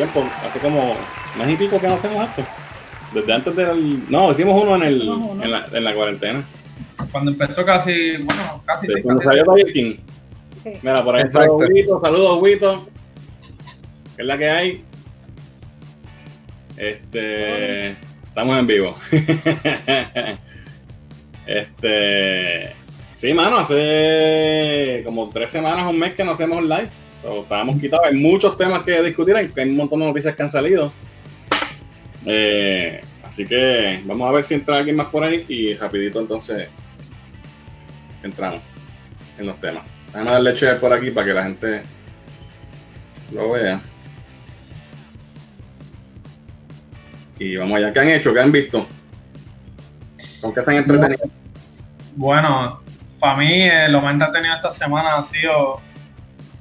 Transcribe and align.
tiempo, 0.00 0.24
hace 0.46 0.58
como 0.60 0.94
más 1.36 1.50
y 1.50 1.56
pico 1.56 1.78
que 1.78 1.86
no 1.86 1.94
hacemos 1.94 2.26
esto. 2.26 2.42
Desde 3.12 3.32
antes 3.34 3.54
del. 3.54 4.10
No, 4.10 4.32
hicimos 4.32 4.62
uno 4.62 4.76
en, 4.76 4.82
el, 4.82 5.02
En, 5.42 5.50
la, 5.50 5.66
en 5.70 5.84
la 5.84 5.94
cuarentena. 5.94 6.42
Cuando 7.12 7.32
empezó 7.32 7.66
casi, 7.66 8.16
bueno, 8.16 8.62
casi. 8.64 8.86
Sí, 8.86 8.94
cuando 9.02 9.22
salió 9.22 9.44
Tiger 9.44 9.72
King. 9.72 9.96
Sí. 10.52 10.70
Mira, 10.80 11.04
por 11.04 11.16
ahí 11.16 11.24
está 11.24 11.52
Huito. 11.52 12.00
Saludos, 12.00 12.40
Huito. 12.40 12.88
¿Qué 14.16 14.22
es 14.22 14.26
la 14.26 14.38
que 14.38 14.50
hay? 14.50 14.84
Este. 16.78 17.90
Estamos 18.28 18.58
en 18.58 18.66
vivo. 18.66 18.96
este. 21.46 22.72
Sí, 23.12 23.34
mano, 23.34 23.58
hace 23.58 25.02
como 25.04 25.28
tres 25.28 25.50
semanas, 25.50 25.90
un 25.90 25.98
mes 25.98 26.14
que 26.14 26.24
no 26.24 26.30
hacemos 26.30 26.62
live. 26.62 26.88
Estábamos 27.22 27.80
quitados. 27.80 28.06
Hay 28.06 28.14
muchos 28.14 28.56
temas 28.56 28.82
que 28.82 29.02
discutir, 29.02 29.36
hay, 29.36 29.50
un 29.68 29.76
montón 29.76 30.00
de 30.00 30.06
noticias 30.06 30.34
que 30.34 30.42
han 30.42 30.50
salido. 30.50 30.92
Eh, 32.26 33.00
así 33.24 33.46
que 33.46 34.00
vamos 34.04 34.28
a 34.28 34.32
ver 34.32 34.44
si 34.44 34.54
entra 34.54 34.76
alguien 34.76 34.96
más 34.96 35.06
por 35.06 35.24
ahí 35.24 35.46
y 35.48 35.74
rapidito 35.74 36.20
entonces 36.20 36.68
entramos 38.22 38.60
en 39.38 39.46
los 39.46 39.60
temas. 39.60 39.84
Déjame 40.06 40.30
darle 40.30 40.54
share 40.54 40.80
por 40.80 40.92
aquí 40.92 41.10
para 41.10 41.26
que 41.26 41.32
la 41.32 41.44
gente 41.44 41.82
lo 43.32 43.52
vea. 43.52 43.80
Y 47.38 47.56
vamos 47.56 47.78
allá. 47.78 47.92
¿Qué 47.92 48.00
han 48.00 48.08
hecho? 48.08 48.34
¿Qué 48.34 48.40
han 48.40 48.52
visto? 48.52 48.86
¿Con 50.40 50.52
qué 50.52 50.60
están 50.60 50.76
entretenidos? 50.76 51.30
Bueno, 52.16 52.82
para 53.18 53.36
mí 53.36 53.62
eh, 53.62 53.88
lo 53.88 54.00
más 54.00 54.12
entretenido 54.12 54.54
esta 54.54 54.72
semana 54.72 55.16
ha 55.16 55.22
sido 55.22 55.80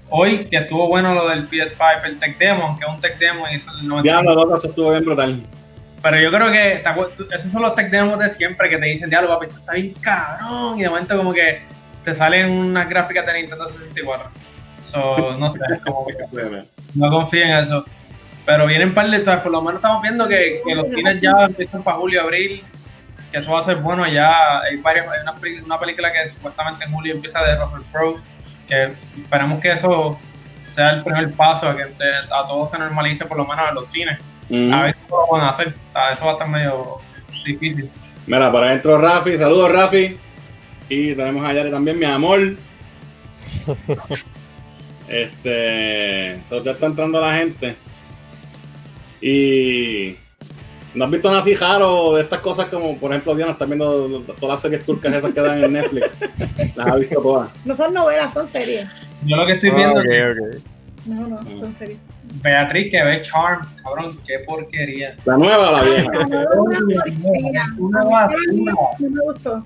hoy, 0.10 0.46
que 0.46 0.58
estuvo 0.58 0.88
bueno 0.88 1.14
lo 1.14 1.28
del 1.30 1.50
PS5, 1.50 2.04
el 2.06 2.20
Tech 2.20 2.38
Demo, 2.38 2.78
que 2.78 2.86
es 2.86 2.92
un 2.92 3.00
Tech 3.00 3.18
Demo 3.18 3.46
y 3.52 3.56
eso 3.56 3.72
no 3.84 4.04
Ya, 4.04 4.22
lo 4.22 4.58
eso 4.58 4.68
estuvo 4.68 4.92
bien 4.92 5.06
brutal. 5.06 5.42
Pero 6.02 6.20
yo 6.20 6.32
creo 6.32 6.52
que 6.52 6.84
esos 7.36 7.52
son 7.52 7.62
los 7.62 7.76
Tech 7.76 7.90
Demos 7.90 8.20
de 8.20 8.30
siempre 8.30 8.70
que 8.70 8.78
te 8.78 8.86
dicen, 8.86 9.10
diablo, 9.10 9.30
papi, 9.30 9.48
esto 9.48 9.60
está 9.60 9.74
bien 9.74 9.94
cabrón. 10.02 10.78
Y 10.78 10.84
de 10.84 10.90
momento 10.90 11.18
como 11.18 11.34
que 11.34 11.62
te 12.04 12.16
salen 12.16 12.50
unas 12.50 12.88
gráficas 12.90 13.26
de 13.26 13.34
Nintendo 13.34 13.68
64. 13.68 14.30
So, 14.84 15.38
no 15.38 15.50
sé, 15.50 15.60
como 15.86 16.06
que 16.08 16.16
no 16.96 17.10
confío 17.10 17.44
en 17.44 17.52
eso. 17.52 17.86
Pero 18.46 18.66
vienen 18.66 18.94
par 18.94 19.10
de, 19.10 19.20
por 19.20 19.52
lo 19.52 19.62
menos 19.62 19.76
estamos 19.76 20.02
viendo 20.02 20.28
que, 20.28 20.62
que 20.66 20.74
los 20.74 20.88
cines 20.88 21.22
ya 21.22 21.46
empiezan 21.46 21.84
para 21.84 21.98
julio, 21.98 22.22
abril 22.22 22.64
que 23.32 23.38
eso 23.38 23.52
va 23.52 23.60
a 23.60 23.64
ser 23.64 23.78
bueno 23.78 24.08
ya. 24.08 24.62
Hay, 24.62 24.78
varios, 24.78 25.08
hay 25.08 25.22
una, 25.66 25.80
película 25.80 26.12
que 26.12 26.30
supuestamente 26.30 26.86
en 26.86 26.92
julio 26.92 27.14
empieza 27.14 27.44
de 27.44 27.56
Russell 27.56 27.82
Pro, 27.92 28.20
que 28.70 28.94
esperamos 29.22 29.60
que 29.60 29.72
eso 29.74 30.18
sea 30.74 30.92
el 30.92 31.04
primer 31.04 31.34
paso, 31.34 31.68
a 31.68 31.76
que 31.76 31.84
a 31.84 32.48
todo 32.48 32.70
se 32.70 32.78
normalice 32.78 33.26
por 33.26 33.38
lo 33.38 33.46
menos 33.46 33.68
en 33.68 33.76
los 33.76 33.90
cines. 33.90 34.20
A 34.72 34.84
ver 34.84 34.96
cómo 35.08 35.34
van 35.34 35.42
a 35.42 35.50
hacer. 35.50 35.76
Eso 36.12 36.26
va 36.26 36.32
a 36.32 36.34
estar 36.34 36.48
medio 36.48 37.00
difícil. 37.46 37.90
Mira, 38.26 38.52
para 38.52 38.68
adentro 38.68 38.98
Rafi, 38.98 39.38
saludos 39.38 39.72
Rafi. 39.72 40.18
Y 40.88 41.16
tenemos 41.16 41.46
a 41.46 41.54
Yare 41.54 41.70
también, 41.70 42.00
mi 42.00 42.06
amor. 42.06 42.56
este, 45.08 46.40
so 46.48 46.64
ya 46.64 46.72
está 46.72 46.86
entrando 46.86 47.22
la 47.22 47.38
gente. 47.38 47.76
Y 49.22 50.16
¿No 50.96 51.06
has 51.06 51.12
visto 51.12 51.28
nada 51.30 51.42
así 51.42 51.54
raro 51.54 52.16
de 52.16 52.24
estas 52.24 52.40
cosas 52.40 52.68
como, 52.68 52.98
por 52.98 53.12
ejemplo, 53.12 53.36
Diana 53.36 53.52
está 53.52 53.66
viendo 53.66 54.24
todas 54.40 54.54
las 54.54 54.62
series 54.62 54.84
turcas 54.84 55.14
esas 55.14 55.34
que 55.34 55.42
dan 55.42 55.64
en 55.64 55.74
Netflix? 55.74 56.08
Las 56.76 56.88
ha 56.88 56.96
visto 56.96 57.22
todas. 57.22 57.50
No 57.64 57.76
son 57.76 57.94
novelas, 57.94 58.34
son 58.34 58.48
series. 58.48 58.88
Yo 59.24 59.36
lo 59.36 59.46
que 59.46 59.54
estoy 59.54 59.70
viendo. 59.70 60.02
No, 61.06 61.28
no, 61.28 61.38
son 61.44 61.76
series. 61.78 62.00
Beatriz 62.42 62.92
que 62.92 63.04
ve 63.04 63.22
Charm, 63.22 63.62
cabrón, 63.84 64.20
qué 64.26 64.40
porquería. 64.48 65.16
La 65.26 65.38
nueva 65.38 65.70
o 65.70 65.72
la 65.74 65.84
vieja. 65.84 66.10
Una 67.78 68.04
basura. 68.04 68.74
No 69.00 69.10
me 69.10 69.22
gustó. 69.26 69.66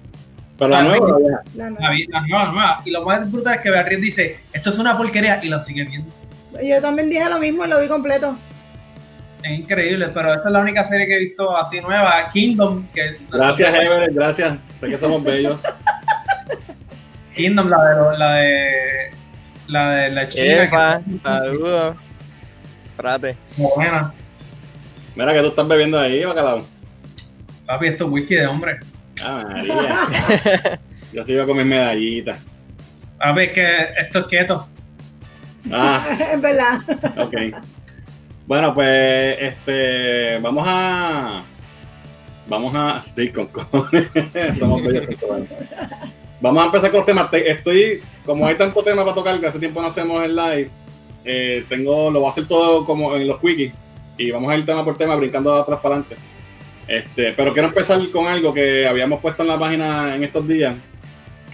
Pero 0.57 0.69
la, 0.69 0.83
nueva 0.83 1.05
o 1.05 1.09
la 1.09 1.17
vieja. 1.17 1.43
La 1.55 1.69
nueva. 1.69 1.89
La, 1.89 2.21
nueva, 2.21 2.45
la 2.45 2.51
nueva. 2.51 2.81
Y 2.85 2.91
lo 2.91 3.05
más 3.05 3.31
brutal 3.31 3.55
es 3.55 3.61
que 3.61 3.71
Beatriz 3.71 4.01
dice, 4.01 4.39
esto 4.51 4.69
es 4.69 4.77
una 4.77 4.97
porquería 4.97 5.39
y 5.43 5.47
lo 5.47 5.61
sigue 5.61 5.85
viendo. 5.85 6.11
Yo 6.61 6.81
también 6.81 7.09
dije 7.09 7.29
lo 7.29 7.39
mismo 7.39 7.65
y 7.65 7.69
lo 7.69 7.79
vi 7.79 7.87
completo 7.87 8.37
es 9.43 9.59
increíble, 9.59 10.07
pero 10.13 10.33
esta 10.33 10.47
es 10.47 10.53
la 10.53 10.61
única 10.61 10.83
serie 10.83 11.05
que 11.05 11.15
he 11.15 11.19
visto 11.19 11.55
así 11.55 11.81
nueva, 11.81 12.29
Kingdom. 12.31 12.87
Que 12.93 13.17
gracias, 13.31 13.73
Everett, 13.73 14.13
gracias. 14.13 14.57
Sé 14.79 14.87
que 14.87 14.97
somos 14.97 15.23
bellos. 15.23 15.61
Kingdom, 17.35 17.67
la 17.69 17.83
de 17.83 18.17
la 18.17 18.33
de 18.35 19.11
la 19.67 19.89
de 19.91 20.11
la 20.11 20.27
chica. 20.29 21.01
saludos. 21.23 21.95
Frate. 22.95 23.35
Buena. 23.57 24.13
Mira 25.15 25.33
que 25.33 25.41
tú 25.41 25.47
estás 25.47 25.67
bebiendo 25.67 25.99
ahí, 25.99 26.23
bacalao. 26.23 26.65
Papi, 27.65 27.87
esto 27.87 28.05
es 28.05 28.11
whisky 28.11 28.35
de 28.35 28.47
hombre. 28.47 28.79
Ah, 29.23 29.45
María. 29.47 30.79
Yo 31.13 31.25
sigo 31.25 31.45
con 31.45 31.57
mis 31.57 31.65
medallitas. 31.65 32.39
Papi, 33.17 33.41
es 33.41 33.51
que 33.51 33.77
esto 33.97 34.19
es 34.19 34.25
keto. 34.25 34.67
Ah. 35.71 36.05
es 36.33 36.41
verdad. 36.41 36.79
Ok. 37.17 37.33
Bueno, 38.45 38.73
pues 38.73 39.37
este 39.39 40.37
vamos 40.39 40.65
a 40.67 41.43
vamos 42.47 42.75
a 42.75 43.01
sí, 43.01 43.29
con 43.29 43.49
Vamos 46.41 46.61
a 46.61 46.65
empezar 46.65 46.91
con 46.91 46.97
los 46.97 47.05
temas. 47.05 47.31
Estoy, 47.31 48.01
como 48.25 48.45
hay 48.45 48.55
tanto 48.55 48.83
tema 48.83 49.03
para 49.03 49.15
tocar 49.15 49.39
que 49.39 49.47
hace 49.47 49.59
tiempo 49.59 49.81
no 49.81 49.87
hacemos 49.87 50.21
el 50.25 50.35
live, 50.35 50.69
eh, 51.23 51.65
tengo, 51.69 52.11
lo 52.11 52.19
voy 52.19 52.27
a 52.27 52.31
hacer 52.31 52.45
todo 52.45 52.85
como 52.85 53.15
en 53.15 53.25
los 53.27 53.39
quickies 53.39 53.73
y 54.17 54.29
vamos 54.29 54.51
a 54.51 54.57
ir 54.57 54.65
tema 54.65 54.83
por 54.83 54.97
tema 54.97 55.15
brincando 55.15 55.55
de 55.55 55.61
atrás 55.61 55.79
para 55.81 55.95
adelante. 55.95 56.17
Este, 56.85 57.31
pero 57.31 57.53
quiero 57.53 57.69
empezar 57.69 58.05
con 58.11 58.27
algo 58.27 58.53
que 58.53 58.85
habíamos 58.85 59.21
puesto 59.21 59.43
en 59.43 59.47
la 59.47 59.57
página 59.57 60.17
en 60.17 60.23
estos 60.25 60.45
días 60.45 60.75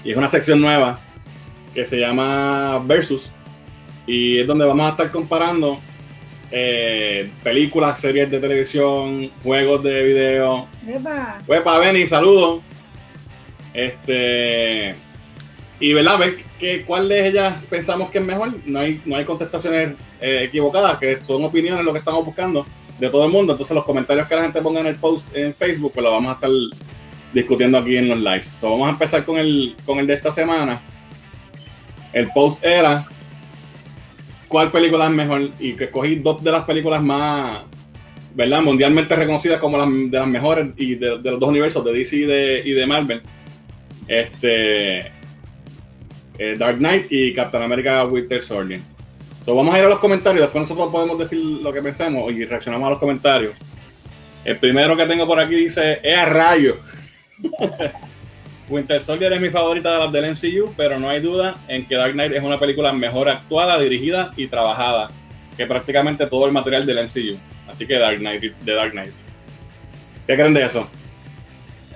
y 0.04 0.10
es 0.10 0.18
una 0.18 0.28
sección 0.28 0.60
nueva 0.60 1.00
que 1.76 1.86
se 1.86 2.00
llama 2.00 2.82
Versus 2.84 3.30
y 4.08 4.40
es 4.40 4.48
donde 4.48 4.66
vamos 4.66 4.88
a 4.88 4.90
estar 4.90 5.12
comparando 5.12 5.80
eh, 6.52 7.30
películas, 7.44 8.00
series 8.00 8.30
de 8.32 8.40
televisión, 8.40 9.30
juegos 9.44 9.84
de 9.84 10.04
video. 10.04 10.68
Huepa, 11.48 11.78
Benny, 11.78 12.08
saludos. 12.08 12.62
Este. 13.74 14.96
Y 15.80 15.94
verdad, 15.94 16.18
ver 16.18 16.38
que, 16.59 16.84
cuál 16.84 17.08
de 17.08 17.28
ellas 17.28 17.56
pensamos 17.70 18.09
que 18.09 18.18
es 18.18 18.24
mejor. 18.24 18.54
No 18.66 18.80
hay, 18.80 19.02
no 19.06 19.16
hay 19.16 19.26
contestaciones 19.26 19.94
eh, 20.20 20.44
equivocadas, 20.44 20.98
que 20.98 21.22
son 21.22 21.44
opiniones 21.44 21.86
lo 21.86 21.94
que 21.94 22.00
estamos 22.00 22.26
buscando 22.26 22.66
de 23.00 23.09
todo 23.09 23.26
el 23.26 23.32
mundo. 23.32 23.54
Entonces, 23.54 23.76
los 23.76 23.86
comentarios 23.86 24.28
que 24.28 24.36
la 24.36 24.42
gente 24.42 24.62
ponga 24.62 24.82
en 24.82 24.88
el 24.88 24.96
post 24.96 25.26
en 25.36 25.54
Facebook, 25.54 25.94
pues 25.94 26.04
lo 26.04 26.12
vamos 26.12 26.32
a 26.32 26.34
estar 26.34 26.50
discutiendo 27.34 27.78
aquí 27.78 27.96
en 27.96 28.09
los 28.09 28.18
lives. 28.18 28.52
vamos 28.62 28.88
a 28.88 28.92
empezar 28.92 29.24
con 29.24 29.38
el, 29.38 29.76
con 29.86 30.00
el 30.00 30.08
de 30.08 30.16
esta 30.16 30.32
semana. 30.32 30.82
El 32.12 32.32
post 32.32 32.64
era 32.64 33.08
cuál 34.50 34.72
película 34.72 35.06
es 35.06 35.12
mejor 35.12 35.48
y 35.60 35.74
que 35.74 35.86
escogí 35.86 36.16
dos 36.16 36.44
de 36.44 36.52
las 36.52 36.66
películas 36.66 37.02
más, 37.02 37.62
¿verdad? 38.36 38.62
Mundialmente 38.62 39.16
reconocidas 39.16 39.62
como 39.62 39.78
las, 39.78 39.88
de 39.88 40.20
las 40.20 40.28
mejores 40.28 40.68
y 40.76 40.96
de, 40.96 41.18
los 41.18 41.40
dos 41.40 41.50
universos, 41.50 41.86
de 41.86 41.94
DC 41.94 42.16
y 42.18 42.22
de, 42.24 42.62
y 42.66 42.72
de 42.72 42.86
Marvel. 42.86 43.22
Este. 44.08 45.20
Eh, 46.40 46.56
Dark 46.58 46.78
Knight 46.78 47.08
y 47.09 47.34
Captain 47.34 47.62
America 47.62 48.06
Winter 48.06 48.42
Soldier. 48.42 48.80
So, 49.46 49.56
vamos 49.56 49.76
a 49.76 49.80
ir 49.80 49.86
a 49.86 49.90
los 49.90 50.00
comentarios, 50.00 50.42
después 50.42 50.62
nosotros 50.62 50.90
podemos 50.90 51.20
decir 51.20 51.40
lo 51.40 51.72
que 51.74 51.82
pensemos 51.82 52.32
y 52.32 52.46
reaccionamos 52.46 52.88
a 52.88 52.90
los 52.92 53.00
comentarios. 53.00 53.56
El 54.46 54.58
primero 54.58 54.96
que 54.96 55.06
tengo 55.06 55.28
por 55.28 55.40
aquí 55.40 55.56
dice, 55.56 56.00
es 56.02 56.18
a 56.18 56.26
rayo. 56.26 56.78
Winter 58.69 59.02
Soldier 59.02 59.34
es 59.34 59.41
mi 59.41 59.50
favorita 59.50 59.91
de 59.94 60.00
las 60.00 60.12
del 60.12 60.31
MCU, 60.31 60.73
pero 60.78 60.99
no 60.99 61.09
hay 61.09 61.20
duda 61.20 61.55
en 61.67 61.88
que 61.88 61.96
Dark 61.96 62.14
Knight 62.14 62.34
es 62.34 62.44
una 62.44 62.59
película 62.59 62.94
mejor 62.94 63.28
actuada, 63.28 63.79
dirigida 63.79 64.32
y 64.38 64.47
trabajada 64.47 65.09
que 65.58 65.66
prácticamente 65.66 66.26
todo 66.28 66.46
el 66.46 66.52
material 66.52 66.85
del 66.85 67.03
MCU. 67.03 67.38
Así 67.67 67.85
que 67.85 67.97
Dark 67.97 68.20
Knight, 68.20 68.41
de 68.41 68.73
Dark 68.73 68.91
Knight. 68.91 69.11
¿Qué 70.28 70.35
creen 70.35 70.53
de 70.53 70.66
eso? 70.66 70.90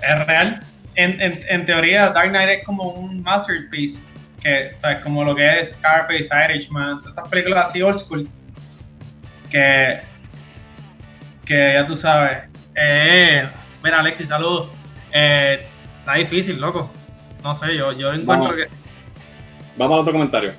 Es 0.02 0.26
real. 0.26 0.60
En, 0.96 1.66
teoría, 1.66 2.10
Dark 2.10 2.30
Knight 2.30 2.58
es 2.58 2.64
como 2.64 2.90
un 2.90 3.22
masterpiece, 3.22 4.00
que 4.40 4.66
es 4.66 5.02
como 5.02 5.24
lo 5.24 5.34
que 5.34 5.60
es 5.60 5.72
Scarface, 5.72 6.28
Irishman, 6.44 6.98
todas 6.98 7.16
estas 7.16 7.28
películas 7.28 7.70
así 7.70 7.80
old 7.80 7.98
school, 7.98 8.28
que, 9.50 10.00
que 11.44 11.72
ya 11.74 11.86
tú 11.86 11.96
sabes. 11.96 12.50
Eh, 12.76 13.44
mira, 13.82 14.00
Alexis, 14.00 14.28
saludos. 14.28 14.68
Eh, 15.12 15.66
Está 16.04 16.16
difícil, 16.16 16.60
loco. 16.60 16.90
No 17.42 17.54
sé, 17.54 17.78
yo, 17.78 17.90
yo 17.92 18.12
encuentro 18.12 18.54
que. 18.54 18.66
Vamos 19.78 19.94
al 19.94 20.00
otro 20.02 20.12
comentario. 20.12 20.52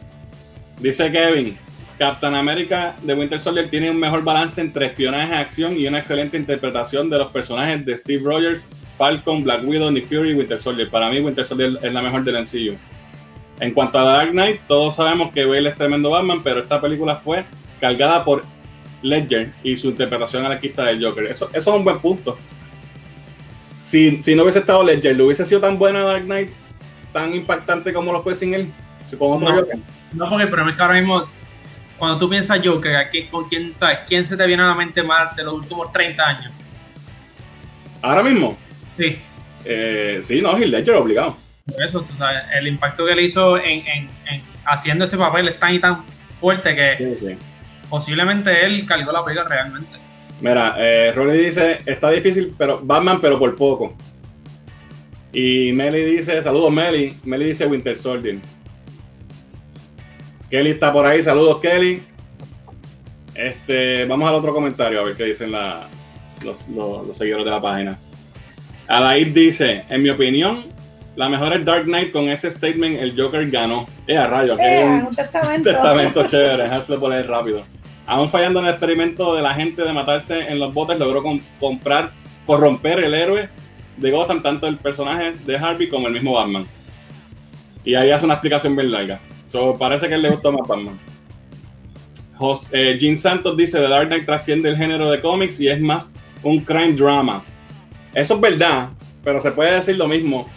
Dice 0.80 1.12
Kevin. 1.12 1.56
Captain 2.00 2.34
America 2.34 2.96
de 3.04 3.14
Winter 3.14 3.40
Soldier 3.40 3.70
tiene 3.70 3.92
un 3.92 4.00
mejor 4.00 4.24
balance 4.24 4.60
entre 4.60 4.88
espionaje, 4.88 5.36
acción 5.36 5.78
y 5.78 5.86
una 5.86 6.00
excelente 6.00 6.36
interpretación 6.36 7.12
de 7.12 7.20
los 7.20 7.28
personajes 7.28 7.86
de 7.86 7.96
Steve 7.96 8.24
Rogers, 8.26 8.68
Falcon, 8.98 9.44
Black 9.44 9.64
Widow, 9.64 9.92
Nick 9.92 10.08
Fury 10.08 10.32
y 10.32 10.34
Winter 10.34 10.60
Soldier. 10.60 10.90
Para 10.90 11.12
mí, 11.12 11.20
Winter 11.20 11.46
Soldier 11.46 11.78
es 11.80 11.94
la 11.94 12.02
mejor 12.02 12.24
del 12.24 12.42
MCU. 12.42 12.76
En 13.60 13.72
cuanto 13.72 14.00
a 14.00 14.04
Dark 14.04 14.32
Knight, 14.32 14.62
todos 14.68 14.96
sabemos 14.96 15.32
que 15.32 15.46
Bale 15.46 15.70
es 15.70 15.76
tremendo 15.76 16.10
Batman, 16.10 16.42
pero 16.44 16.62
esta 16.62 16.82
película 16.82 17.18
fue 17.18 17.46
cargada 17.80 18.26
por 18.26 18.44
Ledger 19.04 19.54
y 19.64 19.78
su 19.78 19.90
interpretación 19.90 20.44
anarquista 20.44 20.86
del 20.86 21.06
Joker. 21.06 21.28
Eso, 21.28 21.50
eso 21.54 21.72
es 21.72 21.78
un 21.78 21.84
buen 21.84 22.00
punto. 22.00 22.36
Si, 23.86 24.20
si 24.24 24.34
no 24.36 24.42
hubiese 24.42 24.60
estado 24.60 24.84
Ledger, 24.84 25.16
¿le 25.16 25.22
hubiese 25.24 25.46
sido 25.46 25.62
tan 25.62 25.78
buena 25.78 26.00
Dark 26.02 26.24
Knight, 26.26 26.50
tan 27.14 27.36
impactante 27.36 27.94
como 27.94 28.12
lo 28.12 28.24
fue 28.24 28.34
sin 28.34 28.56
él? 28.56 28.72
Otro 29.20 29.40
No. 29.40 29.56
Joker. 29.62 29.78
No, 30.14 30.28
porque 30.28 30.44
el 30.44 30.50
problema 30.50 30.72
es 30.72 30.78
que 30.78 30.82
ahora 30.82 30.96
mismo, 30.96 31.24
cuando 32.00 32.18
tú 32.18 32.28
piensas 32.28 32.60
Joker, 32.66 32.96
¿a 32.96 33.10
quién, 33.10 33.28
con 33.28 33.48
quién, 33.48 33.76
sabes, 33.78 34.00
¿quién 34.08 34.26
se 34.26 34.36
te 34.36 34.48
viene 34.48 34.64
a 34.64 34.68
la 34.70 34.74
mente 34.74 35.04
más 35.04 35.36
de 35.36 35.44
los 35.44 35.54
últimos 35.54 35.92
30 35.94 36.28
años? 36.28 36.52
Ahora 38.02 38.24
mismo, 38.24 38.58
Sí, 38.98 39.20
eh, 39.66 40.20
sí, 40.24 40.42
no, 40.42 40.58
Heath 40.58 40.68
Ledger 40.70 40.96
obligado. 40.96 41.38
por 41.72 41.84
eso, 41.84 42.02
tú 42.02 42.14
sabes, 42.18 42.42
el 42.58 42.68
impacto 42.68 43.06
que 43.06 43.14
le 43.16 43.22
hizo 43.24 43.58
en, 43.58 43.86
en- 43.88 44.10
en 44.32 44.42
haciendo 44.66 45.06
ese 45.06 45.18
papel 45.18 45.48
es 45.50 45.60
tan 45.60 45.76
y 45.76 45.80
tan 45.80 46.04
fuerte 46.36 46.76
que 46.76 46.98
Sí, 46.98 47.18
sí. 47.28 47.38
posiblemente 47.90 48.66
él 48.66 48.84
cargó 48.88 49.12
la 49.12 49.24
pega 49.24 49.44
realmente. 49.48 49.96
Mira, 50.42 50.76
eh, 50.78 51.12
Rolly 51.16 51.46
dice, 51.46 51.80
está 51.86 52.10
difícil, 52.12 52.54
pero 52.58 52.80
Batman, 52.84 53.20
pero 53.22 53.40
por 53.40 53.56
poco. 53.56 53.96
Y 55.34 55.72
Meli 55.74 56.04
dice, 56.04 56.42
saludos 56.42 56.72
Meli. 56.72 57.16
Meli 57.24 57.46
dice 57.46 57.66
Winter 57.66 57.98
Soldier. 57.98 58.38
Kelly 60.50 60.72
está 60.72 60.94
por 60.94 61.06
ahí, 61.06 61.22
saludos 61.24 61.60
Kelly. 61.60 62.02
Este, 63.34 64.06
vamos 64.06 64.30
al 64.30 64.36
otro 64.36 64.54
comentario 64.54 65.02
a 65.02 65.04
ver 65.04 65.16
qué 65.16 65.26
dicen 65.26 65.52
la- 65.52 65.88
los, 66.44 66.66
los- 66.70 67.08
los 67.08 67.18
seguidores 67.18 67.46
de 67.46 67.52
la 67.52 67.62
página. 67.62 68.00
Adaid 68.88 69.34
dice, 69.34 69.84
en 69.90 70.04
mi 70.04 70.10
opinión, 70.10 70.66
la 71.16 71.28
mejor 71.28 71.54
es 71.54 71.66
Dark 71.66 71.86
Knight 71.86 72.12
con 72.12 72.30
ese 72.30 72.52
statement, 72.52 73.02
el 73.02 73.20
Joker 73.20 73.50
ganó. 73.50 73.88
Eh, 74.08 74.18
a 74.18 74.28
rayo, 74.28 74.56
que 74.56 74.64
Eh, 74.64 74.86
un- 74.86 75.06
un 75.08 75.16
testamento. 75.16 75.70
testamento 75.70 76.28
chévere, 76.28 76.70
poner 77.00 77.28
rápido. 77.28 77.64
Aún 78.08 78.30
fallando 78.30 78.60
en 78.60 78.66
el 78.66 78.72
experimento 78.72 79.36
de 79.36 79.42
la 79.42 79.54
gente 79.54 79.82
de 79.84 79.92
matarse 79.94 80.40
en 80.48 80.60
los 80.60 80.74
botes, 80.74 81.00
logró 81.00 81.24
com- 81.24 81.42
comprar, 81.60 82.12
corromper 82.46 83.00
el 83.04 83.14
héroe 83.14 83.50
de 83.98 84.12
Gotham, 84.12 84.44
tanto 84.44 84.68
el 84.68 84.78
personaje 84.78 85.34
de 85.46 85.58
Harvey 85.58 85.90
como 85.90 86.08
el 86.08 86.14
mismo 86.14 86.34
Batman. 86.34 86.68
Y 87.84 87.96
ahí 87.96 88.12
hace 88.12 88.26
una 88.26 88.36
explicación 88.36 88.76
bien 88.76 88.92
larga. 88.92 89.20
So, 89.46 89.76
parece 89.78 90.08
que 90.08 90.16
él 90.16 90.22
le 90.22 90.30
gustó 90.30 90.52
más 90.52 90.68
Batman. 90.68 91.00
Jos- 92.38 92.70
eh, 92.74 92.98
Gene 93.00 93.16
Santos 93.18 93.56
dice: 93.56 93.80
The 93.80 93.88
Dark 93.88 94.08
Knight 94.08 94.26
trasciende 94.26 94.70
el 94.70 94.78
género 94.78 95.10
de 95.10 95.22
cómics 95.22 95.60
y 95.60 95.68
es 95.68 95.80
más 95.80 96.14
un 96.44 96.60
crime 96.60 96.94
drama. 96.94 97.44
Eso 98.14 98.36
es 98.36 98.42
verdad, 98.42 98.90
pero 99.24 99.40
se 99.40 99.52
puede 99.52 99.74
decir 99.74 99.98
lo 99.98 100.08
mismo 100.08 100.48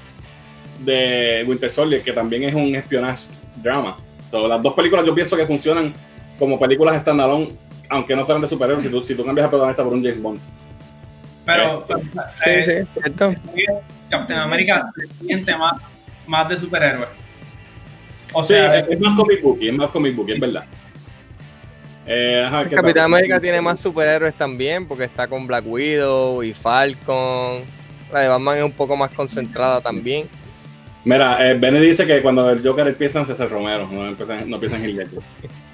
de 0.80 1.44
Winter 1.46 1.70
Soldier, 1.70 2.02
que 2.02 2.12
también 2.12 2.42
es 2.44 2.54
un 2.54 2.74
espionage 2.74 3.24
drama. 3.56 3.96
So, 4.30 4.46
las 4.48 4.60
dos 4.62 4.74
películas 4.74 5.04
yo 5.06 5.14
pienso 5.14 5.36
que 5.36 5.46
funcionan 5.46 5.92
como 6.38 6.58
películas 6.58 7.00
standalone, 7.00 7.52
aunque 7.88 8.14
no 8.14 8.24
fueran 8.24 8.42
de 8.42 8.48
superhéroes, 8.48 8.84
si 8.84 8.90
tú, 8.90 9.02
si 9.04 9.14
tú 9.14 9.24
cambias 9.24 9.46
a 9.46 9.50
protagonista 9.50 9.84
por 9.84 9.94
un 9.94 10.02
James 10.02 10.20
Bond. 10.22 10.40
Pero 11.44 11.86
Sí, 11.88 12.50
eh, 12.50 12.86
sí, 12.94 13.00
cierto. 13.00 13.34
Captain 14.10 14.38
America 14.38 14.90
se 14.96 15.24
siente 15.24 15.56
más, 15.56 15.74
más 16.26 16.48
de 16.48 16.58
superhéroe. 16.58 17.06
O 18.32 18.42
Sí, 18.42 18.54
sea, 18.54 18.78
es, 18.78 18.88
es 18.88 19.00
más 19.00 19.16
comic 19.16 19.42
book, 19.42 19.58
es 19.62 19.72
más 19.74 19.90
comic 19.90 20.14
book, 20.14 20.30
es 20.30 20.40
verdad. 20.40 20.64
Eh, 22.06 22.44
ajá, 22.46 22.64
¿qué 22.64 22.76
Capitán 22.76 22.94
tal? 22.94 23.04
América 23.04 23.40
tiene 23.40 23.60
más 23.60 23.80
superhéroes 23.80 24.34
también, 24.34 24.86
porque 24.86 25.04
está 25.04 25.26
con 25.26 25.46
Black 25.46 25.64
Widow 25.66 26.42
y 26.42 26.54
Falcon. 26.54 27.62
La 28.12 28.20
de 28.20 28.28
Batman 28.28 28.58
es 28.58 28.64
un 28.64 28.72
poco 28.72 28.96
más 28.96 29.10
concentrada 29.10 29.80
también. 29.80 30.26
Mira, 31.04 31.50
eh, 31.50 31.54
Benny 31.58 31.80
dice 31.80 32.06
que 32.06 32.20
cuando 32.22 32.50
el 32.50 32.66
Joker 32.66 32.86
empieza 32.88 33.20
en 33.20 33.26
César 33.26 33.48
Romero, 33.50 33.88
no 33.90 34.06
empieza, 34.06 34.36
no 34.44 34.56
empieza 34.56 34.76
en 34.76 34.96
Ledger. 34.96 35.08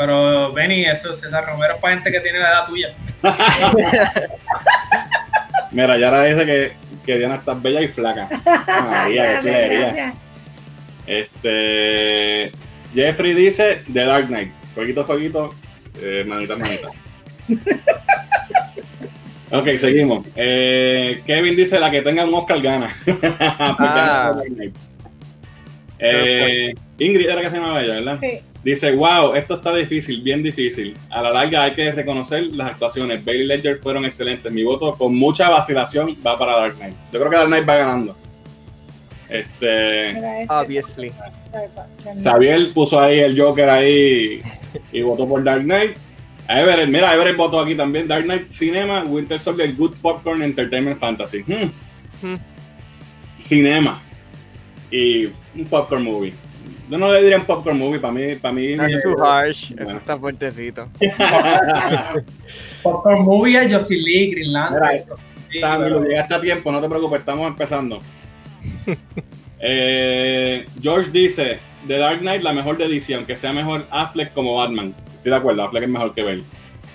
pero 0.00 0.50
Benny, 0.54 0.86
eso 0.86 1.14
César 1.14 1.44
Romero 1.44 1.74
es 1.74 1.80
para 1.80 1.92
gente 1.94 2.10
que 2.10 2.20
tiene 2.20 2.38
la 2.38 2.48
edad 2.48 2.66
tuya. 2.66 2.88
Mira, 5.72 5.98
Yara 5.98 6.24
dice 6.24 6.46
que, 6.46 6.72
que 7.04 7.18
Diana 7.18 7.34
está 7.34 7.52
bella 7.52 7.82
y 7.82 7.88
flaca. 7.88 8.26
María, 8.90 9.40
qué. 9.40 10.12
Este. 11.06 12.50
Jeffrey 12.94 13.34
dice 13.34 13.82
The 13.92 14.04
Dark 14.06 14.28
Knight. 14.28 14.50
Fueguito, 14.74 15.04
fueguito. 15.04 15.50
Eh, 16.00 16.24
manita, 16.26 16.56
manita. 16.56 16.88
ok, 19.52 19.68
seguimos. 19.76 20.26
Eh, 20.34 21.20
Kevin 21.26 21.56
dice 21.56 21.78
la 21.78 21.90
que 21.90 22.00
tenga 22.00 22.24
un 22.24 22.32
Oscar 22.32 22.58
gana. 22.62 22.88
Porque 23.04 23.28
Ah. 23.38 24.32
no 24.32 24.40
es 24.40 24.44
The 24.44 24.48
Dark 24.48 24.54
Knight. 24.54 24.76
Eh, 25.98 26.74
Ingrid 27.00 27.28
era 27.28 27.42
que 27.42 27.50
se 27.50 27.56
llamaba 27.56 27.82
ella, 27.82 27.94
¿verdad? 27.96 28.18
Sí. 28.18 28.40
Dice, 28.62 28.92
wow, 28.92 29.34
esto 29.34 29.54
está 29.54 29.74
difícil, 29.74 30.20
bien 30.22 30.42
difícil. 30.42 30.94
A 31.08 31.22
la 31.22 31.30
larga 31.30 31.64
hay 31.64 31.74
que 31.74 31.92
reconocer 31.92 32.44
las 32.48 32.72
actuaciones. 32.72 33.24
Bailey 33.24 33.46
Ledger 33.46 33.78
fueron 33.78 34.04
excelentes. 34.04 34.52
Mi 34.52 34.62
voto 34.62 34.94
con 34.94 35.16
mucha 35.16 35.48
vacilación 35.48 36.16
va 36.24 36.38
para 36.38 36.56
Dark 36.56 36.76
Knight. 36.76 36.94
Yo 37.10 37.18
creo 37.20 37.30
que 37.30 37.36
Dark 37.36 37.48
Knight 37.48 37.68
va 37.68 37.76
ganando. 37.76 38.16
Este, 39.30 40.46
Obviously. 40.48 41.12
Xavier 42.22 42.72
puso 42.74 43.00
ahí 43.00 43.20
el 43.20 43.40
Joker 43.40 43.70
ahí 43.70 44.42
y 44.92 45.02
votó 45.02 45.26
por 45.26 45.42
Dark 45.42 45.62
Knight. 45.62 45.96
Everett, 46.48 46.88
mira, 46.88 47.14
Everett 47.14 47.36
votó 47.36 47.60
aquí 47.60 47.74
también. 47.74 48.08
Dark 48.08 48.24
Knight 48.24 48.48
Cinema, 48.48 49.04
Winter 49.04 49.40
Soldier, 49.40 49.74
Good 49.74 49.94
Popcorn 50.02 50.42
Entertainment 50.42 50.98
Fantasy. 50.98 51.42
Hmm. 51.42 51.70
Hmm. 52.26 52.36
Cinema. 53.36 54.02
Y 54.90 55.26
un 55.54 55.64
popcorn 55.70 56.02
movie. 56.02 56.34
Yo 56.90 56.98
no 56.98 57.12
le 57.12 57.22
diría 57.22 57.38
un 57.38 57.44
popcorn 57.44 57.78
movie, 57.78 58.00
para 58.00 58.12
mí, 58.12 58.34
para 58.34 58.52
mí. 58.52 58.76
That's 58.76 59.02
too 59.02 59.22
harsh. 59.24 59.72
Eso 59.78 59.96
está 59.96 60.18
fuertecito. 60.18 60.88
Popcorn 62.82 63.22
Movie 63.24 63.58
es 63.64 63.72
Justin 63.74 64.02
Lee, 64.02 64.30
Green 64.32 64.52
Lantern. 64.52 65.04
Sí, 65.50 65.60
Sammy, 65.60 65.84
pero- 65.84 66.00
lo 66.00 66.06
llegaste 66.06 66.34
a 66.34 66.40
tiempo, 66.40 66.72
no 66.72 66.80
te 66.80 66.88
preocupes, 66.88 67.20
estamos 67.20 67.46
empezando. 67.48 68.00
Eh, 69.62 70.64
George 70.80 71.10
dice, 71.10 71.58
The 71.86 71.98
Dark 71.98 72.20
Knight, 72.20 72.42
la 72.42 72.54
mejor 72.54 72.78
de 72.78 72.88
DC, 72.88 73.14
aunque 73.14 73.36
sea 73.36 73.52
mejor 73.52 73.84
Affleck 73.90 74.32
como 74.32 74.56
Batman. 74.56 74.94
Estoy 75.16 75.32
de 75.32 75.36
acuerdo, 75.36 75.62
Affleck 75.62 75.82
es 75.82 75.88
mejor 75.90 76.14
que 76.14 76.22
Bale. 76.22 76.42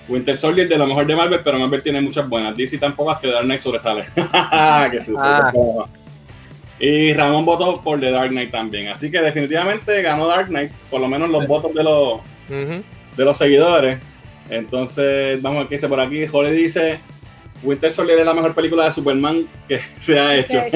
Winter 0.08 0.36
Soldier 0.36 0.68
de 0.68 0.76
lo 0.76 0.84
mejor 0.88 1.06
de 1.06 1.14
Marvel, 1.14 1.40
pero 1.44 1.60
Marvel 1.60 1.80
tiene 1.84 2.00
muchas 2.00 2.28
buenas. 2.28 2.56
DC 2.56 2.78
tan 2.78 2.96
pocas 2.96 3.20
que 3.20 3.28
The 3.28 3.34
Dark 3.34 3.44
Knight 3.44 3.60
sobresale. 3.60 4.04
que 4.90 4.98
sucio, 5.00 5.16
Ah. 5.20 5.52
Y 6.78 7.12
Ramón 7.14 7.44
votó 7.46 7.82
por 7.82 7.98
The 8.00 8.10
Dark 8.10 8.30
Knight 8.30 8.50
también. 8.50 8.88
Así 8.88 9.10
que 9.10 9.20
definitivamente 9.20 10.02
ganó 10.02 10.26
Dark 10.26 10.48
Knight, 10.48 10.70
por 10.90 11.00
lo 11.00 11.08
menos 11.08 11.30
los 11.30 11.46
votos 11.46 11.72
de 11.74 11.82
los, 11.82 12.20
de 12.48 13.24
los 13.24 13.38
seguidores. 13.38 13.98
Entonces, 14.50 15.40
vamos 15.42 15.56
a 15.56 15.60
ver 15.60 15.68
qué 15.68 15.74
dice 15.76 15.88
por 15.88 16.00
aquí. 16.00 16.26
Jorge 16.26 16.52
dice: 16.52 17.00
Winter 17.62 17.90
Soldier 17.90 18.18
es 18.20 18.26
la 18.26 18.34
mejor 18.34 18.54
película 18.54 18.84
de 18.84 18.92
Superman 18.92 19.46
que 19.66 19.80
se 19.98 20.18
ha 20.20 20.36
hecho. 20.36 20.58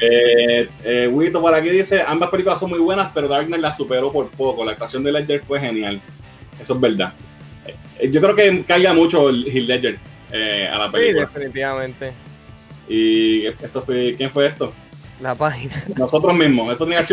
eh, 0.00 0.68
eh, 0.84 1.08
Wito 1.10 1.40
por 1.40 1.54
aquí 1.54 1.70
dice: 1.70 2.02
Ambas 2.06 2.30
películas 2.30 2.58
son 2.60 2.70
muy 2.70 2.78
buenas, 2.78 3.10
pero 3.14 3.28
Dark 3.28 3.46
Knight 3.46 3.62
la 3.62 3.72
superó 3.72 4.12
por 4.12 4.28
poco. 4.30 4.64
La 4.64 4.72
actuación 4.72 5.02
de 5.02 5.12
Ledger 5.12 5.42
fue 5.46 5.60
genial. 5.60 6.00
Eso 6.60 6.74
es 6.74 6.80
verdad. 6.80 7.12
Eh, 7.98 8.10
yo 8.10 8.20
creo 8.20 8.34
que 8.34 8.62
caiga 8.64 8.92
mucho 8.92 9.28
el 9.30 9.46
Heath 9.46 9.66
Ledger 9.66 9.98
eh, 10.32 10.68
a 10.70 10.78
la 10.78 10.86
Sí, 10.86 10.92
película. 10.92 11.26
definitivamente. 11.32 12.12
Y 12.90 13.46
esto 13.46 13.82
fue: 13.82 14.14
¿quién 14.16 14.30
fue 14.30 14.46
esto? 14.46 14.72
La 15.20 15.34
página. 15.34 15.74
Nosotros 15.96 16.34
mismos. 16.34 16.72
Esto 16.72 16.84
tenía 16.86 17.00
es 17.00 17.10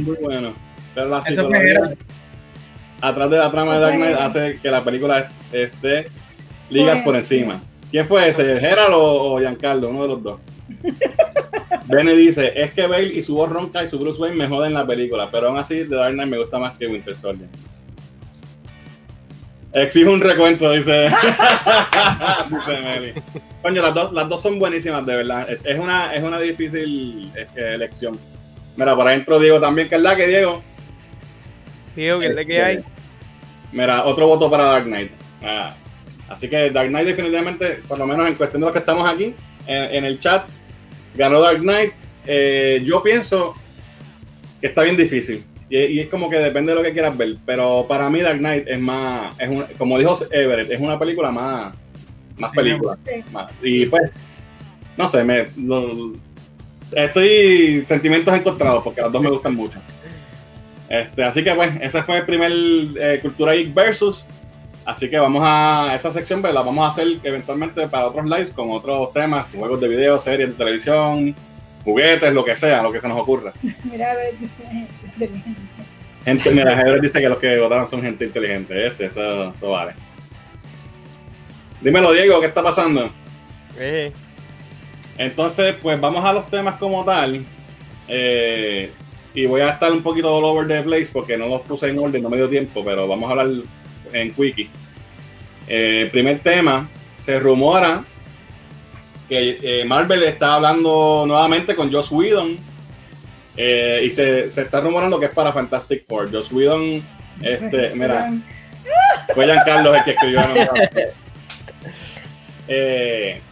muy 0.00 0.16
bueno. 0.22 0.54
Pero 0.94 1.08
la 1.08 1.22
psicología- 1.22 1.96
atrás 3.00 3.30
de 3.30 3.36
la 3.36 3.50
trama 3.50 3.74
de 3.74 3.80
Dark 3.80 3.96
Knight 3.96 4.16
hace 4.18 4.58
que 4.62 4.70
la 4.70 4.82
película 4.84 5.30
esté 5.52 6.06
ligas 6.70 7.02
por 7.02 7.16
encima. 7.16 7.60
¿Quién 7.90 8.06
fue 8.06 8.28
ese? 8.28 8.58
¿Gerald 8.60 8.94
o, 8.94 9.34
o 9.34 9.40
Giancarlo? 9.40 9.88
Uno 9.90 10.02
de 10.02 10.08
los 10.08 10.22
dos. 10.22 10.40
Benny 11.86 12.14
dice, 12.16 12.52
es 12.54 12.72
que 12.72 12.86
Bale 12.86 13.08
y 13.08 13.22
su 13.22 13.34
voz 13.34 13.50
ronca 13.50 13.82
y 13.82 13.88
su 13.88 13.98
Bruce 13.98 14.20
Wayne 14.20 14.36
me 14.36 14.48
joden 14.48 14.72
la 14.72 14.86
película, 14.86 15.28
pero 15.30 15.48
aún 15.48 15.58
así 15.58 15.84
The 15.88 15.94
Dark 15.94 16.14
Knight 16.14 16.30
me 16.30 16.38
gusta 16.38 16.58
más 16.58 16.76
que 16.78 16.86
Winter 16.86 17.14
Soldier. 17.16 17.48
Exijo 19.74 20.12
un 20.12 20.20
recuento, 20.20 20.70
dice, 20.70 21.08
dice 22.50 22.80
Meli. 22.80 23.12
Coño, 23.60 23.82
las 23.82 23.94
dos, 23.94 24.12
las 24.12 24.28
dos 24.28 24.40
son 24.40 24.58
buenísimas, 24.58 25.04
de 25.04 25.16
verdad. 25.16 25.48
Es- 25.64 25.78
una, 25.78 26.14
es 26.14 26.22
una 26.22 26.38
difícil 26.40 27.30
eh, 27.34 27.46
elección. 27.74 28.18
Mira, 28.76 28.94
por 28.94 29.06
adentro 29.08 29.38
Diego 29.40 29.60
también, 29.60 29.88
que 29.88 29.96
es 29.96 30.02
la 30.02 30.14
que 30.16 30.26
Diego. 30.28 30.62
Digo, 31.96 32.20
¿qué 32.20 32.26
es 32.26 32.34
lo 32.36 32.44
que 32.46 32.62
hay? 32.62 32.84
Mira, 33.72 34.04
otro 34.04 34.26
voto 34.28 34.48
para 34.50 34.64
Dark 34.64 34.84
Knight. 34.84 35.10
Ah, 35.42 35.74
así 36.28 36.48
que 36.48 36.70
Dark 36.70 36.88
Knight 36.88 37.06
definitivamente, 37.06 37.80
por 37.88 37.98
lo 37.98 38.06
menos 38.06 38.28
en 38.28 38.34
cuestión 38.34 38.60
de 38.60 38.66
los 38.66 38.72
que 38.72 38.78
estamos 38.80 39.08
aquí, 39.08 39.34
en, 39.66 39.94
en 39.96 40.04
el 40.04 40.20
chat, 40.20 40.46
ganó 41.16 41.40
Dark 41.40 41.60
Knight. 41.60 41.92
Eh, 42.26 42.80
yo 42.84 43.02
pienso 43.02 43.54
que 44.60 44.68
está 44.68 44.82
bien 44.82 44.96
difícil. 44.96 45.44
Y, 45.70 45.78
y 45.78 46.00
es 46.00 46.08
como 46.08 46.28
que 46.28 46.36
depende 46.36 46.72
de 46.72 46.76
lo 46.76 46.82
que 46.82 46.92
quieras 46.92 47.16
ver. 47.16 47.36
Pero 47.46 47.86
para 47.88 48.08
mí 48.10 48.20
Dark 48.20 48.38
Knight 48.38 48.68
es 48.68 48.78
más, 48.80 49.38
es 49.40 49.48
un- 49.48 49.64
como 49.78 49.98
dijo 49.98 50.16
Everett, 50.30 50.70
es 50.70 50.80
una 50.80 50.98
película 50.98 51.30
más, 51.30 51.74
más 52.38 52.50
Sí, 52.50 52.56
película. 52.56 52.98
sí. 53.04 53.24
Más- 53.32 53.50
y 53.62 53.86
pues, 53.86 54.10
no 54.96 55.08
sé, 55.08 55.24
me, 55.24 55.46
lo- 55.56 56.12
estoy 56.92 57.82
sentimientos 57.86 58.34
encontrados 58.34 58.82
porque 58.84 59.00
las 59.00 59.10
dos 59.10 59.22
me 59.22 59.30
gustan 59.30 59.54
mucho. 59.54 59.78
Este, 60.88 61.24
así 61.24 61.42
que 61.42 61.52
pues, 61.54 61.72
ese 61.80 62.02
fue 62.02 62.18
el 62.18 62.26
primer 62.26 62.52
eh, 62.52 63.18
Cultura 63.22 63.54
Geek 63.54 63.72
Versus. 63.74 64.26
Así 64.84 65.08
que 65.08 65.16
vamos 65.18 65.42
a 65.42 65.92
esa 65.94 66.12
sección, 66.12 66.42
pues, 66.42 66.52
la 66.52 66.60
vamos 66.60 66.84
a 66.84 66.88
hacer 66.88 67.08
eventualmente 67.22 67.88
para 67.88 68.06
otros 68.06 68.26
lives 68.26 68.50
con 68.50 68.70
otros 68.70 69.14
temas, 69.14 69.46
juegos 69.54 69.80
de 69.80 69.88
video, 69.88 70.18
series 70.18 70.50
de 70.50 70.54
televisión, 70.56 71.34
juguetes, 71.84 72.32
lo 72.32 72.44
que 72.44 72.56
sea, 72.56 72.82
lo 72.82 72.90
que 72.92 73.00
se 73.00 73.08
nos 73.08 73.18
ocurra. 73.18 73.52
Mira, 73.84 74.12
a 74.12 74.14
ver. 74.14 74.34
Gente, 76.24 76.50
mira, 76.52 76.72
Heber 76.72 77.02
dice 77.02 77.20
que 77.20 77.28
los 77.28 77.38
que 77.38 77.58
votaron 77.58 77.86
son 77.86 78.00
gente 78.00 78.24
inteligente, 78.24 78.86
este, 78.86 79.04
eso, 79.06 79.52
eso 79.52 79.70
vale. 79.70 79.92
Dímelo, 81.82 82.12
Diego, 82.12 82.40
¿qué 82.40 82.46
está 82.46 82.62
pasando? 82.62 83.10
Eh, 83.78 84.10
Entonces, 85.18 85.74
pues 85.82 86.00
vamos 86.00 86.24
a 86.24 86.32
los 86.32 86.48
temas 86.48 86.76
como 86.78 87.04
tal. 87.04 87.44
Eh, 88.08 88.90
y 89.34 89.44
voy 89.44 89.60
a 89.60 89.70
estar 89.70 89.92
un 89.92 90.02
poquito 90.02 90.34
all 90.34 90.44
over 90.44 90.66
the 90.66 90.82
place 90.82 91.08
porque 91.12 91.36
no 91.36 91.46
los 91.46 91.60
puse 91.62 91.88
en 91.88 91.98
orden, 91.98 92.22
no 92.22 92.30
me 92.30 92.38
dio 92.38 92.48
tiempo, 92.48 92.82
pero 92.82 93.06
vamos 93.06 93.28
a 93.28 93.32
hablar 93.32 93.48
en 94.12 94.32
quickie. 94.32 94.70
Eh, 95.66 96.08
primer 96.10 96.38
tema, 96.38 96.88
se 97.18 97.38
rumora 97.38 98.04
que 99.28 99.58
eh, 99.62 99.84
Marvel 99.84 100.22
está 100.24 100.54
hablando 100.54 101.24
nuevamente 101.26 101.74
con 101.74 101.92
Joss 101.92 102.10
Whedon 102.10 102.56
eh, 103.56 104.02
y 104.04 104.10
se, 104.10 104.50
se 104.50 104.62
está 104.62 104.80
rumorando 104.80 105.18
que 105.18 105.26
es 105.26 105.32
para 105.32 105.52
Fantastic 105.52 106.06
Four. 106.06 106.32
Joss 106.32 106.52
Whedon, 106.52 107.02
este, 107.40 107.92
mira, 107.94 108.30
fue 109.34 109.46
Giancarlo 109.46 109.94
el 109.94 110.04
que 110.04 110.10
escribió 110.12 110.40
la 110.40 110.48
novela. 110.48 110.90
Eh, 112.66 113.42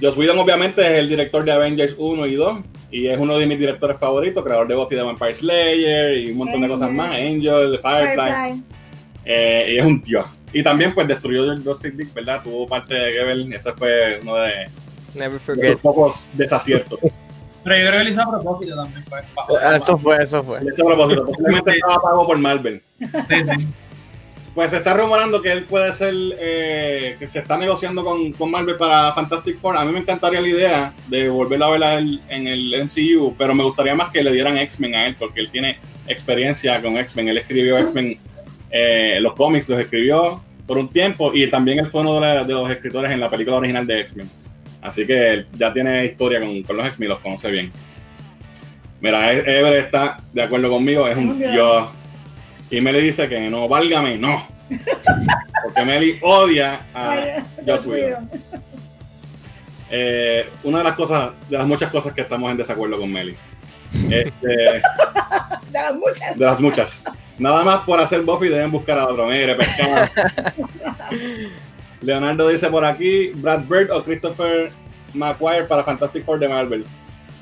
Joss 0.00 0.16
Whedon 0.16 0.38
obviamente 0.38 0.80
es 0.80 1.00
el 1.00 1.08
director 1.10 1.44
de 1.44 1.52
Avengers 1.52 1.94
1 1.98 2.26
y 2.26 2.34
2 2.36 2.58
y 2.90 3.06
es 3.08 3.18
uno 3.18 3.36
de 3.36 3.44
mis 3.44 3.58
directores 3.58 3.98
favoritos, 3.98 4.42
creador 4.42 4.66
de 4.66 4.74
Buffy 4.74 4.96
the 4.96 5.02
Vampire 5.02 5.34
Slayer 5.34 6.16
y 6.16 6.30
un 6.30 6.38
montón 6.38 6.62
de 6.62 6.68
cosas 6.68 6.90
más, 6.90 7.14
Angel, 7.14 7.78
Firefly, 7.82 8.16
Firefly. 8.16 8.62
eh, 9.26 9.72
y 9.74 9.78
es 9.78 9.84
un 9.84 10.02
tío. 10.02 10.24
Y 10.54 10.62
también 10.62 10.94
pues 10.94 11.06
destruyó 11.06 11.54
Justice 11.62 11.94
League, 11.94 12.12
¿verdad? 12.14 12.42
Tuvo 12.42 12.66
parte 12.66 12.94
de 12.94 13.12
Gebel, 13.12 13.52
ese 13.52 13.72
fue 13.72 14.20
uno 14.22 14.36
de, 14.36 14.68
never 15.14 15.40
forget. 15.40 15.78
pocos 15.78 16.28
desaciertos. 16.34 16.98
Pero 17.64 17.76
yo 17.78 17.86
creo 17.88 17.98
que 18.00 18.04
lo 18.04 18.10
hizo 18.10 18.22
a 18.22 18.30
propósito 18.30 18.74
también. 18.76 19.04
Fue, 19.04 19.20
bajo- 19.36 19.56
Ah, 19.56 19.76
Eso 19.76 19.96
fue, 19.98 20.22
eso 20.22 20.42
fue. 20.42 20.58
Ese 20.58 20.82
propósito, 20.84 21.24
posiblemente 21.26 21.70
estaba 21.72 22.00
pago 22.02 22.26
por 22.26 22.38
Marvel. 22.38 22.82
Sí, 22.98 23.06
sí. 23.28 23.66
Pues 24.54 24.70
se 24.70 24.76
está 24.78 24.92
rumorando 24.92 25.40
que 25.40 25.50
él 25.50 25.64
puede 25.64 25.92
ser, 25.94 26.12
eh, 26.38 27.16
que 27.18 27.26
se 27.26 27.38
está 27.38 27.56
negociando 27.56 28.04
con, 28.04 28.32
con 28.32 28.50
Marvel 28.50 28.76
para 28.76 29.14
Fantastic 29.14 29.58
Four. 29.58 29.78
A 29.78 29.84
mí 29.84 29.92
me 29.92 30.00
encantaría 30.00 30.40
la 30.42 30.48
idea 30.48 30.92
de 31.06 31.28
volverlo 31.30 31.64
a 31.66 31.70
ver 31.70 31.84
a 31.84 31.94
él 31.94 32.20
en 32.28 32.46
el 32.48 32.74
MCU, 32.84 33.34
pero 33.38 33.54
me 33.54 33.62
gustaría 33.64 33.94
más 33.94 34.10
que 34.10 34.22
le 34.22 34.30
dieran 34.32 34.58
X-Men 34.58 34.94
a 34.94 35.06
él, 35.06 35.16
porque 35.18 35.40
él 35.40 35.48
tiene 35.50 35.78
experiencia 36.06 36.82
con 36.82 36.98
X-Men. 36.98 37.28
Él 37.28 37.38
escribió 37.38 37.78
X-Men, 37.78 38.18
eh, 38.70 39.18
los 39.20 39.32
cómics 39.34 39.68
los 39.70 39.78
escribió 39.80 40.42
por 40.66 40.76
un 40.76 40.88
tiempo 40.88 41.32
y 41.32 41.48
también 41.48 41.78
él 41.78 41.86
fue 41.86 42.02
uno 42.02 42.14
de, 42.16 42.20
la- 42.20 42.44
de 42.44 42.52
los 42.52 42.68
escritores 42.70 43.10
en 43.10 43.20
la 43.20 43.30
película 43.30 43.56
original 43.56 43.86
de 43.86 44.00
X-Men. 44.00 44.28
Así 44.82 45.06
que 45.06 45.46
ya 45.52 45.72
tiene 45.72 46.04
historia 46.04 46.40
con, 46.40 46.62
con 46.64 46.76
los 46.76 46.86
X-Men 46.88 47.08
los 47.10 47.20
conoce 47.20 47.50
bien. 47.50 47.72
Mira, 49.00 49.32
E- 49.32 49.58
Ever 49.60 49.76
está 49.78 50.18
de 50.32 50.42
acuerdo 50.42 50.68
conmigo, 50.70 51.08
es 51.08 51.16
un 51.16 51.38
dios. 51.38 51.86
Y 52.70 52.80
Meli 52.80 53.00
dice 53.00 53.28
que 53.28 53.48
no, 53.48 53.68
válgame, 53.68 54.18
no. 54.18 54.46
Porque 55.64 55.84
Meli 55.84 56.18
odia 56.22 56.80
a 56.94 57.42
Joss. 57.66 57.86
Whedon. 57.86 58.28
Eh, 59.90 60.48
una 60.64 60.78
de 60.78 60.84
las 60.84 60.94
cosas, 60.94 61.30
de 61.50 61.58
las 61.58 61.66
muchas 61.66 61.90
cosas 61.90 62.12
que 62.14 62.22
estamos 62.22 62.50
en 62.50 62.56
desacuerdo 62.56 62.98
con 62.98 63.10
Meli. 63.12 63.36
Este, 64.10 64.48
De 64.48 64.82
las 65.72 65.94
muchas. 65.94 66.38
de 66.38 66.44
las 66.46 66.60
muchas. 66.60 67.02
Nada 67.38 67.62
más 67.62 67.80
por 67.82 68.00
hacer 68.00 68.22
Buffy 68.22 68.48
deben 68.48 68.70
buscar 68.70 68.98
a 68.98 69.06
otro. 69.06 69.26
Mire, 69.26 69.54
pescado. 69.54 70.08
Leonardo 72.02 72.48
dice 72.48 72.68
por 72.68 72.84
aquí, 72.84 73.28
Brad 73.34 73.64
Bird 73.68 73.90
o 73.90 74.02
Christopher 74.02 74.70
McQuire 75.14 75.64
para 75.64 75.84
Fantastic 75.84 76.24
Four 76.24 76.38
de 76.38 76.48
Marvel. 76.48 76.84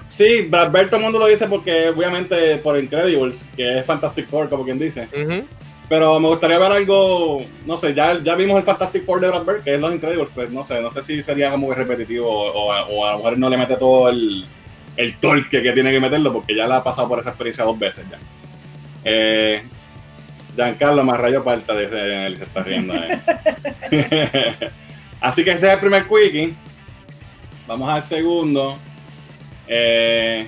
Sí, 0.09 0.43
Brad 0.43 0.71
Bird 0.71 0.87
todo 0.87 0.97
el 0.97 1.03
mundo 1.03 1.19
lo 1.19 1.27
dice 1.27 1.47
porque 1.47 1.89
obviamente 1.89 2.57
por 2.59 2.79
Incredibles, 2.79 3.45
que 3.57 3.79
es 3.79 3.87
Fantastic 3.87 4.27
Four, 4.27 4.49
como 4.49 4.65
quien 4.65 4.79
dice. 4.79 5.09
Pero 5.89 6.21
me 6.21 6.29
gustaría 6.29 6.59
ver 6.59 6.71
algo, 6.71 7.43
no 7.67 7.77
sé, 7.77 7.95
ya, 7.95 8.23
ya 8.23 8.35
vimos 8.37 8.59
el 8.59 8.65
Fantastic 8.65 9.05
Four 9.05 9.21
de 9.21 9.29
Brad 9.29 9.45
Bird, 9.45 9.63
que 9.65 9.75
es 9.75 9.81
Los 9.81 9.93
Incredibles, 9.93 10.29
pues 10.35 10.51
no 10.51 10.65
sé, 10.65 10.81
no 10.81 10.91
sé 10.91 11.03
si 11.03 11.23
sería 11.23 11.51
como 11.51 11.73
repetitivo 11.73 12.29
o 12.31 12.73
a 13.05 13.13
lo 13.13 13.17
mejor 13.17 13.39
no 13.39 13.49
le 13.49 13.57
mete 13.57 13.77
todo 13.77 14.09
el, 14.09 14.45
el 14.97 15.17
torque 15.17 15.63
que 15.63 15.73
tiene 15.73 15.91
que 15.91 16.01
meterlo, 16.01 16.33
porque 16.33 16.55
ya 16.55 16.67
la 16.67 16.77
ha 16.77 16.85
pasado 16.85 17.09
por 17.09 17.21
esa 17.21 17.31
experiencia 17.31 17.65
dos 17.65 17.79
veces 17.79 18.05
ya. 18.11 18.19
Eh, 19.05 19.63
Giancarlo 20.61 21.03
Marrayo 21.03 21.43
Parta 21.43 21.75
dice, 21.77 22.27
él 22.27 22.37
se 22.37 22.45
está 22.45 22.63
riendo. 22.63 22.95
eh. 22.95 23.19
Así 25.21 25.43
que 25.43 25.53
ese 25.53 25.69
es 25.69 25.73
el 25.73 25.81
primer 25.81 26.07
quickie. 26.07 26.55
Vamos 27.67 27.89
al 27.89 28.03
segundo. 28.03 28.77
Eh, 29.67 30.47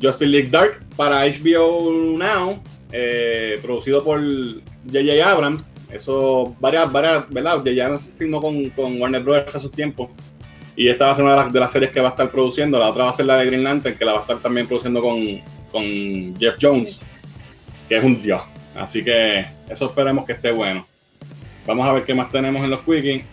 Justice 0.00 0.26
League 0.26 0.50
Dark 0.50 0.80
para 0.96 1.24
HBO 1.24 1.90
Now, 2.18 2.62
eh, 2.92 3.58
producido 3.62 4.04
por 4.04 4.20
J.J. 4.20 5.30
Abrams. 5.30 5.64
Eso, 5.90 6.54
varias, 6.60 6.92
varias, 6.92 7.28
¿verdad? 7.30 7.56
J.J. 7.56 7.84
Abrams 7.84 8.02
firmó 8.18 8.40
con, 8.40 8.68
con 8.70 9.00
Warner 9.00 9.22
Bros. 9.22 9.44
hace 9.46 9.60
sus 9.60 9.72
tiempos. 9.72 10.10
Y 10.76 10.88
esta 10.88 11.06
va 11.06 11.12
a 11.12 11.14
ser 11.14 11.24
una 11.24 11.34
de 11.34 11.40
las, 11.44 11.52
de 11.52 11.60
las 11.60 11.72
series 11.72 11.90
que 11.90 12.00
va 12.00 12.08
a 12.08 12.10
estar 12.10 12.30
produciendo. 12.30 12.78
La 12.78 12.88
otra 12.90 13.04
va 13.04 13.10
a 13.10 13.14
ser 13.14 13.26
la 13.26 13.36
de 13.38 13.46
Green 13.46 13.64
Lantern, 13.64 13.96
que 13.96 14.04
la 14.04 14.12
va 14.12 14.18
a 14.18 14.20
estar 14.22 14.38
también 14.38 14.66
produciendo 14.66 15.00
con, 15.00 15.40
con 15.72 15.84
Jeff 16.38 16.56
Jones, 16.60 17.00
que 17.88 17.96
es 17.96 18.04
un 18.04 18.20
dios. 18.22 18.42
Así 18.78 19.02
que 19.04 19.46
eso 19.68 19.86
esperemos 19.86 20.24
que 20.24 20.32
esté 20.32 20.50
bueno. 20.52 20.86
Vamos 21.66 21.86
a 21.86 21.92
ver 21.92 22.04
qué 22.04 22.14
más 22.14 22.30
tenemos 22.30 22.62
en 22.64 22.70
los 22.70 22.80
quickies. 22.82 23.24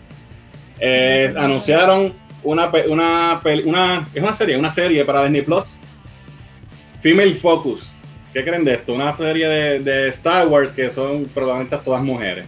Eh, 0.78 1.32
anunciaron 1.36 2.12
una, 2.42 2.70
una, 2.88 3.40
una, 3.64 4.08
es 4.14 4.22
una 4.22 4.34
serie, 4.34 4.56
una 4.58 4.70
serie 4.70 5.04
para 5.04 5.22
Disney 5.22 5.42
Plus. 5.42 5.78
Female 7.00 7.34
Focus. 7.34 7.92
¿Qué 8.32 8.44
creen 8.44 8.64
de 8.64 8.74
esto? 8.74 8.92
Una 8.92 9.16
serie 9.16 9.48
de, 9.48 9.78
de 9.80 10.08
Star 10.08 10.46
Wars 10.48 10.72
que 10.72 10.90
son 10.90 11.24
protagonistas 11.26 11.82
todas 11.82 12.02
mujeres. 12.02 12.46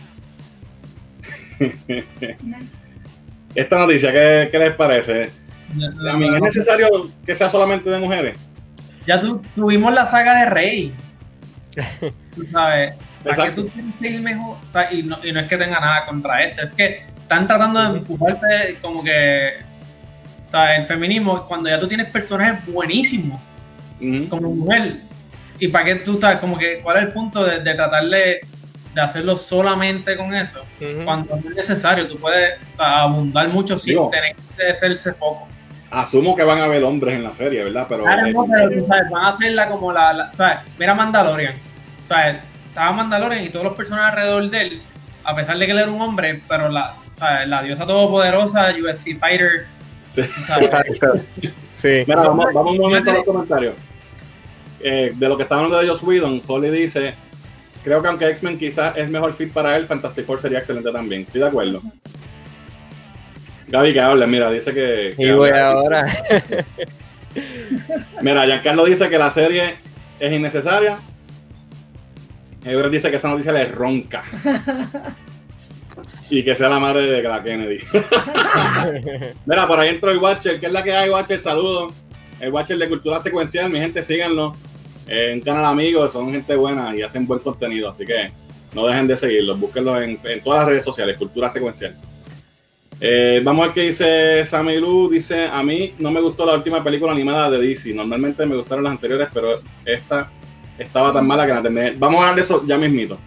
Esta 3.54 3.78
noticia, 3.78 4.12
¿qué, 4.12 4.48
qué 4.52 4.58
les 4.58 4.74
parece? 4.74 5.30
Ya- 5.76 6.12
A 6.12 6.16
mí, 6.16 6.26
¿Es 6.34 6.40
necesario 6.42 6.88
que 7.24 7.34
sea 7.34 7.48
solamente 7.48 7.88
de 7.90 7.98
mujeres? 7.98 8.36
Ya 9.06 9.18
tu- 9.18 9.42
tuvimos 9.54 9.92
la 9.92 10.06
saga 10.06 10.38
de 10.40 10.46
Rey. 10.50 10.94
Tú 12.34 12.44
sabes. 12.52 12.94
¿Para 13.22 13.36
Exacto. 13.36 13.62
tú 13.64 13.68
quieres 13.70 13.92
seguir 14.00 14.20
mejor? 14.22 14.56
O 14.68 14.72
sea, 14.72 14.92
y, 14.92 15.02
no, 15.02 15.18
y 15.24 15.32
no 15.32 15.40
es 15.40 15.48
que 15.48 15.56
tenga 15.56 15.80
nada 15.80 16.06
contra 16.06 16.42
esto, 16.44 16.62
es 16.62 16.72
que 16.72 17.02
están 17.20 17.46
tratando 17.46 17.80
de 17.80 17.98
empujarte 17.98 18.78
como 18.80 19.02
que. 19.02 19.54
O 20.46 20.50
sea, 20.50 20.76
el 20.76 20.86
feminismo, 20.86 21.46
cuando 21.46 21.68
ya 21.68 21.78
tú 21.78 21.86
tienes 21.86 22.08
personajes 22.10 22.64
buenísimos 22.72 23.38
como 24.30 24.50
mujer, 24.50 25.00
y 25.58 25.68
para 25.68 25.84
qué 25.84 25.94
tú 25.96 26.14
estás, 26.14 26.36
como 26.38 26.56
que, 26.56 26.80
¿cuál 26.80 26.98
es 26.98 27.02
el 27.04 27.12
punto 27.12 27.44
de, 27.44 27.60
de 27.60 27.74
tratar 27.74 28.04
de, 28.06 28.40
hacerlo 28.96 29.36
solamente 29.36 30.16
con 30.16 30.32
eso? 30.34 30.64
Cuando 31.04 31.36
es 31.36 31.44
necesario, 31.44 32.06
tú 32.06 32.16
puedes 32.16 32.54
o 32.74 32.76
sea, 32.76 33.02
abundar 33.02 33.48
mucho 33.48 33.76
sin 33.76 33.92
Digo. 33.94 34.10
tener 34.10 34.34
que 34.56 34.70
ese 34.70 35.12
foco. 35.12 35.46
Asumo 35.90 36.34
que 36.36 36.42
van 36.44 36.60
a 36.60 36.64
haber 36.64 36.84
hombres 36.84 37.14
en 37.14 37.24
la 37.24 37.32
serie, 37.32 37.64
¿verdad? 37.64 37.86
Pero 37.88 38.04
Claro, 38.04 38.26
eh, 38.26 38.32
no, 38.32 38.46
pero 38.46 38.70
tú 38.70 38.86
sabes, 38.86 39.10
van 39.10 39.24
a 39.24 39.28
hacerla 39.28 39.68
como 39.68 39.92
la, 39.92 40.12
la- 40.12 40.32
¿sabes? 40.34 40.58
Mira 40.78 40.94
Mandalorian. 40.94 41.54
O 42.08 42.14
sea, 42.14 42.42
estaba 42.66 42.92
Mandalorian 42.92 43.44
y 43.44 43.50
todos 43.50 43.66
los 43.66 43.74
personajes 43.74 44.12
alrededor 44.12 44.48
de 44.48 44.60
él, 44.62 44.82
a 45.24 45.36
pesar 45.36 45.58
de 45.58 45.66
que 45.66 45.72
él 45.72 45.78
era 45.78 45.90
un 45.90 46.00
hombre, 46.00 46.40
pero 46.48 46.70
la, 46.70 46.94
la 47.46 47.62
diosa 47.62 47.84
todopoderosa, 47.84 48.70
UFC 48.72 49.18
Fighter, 49.18 49.66
sí. 50.08 52.04
Mira, 52.06 52.22
vamos, 52.22 52.46
vamos 52.54 52.72
un 52.72 52.78
momento 52.78 53.10
a 53.10 53.14
los 53.14 53.24
comentarios. 53.24 53.74
Eh, 54.80 55.12
de 55.14 55.28
lo 55.28 55.36
que 55.36 55.42
está 55.42 55.56
hablando 55.56 55.78
de 55.78 55.86
Joss 55.86 56.02
Whedon, 56.02 56.40
Holly 56.46 56.70
dice: 56.70 57.14
Creo 57.84 58.00
que 58.00 58.08
aunque 58.08 58.26
X-Men 58.30 58.58
quizás 58.58 58.96
es 58.96 59.10
mejor 59.10 59.34
fit 59.34 59.52
para 59.52 59.76
él, 59.76 59.86
Fantastic 59.86 60.24
Four 60.24 60.40
sería 60.40 60.60
excelente 60.60 60.90
también. 60.90 61.22
Estoy 61.22 61.42
de 61.42 61.46
acuerdo. 61.48 61.82
Gaby, 63.66 63.92
que 63.92 64.00
habla, 64.00 64.26
mira, 64.26 64.50
dice 64.50 64.72
que. 64.72 65.12
que 65.14 65.22
Y 65.24 65.30
voy 65.32 65.50
habla. 65.50 65.70
ahora. 65.72 66.06
Mira, 68.22 68.46
Giancarlo 68.46 68.86
dice 68.86 69.10
que 69.10 69.18
la 69.18 69.30
serie 69.30 69.76
es 70.18 70.32
innecesaria. 70.32 70.98
Ever 72.68 72.90
dice 72.90 73.10
que 73.10 73.16
esa 73.16 73.28
noticia 73.28 73.52
le 73.52 73.64
ronca. 73.66 74.24
y 76.30 76.42
que 76.42 76.54
sea 76.54 76.68
la 76.68 76.78
madre 76.78 77.06
de 77.06 77.22
la 77.22 77.42
Kennedy. 77.42 77.78
Mira, 79.46 79.66
por 79.66 79.80
ahí 79.80 79.88
entró 79.88 80.10
el 80.10 80.18
Watcher. 80.18 80.60
¿Qué 80.60 80.66
es 80.66 80.72
la 80.72 80.82
que 80.82 80.92
hay, 80.92 81.10
Watcher? 81.10 81.40
Saludos. 81.40 81.94
El 82.40 82.52
Watcher 82.52 82.78
de 82.78 82.88
Cultura 82.88 83.18
Secuencial. 83.20 83.70
Mi 83.70 83.78
gente, 83.78 84.02
síganlo. 84.02 84.54
Es 85.06 85.34
un 85.34 85.40
canal 85.40 85.64
amigo, 85.64 86.06
son 86.08 86.30
gente 86.30 86.54
buena 86.54 86.94
y 86.94 87.02
hacen 87.02 87.26
buen 87.26 87.40
contenido. 87.40 87.90
Así 87.90 88.04
que 88.04 88.30
no 88.74 88.86
dejen 88.86 89.06
de 89.06 89.16
seguirlos. 89.16 89.58
Búsquenlos 89.58 90.02
en, 90.02 90.18
en 90.22 90.42
todas 90.42 90.60
las 90.60 90.68
redes 90.68 90.84
sociales. 90.84 91.16
Cultura 91.16 91.48
Secuencial. 91.48 91.96
Eh, 93.00 93.40
vamos 93.44 93.62
a 93.62 93.66
ver 93.66 93.74
qué 93.74 93.82
dice 93.82 94.44
Sammy 94.44 94.78
Lu. 94.78 95.08
Dice: 95.08 95.46
A 95.46 95.62
mí 95.62 95.94
no 95.98 96.10
me 96.10 96.20
gustó 96.20 96.44
la 96.44 96.54
última 96.54 96.82
película 96.84 97.12
animada 97.12 97.50
de 97.50 97.58
DC. 97.58 97.94
Normalmente 97.94 98.44
me 98.44 98.56
gustaron 98.56 98.84
las 98.84 98.92
anteriores, 98.92 99.28
pero 99.32 99.58
esta 99.84 100.30
estaba 100.78 101.12
tan 101.12 101.26
mala 101.26 101.46
que 101.46 101.52
la 101.54 101.62
terminé. 101.62 101.92
Vamos 101.96 102.16
a 102.18 102.20
hablar 102.22 102.36
de 102.36 102.42
eso 102.42 102.62
ya 102.66 102.76
mismito. 102.78 103.18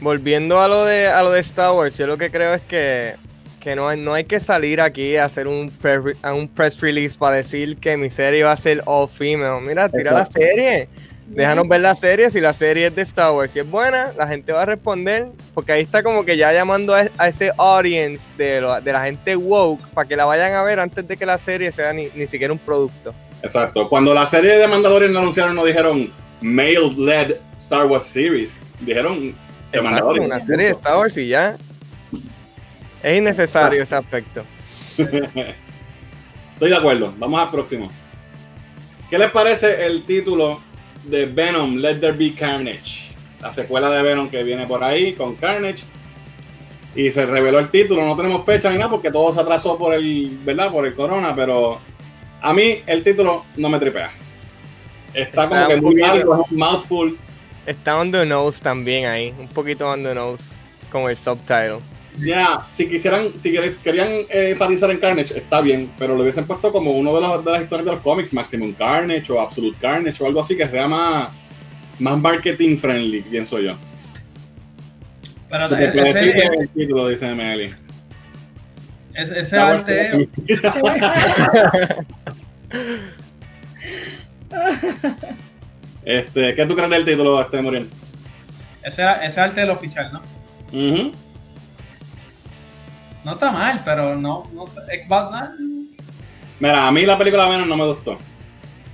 Volviendo 0.00 0.60
a 0.60 0.68
lo 0.68 0.84
de 0.84 1.06
a 1.08 1.22
lo 1.22 1.30
de 1.30 1.40
Star 1.40 1.72
Wars, 1.72 1.96
yo 1.96 2.06
lo 2.06 2.16
que 2.16 2.30
creo 2.30 2.54
es 2.54 2.62
que, 2.62 3.14
que 3.60 3.74
no, 3.76 3.88
hay, 3.88 3.98
no 4.00 4.12
hay 4.12 4.24
que 4.24 4.40
salir 4.40 4.80
aquí 4.80 5.16
a 5.16 5.24
hacer 5.24 5.46
un, 5.46 5.70
pre- 5.70 6.16
a 6.22 6.34
un 6.34 6.48
press 6.48 6.80
release 6.80 7.16
para 7.16 7.36
decir 7.36 7.76
que 7.78 7.96
mi 7.96 8.10
serie 8.10 8.42
va 8.44 8.52
a 8.52 8.56
ser 8.56 8.82
all 8.86 9.08
female. 9.08 9.60
Mira, 9.66 9.88
tira 9.88 10.12
la 10.12 10.26
serie. 10.26 10.88
Déjanos 11.26 11.66
ver 11.68 11.80
la 11.80 11.94
serie. 11.94 12.28
Si 12.30 12.38
la 12.38 12.52
serie 12.52 12.88
es 12.88 12.94
de 12.94 13.00
Star 13.02 13.32
Wars, 13.32 13.52
si 13.52 13.60
es 13.60 13.70
buena, 13.70 14.10
la 14.14 14.28
gente 14.28 14.52
va 14.52 14.62
a 14.62 14.66
responder. 14.66 15.28
Porque 15.54 15.72
ahí 15.72 15.82
está 15.82 16.02
como 16.02 16.24
que 16.24 16.36
ya 16.36 16.52
llamando 16.52 16.94
a, 16.94 17.06
a 17.16 17.28
ese 17.28 17.52
audience 17.56 18.22
de, 18.36 18.60
lo- 18.60 18.78
de 18.80 18.92
la 18.92 19.04
gente 19.04 19.34
woke 19.36 19.80
para 19.94 20.06
que 20.06 20.16
la 20.16 20.26
vayan 20.26 20.52
a 20.52 20.62
ver 20.62 20.80
antes 20.80 21.06
de 21.08 21.16
que 21.16 21.24
la 21.24 21.38
serie 21.38 21.72
sea 21.72 21.94
ni, 21.94 22.08
ni 22.14 22.26
siquiera 22.26 22.52
un 22.52 22.58
producto. 22.58 23.14
Exacto. 23.42 23.88
Cuando 23.88 24.12
la 24.12 24.26
serie 24.26 24.58
de 24.58 24.66
Mandalorian 24.66 25.14
la 25.14 25.20
anunciaron, 25.20 25.54
no 25.54 25.64
dijeron 25.64 26.10
male-led 26.44 27.36
Star 27.58 27.86
Wars 27.86 28.04
series. 28.04 28.60
Dijeron 28.80 29.34
Exacto, 29.72 29.82
Mandalorian. 29.82 30.26
una 30.26 30.40
serie 30.40 30.66
de 30.66 30.72
Star 30.72 30.98
Wars 30.98 31.16
y 31.16 31.28
ya. 31.28 31.56
Es 33.02 33.18
innecesario 33.18 33.82
ese 33.82 33.96
aspecto. 33.96 34.44
Estoy 34.96 36.70
de 36.70 36.76
acuerdo. 36.76 37.14
Vamos 37.18 37.40
al 37.40 37.50
próximo. 37.50 37.90
¿Qué 39.08 39.18
les 39.18 39.30
parece 39.30 39.86
el 39.86 40.04
título 40.04 40.60
de 41.04 41.26
Venom 41.26 41.76
Let 41.76 41.96
There 41.96 42.12
Be 42.12 42.34
Carnage? 42.34 43.14
La 43.40 43.50
secuela 43.50 43.90
de 43.90 44.02
Venom 44.02 44.28
que 44.28 44.42
viene 44.42 44.66
por 44.66 44.84
ahí 44.84 45.14
con 45.14 45.34
Carnage. 45.36 45.82
Y 46.94 47.10
se 47.10 47.24
reveló 47.26 47.58
el 47.58 47.70
título. 47.70 48.04
No 48.06 48.16
tenemos 48.16 48.44
fecha 48.44 48.70
ni 48.70 48.76
nada 48.76 48.90
porque 48.90 49.10
todo 49.10 49.32
se 49.32 49.40
atrasó 49.40 49.76
por 49.78 49.94
el, 49.94 50.38
¿verdad? 50.44 50.70
Por 50.70 50.86
el 50.86 50.94
corona, 50.94 51.34
pero 51.34 51.80
a 52.40 52.52
mí 52.52 52.82
el 52.86 53.02
título 53.02 53.44
no 53.56 53.68
me 53.68 53.78
tripea. 53.78 54.10
Está 55.14 55.48
como 55.48 55.60
Está 55.60 55.68
que 55.68 55.74
un 55.74 55.80
muy 55.80 55.96
largo, 55.96 56.42
es 56.42 56.50
un 56.50 56.58
mouthful. 56.58 57.18
Está 57.66 57.98
on 57.98 58.12
the 58.12 58.26
nose 58.26 58.60
también 58.60 59.06
ahí, 59.06 59.34
un 59.38 59.48
poquito 59.48 59.88
on 59.88 60.02
the 60.02 60.14
nose 60.14 60.52
con 60.90 61.08
el 61.08 61.16
subtitle. 61.16 61.78
Ya, 62.18 62.66
si 62.70 62.88
quisieran, 62.88 63.36
si 63.36 63.52
querían 63.82 64.08
eh, 64.28 64.50
enfatizar 64.52 64.90
en 64.90 64.98
Carnage, 64.98 65.36
está 65.36 65.60
bien, 65.60 65.90
pero 65.98 66.14
lo 66.14 66.22
hubiesen 66.22 66.44
puesto 66.44 66.70
como 66.70 66.92
uno 66.92 67.14
de, 67.14 67.20
los, 67.20 67.44
de 67.44 67.50
las 67.50 67.62
historias 67.62 67.86
de 67.86 67.92
los 67.92 68.00
cómics, 68.02 68.32
Maximum 68.32 68.72
Carnage 68.74 69.32
o 69.32 69.40
Absolute 69.40 69.76
Carnage 69.80 70.22
o 70.22 70.26
algo 70.26 70.40
así 70.40 70.56
que 70.56 70.68
sea 70.68 70.86
más, 70.86 71.30
más 71.98 72.18
marketing 72.18 72.76
friendly, 72.76 73.22
pienso 73.22 73.58
yo. 73.58 73.74
Pero 75.50 75.68
Super 75.68 75.82
ese, 75.82 75.92
plebiscito 75.92 76.52
es 76.52 76.60
el 76.60 76.68
título, 76.68 77.08
dice 77.08 77.34
Meli. 77.34 77.74
ese, 79.14 79.40
ese 79.40 79.58
arte, 79.58 80.28
este, 86.04 86.54
¿Qué 86.54 86.66
tú 86.66 86.74
crees 86.74 86.90
del 86.90 87.04
título, 87.04 87.40
este 87.40 87.60
Muriel? 87.60 87.88
ese, 88.84 89.02
ese 89.22 89.40
arte 89.40 89.60
es 89.60 89.64
el 89.64 89.70
oficial, 89.70 90.12
¿no? 90.12 90.20
Ujú. 90.72 91.12
No 93.24 93.32
está 93.32 93.50
mal, 93.50 93.80
pero 93.84 94.16
no, 94.16 94.50
no 94.52 94.66
sé. 94.66 94.80
Mira, 96.60 96.86
a 96.86 96.90
mí 96.92 97.06
la 97.06 97.16
película 97.16 97.48
Venom 97.48 97.68
no 97.68 97.76
me 97.76 97.86
gustó. 97.86 98.18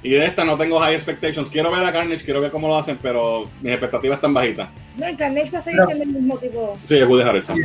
Y 0.03 0.11
de 0.11 0.25
esta 0.25 0.45
no 0.45 0.57
tengo 0.57 0.79
high 0.79 0.95
expectations. 0.95 1.49
Quiero 1.49 1.71
ver 1.71 1.85
a 1.85 1.93
Carnage, 1.93 2.25
quiero 2.25 2.41
ver 2.41 2.51
cómo 2.51 2.69
lo 2.69 2.79
hacen, 2.79 2.99
pero 3.03 3.51
mis 3.61 3.73
expectativas 3.73 4.17
están 4.17 4.33
bajitas. 4.33 4.69
No, 4.97 5.07
el 5.07 5.17
Carnage 5.17 5.51
va 5.51 5.59
a 5.59 5.63
seguir 5.63 5.81
siendo 5.85 6.05
el 6.05 6.11
mismo 6.11 6.39
tipo. 6.39 6.79
Sí, 6.85 6.97
es 6.97 7.07
Woody 7.07 7.23
Harrelson. 7.23 7.59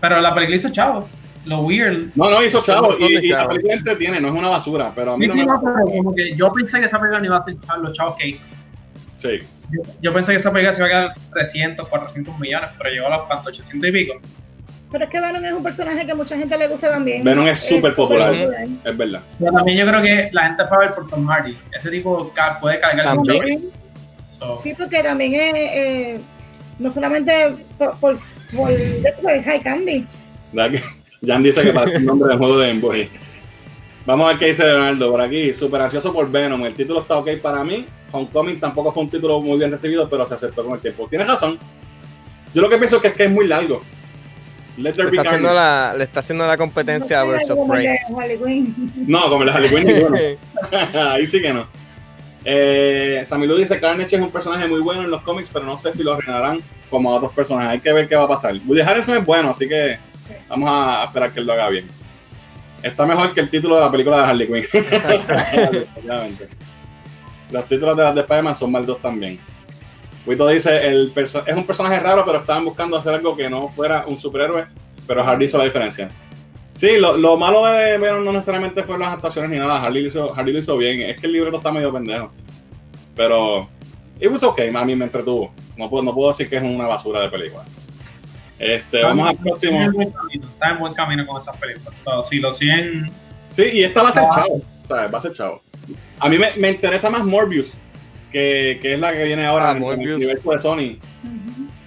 Pero 0.00 0.20
la 0.20 0.34
película 0.34 0.56
hizo 0.56 0.68
chavo. 0.70 1.08
Lo 1.48 1.60
weird. 1.62 2.10
No, 2.14 2.28
no, 2.30 2.42
hizo 2.44 2.62
chavo. 2.62 2.96
Y, 2.98 3.16
y 3.26 3.28
la 3.30 3.48
película 3.48 3.74
entretiene, 3.74 4.20
no 4.20 4.28
es 4.28 4.34
una 4.34 4.48
basura, 4.48 4.92
pero 4.94 5.12
a 5.14 5.16
mí 5.18 5.24
Sí, 5.24 5.28
no 5.28 5.34
sí, 5.34 5.40
me 5.40 5.46
no, 5.46 5.60
pero 5.62 5.84
como 5.96 6.14
que 6.14 6.34
yo 6.34 6.52
pensé 6.52 6.78
que 6.78 6.86
esa 6.86 6.98
película 6.98 7.20
no 7.20 7.26
iba 7.26 7.36
a 7.38 7.42
ser 7.42 7.54
chavo- 7.56 7.82
los 7.82 7.92
chavos 7.92 8.16
que 8.16 8.28
hizo. 8.28 8.42
Sí. 9.18 9.38
Yo, 9.70 9.82
yo 10.00 10.12
pensé 10.12 10.32
que 10.32 10.38
esa 10.38 10.52
película 10.52 10.74
se 10.74 10.80
iba 10.80 10.86
a 10.86 10.90
quedar 10.90 11.14
300, 11.32 11.88
400 11.88 12.38
millones, 12.38 12.70
pero 12.78 12.90
llegó 12.90 13.06
a 13.06 13.16
los 13.16 13.26
cuantos, 13.26 13.46
800 13.48 13.88
y 13.88 13.92
pico. 13.92 14.14
Pero 14.90 15.04
es 15.04 15.10
que 15.10 15.20
Venom 15.20 15.44
es 15.44 15.52
un 15.52 15.62
personaje 15.62 16.06
que 16.06 16.12
a 16.12 16.14
mucha 16.14 16.36
gente 16.36 16.56
le 16.56 16.68
gusta 16.68 16.88
también. 16.88 17.22
Venom 17.24 17.46
es 17.46 17.58
súper 17.60 17.94
popular. 17.94 18.30
popular. 18.32 18.66
Es 18.84 18.96
verdad. 18.96 19.20
Pero 19.38 19.52
también 19.52 19.78
yo 19.78 19.86
creo 19.86 20.00
que 20.02 20.28
la 20.32 20.44
gente 20.46 20.64
fue 20.66 20.76
a 20.78 20.80
ver 20.80 20.94
por 20.94 21.08
Tom 21.10 21.26
Hardy. 21.26 21.58
Ese 21.72 21.90
tipo 21.90 22.32
puede 22.60 22.80
cargar 22.80 23.14
mucho. 23.16 23.32
También. 23.34 23.64
So, 24.38 24.58
Sí, 24.62 24.72
porque 24.78 25.02
también 25.02 25.34
es, 25.34 25.52
eh, 25.54 26.20
no 26.78 26.90
solamente 26.90 27.32
por, 27.76 27.98
por, 27.98 28.18
por, 28.56 28.70
por 29.22 29.30
el 29.32 29.42
High 29.44 29.62
Candy. 29.62 30.06
¿Verdad 31.20 31.26
que 31.26 31.26
Jan 31.32 31.42
dice 31.42 31.62
que 31.62 31.72
parece 31.72 31.96
un 31.98 32.04
nombre 32.06 32.28
del 32.28 32.38
juego 32.38 32.58
de 32.58 32.68
Game 32.68 32.80
Boy. 32.80 33.08
Vamos 34.06 34.24
a 34.24 34.28
ver 34.30 34.38
qué 34.38 34.46
dice 34.46 34.64
Leonardo 34.64 35.10
por 35.10 35.20
aquí. 35.20 35.52
Super 35.52 35.82
ansioso 35.82 36.12
por 36.12 36.30
Venom. 36.30 36.64
El 36.64 36.74
título 36.74 37.00
está 37.00 37.18
ok 37.18 37.28
para 37.42 37.62
mí. 37.62 37.86
Homecoming 38.10 38.58
tampoco 38.58 38.92
fue 38.92 39.02
un 39.02 39.10
título 39.10 39.40
muy 39.40 39.58
bien 39.58 39.70
recibido, 39.70 40.08
pero 40.08 40.24
se 40.26 40.34
aceptó 40.34 40.64
con 40.64 40.74
el 40.74 40.80
tiempo. 40.80 41.06
Tienes 41.08 41.28
razón. 41.28 41.58
Yo 42.54 42.62
lo 42.62 42.70
que 42.70 42.78
pienso 42.78 43.02
que 43.02 43.08
es 43.08 43.14
que 43.14 43.24
es 43.24 43.30
muy 43.30 43.46
largo. 43.46 43.82
Let 44.78 44.84
Le 44.90 44.92
there 44.92 45.10
be 45.10 45.16
está 45.16 45.30
haciendo 45.30 45.52
la, 45.52 45.94
le 45.98 46.04
está 46.04 46.20
haciendo 46.20 46.46
la 46.46 46.56
competencia 46.56 47.20
a 47.20 47.24
No 47.24 47.34
el 47.34 47.68
Prey. 47.68 47.86
de. 47.86 47.98
No, 49.06 49.28
como 49.28 49.42
el 49.42 49.48
de 49.48 49.54
Harley 49.54 49.70
Quinn, 49.70 49.86
ninguno. 49.86 50.16
Ahí 51.10 51.26
sí 51.26 51.42
que 51.42 51.52
no. 51.52 51.66
Eh, 52.44 53.22
Samilu 53.26 53.56
dice 53.56 53.78
Carnage 53.80 54.16
es 54.16 54.22
un 54.22 54.30
personaje 54.30 54.66
muy 54.68 54.80
bueno 54.80 55.02
en 55.02 55.10
los 55.10 55.20
cómics, 55.22 55.50
pero 55.52 55.66
no 55.66 55.76
sé 55.76 55.92
si 55.92 56.02
lo 56.02 56.14
arruinarán 56.14 56.60
como 56.88 57.12
a 57.12 57.16
otros 57.16 57.32
personajes. 57.32 57.72
Hay 57.72 57.80
que 57.80 57.92
ver 57.92 58.08
qué 58.08 58.14
va 58.16 58.24
a 58.24 58.28
pasar. 58.28 58.54
Woody 58.64 58.80
Harrelson 58.80 59.18
es 59.18 59.26
bueno, 59.26 59.50
así 59.50 59.68
que. 59.68 59.98
Vamos 60.48 60.70
a 60.70 61.04
esperar 61.04 61.32
que 61.32 61.40
él 61.40 61.46
lo 61.46 61.52
haga 61.52 61.68
bien. 61.68 61.86
Está 62.82 63.06
mejor 63.06 63.34
que 63.34 63.40
el 63.40 63.50
título 63.50 63.74
de 63.74 63.80
la 63.80 63.90
película 63.90 64.18
de 64.18 64.22
Harley 64.24 64.46
Quinn. 64.46 64.64
Obviamente. 65.96 66.48
Los 67.50 67.66
títulos 67.66 67.96
de 67.96 68.02
las 68.02 68.14
de 68.14 68.20
Spider-Man 68.20 68.54
son 68.54 68.72
maldos 68.72 69.00
también. 69.00 69.38
Wito 70.26 70.46
dice, 70.48 70.86
el 70.86 71.12
es 71.16 71.56
un 71.56 71.64
personaje 71.64 71.98
raro, 71.98 72.22
pero 72.26 72.40
estaban 72.40 72.64
buscando 72.64 72.98
hacer 72.98 73.14
algo 73.14 73.34
que 73.34 73.48
no 73.48 73.68
fuera 73.68 74.04
un 74.06 74.18
superhéroe, 74.18 74.66
pero 75.06 75.24
Hardy 75.24 75.46
hizo 75.46 75.56
la 75.56 75.64
diferencia. 75.64 76.10
Sí, 76.74 76.98
lo, 76.98 77.16
lo 77.16 77.36
malo 77.38 77.64
de 77.64 77.96
Venom 77.96 78.24
no 78.24 78.32
necesariamente 78.32 78.82
fueron 78.82 79.02
las 79.02 79.14
actuaciones 79.14 79.50
ni 79.50 79.58
nada. 79.58 79.80
Hardy 79.80 80.02
lo, 80.02 80.08
hizo, 80.08 80.28
Hardy 80.28 80.52
lo 80.52 80.58
hizo 80.58 80.76
bien. 80.76 81.00
Es 81.08 81.18
que 81.18 81.26
el 81.26 81.32
libreto 81.32 81.56
está 81.56 81.72
medio 81.72 81.92
pendejo. 81.92 82.30
Pero. 83.16 83.68
It 84.20 84.30
was 84.30 84.42
okay, 84.42 84.68
a 84.74 84.84
mí 84.84 84.94
me 84.94 85.06
entretuvo. 85.06 85.52
No 85.76 85.88
puedo, 85.88 86.04
no 86.04 86.14
puedo 86.14 86.28
decir 86.28 86.48
que 86.48 86.56
es 86.56 86.62
una 86.62 86.86
basura 86.86 87.20
de 87.20 87.28
película. 87.30 87.64
Este, 88.58 89.02
vamos 89.02 89.28
al 89.28 89.32
Está 89.34 89.42
próximo. 89.44 89.82
en 89.82 89.92
buen 89.92 90.10
camino, 90.10 90.48
está 90.48 90.70
en 90.70 90.78
buen 90.78 90.94
camino 90.94 91.26
con 91.26 91.40
esas 91.40 91.56
películas. 91.56 91.94
Si 92.28 92.38
lo 92.40 92.52
siguen. 92.52 93.10
Sí, 93.48 93.62
y 93.72 93.84
esta 93.84 94.02
va 94.02 94.08
a 94.08 94.12
ser 94.12 94.22
Ah. 94.24 94.30
chavo. 94.34 94.62
Va 95.14 95.18
a 95.18 95.22
ser 95.22 95.32
chavo. 95.34 95.62
A 96.18 96.28
mí 96.28 96.38
me, 96.38 96.48
me 96.56 96.70
interesa 96.70 97.08
más 97.10 97.24
Morbius, 97.24 97.74
que, 98.32 98.78
que 98.82 98.94
es 98.94 99.00
la 99.00 99.12
que 99.12 99.24
viene 99.24 99.46
ahora 99.46 99.70
Ah, 99.70 99.76
en, 99.76 99.82
en 99.84 100.00
el 100.02 100.14
universo 100.14 100.50
de 100.50 100.58
Sony. 100.58 100.98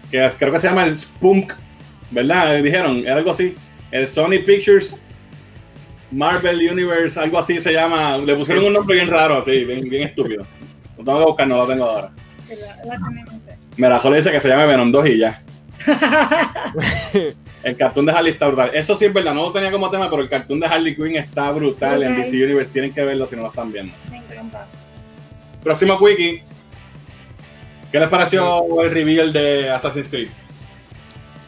Que 0.10 0.26
es- 0.26 0.36
creo 0.36 0.52
que 0.52 0.60
se 0.60 0.68
llama 0.70 0.86
el 0.86 0.98
Spunk, 0.98 1.54
¿verdad? 2.12 2.62
Dijeron, 2.62 3.00
era 3.00 3.16
algo 3.18 3.32
así. 3.32 3.56
El 3.92 4.08
Sony 4.08 4.40
Pictures 4.46 4.98
Marvel 6.12 6.58
Universe, 6.72 7.20
algo 7.20 7.40
así 7.40 7.60
se 7.60 7.72
llama. 7.74 8.18
Le 8.18 8.36
pusieron 8.36 8.66
un 8.66 8.74
nombre 8.74 8.96
bien 8.96 9.10
raro, 9.10 9.38
así, 9.38 9.64
bien, 9.66 9.82
bien 9.90 10.04
estúpido. 10.10 10.46
Lo 10.98 11.04
tengo 11.04 11.20
que 11.20 11.26
buscar, 11.26 11.48
no 11.48 11.58
lo 11.58 11.68
tengo 11.68 11.86
ahora. 11.86 12.12
La- 13.78 13.90
la 13.90 14.16
dice 14.16 14.32
que 14.32 14.40
se 14.40 14.50
llama 14.50 14.66
Venom 14.66 14.92
2 14.92 15.08
y 15.08 15.18
ya. 15.18 15.42
el 17.64 17.78
cartoon 17.78 18.06
de 18.06 18.12
Harley 18.12 18.34
está 18.34 18.48
brutal. 18.48 18.72
Eso 18.74 18.96
sí 18.96 19.06
es 19.06 19.14
verdad, 19.14 19.34
no 19.34 19.44
lo 19.44 19.52
tenía 19.52 19.72
como 19.72 19.90
tema, 19.90 20.10
pero 20.10 20.22
el 20.22 20.30
cartoon 20.30 20.60
de 20.60 20.68
Harley 20.68 20.96
Quinn 20.96 21.16
está 21.16 21.52
brutal 21.52 22.04
en 22.04 22.14
Ok. 22.14 22.18
DC 22.20 22.44
Universe. 22.44 22.72
Tienen 22.72 22.94
que 22.94 23.04
verlo 23.04 23.28
si 23.28 23.36
no 23.36 23.44
lo 23.44 23.50
están 23.50 23.72
viendo. 23.72 23.94
Me 24.10 24.18
encanta. 24.18 24.68
Próximo 25.64 25.98
Wiki. 25.98 26.42
¿Qué 27.92 28.00
les 28.00 28.10
pareció 28.10 28.82
el 28.82 28.92
reveal 28.92 29.34
de 29.34 29.70
Assassin's 29.70 30.08
Creed? 30.08 30.30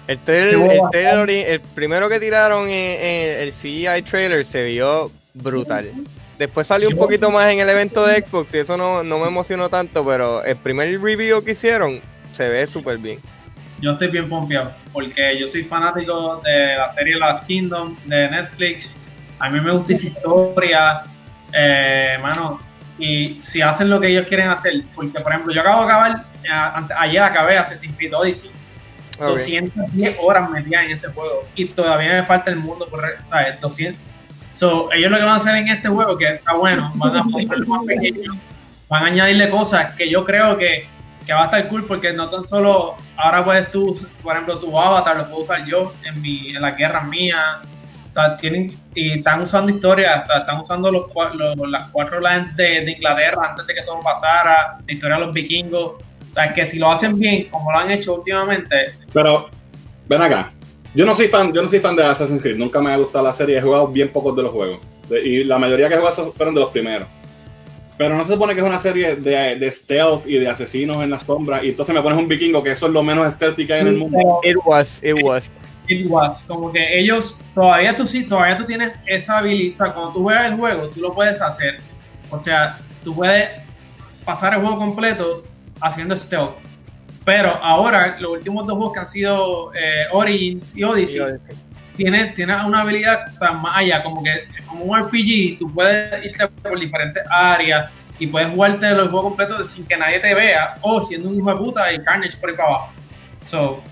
El, 0.08 0.19
trailer, 0.19 0.82
el, 0.93 1.30
el 1.30 1.62
primero 1.62 2.10
que 2.10 2.19
tiraron 2.19 2.67
en, 2.67 3.02
en 3.02 3.39
el 3.39 3.54
CGI 3.54 4.02
trailer 4.02 4.43
se 4.43 4.63
vio 4.63 5.10
brutal. 5.34 5.93
Después 6.38 6.67
salió 6.67 6.89
un 6.89 6.98
poquito 6.98 7.32
más 7.32 7.52
en 7.52 7.60
el 7.60 7.69
evento 7.69 8.06
de 8.06 8.24
Xbox 8.24 8.54
y 8.54 8.58
eso 8.58 8.76
no, 8.76 9.04
no 9.04 9.19
me 9.19 9.28
emocionó 9.28 9.69
tanto, 9.69 10.06
pero 10.06 10.43
el 10.43 10.58
primer 10.58 11.00
review 11.00 11.43
que 11.43 11.52
hicieron 11.52 12.02
se 12.34 12.50
ve 12.50 12.65
súper 12.67 12.98
bien. 12.98 13.19
Yo 13.84 13.91
estoy 13.91 14.08
bien 14.08 14.30
pompeado 14.30 14.72
porque 14.93 15.38
yo 15.38 15.46
soy 15.46 15.62
fanático 15.62 16.41
de 16.46 16.78
la 16.78 16.88
serie 16.88 17.17
Last 17.17 17.46
Kingdom 17.46 17.98
de 18.06 18.30
Netflix. 18.30 18.93
A 19.39 19.50
mí 19.50 19.60
me 19.60 19.72
gusta 19.72 19.91
esa 19.91 20.08
historia, 20.08 21.04
eh, 21.52 22.17
mano. 22.22 22.62
Y 22.98 23.39
si 23.41 23.62
hacen 23.62 23.89
lo 23.89 24.00
que 24.00 24.08
ellos 24.08 24.26
quieren 24.28 24.48
hacer, 24.48 24.84
porque 24.96 25.19
por 25.19 25.34
ejemplo, 25.34 25.54
yo 25.54 25.60
acabo 25.60 25.82
de 25.86 25.91
acabar, 25.91 26.24
eh, 26.46 26.48
ante- 26.50 26.93
ayer 26.98 27.22
acabé 27.22 27.58
Assassin's 27.58 27.98
Creed 27.98 28.13
Odyssey. 28.15 28.52
Ok. 29.19 29.28
210 29.28 30.17
horas 30.22 30.50
metidas 30.50 30.86
en 30.86 30.91
ese 30.91 31.10
juego 31.10 31.46
y 31.54 31.65
todavía 31.65 32.13
me 32.13 32.24
falta 32.24 32.52
el 32.52 32.56
mundo 32.56 32.88
por 32.88 33.04
¿sabes? 33.28 33.60
200 33.62 34.02
so, 34.50 34.91
ellos 34.93 35.12
lo 35.12 35.17
que 35.17 35.24
van 35.24 35.34
a 35.34 35.36
hacer 35.36 35.56
en 35.56 35.67
este 35.67 35.88
juego 35.89 36.17
que 36.17 36.36
está 36.36 36.54
bueno 36.54 36.91
van 36.96 37.17
a 37.17 37.24
ponerlo 37.24 37.67
más 37.67 37.86
pequeño 37.86 38.32
van 38.89 39.04
a 39.04 39.08
añadirle 39.08 39.50
cosas 39.52 39.91
que 39.96 40.10
yo 40.10 40.24
creo 40.26 40.58
que, 40.58 40.88
que 41.26 41.34
va 41.34 41.42
a 41.42 41.46
estar 41.46 41.68
cool 41.68 41.86
porque 41.86 42.12
no 42.14 42.28
tan 42.30 42.44
solo 42.46 42.96
ahora 43.18 43.44
puedes 43.44 43.72
tú 43.72 43.96
por 44.22 44.34
ejemplo 44.34 44.60
tu 44.60 44.78
avatar 44.80 45.18
lo 45.18 45.26
puedo 45.28 45.42
usar 45.44 45.66
yo 45.66 45.94
en 46.04 46.22
mi 46.22 46.50
en 46.56 46.62
las 46.62 46.76
guerras 46.78 47.08
mías 47.08 47.60
y 48.96 49.12
están 49.12 49.42
usando 49.42 49.72
historias, 49.72 50.24
están 50.30 50.60
usando 50.60 50.92
los, 50.92 51.06
los- 51.34 51.70
las 51.70 51.90
cuatro 51.92 52.20
lands 52.20 52.56
de, 52.56 52.92
Inglaterra 52.92 53.50
antes 53.50 53.66
de 53.66 53.74
que 53.74 53.82
todo 53.82 54.00
pasara, 54.02 54.78
la 54.86 54.94
historia 54.94 55.18
de 55.18 55.26
los 55.26 55.34
vikingos. 55.34 55.94
O 55.94 56.34
sea, 56.34 56.54
que 56.54 56.66
si 56.66 56.80
lo 56.80 56.92
hacen 56.92 57.18
bien, 57.18 57.50
como 57.50 57.72
lo 57.72 57.78
han 57.80 57.92
hecho 57.92 58.16
últimamente, 58.16 58.94
Pero, 59.12 59.50
ven 60.08 60.22
acá. 60.22 60.52
Yo 60.96 61.06
no 61.06 61.16
soy 61.16 61.28
fan, 61.28 61.52
yo 61.52 61.62
no 61.62 61.68
soy 61.68 61.80
fan 61.80 61.96
de 61.96 62.04
Assassin's 62.06 62.42
Creed. 62.42 62.56
Nunca 62.56 62.80
me 62.82 62.92
ha 62.92 62.98
gustado 62.98 63.26
la 63.26 63.34
serie. 63.34 63.58
He 63.58 63.62
jugado 63.62 63.88
bien 63.88 64.12
pocos 64.12 64.36
de 64.36 64.44
los 64.44 64.52
juegos. 64.52 64.80
Y 65.24 65.44
la 65.44 65.58
mayoría 65.58 65.88
que 65.90 65.96
he 65.96 65.98
jugado 65.98 66.32
fueron 66.34 66.54
de 66.54 66.62
los 66.62 66.70
primeros. 66.70 67.08
Pero 67.97 68.17
no 68.17 68.25
se 68.25 68.34
supone 68.34 68.56
que 68.56 68.62
es 68.62 68.65
una 68.65 68.79
serie 68.79 69.15
de, 69.15 69.56
de 69.56 69.71
stealth 69.71 70.25
y 70.25 70.38
de 70.38 70.49
asesinos 70.49 71.03
en 71.03 71.12
las 71.12 71.23
sombras. 71.23 71.63
Y 71.63 71.69
entonces 71.69 71.93
me 71.93 72.01
pones 72.01 72.17
un 72.17 72.27
vikingo, 72.27 72.63
que 72.63 72.71
eso 72.71 72.88
es 72.88 72.91
lo 72.91 73.03
menos 73.03 73.36
hay 73.41 73.65
en 73.67 73.88
el 73.88 73.97
mundo. 73.97 74.39
It 74.43 74.58
was, 74.65 74.99
it 75.03 75.15
was. 75.23 75.51
it 75.88 76.08
was, 76.10 76.41
como 76.43 76.71
que 76.71 76.99
ellos, 76.99 77.39
todavía 77.53 77.95
tú 77.95 78.08
sí, 78.08 78.25
todavía 78.25 78.58
tú 78.58 78.65
tienes 78.65 78.95
esa 79.06 79.39
habilidad, 79.39 79.93
cuando 79.93 80.13
tú 80.13 80.23
juegas 80.23 80.47
el 80.47 80.58
juego, 80.58 80.89
tú 80.89 81.01
lo 81.01 81.13
puedes 81.13 81.39
hacer. 81.41 81.79
O 82.32 82.39
sea, 82.39 82.79
tú 83.03 83.13
puedes 83.13 83.62
pasar 84.25 84.53
el 84.53 84.62
juego 84.62 84.77
completo 84.77 85.43
haciendo 85.79 86.17
stealth. 86.17 86.56
Pero 87.25 87.51
ahora, 87.62 88.17
los 88.19 88.32
últimos 88.34 88.65
dos 88.65 88.75
juegos 88.75 88.93
que 88.93 88.99
han 88.99 89.08
sido 89.08 89.73
eh, 89.73 90.06
Origins 90.12 90.75
y 90.75 90.84
Odyssey, 90.84 91.21
tiene, 91.95 92.25
tiene 92.27 92.65
una 92.65 92.82
habilidad 92.82 93.27
sea, 93.38 93.51
más 93.51 93.77
allá, 93.77 94.03
como 94.03 94.23
que 94.23 94.47
como 94.65 94.86
un 94.86 94.99
RPG, 94.99 95.58
tú 95.60 95.71
puedes 95.73 96.25
irte 96.25 96.47
por 96.47 96.79
diferentes 96.79 97.23
áreas 97.29 97.89
y 98.19 98.27
puedes 98.27 98.49
jugarte 98.49 98.89
los 98.91 99.10
juegos 99.10 99.23
completos 99.23 99.71
sin 99.71 99.86
que 99.86 99.97
nadie 99.97 100.19
te 100.19 100.34
vea 100.34 100.75
o 100.82 101.03
siendo 101.03 101.29
un 101.29 101.38
hijo 101.38 101.51
de 101.51 101.58
puta 101.58 101.93
y 101.93 102.03
Carnage 102.03 102.38
por 102.38 102.49
ahí 102.49 102.56
para 102.56 102.69
abajo. 102.69 102.91
So, 103.43 103.84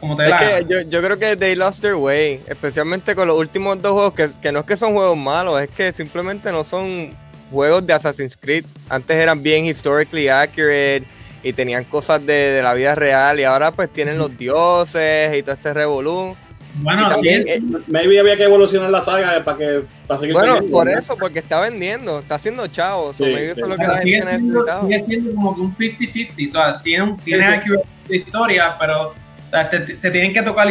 como 0.00 0.16
te 0.16 0.24
Es 0.24 0.30
la 0.30 0.38
que 0.38 0.66
yo, 0.68 0.80
yo 0.82 1.02
creo 1.02 1.18
que 1.18 1.36
they 1.36 1.54
lost 1.54 1.80
their 1.80 1.94
way, 1.94 2.42
especialmente 2.46 3.14
con 3.14 3.28
los 3.28 3.38
últimos 3.38 3.80
dos 3.80 3.92
juegos, 3.92 4.14
que, 4.14 4.30
que 4.40 4.52
no 4.52 4.60
es 4.60 4.66
que 4.66 4.76
son 4.76 4.92
juegos 4.92 5.16
malos, 5.16 5.60
es 5.62 5.70
que 5.70 5.92
simplemente 5.92 6.50
no 6.50 6.64
son 6.64 7.14
juegos 7.50 7.86
de 7.86 7.92
Assassin's 7.92 8.36
Creed. 8.36 8.64
Antes 8.88 9.16
eran 9.16 9.42
bien 9.42 9.66
historically 9.66 10.28
accurate 10.28 11.04
y 11.42 11.52
tenían 11.52 11.84
cosas 11.84 12.24
de, 12.24 12.32
de 12.32 12.62
la 12.62 12.74
vida 12.74 12.94
real 12.94 13.38
y 13.38 13.44
ahora 13.44 13.70
pues 13.70 13.92
tienen 13.92 14.18
los 14.18 14.36
dioses 14.36 15.34
y 15.36 15.42
todo 15.42 15.54
este 15.54 15.72
revolú. 15.72 16.36
Bueno, 16.78 17.08
también, 17.10 17.42
sí, 17.44 17.48
eh, 17.50 17.62
Maybe 17.86 18.20
había 18.20 18.36
que 18.36 18.44
evolucionar 18.44 18.90
la 18.90 19.00
saga 19.02 19.42
para 19.44 19.56
que 19.58 19.82
para 20.06 20.20
seguir 20.20 20.34
Bueno, 20.34 20.52
vendiendo, 20.54 20.76
por 20.78 20.88
eso, 20.88 21.16
porque 21.16 21.38
está 21.38 21.60
vendiendo, 21.60 22.18
está 22.18 22.34
haciendo 22.36 22.66
chavos, 22.66 23.16
Sí, 23.16 23.24
so 23.24 23.30
maybe 23.30 23.46
sí. 23.46 23.50
eso 23.52 23.62
es 23.64 23.68
lo 23.70 23.76
que 23.76 23.86
la 23.86 24.02
sigue, 24.02 24.16
gente 24.22 24.38
sigue 24.82 25.00
siendo 25.06 25.34
como 25.34 25.54
que 25.54 25.60
un 25.62 25.74
50-50. 25.76 26.48
o 26.50 26.52
sea, 26.52 26.80
Tiene, 26.80 27.02
un- 27.04 27.16
tiene 27.18 27.42
Sí, 27.44 27.48
sí. 27.50 27.54
accurate 27.58 27.88
de 28.08 28.16
historia, 28.16 28.76
pero 28.78 29.08
o 29.08 29.14
sea, 29.50 29.70
te, 29.70 29.80
te 29.80 30.10
tienen 30.10 30.32
que 30.32 30.42
tocar 30.42 30.68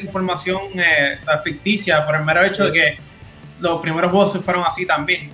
información 0.00 0.60
eh, 0.76 1.18
ficticia 1.44 2.06
por 2.06 2.16
el 2.16 2.24
mero 2.24 2.44
hecho 2.44 2.66
de 2.66 2.72
que 2.72 2.96
los 3.60 3.80
primeros 3.80 4.10
juegos 4.10 4.32
se 4.32 4.38
fueron 4.40 4.64
así 4.66 4.86
también. 4.86 5.30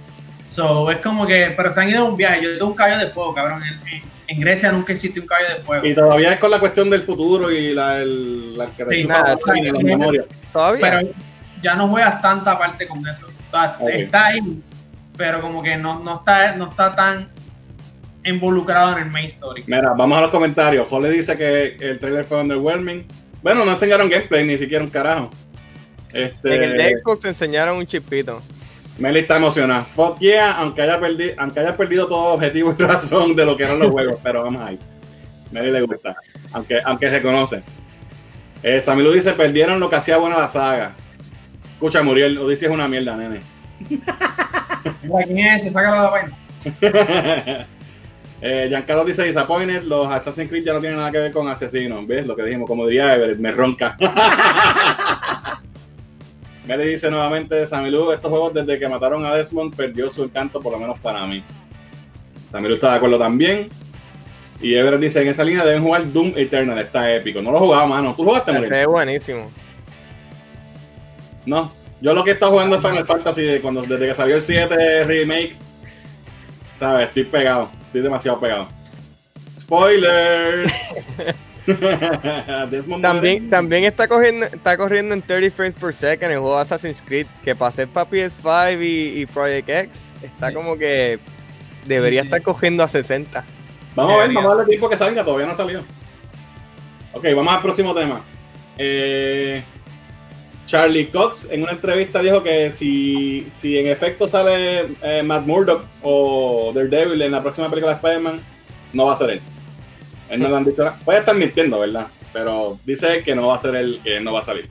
So, 0.48 0.90
es 0.90 0.98
como 0.98 1.26
que, 1.26 1.52
pero 1.56 1.70
se 1.70 1.80
han 1.80 1.88
ido 1.90 2.00
a 2.00 2.04
un 2.08 2.16
viaje. 2.16 2.42
Yo 2.42 2.52
tengo 2.56 2.66
un 2.70 2.74
caballo 2.74 2.98
de 2.98 3.06
fuego, 3.08 3.34
cabrón. 3.34 3.62
En, 3.62 3.74
en- 3.94 4.02
en 4.28 4.40
Grecia 4.40 4.70
nunca 4.70 4.92
existe 4.92 5.20
un 5.20 5.26
caballo 5.26 5.48
de 5.48 5.62
fuego. 5.62 5.86
Y 5.86 5.94
todavía 5.94 6.32
es 6.34 6.38
con 6.38 6.50
la 6.50 6.60
cuestión 6.60 6.90
del 6.90 7.02
futuro 7.02 7.50
y 7.50 7.72
la, 7.74 7.98
el, 7.98 8.56
la 8.56 8.66
que 8.66 8.84
Sí, 8.90 9.04
nada, 9.04 9.30
la 9.30 9.38
máquina 9.44 9.68
y 9.68 9.72
las 9.72 9.82
memorias. 9.82 10.26
Todavía. 10.52 10.80
pero 10.80 11.10
ya 11.62 11.74
no 11.74 11.88
juegas 11.88 12.20
tanta 12.20 12.58
parte 12.58 12.86
con 12.86 13.06
eso. 13.08 13.26
O 13.26 13.50
sea, 13.50 13.78
está 13.88 14.26
ahí, 14.26 14.62
pero 15.16 15.40
como 15.40 15.62
que 15.62 15.76
no, 15.78 16.00
no, 16.00 16.16
está, 16.16 16.54
no 16.56 16.70
está 16.70 16.94
tan 16.94 17.30
involucrado 18.22 18.98
en 18.98 19.04
el 19.04 19.10
main 19.10 19.26
story. 19.26 19.64
Mira, 19.66 19.94
vamos 19.94 20.18
a 20.18 20.20
los 20.20 20.30
comentarios. 20.30 20.86
Jole 20.88 21.10
dice 21.10 21.36
que 21.36 21.76
el 21.80 21.98
trailer 21.98 22.26
fue 22.26 22.40
underwhelming. 22.42 23.06
Bueno, 23.42 23.64
no 23.64 23.70
enseñaron 23.70 24.10
gameplay, 24.10 24.46
ni 24.46 24.58
siquiera 24.58 24.84
un 24.84 24.90
carajo. 24.90 25.30
Este, 26.12 26.54
en 26.54 26.62
el 26.64 26.76
de 26.76 26.98
Xbox 26.98 27.20
te 27.20 27.28
enseñaron 27.28 27.78
un 27.78 27.86
chipito. 27.86 28.42
Meli 28.98 29.20
está 29.20 29.36
emocionada. 29.36 29.84
Fuck 29.84 30.18
yeah, 30.18 30.52
aunque 30.52 30.82
haya, 30.82 30.98
perdi 30.98 31.30
aunque 31.36 31.60
haya 31.60 31.76
perdido 31.76 32.06
todo 32.06 32.34
objetivo 32.34 32.74
y 32.76 32.82
razón 32.82 33.36
de 33.36 33.44
lo 33.44 33.56
que 33.56 33.62
eran 33.62 33.78
los 33.78 33.90
juegos, 33.90 34.18
pero 34.22 34.42
vamos 34.42 34.60
ahí. 34.60 34.78
Meli 35.50 35.70
le 35.70 35.82
gusta, 35.82 36.16
aunque, 36.52 36.80
aunque 36.84 37.08
se 37.10 37.22
conoce. 37.22 37.62
Eh, 38.62 38.80
Samilu 38.80 39.12
dice, 39.12 39.32
perdieron 39.32 39.78
lo 39.78 39.88
que 39.88 39.96
hacía 39.96 40.16
buena 40.16 40.38
la 40.38 40.48
saga. 40.48 40.92
Escucha, 41.72 42.02
Muriel, 42.02 42.38
Odyssey 42.38 42.66
es 42.66 42.72
una 42.74 42.88
mierda, 42.88 43.16
nene. 43.16 43.40
¿Quién 45.26 45.38
es? 45.38 45.72
Sácalo 45.72 45.96
de 45.96 46.02
la 46.02 46.10
vaina. 46.10 46.36
eh, 48.42 48.66
Giancarlo 48.68 49.04
dice, 49.04 49.22
disappointed, 49.22 49.84
los 49.84 50.10
Assassin's 50.10 50.48
Creed 50.48 50.64
ya 50.64 50.72
no 50.72 50.80
tienen 50.80 50.98
nada 50.98 51.12
que 51.12 51.20
ver 51.20 51.32
con 51.32 51.48
asesinos. 51.48 52.04
¿Ves 52.04 52.26
lo 52.26 52.34
que 52.34 52.42
dijimos? 52.42 52.66
Como 52.66 52.84
diría 52.84 53.14
Everett, 53.14 53.38
me 53.38 53.52
ronca. 53.52 53.96
Meli 56.68 56.84
dice 56.86 57.10
nuevamente, 57.10 57.66
Samilu, 57.66 58.12
estos 58.12 58.30
juegos 58.30 58.52
desde 58.52 58.78
que 58.78 58.86
mataron 58.86 59.24
a 59.24 59.34
Desmond 59.34 59.74
perdió 59.74 60.10
su 60.10 60.24
encanto, 60.24 60.60
por 60.60 60.72
lo 60.72 60.78
menos 60.78 60.98
para 60.98 61.26
mí. 61.26 61.42
Samilu 62.52 62.74
está 62.74 62.90
de 62.90 62.96
acuerdo 62.98 63.18
también. 63.18 63.70
Y 64.60 64.74
Everett 64.74 65.00
dice, 65.00 65.22
en 65.22 65.28
esa 65.28 65.44
línea 65.44 65.64
deben 65.64 65.82
jugar 65.82 66.12
Doom 66.12 66.34
Eternal, 66.36 66.78
está 66.78 67.10
épico. 67.14 67.40
No 67.40 67.52
lo 67.52 67.60
jugaba, 67.60 67.86
mano. 67.86 68.14
¿Tú 68.14 68.22
jugaste, 68.22 68.52
Muriel? 68.52 68.70
ve 68.70 68.86
buenísimo. 68.86 69.50
No. 71.46 71.72
Yo 72.02 72.12
lo 72.12 72.22
que 72.22 72.30
he 72.30 72.34
estado 72.34 72.52
jugando 72.52 72.76
es 72.76 72.82
Final 72.82 73.06
Fantasy 73.06 73.60
cuando, 73.62 73.82
desde 73.82 74.06
que 74.06 74.14
salió 74.14 74.36
el 74.36 74.42
7 74.42 75.04
remake. 75.04 75.56
¿Sabes? 76.78 77.08
Estoy 77.08 77.24
pegado. 77.24 77.70
Estoy 77.86 78.02
demasiado 78.02 78.38
pegado. 78.38 78.68
Spoilers. 79.58 80.70
Desmond 82.70 83.02
También, 83.02 83.50
también 83.50 83.84
está, 83.84 84.08
cogiendo, 84.08 84.46
está 84.46 84.76
corriendo 84.76 85.14
en 85.14 85.22
30 85.22 85.54
frames 85.54 85.74
per 85.74 85.94
second 85.94 86.32
el 86.32 86.38
juego 86.38 86.56
de 86.56 86.62
Assassin's 86.62 87.02
Creed, 87.04 87.26
que 87.44 87.54
pasé 87.54 87.86
para 87.86 88.08
PS5 88.08 88.82
y, 88.84 89.20
y 89.22 89.26
Project 89.26 89.68
X, 89.68 89.90
está 90.22 90.48
Sí. 90.48 90.54
como 90.54 90.76
que 90.76 91.18
debería 91.86 92.22
Sí, 92.22 92.28
sí. 92.28 92.34
estar 92.34 92.42
cogiendo 92.42 92.82
a 92.82 92.88
60. 92.88 93.44
Vamos 93.94 94.14
a 94.14 94.16
ver, 94.18 94.28
vamos 94.32 94.44
a 94.52 94.56
darle 94.56 94.70
tiempo 94.70 94.88
que 94.88 94.96
salga, 94.96 95.24
todavía 95.24 95.46
no 95.46 95.52
ha 95.52 95.56
salido. 95.56 95.82
Ok, 97.12 97.24
vamos 97.34 97.54
al 97.54 97.62
próximo 97.62 97.94
tema. 97.94 98.20
Eh, 98.76 99.62
Charlie 100.66 101.08
Cox 101.08 101.48
en 101.50 101.62
una 101.62 101.72
entrevista 101.72 102.20
dijo 102.20 102.42
que 102.42 102.70
si, 102.70 103.46
si 103.50 103.78
en 103.78 103.88
efecto 103.88 104.28
sale 104.28 104.94
eh, 105.02 105.22
Matt 105.24 105.46
Murdock 105.46 105.84
o 106.02 106.70
Daredevil 106.74 107.22
en 107.22 107.32
la 107.32 107.40
próxima 107.42 107.68
película 107.70 107.92
de 107.94 107.96
Spider-Man, 107.96 108.40
no 108.92 109.06
va 109.06 109.14
a 109.14 109.16
ser 109.16 109.30
él. 109.30 109.40
Él 110.30 110.40
no 110.40 110.48
le 110.48 110.56
han 110.56 110.64
dicho 110.64 110.84
nada. 110.84 110.96
Puede 111.04 111.18
estar 111.20 111.34
mintiendo, 111.34 111.78
¿verdad? 111.80 112.06
Pero 112.32 112.78
dice 112.84 113.16
él 113.18 113.24
que 113.24 113.34
no 113.34 113.48
va 113.48 113.56
a 113.56 113.58
ser 113.58 113.74
él, 113.76 114.00
que 114.04 114.20
no 114.20 114.32
va 114.34 114.40
a 114.40 114.44
salir. 114.44 114.68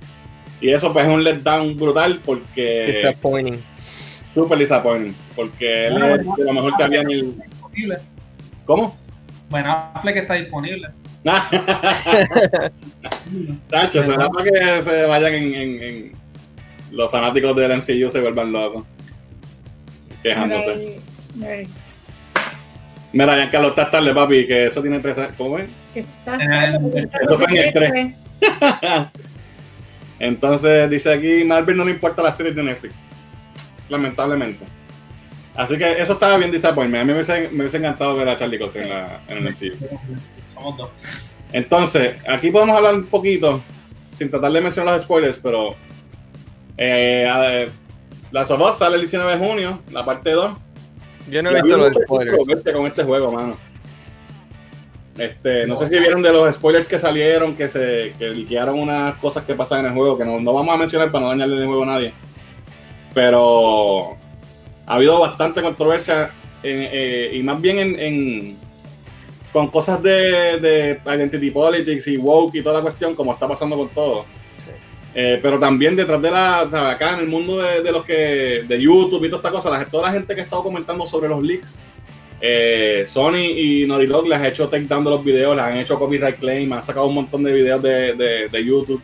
Y 0.61 0.69
eso 0.69 0.91
pues 0.93 1.05
es 1.07 1.11
un 1.13 1.23
letdown 1.23 1.75
brutal 1.77 2.21
porque... 2.23 3.01
Disappointing. 3.03 3.59
Super 4.33 4.57
disappointing. 4.57 5.15
Porque 5.35 5.87
él 5.87 5.93
Bueno, 5.93 6.15
es 6.15 6.21
de 6.37 6.43
lo 6.45 6.53
mejor 6.53 6.75
que 6.77 6.83
había 6.83 7.01
en 7.01 7.11
el... 7.11 7.35
Disponible. 7.37 7.97
¿Cómo? 8.65 8.97
Bueno, 9.49 9.71
Affleck 9.93 10.17
está 10.17 10.33
disponible. 10.35 10.87
Tacho, 13.69 14.03
será 14.03 14.29
para 14.29 14.43
que 14.49 14.83
se 14.83 15.05
vayan 15.05 15.33
en, 15.33 15.53
en- 15.55 15.83
en- 15.83 16.11
los 16.91 17.11
fanáticos 17.11 17.55
del 17.55 17.71
MCU 17.77 18.09
se 18.09 18.21
vuelvan 18.21 18.51
locos. 18.53 18.85
Quejándose. 20.23 20.71
Ay, 20.71 21.45
ay, 21.45 21.67
Mira, 23.13 23.35
Giancarlo, 23.35 23.69
estás 23.69 23.89
tarde, 23.91 24.13
papi, 24.13 24.45
que 24.47 24.65
eso 24.67 24.81
tiene 24.81 24.99
tres 24.99 25.17
años. 25.17 25.31
¿Cómo 25.37 25.57
es? 25.59 25.65
que 25.93 26.01
estás- 26.01 26.41
Eh, 26.41 27.07
Esto 27.21 27.37
fue 27.39 27.47
en 27.49 27.77
el. 27.77 28.15
Entonces 30.19 30.89
dice 30.89 31.13
aquí, 31.13 31.43
Marvel 31.43 31.77
no 31.77 31.85
le 31.85 31.91
importa 31.91 32.21
las 32.21 32.35
series 32.37 32.55
de 32.55 32.63
Netflix. 32.63 32.93
Lamentablemente. 33.89 34.65
Así 35.55 35.77
que 35.77 35.99
eso 35.99 36.13
estaba 36.13 36.37
bien 36.37 36.51
disappointment. 36.51 37.01
A 37.01 37.05
mí 37.05 37.07
me 37.09 37.13
hubiese, 37.15 37.49
me 37.51 37.61
hubiese 37.61 37.77
encantado 37.77 38.15
ver 38.15 38.29
a 38.29 38.37
Charlie 38.37 38.59
Cox 38.59 38.75
en, 38.75 38.89
la, 38.89 39.19
en 39.27 39.37
el 39.37 39.43
MCU. 39.53 39.75
Somos 40.53 40.77
dos. 40.77 40.89
Entonces, 41.53 42.15
aquí 42.27 42.51
podemos 42.51 42.75
hablar 42.75 42.93
un 42.95 43.05
poquito, 43.05 43.61
sin 44.11 44.29
tratar 44.29 44.51
de 44.51 44.61
mencionar 44.61 44.95
los 44.95 45.03
spoilers, 45.03 45.39
pero 45.41 45.75
eh, 46.77 47.27
a 47.31 47.39
ver, 47.39 47.69
Last 48.31 48.51
of 48.51 48.61
Us 48.61 48.77
sale 48.77 48.95
el 48.95 49.01
19 49.01 49.37
de 49.37 49.37
junio, 49.47 49.81
la 49.91 50.03
parte 50.03 50.31
2. 50.31 50.57
Yo 51.29 51.43
no 51.43 51.49
he 51.51 51.53
visto 51.61 51.77
los 51.77 51.93
spoilers. 52.03 52.37
con 52.73 52.87
este 52.87 53.03
juego, 53.03 53.31
mano. 53.31 53.57
Este, 55.17 55.65
no 55.65 55.75
sé 55.77 55.87
si 55.87 55.99
vieron 55.99 56.21
de 56.21 56.31
los 56.31 56.53
spoilers 56.55 56.87
que 56.87 56.99
salieron, 56.99 57.55
que 57.55 57.67
se 57.67 58.13
que 58.19 58.29
liquearon 58.29 58.79
unas 58.79 59.15
cosas 59.15 59.43
que 59.45 59.55
pasan 59.55 59.79
en 59.79 59.85
el 59.87 59.93
juego, 59.93 60.15
que 60.17 60.23
no, 60.25 60.39
no 60.39 60.53
vamos 60.53 60.75
a 60.75 60.77
mencionar 60.77 61.11
para 61.11 61.23
no 61.23 61.29
dañarle 61.31 61.57
el 61.61 61.65
juego 61.67 61.83
a 61.83 61.87
nadie. 61.87 62.13
Pero 63.13 64.15
ha 64.85 64.95
habido 64.95 65.19
bastante 65.19 65.61
controversia 65.61 66.29
en- 66.63 66.89
eh, 66.91 67.31
y 67.33 67.41
más 67.43 67.59
bien 67.59 67.79
en, 67.79 67.99
en- 67.99 68.57
con 69.51 69.69
cosas 69.69 70.03
de, 70.03 70.59
de 70.59 70.99
identity 71.15 71.49
politics 71.49 72.07
y 72.07 72.17
woke 72.17 72.55
y 72.55 72.61
toda 72.61 72.75
la 72.75 72.81
cuestión, 72.81 73.15
como 73.15 73.33
está 73.33 73.47
pasando 73.47 73.75
con 73.75 73.89
todo. 73.89 74.25
Eh, 75.19 75.39
pero 75.41 75.57
también 75.57 75.95
detrás 75.95 76.21
de 76.21 76.29
la, 76.29 76.59
acá 76.91 77.13
en 77.15 77.21
el 77.21 77.27
mundo 77.27 77.57
de, 77.57 77.91
los 77.91 78.05
que, 78.05 78.63
de 78.67 78.79
YouTube 78.79 79.25
y 79.25 79.29
toda 79.29 79.37
esta 79.39 79.49
cosa, 79.49 79.69
la, 79.71 79.83
toda 79.85 80.07
la 80.09 80.13
gente 80.13 80.35
que 80.35 80.41
ha 80.41 80.43
estado 80.43 80.61
comentando 80.61 81.07
sobre 81.07 81.27
los 81.27 81.41
leaks, 81.41 81.73
eh, 82.39 83.03
Sony 83.07 83.37
y 83.55 83.85
Naughty 83.87 84.05
Dog 84.05 84.27
les 84.27 84.37
ha 84.37 84.47
hecho 84.47 84.67
take 84.69 84.83
down 84.85 85.03
de 85.03 85.09
los 85.09 85.23
videos, 85.25 85.55
les 85.55 85.65
han 85.65 85.77
hecho 85.77 85.97
copyright 85.97 86.37
claim, 86.37 86.71
han 86.71 86.83
sacado 86.83 87.07
un 87.07 87.15
montón 87.15 87.41
de 87.43 87.51
videos 87.51 87.81
de, 87.81 88.13
de- 88.13 88.47
de 88.47 88.63
YouTube. 88.63 89.01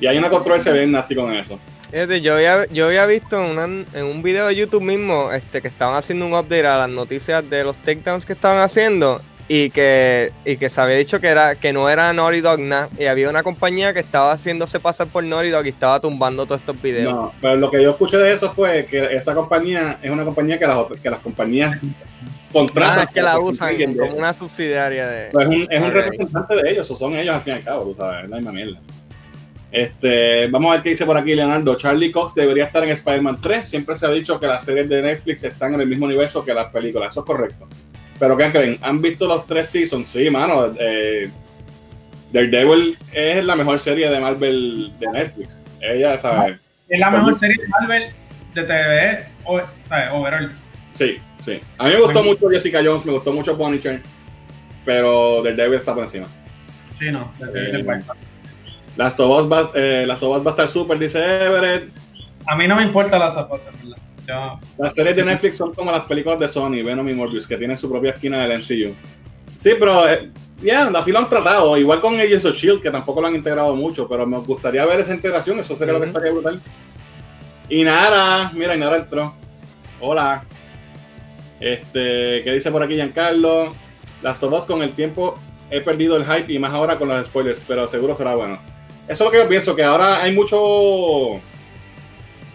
Y 0.00 0.06
hay 0.06 0.18
una 0.18 0.30
controversia 0.30 0.72
bien 0.72 0.92
nasty 0.92 1.16
con 1.16 1.34
eso. 1.34 1.58
Fíjate, 1.90 2.20
yo 2.20 2.34
había, 2.36 2.66
yo 2.66 2.86
había 2.86 3.04
visto 3.06 3.44
en, 3.44 3.50
una- 3.58 3.84
en 3.92 4.04
un 4.04 4.22
video 4.22 4.46
de 4.46 4.54
YouTube 4.54 4.82
mismo 4.82 5.32
este, 5.32 5.60
que 5.60 5.66
estaban 5.66 5.96
haciendo 5.96 6.26
un 6.26 6.32
update 6.34 6.64
a 6.64 6.78
las 6.78 6.88
noticias 6.88 7.50
de 7.50 7.64
los 7.64 7.76
takedowns 7.78 8.24
que 8.24 8.34
estaban 8.34 8.58
haciendo 8.62 9.20
y 9.52 9.70
que, 9.70 10.32
y 10.44 10.58
que 10.58 10.70
se 10.70 10.80
había 10.80 10.94
dicho 10.94 11.18
que, 11.18 11.26
era, 11.26 11.56
que 11.56 11.72
no 11.72 11.90
era 11.90 12.12
Naughty 12.12 12.40
Dog 12.40 12.60
nada 12.60 12.88
y 12.96 13.06
había 13.06 13.28
una 13.28 13.42
compañía 13.42 13.92
que 13.92 13.98
estaba 13.98 14.30
haciéndose 14.30 14.78
pasar 14.78 15.08
por 15.08 15.24
Naughty 15.24 15.48
Dog 15.48 15.66
y 15.66 15.70
estaba 15.70 15.98
tumbando 15.98 16.46
todos 16.46 16.60
estos 16.60 16.80
videos. 16.80 17.12
No, 17.12 17.32
pero 17.40 17.56
lo 17.56 17.68
que 17.68 17.82
yo 17.82 17.90
escuché 17.90 18.16
de 18.16 18.32
eso 18.32 18.52
fue 18.52 18.86
que 18.86 19.12
esa 19.12 19.34
compañía 19.34 19.98
es 20.04 20.10
una 20.12 20.24
compañía 20.24 20.56
que 20.56 20.68
las, 20.68 20.86
que 21.02 21.10
las 21.10 21.18
compañías 21.18 21.80
contratan. 22.52 23.00
Ah, 23.00 23.02
es 23.02 23.10
que 23.10 23.22
la 23.22 23.40
usan 23.40 23.74
como 23.96 24.14
una 24.14 24.32
subsidiaria 24.32 25.08
de... 25.08 25.30
Pues 25.32 25.48
es 25.48 25.52
un, 25.52 25.66
es 25.68 25.82
un 25.82 25.90
representante 25.90 26.54
de 26.54 26.70
ellos, 26.70 26.88
o 26.88 26.94
son 26.94 27.16
ellos 27.16 27.34
al 27.34 27.42
fin 27.42 27.54
y 27.54 27.56
al 27.56 27.64
cabo, 27.64 27.86
tú 27.86 27.96
sabes, 27.96 28.22
es 28.22 28.30
la 28.30 28.36
misma 28.36 28.52
mierda. 28.52 28.78
Este, 29.72 30.46
vamos 30.46 30.70
a 30.70 30.74
ver 30.74 30.82
qué 30.82 30.90
dice 30.90 31.04
por 31.04 31.18
aquí 31.18 31.34
Leonardo. 31.34 31.74
Charlie 31.74 32.12
Cox 32.12 32.36
debería 32.36 32.66
estar 32.66 32.84
en 32.84 32.90
Spider-Man 32.90 33.38
3. 33.42 33.68
Siempre 33.68 33.96
se 33.96 34.06
ha 34.06 34.10
dicho 34.10 34.38
que 34.38 34.46
las 34.46 34.64
series 34.64 34.88
de 34.88 35.02
Netflix 35.02 35.42
están 35.42 35.74
en 35.74 35.80
el 35.80 35.88
mismo 35.88 36.06
universo 36.06 36.44
que 36.44 36.54
las 36.54 36.70
películas. 36.70 37.10
Eso 37.10 37.20
es 37.20 37.26
correcto. 37.26 37.66
Pero 38.20 38.36
¿qué 38.36 38.52
creen? 38.52 38.78
¿Han 38.82 39.00
visto 39.00 39.26
los 39.26 39.46
tres 39.46 39.70
seasons? 39.70 40.08
Sí, 40.10 40.28
mano. 40.30 40.74
Eh, 40.78 41.30
Daredevil 42.32 42.98
es 43.12 43.42
la 43.44 43.56
mejor 43.56 43.80
serie 43.80 44.10
de 44.10 44.20
Marvel 44.20 44.92
de 45.00 45.06
Netflix. 45.10 45.58
Ella, 45.80 46.18
¿sabes? 46.18 46.58
Es 46.88 47.00
la 47.00 47.10
mejor 47.10 47.34
serie 47.34 47.56
de 47.60 47.68
Marvel 47.68 48.12
de 48.54 48.62
TV, 48.62 49.24
o, 49.44 49.60
¿sabes? 49.88 50.10
Overall. 50.12 50.52
Sí, 50.92 51.18
sí. 51.44 51.60
A 51.78 51.84
mí 51.84 51.94
me 51.94 52.00
gustó 52.02 52.22
mucho 52.22 52.48
Jessica 52.50 52.80
Jones, 52.84 53.06
me 53.06 53.12
gustó 53.12 53.32
mucho 53.32 53.56
Punisher. 53.56 54.02
Pero 54.84 55.42
Daredevil 55.42 55.78
está 55.78 55.94
por 55.94 56.04
encima. 56.04 56.26
Sí, 56.98 57.10
no. 57.10 57.32
Eh, 57.54 57.82
Las 58.96 59.16
Tobas 59.16 59.50
va, 59.50 59.70
eh, 59.74 60.06
va 60.06 60.36
a 60.46 60.50
estar 60.50 60.68
súper, 60.68 60.98
dice 60.98 61.18
Everett. 61.20 61.90
A 62.46 62.54
mí 62.54 62.68
no 62.68 62.76
me 62.76 62.82
importa 62.82 63.18
la 63.18 63.30
zapatos, 63.30 63.66
en 63.68 63.88
verdad. 63.88 64.02
Las 64.78 64.94
series 64.94 65.16
de 65.16 65.24
Netflix 65.24 65.56
son 65.56 65.74
como 65.74 65.90
las 65.90 66.04
películas 66.04 66.38
de 66.38 66.48
Sony, 66.48 66.82
Venom 66.84 67.08
y 67.08 67.14
Morbius, 67.14 67.46
que 67.46 67.56
tienen 67.56 67.76
su 67.76 67.88
propia 67.88 68.12
esquina 68.12 68.46
del 68.46 68.58
MCU. 68.58 68.94
Sí, 69.58 69.72
pero 69.78 70.08
eh, 70.08 70.30
ya, 70.62 70.88
así 70.88 71.12
lo 71.12 71.18
han 71.18 71.28
tratado. 71.28 71.76
Igual 71.76 72.00
con 72.00 72.18
Agents 72.18 72.44
of 72.44 72.56
Shield, 72.56 72.82
que 72.82 72.90
tampoco 72.90 73.20
lo 73.20 73.26
han 73.26 73.34
integrado 73.34 73.74
mucho, 73.74 74.08
pero 74.08 74.26
me 74.26 74.38
gustaría 74.38 74.84
ver 74.86 75.00
esa 75.00 75.14
integración, 75.14 75.58
eso 75.60 75.76
sería 75.76 75.94
lo 75.94 76.00
que 76.00 76.06
estaría 76.06 76.32
brutal. 76.32 76.60
Y 77.68 77.84
Nara, 77.84 78.50
mira, 78.54 78.76
Nara 78.76 78.96
entró. 78.96 79.34
Hola. 80.00 80.44
Este, 81.60 82.42
¿qué 82.42 82.52
dice 82.52 82.70
por 82.70 82.82
aquí 82.82 82.94
Giancarlo? 82.94 83.74
Las 84.22 84.40
todas 84.40 84.64
con 84.64 84.82
el 84.82 84.92
tiempo 84.92 85.38
he 85.70 85.80
perdido 85.80 86.16
el 86.16 86.24
hype 86.24 86.52
y 86.52 86.58
más 86.58 86.72
ahora 86.72 86.98
con 86.98 87.08
los 87.08 87.26
spoilers, 87.26 87.64
pero 87.66 87.86
seguro 87.86 88.14
será 88.14 88.34
bueno. 88.34 88.58
Eso 89.08 89.12
es 89.12 89.20
lo 89.20 89.30
que 89.30 89.38
yo 89.38 89.48
pienso, 89.48 89.76
que 89.76 89.84
ahora 89.84 90.22
hay 90.22 90.32
mucho 90.32 91.40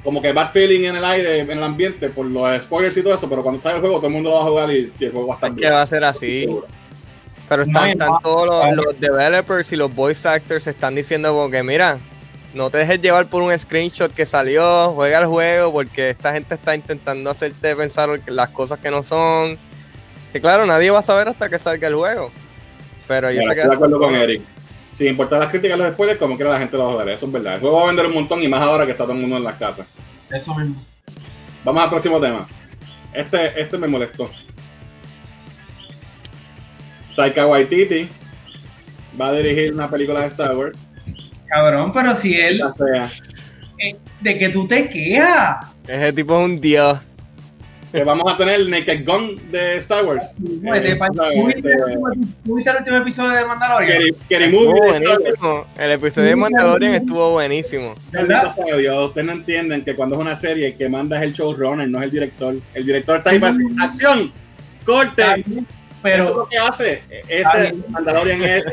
como 0.06 0.22
que 0.22 0.32
bad 0.32 0.52
feeling 0.54 0.86
en 0.86 0.96
el 0.96 1.04
aire, 1.04 1.40
en 1.40 1.52
el 1.52 1.62
ambiente, 1.64 2.08
por 2.10 2.26
los 2.26 2.64
spoilers 2.64 2.96
y 2.96 3.04
todo 3.04 3.16
eso, 3.16 3.28
pero 3.30 3.44
cuando 3.44 3.60
sale 3.60 3.76
el 3.76 3.82
juego 3.82 3.98
todo 3.98 4.08
el 4.08 4.14
mundo 4.14 4.30
lo 4.30 4.36
va 4.38 4.42
a 4.44 4.46
jugar 4.48 4.72
y, 4.72 4.94
y 4.98 5.06
el 5.06 5.12
juego 5.12 5.28
va 5.28 5.34
a 5.34 5.38
estar 5.38 5.52
Es 5.52 5.58
que 5.58 5.70
va 5.70 5.82
a 5.82 5.88
ser 5.88 6.04
así. 6.06 6.48
Pero 7.50 7.64
están, 7.64 7.84
No, 7.84 7.86
están 7.86 8.08
no. 8.10 8.20
todos 8.24 8.48
los, 8.48 8.86
los 8.86 9.00
developers 9.00 9.72
y 9.74 9.76
los 9.76 9.94
voice 9.94 10.28
actors 10.28 10.66
están 10.68 10.96
diciendo 10.96 11.34
como 11.34 11.50
que 11.50 11.62
mira, 11.64 11.98
no 12.54 12.70
te 12.70 12.78
dejes 12.78 13.02
llevar 13.02 13.28
por 13.28 13.42
un 13.42 13.58
screenshot 13.58 14.14
que 14.14 14.26
salió, 14.26 14.92
juega 14.94 15.20
el 15.20 15.26
juego 15.28 15.74
porque 15.74 16.12
esta 16.12 16.32
gente 16.34 16.56
está 16.56 16.74
intentando 16.76 17.30
hacerte 17.30 17.76
pensar 17.76 18.22
las 18.28 18.50
cosas 18.50 18.80
que 18.80 18.90
no 18.90 19.04
son. 19.04 19.58
Que 20.32 20.40
claro, 20.42 20.66
nadie 20.66 20.90
va 20.92 21.00
a 21.00 21.04
saber 21.04 21.28
hasta 21.28 21.50
que 21.50 21.60
salga 21.60 21.88
el 21.88 21.96
juego. 21.96 22.32
Pero 23.08 23.30
yo 23.32 23.40
Mira, 23.40 23.50
sé 23.50 23.56
que 23.56 23.62
estoy 23.62 23.70
de 23.70 23.76
acuerdo 23.76 24.00
con 24.00 24.16
Eric. 24.16 24.42
Sin 24.98 25.08
importar 25.08 25.40
las 25.40 25.50
críticas 25.50 25.78
los 25.78 25.94
spoilers, 25.94 26.20
como 26.20 26.36
quiera 26.36 26.52
la 26.52 26.60
gente 26.60 26.78
lo 26.78 26.86
va 26.86 26.90
a 26.90 26.94
joder. 26.94 27.10
Eso 27.10 27.26
es 27.26 27.32
verdad. 27.32 27.56
El 27.56 27.60
juego 27.60 27.78
va 27.78 27.84
a 27.84 27.88
vender 27.88 28.06
un 28.06 28.14
montón 28.14 28.42
y 28.42 28.48
más 28.48 28.62
ahora 28.62 28.86
que 28.86 28.92
está 28.92 29.04
todo 29.04 29.14
el 29.14 29.20
mundo 29.20 29.38
en 29.38 29.44
las 29.44 29.56
casas. 29.56 29.86
eso 30.32 30.56
mismo. 30.56 30.82
Vamos 31.64 31.84
al 31.84 31.90
próximo 31.90 32.20
tema. 32.20 32.48
Este, 33.14 33.60
este 33.60 33.78
me 33.78 33.88
molestó. 33.88 34.30
Taika 37.16 37.46
Waititi 37.46 38.10
va 39.20 39.28
a 39.30 39.34
dirigir 39.34 39.74
una 39.74 39.90
película 39.90 40.22
de 40.22 40.28
Star 40.28 40.56
Wars. 40.56 40.78
Cabrón, 41.48 41.92
pero 41.94 42.16
si 42.16 42.40
él. 42.40 42.62
Eh, 43.80 43.96
¿De 44.22 44.38
que 44.38 44.50
tú 44.50 44.68
te 44.68 44.90
quejas? 44.90 45.68
ese 45.88 46.14
tipo 46.14 46.40
es 46.40 46.46
un 46.46 46.62
dios. 46.62 47.00
Que 47.96 48.04
vamos 48.04 48.34
a 48.34 48.36
tener 48.38 48.56
el 48.56 48.70
Naked 48.70 49.06
Gun 49.06 49.52
de 49.52 49.78
Star 49.78 50.04
Wars. 50.06 50.28
Eh, 50.38 50.96
pa'l- 51.00 51.16
¿sabes? 51.16 51.34
¿Tú 51.40 51.46
viste 51.46 51.60
el 51.70 51.80
Este, 51.80 51.84
último- 51.98 52.10
tú 52.46 52.56
viste 52.56 52.72
el 52.72 52.78
último 52.78 52.98
episodio 52.98 53.32
de 53.32 53.46
Mandalorian? 53.46 54.02
Buenísimo. 54.30 55.66
El 55.78 55.92
episodio 55.92 56.28
de 56.30 56.36
Mandalorian 56.36 56.96
estuvo 56.96 57.32
buenísimo. 57.32 57.96
Ustedes 59.06 59.26
no 59.26 59.32
entienden 59.32 59.84
que 59.86 59.96
cuando 59.96 60.16
es 60.16 60.22
una 60.22 60.36
serie 60.36 60.68
el 60.68 60.76
que 60.78 60.90
manda 60.90 61.18
es 61.18 61.24
el 61.24 61.34
showrunner, 61.34 61.88
no 61.88 62.00
es 62.00 62.04
el 62.06 62.12
director. 62.12 62.56
El 62.74 62.86
director 62.86 63.18
está 63.18 63.30
ahí 63.30 63.40
para 63.40 63.54
decir, 63.54 63.68
acción, 63.82 64.32
corte. 64.86 65.24
Pero 66.04 66.24
eso 66.24 66.32
es 66.32 66.38
lo 66.38 66.48
que 66.50 66.58
hace. 66.58 67.02
Está 67.30 67.52
Ese 67.58 67.62
bien. 67.72 67.86
Mandalorian 67.90 68.44
es, 68.44 68.66
es, 68.66 68.72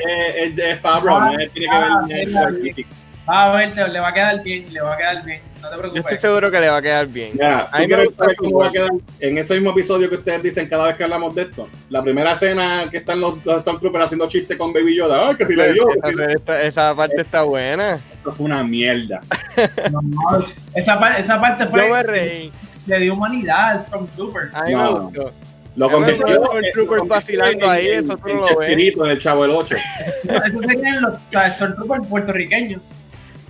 es 0.59 0.83
no 0.83 1.41
es- 1.41 1.53
tiene 1.53 1.55
que 1.55 2.75
ver 2.75 2.87
Ah, 3.27 3.47
el 3.47 3.53
va 3.53 3.55
a 3.55 3.57
ver, 3.57 3.73
te- 3.73 3.89
le 3.89 4.01
va 4.01 4.09
a 4.09 4.15
quedar 4.15 4.43
bien, 4.43 4.67
le 4.73 4.81
va 4.81 4.95
a 4.95 4.97
quedar 4.97 5.25
bien. 5.25 5.41
No 5.63 5.69
te 5.69 5.75
Yo 5.77 5.77
estoy 5.77 5.91
preocupes. 5.93 6.21
seguro 6.21 6.51
que 6.51 6.61
le 6.61 6.69
va 6.69 6.77
a 6.79 6.83
quedar 6.83 7.07
bien. 7.07 7.31
Mira, 7.35 7.69
A 7.71 7.77
¿tú 7.77 7.83
mí 7.83 7.87
me 7.87 8.05
gusta 8.05 8.25
saber 8.25 8.37
cómo 8.37 8.59
va 8.59 8.67
a 8.67 8.73
quedar 8.73 8.91
en 9.21 9.39
ese 9.39 9.55
mismo 9.55 9.71
episodio 9.71 10.09
que 10.09 10.17
ustedes 10.17 10.43
dicen 10.43 10.69
cada 10.69 10.89
vez 10.89 10.97
que 10.97 11.05
hablamos 11.05 11.33
de 11.37 11.43
esto? 11.43 11.69
La 11.89 12.03
primera 12.03 12.33
escena 12.33 12.89
que 12.91 12.97
están 12.97 13.21
los, 13.21 13.45
los 13.45 13.61
Stormtroopers 13.63 14.07
haciendo 14.07 14.29
chistes 14.29 14.59
con 14.59 14.73
Baby 14.73 14.97
Yoda. 14.97 15.29
¡Ay, 15.29 15.37
que 15.37 15.47
si 15.47 15.55
le 15.55 15.73
dio! 15.73 15.87
Esa, 16.03 16.33
esa- 16.33 16.63
esa 16.63 16.97
parte 16.97 17.21
está 17.21 17.43
buena. 17.45 18.01
Esto 18.13 18.33
fue 18.33 18.47
una 18.47 18.65
mierda. 18.65 19.21
No, 19.93 20.01
no, 20.03 20.45
esa, 20.75 21.17
esa 21.19 21.41
parte 21.41 21.67
fue. 21.69 21.87
Yo 21.89 21.95
me 21.95 22.03
reí. 22.03 22.53
Le 22.87 22.99
dio 22.99 23.15
humanidad 23.15 23.71
al 23.71 23.83
Stormtrooper. 23.83 24.51
A 24.55 24.65
mí 24.65 24.75
me 24.75 24.83
No. 24.83 25.01
gustó. 25.03 25.33
Lo 25.77 25.87
Ya 25.87 25.93
convirtió 25.95 26.27
Stormtroopers 26.27 26.75
convirtió 26.87 27.05
vacilando 27.07 27.71
ahí, 27.71 27.87
eso 27.87 28.17
tú 28.17 28.29
no 28.29 28.51
lo 28.51 28.59
ves. 28.59 28.71
El 28.73 29.19
Chavo 29.21 29.45
el 29.45 29.53
8. 29.53 29.77
Eso 30.25 30.59
se 30.59 30.81
creen 30.81 31.01
los 31.01 31.19
Stormtroopers 31.55 32.07
puertorriqueños. 32.09 32.83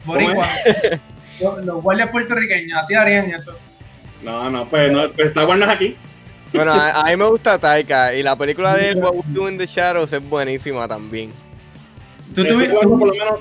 Boricua. 0.05 0.47
Los, 1.41 1.65
los 1.65 1.83
guardias 1.83 2.11
puertorriqueños, 2.11 2.79
así 2.79 2.95
harían 2.95 3.27
eso. 3.31 3.53
No, 4.23 4.49
no, 4.49 4.69
pues, 4.69 4.93
no, 4.93 5.11
pues 5.11 5.29
Star 5.29 5.45
Wars 5.47 5.59
no 5.59 5.65
es 5.67 5.71
aquí. 5.73 5.97
Bueno, 6.53 6.73
a, 6.73 7.01
a 7.01 7.05
mí 7.11 7.17
me 7.17 7.25
gusta 7.25 7.59
Taika 7.59 8.15
y 8.15 8.23
la 8.23 8.37
película 8.37 8.77
de 8.77 8.93
What 9.01 9.15
We 9.15 9.23
Do 9.27 9.49
in 9.49 9.59
the 9.59 9.67
Shadows, 9.67 10.13
es 10.13 10.23
buenísima 10.23 10.87
también. 10.87 11.33
Tú, 12.35 12.43
Estoy 12.43 12.57
tuviste- 12.67 12.75
por 12.75 12.87
lo 12.87 13.13
menos 13.13 13.39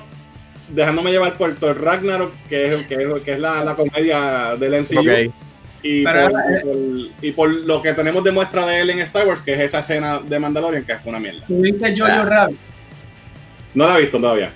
dejándome 0.70 1.12
llevar 1.12 1.34
por 1.34 1.54
Thor 1.54 1.80
Ragnarok, 1.80 2.32
que 2.48 2.74
es, 2.74 2.86
que 2.86 2.94
es, 2.94 3.22
que 3.22 3.32
es 3.34 3.38
la, 3.38 3.62
la 3.62 3.76
comedia 3.76 4.56
del 4.58 4.82
MCU. 4.82 4.98
Ok. 5.00 5.34
Y, 5.84 6.02
Pero- 6.02 6.28
por, 6.30 6.40
y 6.40 6.60
por- 6.64 7.24
y 7.24 7.32
por 7.32 7.50
lo 7.50 7.82
que 7.82 7.92
tenemos 7.92 8.24
de 8.24 8.32
muestra 8.32 8.66
de 8.66 8.80
él 8.80 8.90
en 8.90 8.98
Star 9.00 9.28
Wars, 9.28 9.42
que 9.42 9.52
es 9.54 9.60
esa 9.60 9.78
escena 9.80 10.18
de 10.18 10.38
Mandalorian, 10.40 10.84
que 10.84 10.92
es 10.94 10.98
una 11.04 11.20
mierda. 11.20 11.46
tuviste 11.46 11.94
Jojo 11.96 12.10
Ah. 12.10 12.24
Rabbit. 12.24 12.58
No 13.74 13.86
la 13.88 13.96
he 13.98 14.00
visto 14.02 14.18
todavía. 14.18 14.52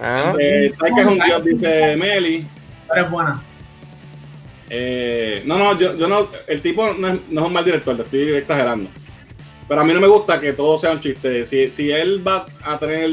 Ah, 0.00 0.34
Eh, 0.38 0.72
Taika 0.78 1.00
es 1.02 1.06
un 1.06 1.18
dios, 1.18 1.44
dice 1.44 1.96
Meli. 1.96 2.46
Pero 2.88 3.04
es 3.04 3.10
buena. 3.10 3.42
Eh, 4.70 5.42
no, 5.44 5.58
no, 5.58 5.78
yo, 5.78 5.96
yo 5.96 6.08
no, 6.08 6.28
el 6.48 6.62
tipo 6.62 6.92
no 6.94 7.08
es, 7.08 7.14
no 7.28 7.40
es 7.42 7.46
un 7.46 7.52
mal 7.52 7.64
director, 7.64 7.94
lo 7.94 8.04
estoy 8.04 8.34
exagerando. 8.34 8.88
Pero 9.68 9.80
a 9.80 9.84
mí 9.84 9.92
no 9.92 10.00
me 10.00 10.06
gusta 10.08 10.40
que 10.40 10.52
todo 10.52 10.78
sea 10.78 10.92
un 10.92 11.00
chiste. 11.00 11.44
Si, 11.44 11.70
si 11.70 11.90
él 11.90 12.26
va 12.26 12.46
a 12.64 12.78
tener 12.78 13.10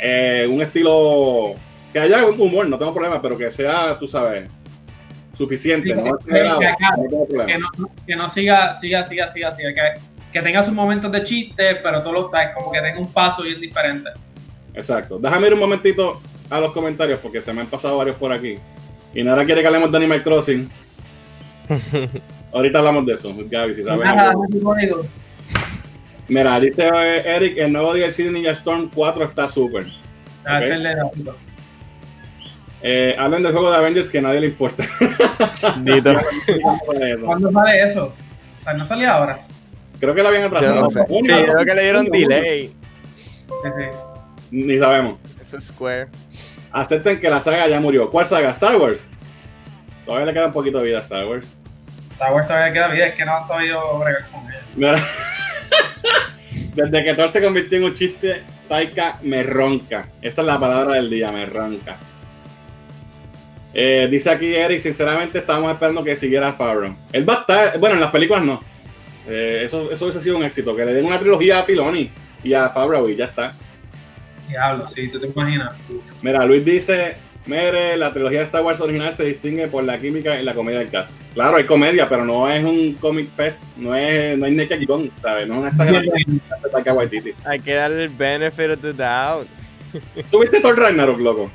eh, 0.00 0.46
un 0.50 0.62
estilo 0.62 1.54
que 1.92 1.98
haya 2.00 2.24
un 2.24 2.40
humor, 2.40 2.66
no 2.68 2.78
tengo 2.78 2.92
problema, 2.94 3.20
pero 3.20 3.36
que 3.36 3.50
sea, 3.50 3.98
tú 3.98 4.06
sabes, 4.06 4.48
suficiente. 5.36 5.94
Sí, 5.94 5.94
no 5.94 6.18
que- 6.18 6.24
que 6.32 6.42
no 6.44 6.58
Que 7.46 7.58
no, 7.58 7.68
que 8.06 8.16
no 8.16 8.28
siga, 8.28 8.74
siga, 8.76 9.04
siga, 9.04 9.28
siga, 9.28 9.52
siga. 9.52 9.72
Que, 9.74 10.00
que 10.32 10.40
tenga 10.40 10.62
sus 10.62 10.72
momentos 10.72 11.12
de 11.12 11.22
chiste, 11.22 11.76
pero 11.82 12.02
todo 12.02 12.12
lo 12.14 12.30
sabes, 12.30 12.50
como 12.54 12.72
que 12.72 12.80
tenga 12.80 12.98
un 12.98 13.12
paso 13.12 13.42
bien 13.42 13.60
diferente. 13.60 14.08
Exacto. 14.74 15.18
Déjame 15.18 15.48
ir 15.48 15.54
un 15.54 15.60
momentito 15.60 16.20
a 16.50 16.60
los 16.60 16.72
comentarios 16.72 17.18
porque 17.20 17.42
se 17.42 17.52
me 17.52 17.60
han 17.62 17.66
pasado 17.66 17.96
varios 17.98 18.16
por 18.16 18.32
aquí. 18.32 18.58
Y 19.14 19.22
Nara 19.22 19.44
quiere 19.44 19.60
que 19.60 19.66
hablemos 19.66 19.90
de 19.90 19.96
Animal 19.98 20.22
Crossing. 20.22 20.70
Ahorita 22.52 22.78
hablamos 22.78 23.06
de 23.06 23.14
eso, 23.14 23.34
Gaby, 23.50 23.74
si 23.74 23.82
sabes. 23.84 24.06
Algo. 24.06 24.44
Mira, 26.28 26.60
dice 26.60 26.88
eh, 26.88 27.22
Eric, 27.36 27.58
el 27.58 27.72
nuevo 27.72 27.94
DLC 27.94 28.18
de 28.24 28.30
Ninja 28.30 28.50
Storm 28.52 28.90
4 28.94 29.24
está 29.24 29.48
súper. 29.48 29.84
A 30.44 30.58
Ok. 30.58 30.62
hacerle 30.64 30.94
la- 30.94 31.10
Eh, 32.84 33.14
hablen 33.18 33.42
del 33.42 33.52
juego 33.52 33.70
de 33.70 33.76
Avengers 33.76 34.10
que 34.10 34.18
a 34.18 34.22
nadie 34.22 34.40
le 34.40 34.46
importa. 34.48 34.84
¿Cuándo 37.24 37.50
sale 37.52 37.82
eso? 37.84 38.06
O 38.06 38.62
sea, 38.62 38.74
no 38.74 38.84
salía 38.84 39.14
ahora. 39.14 39.46
Creo 40.00 40.14
que 40.14 40.22
lo 40.22 40.28
habían 40.28 40.44
atrasado. 40.44 40.80
no 40.80 40.90
sé. 40.90 41.00
Sí, 41.08 41.20
creo 41.22 41.64
que 41.64 41.74
le 41.74 41.82
dieron 41.82 42.06
delay. 42.06 42.66
Sí, 42.68 42.74
sí. 43.62 43.96
Ni 44.52 44.78
sabemos. 44.78 45.18
Es 45.42 45.64
Square. 45.64 46.08
Acepten 46.70 47.18
que 47.18 47.30
la 47.30 47.40
saga 47.40 47.66
ya 47.68 47.80
murió. 47.80 48.10
¿Cuál 48.10 48.26
saga? 48.26 48.50
Star 48.50 48.76
Wars. 48.76 49.00
Todavía 50.04 50.26
le 50.26 50.34
queda 50.34 50.46
un 50.46 50.52
poquito 50.52 50.78
de 50.78 50.84
vida 50.84 50.98
a 50.98 51.00
Star 51.00 51.26
Wars. 51.26 51.48
Star 52.12 52.34
Wars 52.34 52.46
todavía 52.46 52.72
queda 52.72 52.88
vida, 52.88 53.06
es 53.06 53.14
que 53.14 53.24
no 53.24 53.34
han 53.34 53.46
sabido 53.46 53.98
bregar 53.98 54.28
con 54.28 54.42
ella. 54.42 54.60
Mira. 54.76 55.02
Desde 56.74 57.04
que 57.04 57.14
Thor 57.14 57.30
se 57.30 57.42
convirtió 57.42 57.78
en 57.78 57.84
un 57.84 57.94
chiste, 57.94 58.42
Taika 58.68 59.18
me 59.22 59.42
ronca. 59.42 60.08
Esa 60.20 60.42
es 60.42 60.46
la 60.46 60.60
palabra 60.60 60.96
del 60.96 61.08
día, 61.08 61.32
me 61.32 61.46
ronca. 61.46 61.96
Eh, 63.72 64.06
dice 64.10 64.30
aquí 64.30 64.54
Eric, 64.54 64.82
sinceramente 64.82 65.38
estábamos 65.38 65.72
esperando 65.72 66.04
que 66.04 66.14
siguiera 66.14 66.52
Favreau. 66.52 66.94
Él 67.10 67.28
va 67.28 67.34
a 67.34 67.40
estar, 67.40 67.78
bueno, 67.78 67.94
en 67.94 68.02
las 68.02 68.10
películas 68.10 68.44
no. 68.44 68.62
Eh, 69.26 69.62
eso, 69.64 69.90
eso 69.90 70.04
hubiese 70.04 70.20
sido 70.20 70.36
un 70.36 70.44
éxito, 70.44 70.76
que 70.76 70.84
le 70.84 70.92
den 70.92 71.06
una 71.06 71.18
trilogía 71.18 71.60
a 71.60 71.62
Filoni 71.62 72.10
y 72.44 72.52
a 72.52 72.68
Favreau 72.68 73.08
y 73.08 73.16
ya 73.16 73.26
está. 73.26 73.54
Diablo, 74.48 74.88
sí, 74.88 75.08
tú 75.08 75.18
te 75.18 75.26
imaginas. 75.26 75.74
Uf. 75.88 76.22
Mira, 76.22 76.44
Luis 76.44 76.64
dice, 76.64 77.16
Mere, 77.46 77.96
la 77.96 78.12
trilogía 78.12 78.38
de 78.38 78.44
Star 78.44 78.62
Wars 78.62 78.80
original 78.80 79.14
se 79.14 79.24
distingue 79.24 79.66
por 79.66 79.82
la 79.82 79.98
química 79.98 80.40
y 80.40 80.44
la 80.44 80.54
comedia 80.54 80.78
del 80.78 80.90
cast. 80.90 81.12
Claro, 81.34 81.56
hay 81.56 81.64
comedia, 81.64 82.08
pero 82.08 82.24
no 82.24 82.48
es 82.48 82.62
un 82.62 82.94
comic 82.94 83.28
fest, 83.34 83.76
no 83.76 83.94
es, 83.94 84.38
no 84.38 84.46
hay 84.46 84.54
Naked 84.54 84.86
Gun, 84.86 85.10
¿sabes? 85.20 85.48
No 85.48 85.54
es 85.54 85.60
una 85.60 85.68
exageración. 85.68 86.40
Hay 87.44 87.60
que 87.60 87.74
darle 87.74 88.04
el 88.04 88.10
benefit 88.10 88.70
of 88.70 88.80
the 88.80 88.92
doubt. 88.92 89.48
¿Tuviste 90.30 90.60
Thor 90.60 90.78
Ragnarok, 90.78 91.18
loco? 91.18 91.50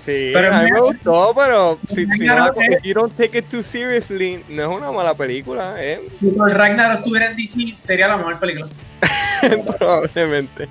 Sí, 0.00 0.30
Pero 0.32 0.54
a 0.54 0.62
mí 0.62 0.72
me 0.72 0.80
gustó, 0.80 1.34
pero 1.36 1.78
si, 1.86 2.06
si 2.06 2.24
no 2.24 2.48
if 2.48 2.82
you 2.82 2.94
don't 2.94 3.14
take 3.14 3.36
it 3.36 3.44
too 3.50 3.62
seriously, 3.62 4.42
no 4.48 4.62
es 4.62 4.78
una 4.78 4.90
mala 4.90 5.12
película, 5.12 5.74
¿eh? 5.78 6.00
Si 6.18 6.28
el 6.28 6.50
Ragnarok 6.50 7.00
estuviera 7.00 7.30
en 7.30 7.36
DC, 7.36 7.76
sería 7.76 8.08
la 8.08 8.16
mejor 8.16 8.40
película. 8.40 8.68
Probablemente. 9.78 10.66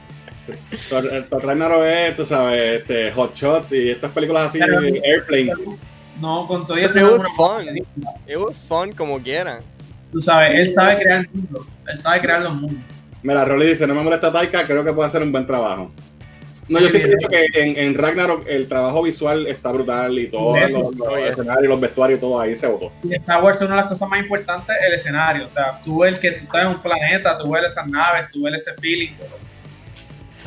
Thor, 0.89 1.09
eh, 1.11 1.25
Thor 1.29 1.45
Ragnarok 1.45 1.83
es, 1.83 2.15
tú 2.15 2.25
sabes, 2.25 2.81
este, 2.81 3.11
Hot 3.11 3.35
Shots 3.35 3.71
y 3.73 3.89
estas 3.91 4.11
películas 4.11 4.47
así, 4.47 4.59
Pero- 4.59 4.79
Airplane. 5.03 5.53
No, 6.19 6.47
con 6.47 6.65
todo 6.65 6.77
eso. 6.77 6.97
It 6.97 7.03
was 7.19 7.27
fun. 7.35 7.77
It 8.27 8.37
was 8.37 8.61
fun 8.61 8.91
como 8.91 9.19
quiera. 9.21 9.59
Tú 10.11 10.19
sabes, 10.21 10.51
él 10.55 10.71
sabe 10.71 11.01
crear 11.03 11.19
el 11.19 11.29
mundo. 11.31 11.67
Él 11.87 11.97
sabe 11.97 12.21
crear 12.21 12.41
los 12.41 12.53
mundos. 12.55 12.81
Mira, 13.21 13.43
Rolly 13.45 13.67
dice, 13.67 13.85
no 13.85 13.93
me 13.93 14.01
molesta 14.01 14.31
Taika, 14.31 14.63
creo 14.65 14.83
que 14.83 14.93
puede 14.93 15.07
hacer 15.07 15.21
un 15.21 15.31
buen 15.31 15.45
trabajo. 15.45 15.91
No, 16.69 16.79
yo 16.81 16.89
siempre 16.89 17.13
he 17.13 17.15
dicho 17.15 17.29
que 17.29 17.45
en, 17.53 17.77
en 17.77 17.93
Ragnarok 17.93 18.45
el 18.47 18.67
trabajo 18.67 19.01
visual 19.03 19.47
está 19.47 19.71
brutal 19.71 20.19
y 20.19 20.27
todo, 20.27 20.57
Eso, 20.57 20.79
los, 20.79 20.95
los 20.97 21.07
oye. 21.07 21.29
escenarios, 21.29 21.69
los 21.69 21.79
vestuarios, 21.79 22.19
todo 22.19 22.41
ahí 22.41 22.55
se 22.57 22.67
votó. 22.67 22.91
Y 23.03 23.13
Star 23.15 23.41
Wars 23.41 23.55
es 23.57 23.61
una 23.61 23.75
de 23.75 23.81
las 23.83 23.89
cosas 23.89 24.09
más 24.09 24.19
importantes, 24.19 24.75
el 24.85 24.93
escenario. 24.93 25.45
O 25.45 25.49
sea, 25.49 25.79
tú 25.83 25.99
ves 25.99 26.19
que 26.19 26.31
tú 26.31 26.43
estás 26.43 26.63
en 26.63 26.67
un 26.69 26.81
planeta, 26.81 27.37
tú 27.37 27.51
ves 27.51 27.63
esas 27.67 27.87
naves, 27.87 28.29
tú 28.29 28.43
ves 28.43 28.55
ese 28.67 28.73
feeling. 28.81 29.11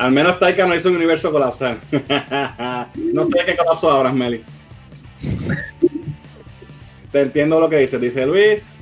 Al 0.01 0.13
menos 0.13 0.39
Taika 0.39 0.67
no 0.67 0.75
hizo 0.75 0.89
un 0.89 0.97
universo 0.97 1.31
colapsar. 1.31 1.77
no 2.95 3.25
sé 3.27 3.39
qué 3.45 3.55
colapsó 3.55 3.91
ahora, 3.91 4.11
Meli. 4.11 4.43
Te 7.13 7.21
entiendo 7.21 7.61
lo 7.61 7.69
que 7.69 7.77
dice, 7.77 7.99
dice 7.99 8.25
Luis. 8.25 8.73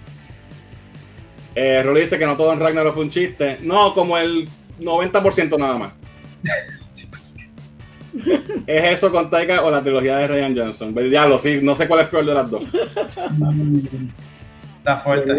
Eh, 1.56 1.82
Rolly 1.82 2.02
dice 2.02 2.20
que 2.20 2.26
no 2.26 2.36
todo 2.36 2.52
en 2.52 2.60
Ragnarok 2.60 2.94
fue 2.94 3.02
un 3.02 3.10
chiste. 3.10 3.58
No, 3.62 3.94
como 3.94 4.16
el 4.16 4.48
90% 4.78 5.58
nada 5.58 5.76
más. 5.76 5.92
¿Es 8.68 8.84
eso 8.84 9.10
con 9.10 9.28
Taika 9.28 9.64
o 9.64 9.72
la 9.72 9.82
trilogía 9.82 10.18
de 10.18 10.28
Ryan 10.28 10.56
Johnson? 10.56 10.94
Diablo, 10.94 11.36
sí, 11.40 11.58
no 11.60 11.74
sé 11.74 11.88
cuál 11.88 12.02
es 12.02 12.08
peor 12.08 12.26
de 12.26 12.34
las 12.34 12.48
dos. 12.48 12.62
Está 14.78 14.98
fuerte. 14.98 15.32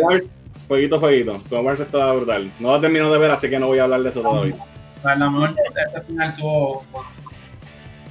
Fueguito, 0.67 0.99
fueguito. 0.99 1.41
Wars 1.51 1.79
estaba 1.79 2.15
brutal. 2.15 2.51
No 2.59 2.73
lo 2.73 2.81
termino 2.81 3.09
de 3.09 3.17
ver, 3.17 3.31
así 3.31 3.49
que 3.49 3.59
no 3.59 3.67
voy 3.67 3.79
a 3.79 3.85
hablar 3.85 4.03
de 4.03 4.09
eso 4.09 4.21
todavía. 4.21 4.55
A 5.03 5.15
lo 5.15 5.31
mejor 5.31 5.55
este 5.87 6.01
final 6.01 6.33
tuvo. 6.33 6.85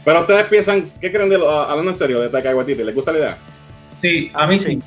Pero 0.05 0.21
ustedes 0.21 0.47
piensan, 0.47 0.91
¿qué 1.01 1.13
creen 1.13 1.29
de 1.29 1.39
lo, 1.39 1.51
hablando 1.61 1.91
en 1.91 1.97
serio 1.99 2.21
de 2.21 2.29
Taika 2.29 2.55
Waititi? 2.55 2.83
¿Les 2.83 2.95
gusta 2.95 3.13
la 3.13 3.19
idea? 3.19 3.39
Sí, 4.01 4.31
a 4.35 4.47
mí 4.47 4.59
sí. 4.59 4.81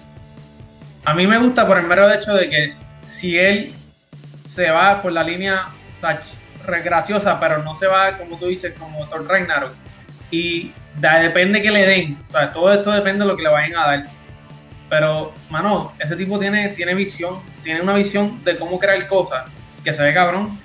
A 1.06 1.14
mí 1.14 1.28
me 1.28 1.38
gusta 1.38 1.68
por 1.68 1.78
el 1.78 1.86
mero 1.86 2.12
hecho 2.12 2.34
de 2.34 2.50
que 2.50 2.74
si 3.06 3.38
él 3.38 3.74
se 4.48 4.70
va 4.72 5.02
por 5.02 5.12
la 5.12 5.24
línea 5.24 5.68
touch, 6.00 6.34
re- 6.66 6.82
graciosa, 6.82 7.40
pero 7.40 7.62
no 7.64 7.76
se 7.76 7.88
va, 7.88 8.18
como 8.18 8.38
tú 8.38 8.48
dices, 8.48 8.74
como 8.78 9.08
Thor 9.08 9.28
Ragnarok, 9.28 9.74
y 10.32 10.72
da- 11.00 11.20
depende 11.20 11.62
que 11.62 11.72
le 11.72 11.86
den, 11.86 12.18
o 12.30 12.32
sea, 12.32 12.52
todo 12.52 12.72
esto 12.74 12.92
depende 12.92 13.24
de 13.26 13.32
lo 13.32 13.36
que 13.38 13.44
le 13.44 13.50
vayan 13.50 13.76
a 13.78 13.86
dar. 13.88 14.06
Pero, 14.90 15.34
mano, 15.50 15.94
ese 16.00 16.16
tipo 16.16 16.38
tiene, 16.40 16.70
tiene 16.70 16.94
visión, 16.96 17.40
tiene 17.64 17.82
una 17.82 17.94
visión 17.94 18.44
de 18.44 18.58
cómo 18.58 18.78
crear 18.80 19.06
cosas, 19.08 19.46
que 19.84 19.94
se 19.94 20.04
ve 20.04 20.14
cabrón. 20.14 20.60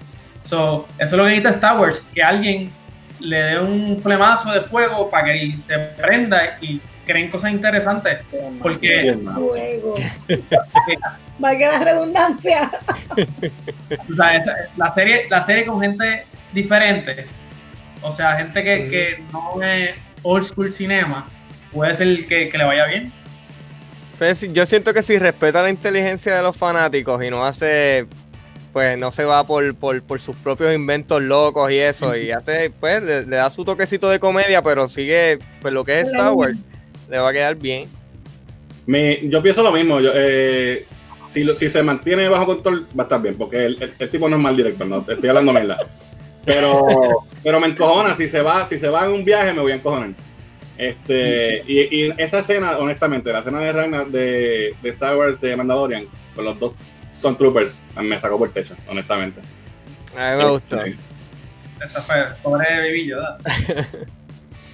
So, 0.47 0.87
eso 0.99 1.05
es 1.05 1.13
lo 1.13 1.25
que 1.25 1.31
necesita 1.31 1.51
Star 1.51 1.79
Wars, 1.79 2.07
que 2.15 2.23
alguien 2.23 2.71
le 3.19 3.37
dé 3.37 3.59
un 3.59 3.99
flemazo 4.03 4.53
de 4.53 4.61
fuego 4.61 5.11
para 5.11 5.33
que 5.33 5.57
se 5.59 5.77
prenda 5.77 6.57
y 6.61 6.81
creen 7.05 7.31
cosas 7.31 7.51
interesantes. 7.53 8.19
Porque. 8.63 9.17
Valga 11.39 11.73
la 11.73 11.79
redundancia. 11.85 12.71
O 14.11 14.15
sea, 14.15 14.37
esa- 14.37 14.57
la 14.77 14.95
serie, 14.95 15.27
la 15.29 15.43
serie 15.43 15.67
con 15.67 15.81
gente 15.81 16.25
diferente, 16.53 17.27
o 18.01 18.11
sea, 18.11 18.37
gente 18.37 18.63
que, 18.63 18.89
que 18.89 19.23
no 19.33 19.63
es 19.63 19.91
old 20.23 20.45
school 20.45 20.73
cinema, 20.73 21.29
puede 21.73 21.95
ser 21.95 22.27
que, 22.27 22.49
que 22.49 22.57
le 22.59 22.65
vaya 22.65 22.87
bien. 22.87 23.13
Pues, 24.19 24.41
yo 24.51 24.65
siento 24.65 24.95
que 24.95 25.03
si 25.03 25.19
respeta 25.19 25.63
la 25.63 25.69
inteligencia 25.69 26.35
de 26.37 26.43
los 26.43 26.57
fanáticos 26.57 27.23
y 27.23 27.29
no 27.29 27.45
hace, 27.45 28.07
pues 28.77 28.99
no 28.99 29.11
se 29.11 29.25
va 29.25 29.43
por, 29.43 29.75
por, 29.75 30.03
por 30.03 30.21
sus 30.21 30.37
propios 30.37 30.75
inventos 30.75 31.23
locos 31.23 31.71
y 31.71 31.79
eso, 31.79 32.15
y 32.15 32.31
hace, 32.31 32.69
pues 32.79 33.03
le, 33.03 33.25
le 33.25 33.37
da 33.37 33.49
su 33.49 33.65
toquecito 33.65 34.07
de 34.11 34.19
comedia, 34.21 34.61
pero 34.61 34.87
sigue, 34.87 35.39
pues 35.63 35.73
lo 35.73 35.83
que 35.83 35.99
es 36.01 36.09
Star 36.11 36.35
Wars, 36.35 36.59
le 37.09 37.19
va 37.19 37.31
a 37.31 37.33
quedar 37.33 37.55
bien. 37.57 37.89
Mi- 38.85 39.31
yo 39.31 39.41
pienso 39.41 39.63
lo 39.63 39.73
mismo. 39.73 39.99
Yo, 39.99 40.11
eh, 40.15 40.85
si, 41.27 41.43
lo- 41.43 41.55
si 41.55 41.71
se 41.71 41.83
mantiene 41.83 42.29
bajo 42.29 42.45
control, 42.45 42.87
va 42.89 43.05
a 43.05 43.07
estar 43.07 43.23
bien, 43.23 43.37
porque 43.39 43.65
el, 43.65 43.83
el- 43.83 43.95
el 43.99 44.11
tipo 44.11 44.29
no 44.29 44.37
es 44.37 44.43
mal 44.43 44.55
director, 44.55 44.87
no 44.87 44.99
estoy 45.09 45.27
hablando 45.27 45.55
mierda. 45.55 45.79
Pero, 46.45 47.25
pero 47.43 47.59
me 47.59 47.69
encojona, 47.69 48.15
si 48.15 48.29
se 48.29 48.43
va, 48.43 48.67
si 48.67 48.79
se 48.79 48.91
va 48.91 49.07
en 49.07 49.13
un 49.13 49.25
viaje, 49.25 49.55
me 49.55 49.63
voy 49.63 49.73
a 49.73 49.77
encojonar. 49.77 50.11
Este, 50.77 51.65
y, 51.67 51.81
y 52.09 52.15
esa 52.19 52.41
escena, 52.41 52.77
honestamente, 52.77 53.33
la 53.33 53.39
escena 53.39 53.61
de 53.61 53.73
Ragnar 53.73 54.07
de, 54.09 54.75
de 54.83 54.89
Star 54.91 55.17
Wars 55.17 55.41
de 55.41 55.57
Mandalorian, 55.57 56.05
con 56.35 56.45
los 56.45 56.61
dos 56.61 56.73
Stormtroopers, 57.17 57.77
me 58.01 58.19
sacó 58.19 58.39
por 58.39 58.49
el 58.49 58.55
techo, 58.55 58.75
honestamente. 58.89 59.41
A 60.17 60.33
mí 60.37 60.43
me 60.45 60.51
gustó. 60.51 60.79
Esa 61.83 62.01
fue, 62.03 62.17
pobre 62.43 62.65
Baby 62.79 63.07
Yoda. 63.09 63.37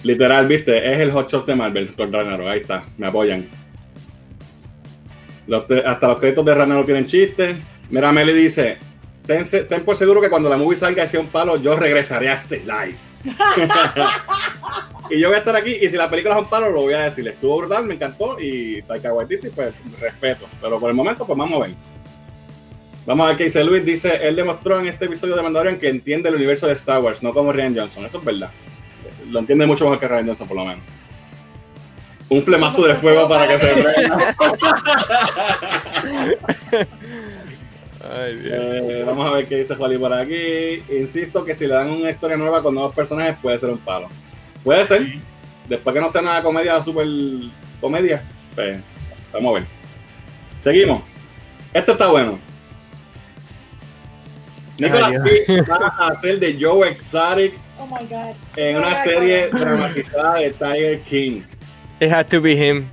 Literal, 0.02 0.46
viste, 0.46 0.92
es 0.92 1.00
el 1.00 1.12
hot 1.12 1.31
shot 1.31 1.46
de 1.46 1.55
Marvel 1.55 1.94
con 1.94 2.12
Ragnarok, 2.12 2.46
ahí 2.48 2.61
está, 2.61 2.85
me 2.98 3.07
apoyan. 3.07 3.48
Los 5.46 5.64
hasta 5.85 6.09
los 6.09 6.18
créditos 6.18 6.44
de 6.44 6.55
Ragnarok 6.55 6.87
tienen 6.87 7.07
chistes. 7.07 7.57
Mira, 7.90 8.12
Meli 8.12 8.33
dice, 8.33 8.78
ten, 9.26 9.44
se- 9.44 9.64
ten 9.64 9.85
por 9.85 9.96
seguro 9.96 10.20
que 10.20 10.31
cuando 10.31 10.48
la 10.48 10.57
movie 10.57 10.76
salga 10.78 11.05
y 11.05 11.09
sea 11.09 11.20
un 11.20 11.28
palo, 11.28 11.57
yo 11.57 11.76
regresaré 11.76 12.28
a 12.28 12.35
este 12.35 12.61
live. 12.61 12.96
y 15.11 15.20
yo 15.20 15.28
voy 15.28 15.37
a 15.37 15.38
estar 15.38 15.55
aquí 15.55 15.76
y 15.81 15.88
si 15.88 15.96
la 15.96 16.09
película 16.11 16.37
es 16.37 16.42
un 16.42 16.48
palo, 16.48 16.70
lo 16.70 16.83
voy 16.83 16.94
a 16.94 17.02
decir. 17.02 17.26
Estuvo 17.28 17.59
brutal, 17.59 17.85
me 17.85 17.94
encantó 17.94 18.38
y 18.40 18.83
Taika 18.83 19.12
Waititi, 19.12 19.50
pues 19.50 19.74
respeto. 20.00 20.46
Pero 20.61 20.78
por 20.81 20.90
el 20.90 20.96
momento, 20.96 21.26
pues 21.26 21.38
vamos 21.38 21.61
a 21.62 21.66
ver. 21.66 21.74
Vamos 23.05 23.25
a 23.25 23.29
ver 23.29 23.37
qué 23.37 23.45
dice 23.45 23.65
Luis. 23.65 23.85
Dice, 23.85 24.27
él 24.27 24.37
demostró 24.37 24.79
en 24.79 24.87
este 24.87 25.07
episodio 25.07 25.35
de 25.35 25.43
Mandalorian 25.43 25.79
que 25.81 25.88
entiende 25.88 26.29
el 26.29 26.37
universo 26.37 26.67
de 26.67 26.75
Star 26.75 27.01
Wars, 27.01 27.23
no 27.23 27.33
como 27.35 27.53
Ryan 27.53 27.77
Johnson. 27.77 28.07
Eso 28.07 28.19
es 28.19 28.25
verdad. 28.25 28.51
Lo 29.29 29.41
entiende 29.41 29.67
mucho 29.67 29.85
mejor 29.85 29.99
que 29.99 30.09
Ryan 30.09 30.29
Johnson, 30.29 30.49
por 30.49 30.57
lo 30.57 30.65
menos. 30.65 30.85
Un 32.29 32.43
flemazo 32.45 32.87
de 32.87 32.95
fuego 32.95 33.29
para 33.29 33.49
que 33.49 33.59
se 33.59 33.67
prenda. 33.83 34.37
Ay, 38.15 38.37
Dios. 38.37 38.55
Eh, 38.55 39.05
vamos 39.07 39.27
a 39.27 39.37
ver 39.37 39.47
qué 39.47 39.57
dice 39.59 39.75
Juan 39.75 39.99
por 39.99 40.12
aquí. 40.12 40.83
Insisto 40.97 41.45
que 41.45 41.55
si 41.55 41.67
le 41.67 41.75
dan 41.75 41.91
una 41.91 42.11
historia 42.11 42.37
nueva 42.37 42.62
con 42.62 42.75
nuevos 42.75 42.95
personajes 42.95 43.37
puede 43.43 43.59
ser 43.59 43.71
un 43.71 43.79
palo. 43.79 44.09
Puede 44.62 44.87
ser. 44.87 45.07
Después 45.69 45.95
que 45.95 46.01
no 46.01 46.09
sea 46.09 46.23
nada 46.23 46.43
comedia, 46.43 46.81
super 46.83 47.07
comedia. 47.81 48.23
Pues, 48.55 48.79
vamos 49.33 49.51
a 49.51 49.55
ver. 49.61 49.69
Seguimos. 50.61 51.03
Esto 51.73 51.93
está 51.93 52.07
bueno. 52.09 52.38
Nicolas 54.78 55.12
Cage 55.46 55.62
va 55.62 55.94
a 55.98 56.08
hacer 56.08 56.38
de 56.38 56.56
Joe 56.61 56.88
Exotic 56.88 57.54
Oh 57.78 57.87
my 57.87 58.06
God. 58.08 58.35
en 58.56 58.77
una 58.77 59.02
serie 59.02 59.48
dramatizada 59.48 60.35
de 60.37 60.50
Tiger 60.50 61.00
King. 61.02 61.42
It 62.00 62.10
had 62.10 62.27
to 62.29 62.40
be 62.40 62.52
him. 62.54 62.88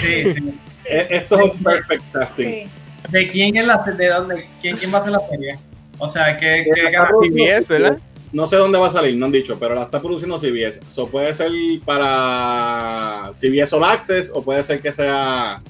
Sí, 0.00 0.32
sí. 0.34 0.58
E- 0.84 1.06
Esto 1.10 1.36
es 1.40 1.52
un 1.52 1.62
perfect 1.62 2.02
casting. 2.12 2.44
Sí. 2.46 2.64
¿De 3.08 3.28
quién 3.28 3.56
es 3.56 3.66
la 3.66 3.76
de 3.78 4.08
dónde? 4.08 4.46
¿Quién, 4.60 4.76
quién 4.76 4.92
va 4.92 4.98
a 4.98 5.00
hacer 5.00 5.12
la 5.12 5.20
serie? 5.28 5.58
O 5.98 6.08
sea, 6.08 6.36
¿qué, 6.36 6.64
qué 6.74 6.92
CBS, 7.28 7.68
¿verdad? 7.68 7.98
No 8.32 8.46
sé 8.46 8.56
dónde 8.56 8.78
va 8.78 8.86
a 8.88 8.90
salir, 8.90 9.14
no 9.16 9.26
han 9.26 9.32
dicho, 9.32 9.58
pero 9.58 9.74
la 9.74 9.82
está 9.82 10.00
produciendo 10.00 10.38
CBS. 10.38 10.80
Eso 10.80 11.06
puede 11.08 11.34
ser 11.34 11.50
para 11.84 13.30
CBS 13.34 13.74
All 13.74 13.84
Access 13.84 14.30
o 14.34 14.42
puede 14.42 14.64
ser 14.64 14.80
que 14.80 14.92
sea 14.92 15.60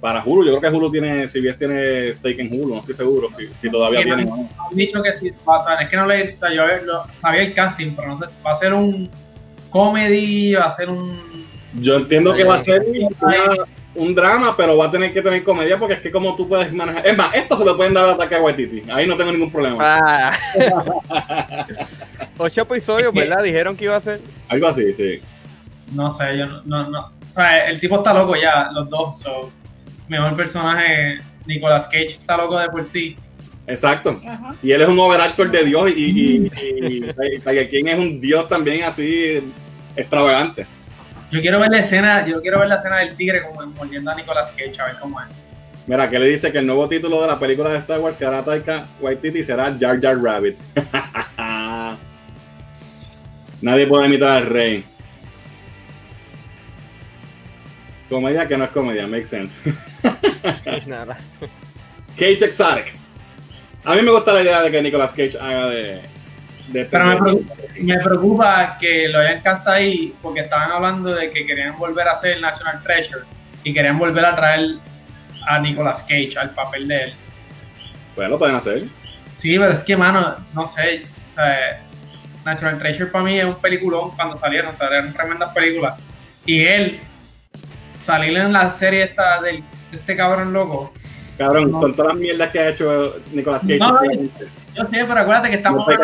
para 0.00 0.22
Hulu. 0.24 0.44
Yo 0.46 0.58
creo 0.58 0.70
que 0.72 0.76
Hulu 0.78 0.90
tiene, 0.90 1.28
CBS 1.28 1.58
tiene 1.58 2.12
stake 2.14 2.38
en 2.40 2.52
Hulu, 2.52 2.74
no 2.74 2.80
estoy 2.80 2.94
seguro 2.94 3.28
si, 3.38 3.48
si 3.60 3.70
todavía 3.70 4.02
Tiene- 4.02 4.22
han 4.22 4.48
dicho 4.72 5.02
que 5.02 5.12
sí, 5.12 5.32
o 5.44 5.64
sea, 5.64 5.74
es 5.76 5.88
que 5.88 5.96
no 5.96 6.06
le, 6.06 6.36
yo 6.54 6.64
lo- 6.84 7.06
sabía 7.20 7.42
el 7.42 7.52
casting, 7.54 7.92
pero 7.96 8.08
no 8.08 8.16
sé, 8.16 8.26
va 8.46 8.52
a 8.52 8.56
ser 8.56 8.72
un 8.74 9.10
comedy, 9.70 10.54
va 10.54 10.64
a 10.66 10.70
ser 10.70 10.88
un... 10.88 11.46
Yo 11.80 11.96
entiendo 11.96 12.32
que 12.34 12.44
va 12.44 12.54
a 12.54 12.58
ser 12.58 12.84
una- 13.20 13.64
un 13.94 14.14
drama, 14.14 14.56
pero 14.56 14.76
va 14.76 14.86
a 14.86 14.90
tener 14.90 15.12
que 15.12 15.20
tener 15.20 15.42
comedia 15.42 15.76
porque 15.76 15.94
es 15.94 16.00
que 16.00 16.12
como 16.12 16.36
tú 16.36 16.48
puedes 16.48 16.72
manejar. 16.72 17.04
Es 17.04 17.16
más, 17.16 17.34
esto 17.34 17.56
se 17.56 17.64
lo 17.64 17.76
pueden 17.76 17.94
dar 17.94 18.08
a 18.08 18.12
ataque 18.12 18.36
a 18.36 18.40
Waititi. 18.40 18.88
Ahí 18.90 19.06
no 19.08 19.16
tengo 19.16 19.32
ningún 19.32 19.50
problema. 19.50 19.76
Ah. 19.80 20.32
Ocho 22.38 22.62
episodios, 22.62 23.12
¿verdad? 23.12 23.42
Dijeron 23.42 23.76
que 23.76 23.84
iba 23.84 23.96
a 23.96 24.00
ser. 24.00 24.20
Algo 24.48 24.68
así, 24.68 24.94
sí. 24.94 25.20
No 25.92 26.10
sé, 26.10 26.36
yo 26.36 26.46
no, 26.46 26.62
no, 26.64 26.88
no. 26.90 27.00
o 27.00 27.32
sea, 27.32 27.66
el 27.68 27.80
tipo 27.80 27.96
está 27.96 28.12
loco 28.14 28.36
ya, 28.36 28.70
los 28.72 28.88
dos. 28.88 29.18
So, 29.20 29.50
mejor 30.08 30.36
personaje, 30.36 31.18
Nicolas 31.46 31.86
Cage 31.86 32.06
está 32.06 32.36
loco 32.36 32.58
de 32.58 32.68
por 32.68 32.84
sí. 32.84 33.16
Exacto. 33.66 34.20
Ajá. 34.26 34.54
Y 34.62 34.72
él 34.72 34.80
es 34.80 34.88
un 34.88 34.98
overactor 34.98 35.50
de 35.50 35.64
Dios 35.64 35.92
y, 35.94 36.04
y, 36.04 36.36
y, 36.62 37.04
y 37.04 37.38
Tiger 37.40 37.68
King 37.68 37.84
es 37.86 37.98
un 37.98 38.20
Dios 38.20 38.48
también 38.48 38.84
así 38.84 39.42
extravagante. 39.94 40.66
Yo 41.30 41.40
quiero 41.42 41.60
ver 41.60 41.70
la 41.70 41.80
escena, 41.80 42.26
yo 42.26 42.40
quiero 42.40 42.58
ver 42.58 42.68
la 42.68 42.76
escena 42.76 42.98
del 42.98 43.14
tigre 43.14 43.42
como 43.42 43.66
mordiendo 43.72 44.10
a 44.10 44.14
Nicolas 44.14 44.50
Cage, 44.50 44.80
a 44.80 44.86
ver 44.86 44.96
cómo 44.98 45.20
es. 45.20 45.26
Mira, 45.86 46.08
que 46.08 46.18
le 46.18 46.26
dice 46.26 46.50
que 46.52 46.58
el 46.58 46.66
nuevo 46.66 46.88
título 46.88 47.20
de 47.22 47.26
la 47.26 47.38
película 47.38 47.70
de 47.70 47.78
Star 47.78 48.00
Wars 48.00 48.16
que 48.16 48.24
hará 48.24 48.42
Taika 48.42 48.86
Waititi 49.00 49.42
será 49.44 49.74
Jar 49.78 50.00
Jar 50.00 50.18
Rabbit. 50.18 50.56
Nadie 53.62 53.86
puede 53.86 54.06
imitar 54.06 54.28
al 54.28 54.46
rey. 54.46 54.84
Comedia 58.08 58.48
que 58.48 58.56
no 58.56 58.64
es 58.64 58.70
comedia, 58.70 59.06
makes 59.06 59.26
sense. 59.26 59.54
Nada. 60.86 61.18
Cage 62.16 62.44
Exotic. 62.44 62.94
A 63.84 63.94
mí 63.94 64.02
me 64.02 64.10
gusta 64.10 64.32
la 64.32 64.42
idea 64.42 64.62
de 64.62 64.70
que 64.70 64.82
Nicolas 64.82 65.12
Cage 65.12 65.38
haga 65.38 65.66
de. 65.66 66.00
de 66.68 66.84
Pero 66.86 67.04
me 67.04 67.16
preocupa, 67.16 67.54
me 67.80 67.98
preocupa 68.00 68.78
que 68.80 69.08
lo 69.08 69.20
hayan 69.20 69.40
castado 69.40 69.76
ahí 69.76 70.14
porque 70.22 70.40
estaban 70.40 70.70
hablando 70.72 71.14
de 71.14 71.30
que 71.30 71.46
querían 71.46 71.76
volver 71.76 72.08
a 72.08 72.12
hacer 72.12 72.40
National 72.40 72.82
Treasure 72.82 73.24
y 73.64 73.72
querían 73.72 73.98
volver 73.98 74.24
a 74.24 74.34
traer 74.34 74.76
a 75.46 75.58
Nicolas 75.58 76.02
Cage 76.02 76.36
al 76.38 76.50
papel 76.50 76.88
de 76.88 77.04
él. 77.04 77.12
Pues 78.14 78.28
lo 78.28 78.38
pueden 78.38 78.56
hacer. 78.56 78.84
Sí, 79.36 79.58
pero 79.58 79.72
es 79.72 79.82
que, 79.82 79.96
mano, 79.96 80.36
no 80.52 80.66
sé. 80.66 81.04
O 81.30 81.32
sea, 81.32 81.80
National 82.44 82.78
Treasure 82.78 83.10
para 83.10 83.24
mí 83.24 83.38
es 83.38 83.44
un 83.44 83.60
peliculón 83.60 84.10
cuando 84.16 84.38
salieron, 84.38 84.74
o 84.74 84.76
sea, 84.76 84.88
eran 84.88 85.12
tremendas 85.12 85.52
películas. 85.54 85.96
Y 86.44 86.64
él, 86.64 87.00
salir 88.08 88.38
en 88.38 88.54
la 88.54 88.70
serie 88.70 89.02
esta 89.02 89.42
del, 89.42 89.62
de 89.90 89.98
este 89.98 90.16
cabrón 90.16 90.50
loco. 90.54 90.92
Cabrón, 91.36 91.70
No. 91.70 91.80
con 91.80 91.94
todas 91.94 92.14
las 92.14 92.20
mierdas 92.20 92.50
que 92.50 92.58
ha 92.58 92.68
hecho 92.70 93.16
Nicolas 93.32 93.62
Cage. 93.62 93.78
No, 93.78 94.02
Yo 94.02 94.84
sé, 94.86 95.04
pero 95.04 95.20
acuérdate 95.20 95.50
que 95.50 95.56
no 95.58 95.86
estamos, 95.86 95.86
más 95.86 95.94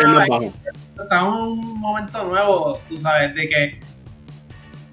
en, 1.11 1.23
un 1.23 1.79
momento 1.79 2.23
nuevo, 2.23 2.79
tú 2.87 2.99
sabes, 2.99 3.33
de 3.33 3.49
que 3.49 3.79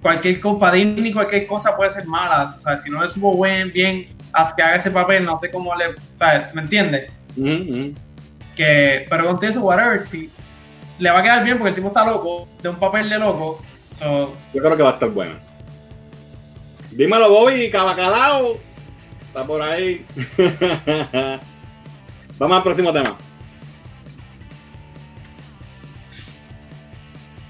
cualquier 0.00 0.40
cosa, 0.40 0.72
Disney, 0.72 1.12
cualquier 1.12 1.46
cosa 1.46 1.76
puede 1.76 1.90
ser 1.90 2.06
mala. 2.06 2.50
Tú 2.50 2.60
sabes, 2.60 2.82
si 2.82 2.90
no 2.90 3.02
le 3.02 3.08
supo 3.10 3.34
buen, 3.34 3.70
bien, 3.72 4.08
haz 4.32 4.54
que 4.54 4.62
haga 4.62 4.76
ese 4.76 4.90
papel, 4.90 5.26
no 5.26 5.38
sé 5.38 5.50
cómo 5.50 5.74
le. 5.76 5.94
¿sabes? 6.18 6.54
¿Me 6.54 6.62
entiendes? 6.62 7.10
Ujú, 7.36 7.48
ujú. 7.50 7.94
que 8.56 9.06
pero 9.08 9.26
con 9.26 9.42
eso 9.42 9.60
whatever 9.62 9.98
si 10.00 10.30
le 10.98 11.10
va 11.10 11.20
a 11.20 11.22
quedar 11.22 11.44
bien 11.44 11.56
porque 11.56 11.70
el 11.70 11.74
tipo 11.74 11.88
está 11.88 12.04
loco 12.04 12.46
de 12.62 12.68
un 12.68 12.76
papel 12.76 13.08
de 13.08 13.18
loco 13.18 13.62
so, 13.98 14.34
Yo 14.52 14.60
creo 14.62 14.76
que 14.76 14.82
va 14.82 14.90
a 14.90 14.92
estar 14.92 15.08
bueno. 15.08 15.51
Dímelo, 16.92 17.30
Bobby, 17.30 17.70
Cabacalao. 17.70 18.60
Está 19.26 19.46
por 19.46 19.62
ahí. 19.62 20.04
Vamos 22.38 22.56
al 22.56 22.62
próximo 22.62 22.92
tema. 22.92 23.16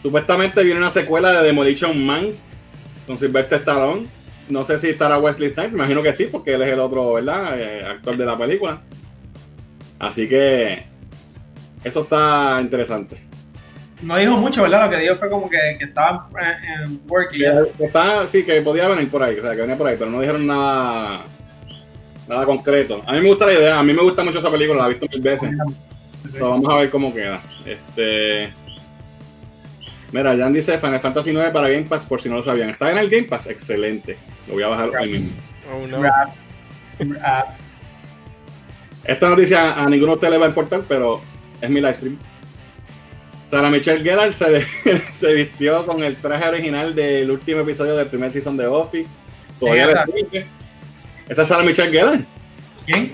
Supuestamente 0.00 0.62
viene 0.62 0.78
una 0.78 0.90
secuela 0.90 1.32
de 1.32 1.46
Demolition 1.46 2.04
Man 2.04 2.28
con 3.06 3.18
Sylvester 3.18 3.60
Stallone. 3.60 4.06
No 4.48 4.64
sé 4.64 4.78
si 4.78 4.90
estará 4.90 5.18
Wesley 5.18 5.50
Snipes, 5.50 5.72
me 5.72 5.78
imagino 5.78 6.02
que 6.02 6.12
sí, 6.12 6.26
porque 6.30 6.54
él 6.54 6.62
es 6.62 6.72
el 6.72 6.80
otro, 6.80 7.14
¿verdad? 7.14 7.58
Eh, 7.58 7.86
actor 7.86 8.16
de 8.16 8.24
la 8.24 8.36
película. 8.36 8.82
Así 9.98 10.28
que 10.28 10.84
eso 11.84 12.02
está 12.02 12.58
interesante. 12.60 13.31
No 14.02 14.16
dijo 14.16 14.36
mucho 14.36 14.62
verdad 14.62 14.84
lo 14.84 14.90
que 14.90 15.02
dijo 15.02 15.16
fue 15.16 15.30
como 15.30 15.48
que, 15.48 15.58
que 15.78 15.84
estaba 15.84 16.28
en, 16.40 16.92
en 16.92 17.00
work 17.08 17.30
y 17.34 17.40
ya. 17.40 17.64
Que 17.76 17.84
está, 17.84 18.26
sí, 18.26 18.44
que 18.44 18.60
podía 18.62 18.88
venir 18.88 19.10
por 19.10 19.22
ahí, 19.22 19.38
o 19.38 19.42
sea, 19.42 19.52
que 19.52 19.60
venía 19.60 19.76
por 19.76 19.86
ahí, 19.86 19.96
pero 19.98 20.10
no 20.10 20.20
dijeron 20.20 20.46
nada, 20.46 21.24
nada 22.28 22.44
concreto. 22.44 23.02
A 23.06 23.12
mí 23.12 23.20
me 23.20 23.28
gusta 23.28 23.46
la 23.46 23.52
idea, 23.54 23.78
a 23.78 23.82
mí 23.82 23.92
me 23.92 24.02
gusta 24.02 24.24
mucho 24.24 24.38
esa 24.38 24.50
película, 24.50 24.80
la 24.80 24.86
he 24.86 24.90
visto 24.90 25.06
mil 25.08 25.20
veces. 25.20 25.50
So, 26.38 26.50
vamos 26.50 26.70
a 26.70 26.76
ver 26.76 26.90
cómo 26.90 27.12
queda. 27.12 27.40
Este. 27.64 28.52
Mira, 30.12 30.36
Jan 30.36 30.52
dice 30.52 30.78
Final 30.78 31.00
Fantasy 31.00 31.32
9 31.32 31.50
para 31.52 31.68
Game 31.68 31.86
Pass, 31.86 32.04
por 32.04 32.20
si 32.20 32.28
no 32.28 32.36
lo 32.36 32.42
sabían. 32.42 32.70
¿Está 32.70 32.90
en 32.90 32.98
el 32.98 33.08
Game 33.08 33.24
Pass? 33.24 33.46
Excelente. 33.46 34.18
Lo 34.46 34.54
voy 34.54 34.62
a 34.62 34.68
bajar 34.68 34.90
hoy 34.90 35.08
mismo. 35.08 35.30
Oh, 35.72 35.86
no. 35.86 36.02
Rap, 36.02 36.30
rap. 36.98 37.46
Esta 39.04 39.28
noticia 39.28 39.72
a 39.82 39.88
ninguno 39.88 40.12
de 40.12 40.16
ustedes 40.16 40.32
le 40.32 40.38
va 40.38 40.46
a 40.46 40.48
importar, 40.48 40.82
pero 40.86 41.20
es 41.60 41.70
mi 41.70 41.80
live 41.80 41.94
stream. 41.94 42.18
Sarah 43.52 43.68
Michelle 43.68 44.02
Gellar 44.02 44.32
se, 44.32 44.64
se 45.14 45.34
vistió 45.34 45.84
con 45.84 46.02
el 46.02 46.16
traje 46.16 46.48
original 46.48 46.94
del 46.94 47.30
último 47.30 47.60
episodio 47.60 47.94
del 47.94 48.06
primer 48.06 48.32
season 48.32 48.56
de 48.56 48.66
Buffy. 48.66 49.06
Todavía 49.60 49.90
Esa. 49.90 50.04
Esa 51.28 51.42
es 51.42 51.48
Sarah 51.48 51.62
Michelle 51.62 51.90
Gellar. 51.92 52.20
¿quién? 52.86 53.12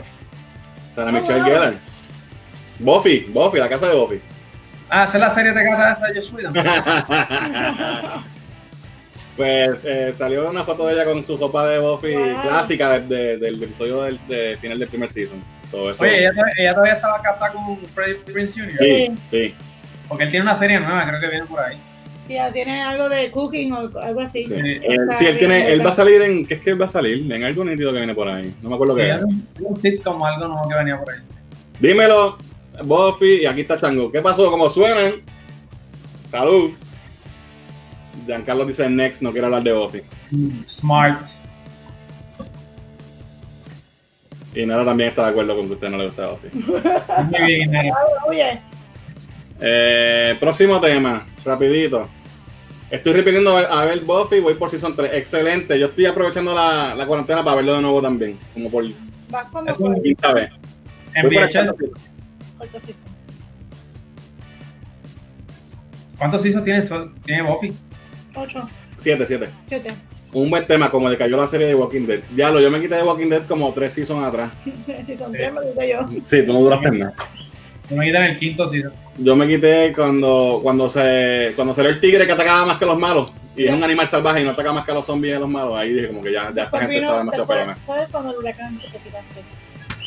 Sarah 0.91 1.11
Oh, 1.11 1.21
Michelle 1.21 1.41
wow. 1.41 1.45
Gellar. 1.49 1.75
Buffy, 2.79 3.27
Buffy, 3.29 3.59
la 3.59 3.69
casa 3.69 3.89
de 3.89 3.95
Buffy. 3.97 4.21
ah 4.89 5.05
esa 5.09 5.17
es 5.17 5.21
la 5.21 5.31
serie 5.33 5.53
de 5.53 5.65
gata 5.65 5.93
esa 5.93 6.07
de 6.07 6.21
Whedon 6.21 6.55
pues 9.37 9.79
eh, 9.85 10.13
salió 10.17 10.49
una 10.49 10.63
foto 10.65 10.87
de 10.87 10.95
ella 10.95 11.05
con 11.05 11.25
su 11.25 11.37
ropa 11.37 11.67
de 11.67 11.79
Buffy 11.81 12.15
Wow. 12.15 12.43
clásica 12.43 12.91
de- 13.01 13.09
de- 13.09 13.37
del 13.39 13.61
episodio 13.63 14.03
del 14.03 14.21
de 14.29 14.57
final 14.61 14.79
del 14.79 14.89
primer 14.89 15.11
season. 15.11 15.43
So, 15.71 15.91
eso- 15.91 16.03
oye 16.05 16.21
ella, 16.21 16.31
todavía- 16.31 16.55
ella 16.59 16.73
todavía 16.75 16.95
estaba 16.95 17.23
casada 17.23 17.53
con 17.53 17.79
Freddie 17.89 18.15
Prince 18.33 18.61
Jr. 18.61 18.77
sí, 18.79 19.15
sí, 19.29 19.55
porque 20.09 20.25
él 20.25 20.31
tiene 20.31 20.43
una 20.45 20.55
serie 20.57 20.81
nueva 20.81 21.07
creo 21.07 21.21
que 21.21 21.29
viene 21.29 21.47
por 21.47 21.61
ahí 21.61 21.77
Si 22.27 22.35
ya 22.35 22.51
tiene 22.53 22.83
algo 22.83 23.09
de 23.09 23.31
cooking 23.31 23.73
o 23.73 23.79
algo 24.01 24.21
así. 24.21 24.43
sí. 24.43 24.55
Sí. 24.55 24.61
Eh, 24.61 24.97
sí, 25.19 25.27
él 25.27 25.39
tiene, 25.39 25.73
él 25.73 25.85
va 25.85 25.91
a 25.91 25.95
salir 25.95 26.21
en, 26.23 26.47
¿qué 26.47 26.55
es 26.55 26.61
que 26.61 26.71
él 26.71 26.81
va 26.81 26.87
a 26.87 26.89
salir? 26.89 27.31
En 27.33 27.43
algo 27.45 27.65
nítido 27.65 27.93
que 27.93 27.99
viene 27.99 28.15
por 28.15 28.29
ahí. 28.29 28.55
No 28.63 28.69
me 28.69 28.75
acuerdo 28.75 28.95
qué 28.95 29.11
es. 29.11 29.25
un 29.61 29.77
sitcom 29.81 30.21
o 30.21 30.27
algo 30.27 30.47
nuevo 30.49 30.69
que 30.69 30.75
venía 30.77 30.99
por 30.99 31.11
ahí 31.13 31.21
Dímelo, 31.81 32.37
Buffy, 32.85 33.43
y 33.43 33.47
aquí 33.47 33.61
está 33.63 33.79
Chango. 33.81 34.11
¿Qué 34.11 34.21
pasó? 34.21 34.51
¿Cómo 34.51 34.69
suenan? 34.69 35.15
Salud. 36.31 36.73
Giancarlo 38.27 38.67
dice 38.67 38.91
next, 38.91 39.23
no 39.23 39.31
quiero 39.33 39.47
hablar 39.47 39.63
de 39.63 39.73
Buffy. 39.73 40.03
smart 40.67 41.27
Y 44.55 44.67
Nara 44.67 44.85
también 44.85 45.11
está 45.11 45.23
de 45.25 45.31
acuerdo 45.31 45.57
con 45.57 45.67
que 45.67 45.73
a 45.73 45.75
usted 45.77 45.89
no 45.91 45.99
le 45.99 46.07
gusta 46.07 46.27
Buffy. 46.27 46.49
muy 47.31 47.47
bien 47.55 47.71
Neri. 47.71 47.91
Oye, 48.29 48.61
Eh, 49.61 50.37
próximo 50.39 50.81
tema, 50.81 51.27
rapidito. 51.45 52.09
Estoy 52.91 53.13
repitiendo 53.13 53.57
a 53.57 53.85
ver 53.85 54.03
Buffy, 54.05 54.41
voy 54.41 54.55
por 54.55 54.71
Season 54.71 54.95
3. 54.97 55.13
Excelente, 55.15 55.79
yo 55.79 55.87
estoy 55.87 56.07
aprovechando 56.07 56.55
la, 56.55 56.95
la 56.95 57.07
cuarentena 57.07 57.45
para 57.45 57.57
verlo 57.57 57.75
de 57.75 57.83
nuevo 57.83 58.01
también, 58.01 58.39
como 58.55 58.71
por 58.71 58.85
vas 59.31 59.45
como 59.53 59.69
Es 59.69 59.77
por 59.77 60.03
quinta 60.03 60.33
vez. 60.33 60.51
en 61.15 61.29
VHS. 61.29 61.75
¿cuántos 66.19 66.43
seasons 66.43 66.65
tiene, 66.65 66.83
tiene 67.25 67.43
Buffy? 67.43 67.75
Ocho, 68.35 68.69
Siete, 68.97 69.27
siete. 69.27 69.49
siete. 69.67 69.93
Un 70.33 70.51
buen 70.51 70.67
tema, 70.67 70.91
como 70.91 71.09
decayó 71.09 71.37
la 71.37 71.47
serie 71.47 71.69
de 71.69 71.75
Walking 71.75 72.07
Dead. 72.07 72.21
Diablo, 72.31 72.61
yo 72.61 72.71
me 72.71 72.81
quité 72.81 72.97
de 72.97 73.03
Walking 73.03 73.29
Dead 73.29 73.47
como 73.47 73.73
tres 73.73 73.93
seasons 73.93 74.25
atrás. 74.27 74.51
Season 75.07 75.31
tres 75.33 75.53
me 75.53 75.61
gusta 75.63 75.87
yo. 75.87 76.09
Sí, 76.25 76.45
tú 76.45 76.53
no 76.53 76.61
duraste 76.61 76.91
nada. 76.91 77.15
Yo 77.91 77.97
me 77.97 78.05
quité 78.07 78.17
en 78.19 78.25
el 78.25 78.39
quinto 78.39 78.69
season. 78.69 78.93
Yo 79.19 79.35
me 79.37 79.49
quité 79.49 79.93
cuando, 79.95 80.61
cuando 80.63 80.89
se 80.89 81.53
cuando 81.57 81.73
salió 81.75 81.91
el 81.91 82.01
tigre 82.01 82.27
que 82.27 82.33
atacaba 82.33 82.65
más 82.67 82.79
que 82.79 82.87
los 82.87 82.99
malos. 82.99 83.33
Y 83.57 83.65
es 83.65 83.73
un 83.73 83.83
animal 83.83 84.07
salvaje 84.07 84.41
y 84.41 84.45
no 84.45 84.51
ataca 84.51 84.73
más 84.73 84.85
que 84.85 84.93
a 84.93 84.95
los 84.95 85.07
zombies 85.07 85.33
y 85.33 85.37
a 85.37 85.41
los 85.41 85.49
malos. 85.49 85.77
Ahí 85.77 85.93
dije 85.93 86.09
como 86.09 86.21
que 86.21 86.31
ya, 86.33 86.43
ya 86.43 86.49
esta 86.49 86.61
Después 86.63 86.81
gente 86.83 86.95
vino- 86.97 87.07
está 87.09 87.19
demasiado 87.19 87.47
pelona. 87.49 87.79
¿Sabes 87.85 88.09
cuando 88.11 88.31
el 88.31 88.37
huracán 88.37 88.79
que 88.79 88.89
te 88.89 88.99
tiraste? 88.99 89.43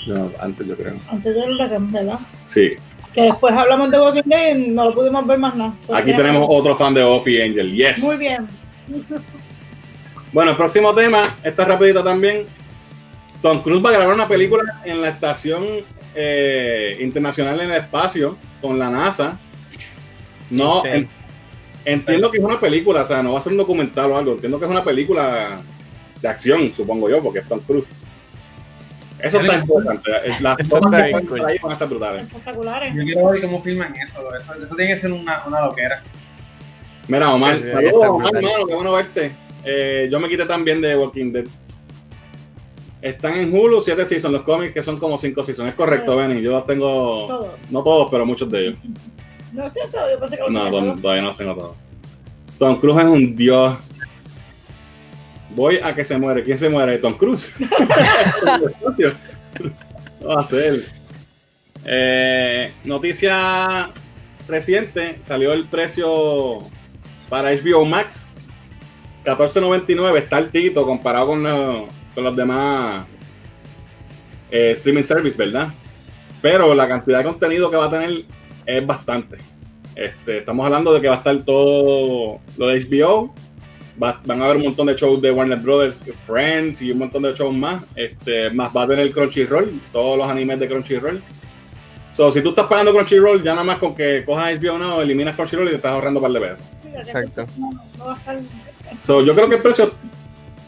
No, 0.08 0.32
antes 0.40 0.68
yo 0.68 0.78
creo. 0.78 0.94
Antes 1.10 1.36
del 1.36 1.52
huracán, 1.56 1.92
¿verdad? 1.92 2.20
Sí. 2.46 2.74
Que 3.14 3.24
después 3.24 3.54
hablamos 3.54 3.92
de 3.92 4.00
Walking 4.00 4.22
Dead 4.26 4.56
y 4.56 4.68
no 4.70 4.86
lo 4.86 4.96
pudimos 4.96 5.28
ver 5.28 5.38
más 5.38 5.54
nada. 5.56 5.74
Aquí 5.94 6.14
tenemos 6.16 6.46
otro 6.50 6.78
fan 6.78 6.94
de 6.94 7.04
Buffy 7.04 7.42
Angel. 7.42 7.74
Yes. 7.74 8.02
Muy 8.04 8.18
bien. 8.18 8.48
Bueno, 10.32 10.52
el 10.52 10.58
próximo 10.58 10.94
tema, 10.96 11.36
está 11.44 11.66
rapidito 11.66 12.04
también. 12.04 12.46
Tom 13.42 13.62
Cruise 13.62 13.84
va 13.84 13.90
a 13.90 13.94
grabar 13.94 14.14
una 14.14 14.28
película 14.28 14.64
en 14.86 15.02
la 15.02 15.10
estación 15.10 15.62
eh, 16.16 16.98
internacional 17.00 17.60
en 17.62 17.72
el 17.72 17.78
espacio 17.78 18.38
con 18.62 18.78
la 18.80 18.90
NASA. 18.90 19.38
No, 20.50 20.84
en- 20.86 21.08
entiendo 21.86 22.30
que 22.32 22.38
es 22.38 22.44
una 22.44 22.60
película, 22.60 23.02
o 23.02 23.06
sea, 23.06 23.24
no 23.24 23.34
va 23.34 23.40
a 23.40 23.42
ser 23.42 23.52
un 23.54 23.58
documental 23.58 24.12
o 24.12 24.18
algo. 24.18 24.34
Entiendo 24.34 24.60
que 24.60 24.66
es 24.66 24.72
una 24.72 24.84
película 24.84 25.62
de 26.22 26.28
acción, 26.28 26.74
supongo 26.74 27.10
yo, 27.10 27.22
porque 27.24 27.40
es 27.40 27.48
Tom 27.48 27.60
Cruise. 27.62 27.86
Eso 29.20 29.40
está 29.40 29.56
importante. 29.58 30.10
Las 30.40 30.60
Eso 30.60 30.80
tomas 30.80 31.06
está 31.06 31.22
que 31.22 31.28
cool. 31.28 31.46
ahí 31.46 31.58
van 31.62 31.70
a 31.72 31.74
estar 31.74 31.88
brutales. 31.88 32.24
Espectaculares. 32.24 32.96
Yo 32.96 33.04
quiero 33.06 33.28
ver 33.30 33.42
cómo 33.42 33.62
filman 33.62 33.96
eso. 33.96 34.20
Eso, 34.36 34.54
eso 34.56 34.76
tiene 34.76 34.94
que 34.96 35.00
ser 35.00 35.12
una, 35.12 35.44
una 35.46 35.62
loquera. 35.66 36.02
Mira, 37.08 37.32
Omar, 37.32 37.60
saludos, 37.72 38.06
Omar, 38.08 38.32
hermano, 38.36 38.66
qué 38.68 38.74
bueno 38.76 38.92
verte. 38.94 39.32
Eh, 39.64 40.10
yo 40.12 40.20
me 40.20 40.28
quité 40.28 40.46
también 40.46 40.82
de 40.82 40.96
Walking 40.96 41.32
Dead. 41.32 41.46
Están 43.02 43.36
en 43.38 43.54
Hulu, 43.54 43.82
7 43.82 44.06
seasons, 44.06 44.34
los 44.34 44.44
cómics 44.44 44.74
que 44.74 44.84
son 44.84 44.98
como 44.98 45.18
5 45.18 45.44
seasons. 45.44 45.70
Es 45.70 45.76
correcto, 45.76 46.16
Benny, 46.16 46.42
yo 46.42 46.52
los 46.52 46.68
tengo, 46.68 47.26
Todos. 47.28 47.72
no 47.72 47.84
todos, 47.84 48.08
pero 48.12 48.26
muchos 48.26 48.50
de 48.52 48.68
ellos. 48.68 48.78
No 49.54 49.66
estoy 49.66 49.82
todo, 49.92 50.12
yo 50.12 50.20
pensé 50.20 50.38
que 50.38 50.44
lo 50.44 50.50
No, 50.50 50.96
todavía 51.02 51.22
no 51.24 51.28
los 51.30 51.38
tengo 51.38 51.56
todos. 51.56 51.76
Tom 52.60 52.80
Cruise 52.80 53.00
es 53.00 53.06
un 53.06 53.36
dios. 53.36 53.76
Voy 55.56 55.80
a 55.84 55.94
que 55.96 56.06
se 56.06 56.18
muere. 56.18 56.44
¿Quién 56.44 56.58
se 56.58 56.70
muere? 56.70 56.98
Tom 57.00 57.16
Cruise. 57.16 57.54
va 60.28 60.40
a 60.40 60.44
ser. 60.44 60.86
Eh, 61.86 62.72
noticia 62.84 63.90
reciente, 64.48 65.18
salió 65.22 65.54
el 65.54 65.66
precio 65.68 66.60
para 67.30 67.52
HBO 67.52 67.86
Max. 67.86 68.26
14.99 69.26 70.18
está 70.18 70.38
altito 70.38 70.86
comparado 70.86 71.28
con, 71.28 71.44
los- 71.44 71.84
con 72.14 72.24
los 72.24 72.36
demás 72.36 73.06
eh, 74.50 74.72
streaming 74.72 75.04
service, 75.04 75.38
¿verdad? 75.38 75.70
Pero 76.42 76.74
la 76.74 76.88
cantidad 76.88 77.20
de 77.20 77.24
contenido 77.24 77.70
que 77.70 77.78
va 77.78 77.86
a 77.86 77.90
tener 77.90 78.26
es 78.66 78.86
bastante. 78.86 79.38
Este, 79.96 80.40
estamos 80.40 80.66
hablando 80.66 80.94
de 80.94 81.02
que 81.02 81.08
va 81.08 81.16
a 81.16 81.18
estar 81.18 81.38
todo 81.44 82.40
lo 82.58 82.68
de 82.68 82.80
HBO. 82.86 83.34
Va- 84.02 84.20
van 84.26 84.42
a 84.42 84.46
haber 84.46 84.58
un 84.58 84.64
montón 84.64 84.88
de 84.88 84.96
shows 84.96 85.22
de 85.22 85.32
Warner 85.32 85.60
Brothers, 85.60 86.04
Friends 86.26 86.82
y 86.82 86.92
un 86.92 87.00
montón 87.00 87.24
de 87.24 87.34
shows 87.34 87.56
más. 87.56 87.84
Este, 87.96 88.50
más 88.50 88.76
va 88.76 88.84
a 88.84 88.88
tener 88.88 89.12
Crunchyroll, 89.12 89.80
todos 89.92 90.18
los 90.18 90.28
animes 90.30 90.60
de 90.60 90.68
Crunchyroll. 90.68 91.22
So, 92.16 92.32
si 92.32 92.42
tú 92.42 92.50
estás 92.50 92.66
pagando 92.68 92.94
Crunchyroll, 92.94 93.44
ya 93.44 93.52
nada 93.52 93.64
más 93.64 93.80
con 93.80 93.94
que 93.96 94.24
cojas 94.26 94.60
HBO 94.60 94.78
Now, 94.78 95.02
eliminas 95.02 95.36
Crunchyroll 95.36 95.68
y 95.68 95.72
te 95.72 95.76
estás 95.78 95.92
ahorrando 95.94 96.20
un 96.20 96.24
par 96.24 96.32
de 96.34 96.40
pesos. 96.50 96.66
Sí, 96.82 96.88
Exacto. 96.98 97.46
No, 97.58 97.72
no 97.98 98.06
va 98.06 98.14
a 98.16 98.18
estar. 98.18 98.40
So, 99.02 99.22
yo 99.22 99.34
creo 99.36 99.48
que 99.50 99.56
el 99.56 99.62
precio 99.62 99.94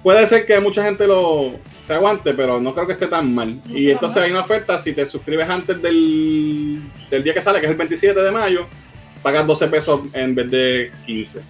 puede 0.04 0.28
ser 0.28 0.46
que 0.46 0.60
mucha 0.60 0.84
gente 0.84 1.08
lo 1.08 1.54
se 1.88 1.94
aguante, 1.94 2.34
pero 2.34 2.60
no 2.62 2.74
creo 2.74 2.86
que 2.88 2.94
esté 2.94 3.08
tan 3.08 3.34
mal. 3.34 3.60
No 3.66 3.78
Y 3.78 3.90
entonces 3.92 4.18
mal. 4.18 4.26
hay 4.26 4.32
una 4.32 4.42
oferta, 4.42 4.78
si 4.80 4.94
te 4.94 5.06
suscribes 5.06 5.50
antes 5.50 5.82
del, 5.82 6.82
del 7.10 7.24
día 7.24 7.34
que 7.34 7.42
sale, 7.42 7.60
que 7.60 7.66
es 7.66 7.72
el 7.72 7.78
27 7.78 8.20
de 8.22 8.32
mayo, 8.32 8.68
pagas 9.22 9.46
12 9.48 9.68
pesos 9.68 10.02
en 10.14 10.36
vez 10.36 10.50
de 10.52 10.92
15. 11.06 11.42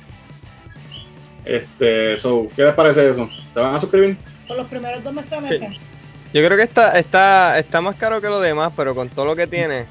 Este, 1.45 2.18
so, 2.18 2.47
¿qué 2.56 2.64
les 2.64 2.74
parece 2.74 3.10
eso? 3.10 3.30
¿Se 3.54 3.60
van 3.60 3.76
a 3.76 3.80
suscribir? 3.80 4.18
Por 4.47 4.58
los 4.58 4.68
primeros 4.68 5.04
dos 5.04 5.14
meses. 5.14 5.62
Yo 6.34 6.43
creo 6.43 6.58
que 6.58 6.64
está, 6.64 6.97
está, 6.97 7.60
está 7.60 7.82
más 7.82 7.95
caro 7.95 8.22
que 8.22 8.28
lo 8.28 8.39
demás, 8.39 8.72
pero 8.76 8.95
con 8.95 9.10
todo 9.10 9.26
lo 9.26 9.36
que 9.36 9.45
tiene. 9.45 9.86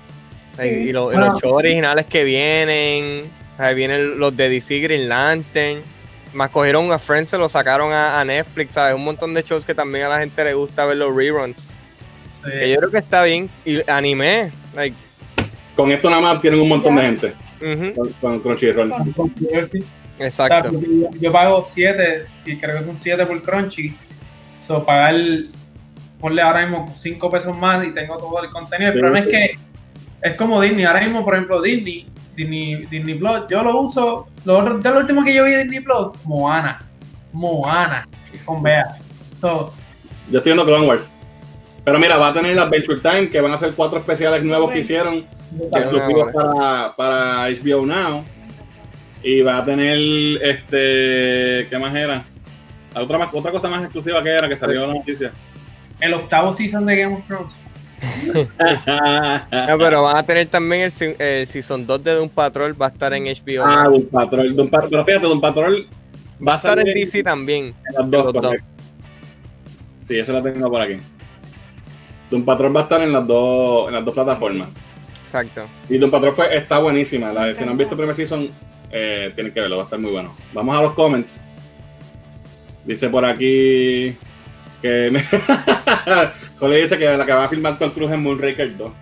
Sí. 0.51 0.63
Y, 0.65 0.67
y 0.89 0.93
lo- 0.93 1.13
y 1.13 1.17
Bueno. 1.17 1.33
los 1.33 1.43
shows 1.43 1.55
originales 1.55 2.07
que 2.07 2.25
vienen. 2.25 3.31
Ahí 3.59 3.75
vienen 3.75 4.19
los 4.19 4.37
de 4.37 4.49
DC 4.49 4.81
Green 4.81 5.09
Lantern. 5.09 5.83
Más 6.35 6.51
cogieron 6.51 6.91
a 6.93 6.99
Friends, 6.99 7.29
se 7.31 7.39
lo 7.39 7.49
sacaron 7.49 7.93
a, 7.93 8.21
a 8.21 8.25
Netflix, 8.25 8.73
¿sabes? 8.73 8.95
Un 8.95 9.05
montón 9.05 9.35
de 9.35 9.43
shows 9.43 9.67
que 9.67 9.75
también 9.75 10.05
a 10.07 10.09
la 10.09 10.19
gente 10.21 10.43
le 10.45 10.55
gusta 10.55 10.85
ver 10.87 10.97
los 10.97 11.15
reruns. 11.15 11.67
Que 12.45 12.71
yo 12.71 12.77
creo 12.79 12.91
que 12.91 12.99
está 12.99 13.23
bien. 13.23 13.49
Y 13.65 13.89
anime, 13.91 14.51
like, 14.75 14.97
Con 15.77 15.93
esto 15.93 16.09
nada 16.11 16.23
más 16.23 16.41
tienen 16.41 16.61
un 16.61 16.69
montón 16.69 16.97
de 16.97 17.03
gente 17.03 17.35
ujú, 17.61 17.95
con, 17.95 18.13
con 18.15 18.41
Crunchyroll. 18.41 18.93
Exacto. 20.19 20.69
O 20.69 20.71
sea, 20.73 20.81
yo, 20.81 21.11
yo 21.21 21.33
pago 21.33 21.63
7, 21.63 22.25
sí, 22.37 22.57
creo 22.59 22.79
que 22.79 22.85
son 22.85 22.97
7 22.97 23.25
por 23.27 23.43
Crunchy. 23.43 23.97
So, 24.61 24.85
pagar, 24.85 25.15
ponle 26.21 26.43
ahora 26.43 26.63
mismo 26.67 26.93
5 26.97 27.31
pesos 27.31 27.57
más 27.57 27.85
y 27.87 27.93
tengo 27.93 28.17
todo 28.17 28.43
el 28.43 28.51
contenido. 28.51 28.91
El 28.93 28.97
Sí, 28.97 29.01
problema 29.01 29.27
sí. 29.27 29.31
es 29.31 29.37
que 29.51 29.59
es 30.23 30.35
como 30.35 30.61
Disney. 30.61 30.85
Ahora 30.85 31.01
mismo, 31.01 31.25
por 31.25 31.35
ejemplo, 31.35 31.61
Disney, 31.61 32.07
Disney, 32.37 32.87
Disney 32.87 33.15
Plus, 33.15 33.43
yo 33.51 33.63
lo 33.63 33.81
uso. 33.81 34.29
Lo, 34.45 34.59
otro- 34.59 34.79
de 34.79 34.91
lo 34.91 34.99
último 35.01 35.23
que 35.25 35.35
yo 35.35 35.45
vi 35.45 35.53
de 35.53 35.63
Disney 35.65 35.81
Plus, 35.81 36.09
Moana. 36.25 36.85
Moana, 37.33 38.07
con 38.45 38.63
Bea. 38.63 38.97
So, 39.41 39.73
Yo 40.31 40.39
estoy 40.39 40.53
viendo 40.53 40.65
Clone 40.65 40.87
Wars. 40.87 41.11
Pero 41.85 41.99
mira, 41.99 42.17
va 42.17 42.29
a 42.29 42.33
tener 42.33 42.59
Adventure 42.59 43.01
Time, 43.01 43.29
que 43.29 43.41
van 43.41 43.53
a 43.53 43.57
ser 43.57 43.75
cuatro 43.75 43.99
especiales 43.99 44.45
nuevos 44.45 44.71
que 44.71 44.81
hicieron, 44.81 45.25
exclusivos 45.75 46.33
para, 46.33 46.95
para 46.97 47.49
HBO 47.49 47.85
Now. 47.87 48.25
Y 49.25 49.41
va 49.43 49.59
a 49.59 49.65
tener, 49.65 49.97
este, 50.43 51.67
¿qué 51.69 51.79
más 51.81 51.95
era? 51.95 52.25
La 52.95 53.03
Otra, 53.03 53.19
más, 53.19 53.33
otra 53.35 53.51
cosa 53.51 53.69
más 53.69 53.83
exclusiva 53.83 54.23
que 54.23 54.29
era, 54.31 54.49
que 54.49 54.57
salió 54.57 54.83
en 54.85 54.89
la 54.91 54.95
noticia. 54.97 55.33
el 56.01 56.15
octavo 56.15 56.53
season 56.53 56.85
de 56.87 56.97
Game 56.97 57.15
of 57.17 57.27
Thrones. 57.27 57.59
No, 59.69 59.79
pero 59.79 60.03
van 60.03 60.17
a 60.17 60.23
tener 60.23 60.49
también 60.49 60.83
el, 60.83 61.17
el 61.19 61.47
Season 61.47 61.87
2 61.87 62.05
de 62.05 62.15
Doom 62.15 62.29
Patrol, 62.29 62.81
va 62.81 62.87
a 62.87 62.91
estar 62.91 63.13
en 63.13 63.25
HBO. 63.25 63.65
ah. 63.65 63.89
Doom 63.89 64.07
Patrol. 64.07 64.57
Doom 64.57 64.71
Patrol. 64.71 64.91
Pero 64.91 65.05
fíjate, 65.05 65.27
Doom 65.27 65.41
Patrol 65.41 65.87
va 66.47 66.53
a 66.55 66.57
estar 66.57 66.79
en 66.79 66.85
DC 66.87 67.23
también. 67.23 67.67
en 67.67 67.95
las 67.95 68.11
dos, 68.11 68.33
dos. 68.33 68.57
Sí, 70.09 70.19
eso 70.19 70.33
la 70.33 70.43
tengo 70.43 70.71
por 70.71 70.81
aquí. 70.81 70.97
Doom 72.31 72.45
Patrol 72.45 72.75
va 72.75 72.81
a 72.81 72.83
estar 72.85 73.03
en 73.03 73.13
las 73.13 73.27
dos, 73.27 73.89
en 73.89 73.95
las 73.95 74.05
dos 74.05 74.15
plataformas. 74.15 74.69
Exacto. 75.25 75.63
Y 75.89 75.99
Doom 75.99 76.11
Patrol 76.11 76.35
fue, 76.35 76.57
está 76.57 76.79
buenísima. 76.79 77.33
La, 77.33 77.55
si 77.55 77.65
no 77.65 77.71
han 77.71 77.79
visto 77.79 77.95
el 77.95 77.99
primer 77.99 78.17
season, 78.17 78.49
eh, 78.91 79.33
tienen 79.35 79.53
que 79.53 79.61
verlo, 79.61 79.77
va 79.77 79.83
a 79.83 79.85
estar 79.85 79.99
muy 79.99 80.11
bueno. 80.11 80.35
Vamos 80.53 80.77
a 80.77 80.83
los 80.83 80.93
comments. 80.95 81.41
Dice 82.85 83.09
por 83.09 83.25
aquí 83.25 84.17
que 84.83 85.11
me... 85.13 85.23
Jole 86.63 86.81
dice 86.81 86.97
que 86.97 87.17
la 87.17 87.27
que 87.27 87.33
va 87.33 87.45
a 87.47 87.49
filmar 87.49 87.77
Tom 87.77 87.91
Cruise 87.91 88.13
en 88.13 88.23
Moonraker 88.23 88.77
2. 88.77 88.93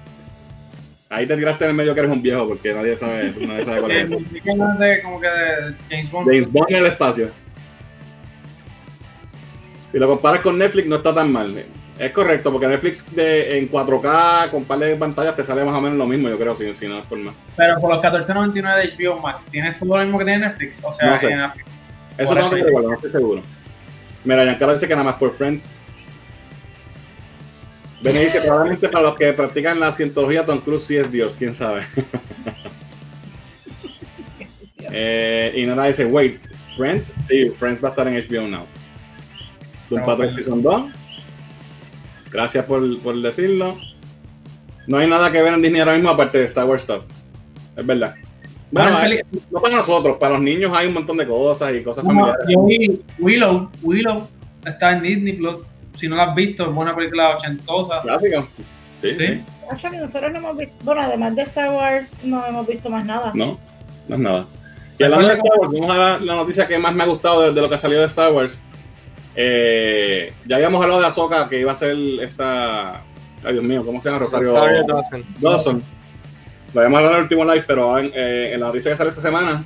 Ahí 1.10 1.26
te 1.26 1.36
tiraste 1.36 1.64
en 1.64 1.70
el 1.70 1.76
medio 1.76 1.92
que 1.92 2.00
eres 2.00 2.10
un 2.10 2.22
viejo 2.22 2.48
porque 2.48 2.72
nadie 2.72 2.96
sabe, 2.96 3.34
nadie 3.38 3.64
sabe 3.66 3.80
cuál 3.80 3.90
es. 3.90 4.10
Eh, 4.10 4.18
¿qué 4.42 4.54
más 4.54 4.78
de, 4.78 5.02
como 5.02 5.20
que 5.20 5.26
de 5.26 5.74
James 5.90 6.10
Bond. 6.10 6.26
James 6.26 6.50
Bond 6.50 6.70
en 6.70 6.76
el 6.78 6.86
espacio. 6.86 7.30
Si 9.92 9.98
lo 9.98 10.08
comparas 10.08 10.40
con 10.40 10.56
Netflix, 10.56 10.88
no 10.88 10.96
está 10.96 11.14
tan 11.14 11.30
mal. 11.30 11.54
Es 11.98 12.12
correcto, 12.12 12.50
porque 12.50 12.66
Netflix 12.66 13.14
de, 13.14 13.58
en 13.58 13.70
4K 13.70 14.48
con 14.48 14.64
par 14.64 14.78
de 14.78 14.96
pantallas 14.96 15.36
te 15.36 15.44
sale 15.44 15.62
más 15.62 15.76
o 15.76 15.82
menos 15.82 15.98
lo 15.98 16.06
mismo, 16.06 16.30
yo 16.30 16.38
creo, 16.38 16.56
si, 16.56 16.72
si 16.72 16.88
no 16.88 17.00
es 17.00 17.04
por 17.04 17.18
más. 17.18 17.34
Pero 17.58 17.78
por 17.78 17.94
los 17.94 18.02
14.99 18.02 18.96
de 18.96 19.04
HBO 19.04 19.18
Max, 19.20 19.44
¿tienes 19.44 19.78
todo 19.78 19.98
lo 19.98 20.02
mismo 20.02 20.18
que 20.18 20.24
tiene 20.24 20.46
Netflix? 20.46 20.80
O 20.82 20.90
sea, 20.90 21.10
No 21.10 21.20
sé. 21.20 21.28
en- 21.30 21.40
Eso 22.16 22.34
no 22.34 22.48
recuerdo, 22.48 22.88
no 22.88 22.94
estoy 22.94 23.10
seguro. 23.10 23.42
Mira, 24.24 24.44
Giancarlo 24.44 24.72
dice 24.72 24.88
que 24.88 24.94
nada 24.94 25.04
más 25.04 25.16
por 25.16 25.34
Friends. 25.34 25.74
Bene 28.02 28.20
dice, 28.20 28.40
probablemente 28.40 28.88
para 28.88 29.04
los 29.04 29.14
que 29.16 29.32
practican 29.32 29.78
la 29.78 29.92
cientología, 29.92 30.44
Tom 30.46 30.60
Cruise 30.60 30.84
sí 30.84 30.96
es 30.96 31.10
Dios, 31.12 31.36
quién 31.38 31.54
sabe. 31.54 31.82
Eh, 34.92 35.52
y 35.56 35.66
Nora 35.66 35.84
dice, 35.86 36.04
wait, 36.04 36.40
Friends, 36.76 37.12
sí, 37.28 37.50
Friends 37.50 37.82
va 37.82 37.88
a 37.88 37.90
estar 37.90 38.08
en 38.08 38.14
HBO 38.14 38.48
Now. 38.48 38.64
No, 39.90 40.04
Patrol 40.04 40.32
pues. 40.32 40.46
Season 40.46 40.62
2. 40.62 40.82
Gracias 42.32 42.64
por, 42.64 42.98
por 43.00 43.14
decirlo. 43.20 43.76
No 44.86 44.98
hay 44.98 45.08
nada 45.08 45.30
que 45.30 45.42
ver 45.42 45.54
en 45.54 45.62
Disney 45.62 45.80
ahora 45.80 45.94
mismo 45.94 46.10
aparte 46.10 46.38
de 46.38 46.44
Star 46.44 46.64
Wars 46.64 46.82
stuff. 46.82 47.04
Es 47.76 47.86
verdad. 47.86 48.14
Bueno, 48.72 48.90
Bueno, 48.90 48.96
hay- 48.98 49.18
peli- 49.18 49.42
no 49.50 49.60
para 49.60 49.76
nosotros, 49.76 50.16
para 50.18 50.32
los 50.34 50.42
niños 50.42 50.72
hay 50.74 50.86
un 50.88 50.94
montón 50.94 51.16
de 51.16 51.26
cosas 51.26 51.72
y 51.74 51.82
cosas 51.82 52.04
no, 52.04 52.10
familiares. 52.10 52.98
Willow, 53.18 53.70
Willow 53.82 54.28
está 54.64 54.92
en 54.92 55.02
Disney 55.02 55.32
Plus. 55.34 55.56
Si 55.96 56.08
no 56.08 56.16
la 56.16 56.24
has 56.24 56.34
visto, 56.34 56.64
es 56.64 56.68
una 56.70 56.94
película 56.94 57.36
ochentosa. 57.36 58.02
Clásico. 58.02 58.48
Sí, 59.02 59.16
Sí. 59.18 59.42
Actually, 59.70 59.98
nosotros 59.98 60.32
no 60.32 60.38
hemos 60.38 60.56
visto. 60.56 60.74
Bueno, 60.82 61.00
además 61.02 61.36
de 61.36 61.42
Star 61.42 61.70
Wars, 61.70 62.12
no 62.24 62.44
hemos 62.44 62.66
visto 62.66 62.90
más 62.90 63.04
nada. 63.04 63.30
No, 63.34 63.58
no 64.08 64.14
es 64.16 64.20
nada. 64.20 64.46
Y 64.98 65.04
hablando 65.04 65.28
de 65.28 65.34
Star 65.34 65.58
Wars, 65.58 65.72
vamos 65.72 65.90
a 65.90 65.98
dar 65.98 66.22
la 66.22 66.34
noticia 66.34 66.66
que 66.66 66.76
más 66.78 66.92
me 66.94 67.04
ha 67.04 67.06
gustado 67.06 67.42
de, 67.42 67.52
de 67.52 67.60
lo 67.60 67.70
que 67.70 67.78
salió 67.78 68.00
de 68.00 68.06
Star 68.06 68.32
Wars. 68.32 68.58
Eh, 69.36 70.32
ya 70.46 70.56
habíamos 70.56 70.82
hablado 70.82 71.00
de 71.00 71.06
Ahsoka, 71.06 71.48
que 71.48 71.60
iba 71.60 71.72
a 71.72 71.76
ser 71.76 71.96
esta. 72.20 73.02
Ay, 73.44 73.52
Dios 73.52 73.64
mío, 73.64 73.84
¿cómo 73.86 74.02
se 74.02 74.08
llama? 74.08 74.18
Rosario 74.20 74.50
Rosario 74.50 74.84
Dawson. 74.84 75.24
Dawson. 75.38 75.82
Lo 76.74 76.80
habíamos 76.80 76.98
hablado 76.98 77.14
en 77.14 77.18
el 77.18 77.22
último 77.24 77.44
live, 77.44 77.64
pero 77.66 77.98
en, 77.98 78.10
eh, 78.14 78.50
en 78.52 78.60
la 78.60 78.66
noticia 78.66 78.90
que 78.90 78.96
sale 78.96 79.10
esta 79.10 79.22
semana, 79.22 79.64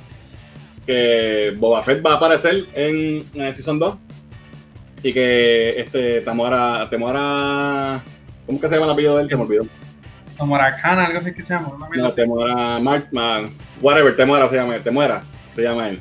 que 0.85 1.53
Boba 1.57 1.81
Fett 1.83 2.05
va 2.05 2.13
a 2.13 2.15
aparecer 2.15 2.65
en, 2.73 3.23
en 3.33 3.53
Season 3.53 3.79
2 3.79 3.95
y 5.05 5.13
que 5.13 5.79
este 5.79 6.21
Tamora, 6.21 6.89
Temora, 6.89 8.01
¿cómo 8.47 8.59
que 8.59 8.67
se 8.67 8.73
llama 8.73 8.87
el 8.87 8.93
apellido 8.93 9.17
de 9.17 9.23
él? 9.23 9.29
Se 9.29 9.35
me 9.35 9.43
olvidó. 9.43 9.67
Como 10.35 10.55
Arcana, 10.55 11.05
algo 11.05 11.19
así 11.19 11.31
que 11.31 11.43
se 11.43 11.53
llama. 11.53 11.77
No, 11.95 12.07
así. 12.07 12.15
Temora, 12.15 12.79
Mark, 12.79 13.09
man, 13.11 13.51
whatever, 13.81 14.15
Temora 14.15 14.49
se 14.49 14.55
llama, 14.55 14.79
Temuera, 14.79 15.21
se 15.55 15.61
llama 15.61 15.89
él. 15.89 15.99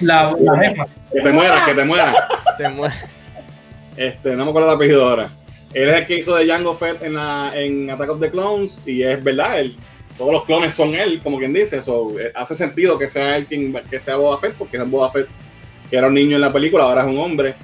La, 0.00 0.34
la 0.40 0.58
jefa. 0.58 0.86
Que 1.12 1.20
te 1.20 1.32
mueras, 1.32 1.66
que 1.66 1.74
te 1.74 1.84
mueras. 1.84 2.16
Te 2.56 2.68
muere. 2.70 2.94
Este, 3.98 4.34
no 4.34 4.44
me 4.44 4.50
acuerdo 4.50 4.70
el 4.70 4.76
apellido 4.76 5.06
ahora. 5.06 5.28
Él 5.74 5.90
es 5.90 5.94
el 5.96 6.06
que 6.06 6.16
hizo 6.16 6.34
de 6.36 6.46
Jango 6.46 6.74
Fett 6.74 7.02
en, 7.02 7.14
la, 7.14 7.52
en 7.54 7.90
Attack 7.90 8.08
of 8.08 8.20
the 8.20 8.30
Clones 8.30 8.80
y 8.86 9.02
es 9.02 9.22
verdad, 9.22 9.58
él, 9.58 9.76
todos 10.16 10.32
los 10.32 10.44
clones 10.44 10.74
son 10.74 10.94
él, 10.94 11.20
como 11.22 11.38
quien 11.38 11.52
dice. 11.52 11.82
So, 11.82 12.18
eh, 12.18 12.32
hace 12.34 12.54
sentido 12.54 12.98
que 12.98 13.06
sea 13.06 13.36
él 13.36 13.44
quien 13.44 13.74
que 13.90 14.00
sea 14.00 14.16
Boba 14.16 14.38
Fett, 14.38 14.54
porque 14.54 14.78
es 14.78 14.90
Boba 14.90 15.12
Fett 15.12 15.28
que 15.90 15.98
era 15.98 16.06
un 16.06 16.14
niño 16.14 16.36
en 16.36 16.40
la 16.40 16.52
película, 16.52 16.84
ahora 16.84 17.02
es 17.02 17.08
un 17.08 17.18
hombre. 17.18 17.54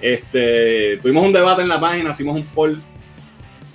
Este, 0.00 0.98
tuvimos 1.02 1.24
un 1.24 1.32
debate 1.32 1.62
en 1.62 1.68
la 1.68 1.80
página, 1.80 2.10
hicimos 2.10 2.36
un 2.36 2.44
poll 2.44 2.80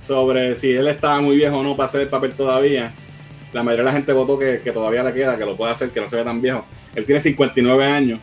sobre 0.06 0.56
si 0.56 0.72
él 0.72 0.88
estaba 0.88 1.20
muy 1.20 1.36
viejo 1.36 1.58
o 1.58 1.64
no 1.64 1.76
para 1.76 1.88
hacer 1.88 2.02
el 2.02 2.08
papel 2.08 2.34
todavía. 2.34 2.92
La 3.52 3.62
mayoría 3.62 3.86
de 3.86 3.92
la 3.92 3.96
gente 3.96 4.14
votó 4.14 4.40
que, 4.40 4.58
todavía 4.74 5.04
le 5.04 5.14
queda, 5.14 5.38
que 5.38 5.46
lo 5.46 5.56
puede 5.56 5.74
hacer, 5.74 5.90
que 5.92 6.02
no 6.02 6.10
se 6.10 6.16
ve 6.16 6.24
tan 6.24 6.42
viejo. 6.42 6.66
Él 6.96 7.06
tiene 7.06 7.22
59 7.22 7.86
años. 7.86 8.20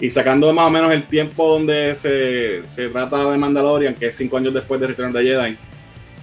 Y 0.00 0.10
sacando 0.10 0.52
más 0.52 0.66
o 0.66 0.70
menos 0.70 0.90
el 0.90 1.04
tiempo 1.04 1.46
donde 1.46 1.94
se, 1.94 2.66
se 2.66 2.88
trata 2.88 3.30
de 3.30 3.38
Mandalorian, 3.38 3.94
que 3.94 4.06
es 4.06 4.16
5 4.16 4.36
años 4.36 4.54
después 4.54 4.80
de 4.80 4.88
Return 4.88 5.10
of 5.10 5.14
the 5.14 5.22
Jedi, 5.22 5.56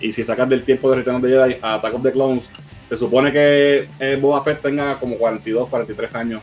y 0.01 0.11
si 0.11 0.23
sacas 0.23 0.49
del 0.49 0.63
tiempo 0.63 0.89
de 0.89 0.97
Return 0.97 1.17
of 1.17 1.21
the 1.21 1.29
Jedi 1.29 1.57
a 1.61 1.75
Attack 1.75 1.93
of 1.93 2.03
the 2.03 2.11
Clones, 2.11 2.49
se 2.89 2.97
supone 2.97 3.31
que 3.31 3.87
eh, 3.99 4.17
Boba 4.19 4.43
Fett 4.43 4.61
tenga 4.61 4.99
como 4.99 5.15
42, 5.15 5.69
43 5.69 6.15
años 6.15 6.41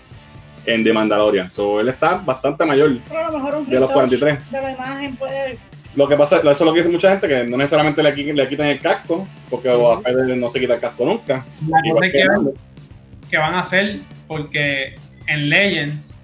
en 0.66 0.84
The 0.84 0.92
Mandalorian. 0.92 1.50
So, 1.50 1.80
él 1.80 1.88
está 1.88 2.14
bastante 2.14 2.64
mayor 2.64 2.98
Pero 3.08 3.20
a 3.20 3.30
lo 3.30 3.38
mejor 3.38 3.54
un 3.56 3.66
de 3.66 3.80
los 3.80 3.90
retouch 3.90 4.18
43. 4.20 4.50
de 4.50 4.62
la 4.62 4.72
imagen 4.72 5.16
puede. 5.16 5.58
Lo 5.94 6.06
que 6.06 6.16
pasa, 6.16 6.38
eso 6.38 6.50
es 6.50 6.60
lo 6.60 6.72
que 6.74 6.80
dice 6.80 6.92
mucha 6.92 7.10
gente, 7.10 7.26
que 7.26 7.44
no 7.44 7.56
necesariamente 7.56 8.02
le, 8.02 8.12
le 8.12 8.48
quitan 8.48 8.66
el 8.66 8.80
casco, 8.80 9.26
porque 9.48 9.70
Boba 9.70 10.02
Fett 10.02 10.14
no 10.14 10.50
se 10.50 10.60
quita 10.60 10.74
el 10.74 10.80
casco 10.80 11.06
nunca. 11.06 11.42
La 11.66 11.80
Igual 11.84 12.12
cosa 12.12 12.50
es 12.50 13.30
que 13.30 13.38
van 13.38 13.54
a 13.54 13.60
hacer, 13.60 14.00
porque 14.26 14.94
en 15.26 15.48
Legends, 15.48 16.14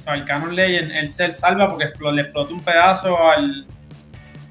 o 0.00 0.04
sea, 0.04 0.14
el 0.14 0.24
canon 0.24 0.54
Legend, 0.54 0.90
él 0.92 1.12
se 1.12 1.32
salva 1.32 1.68
porque 1.68 1.86
le 2.12 2.22
explota 2.22 2.52
un 2.52 2.60
pedazo 2.60 3.16
al, 3.30 3.66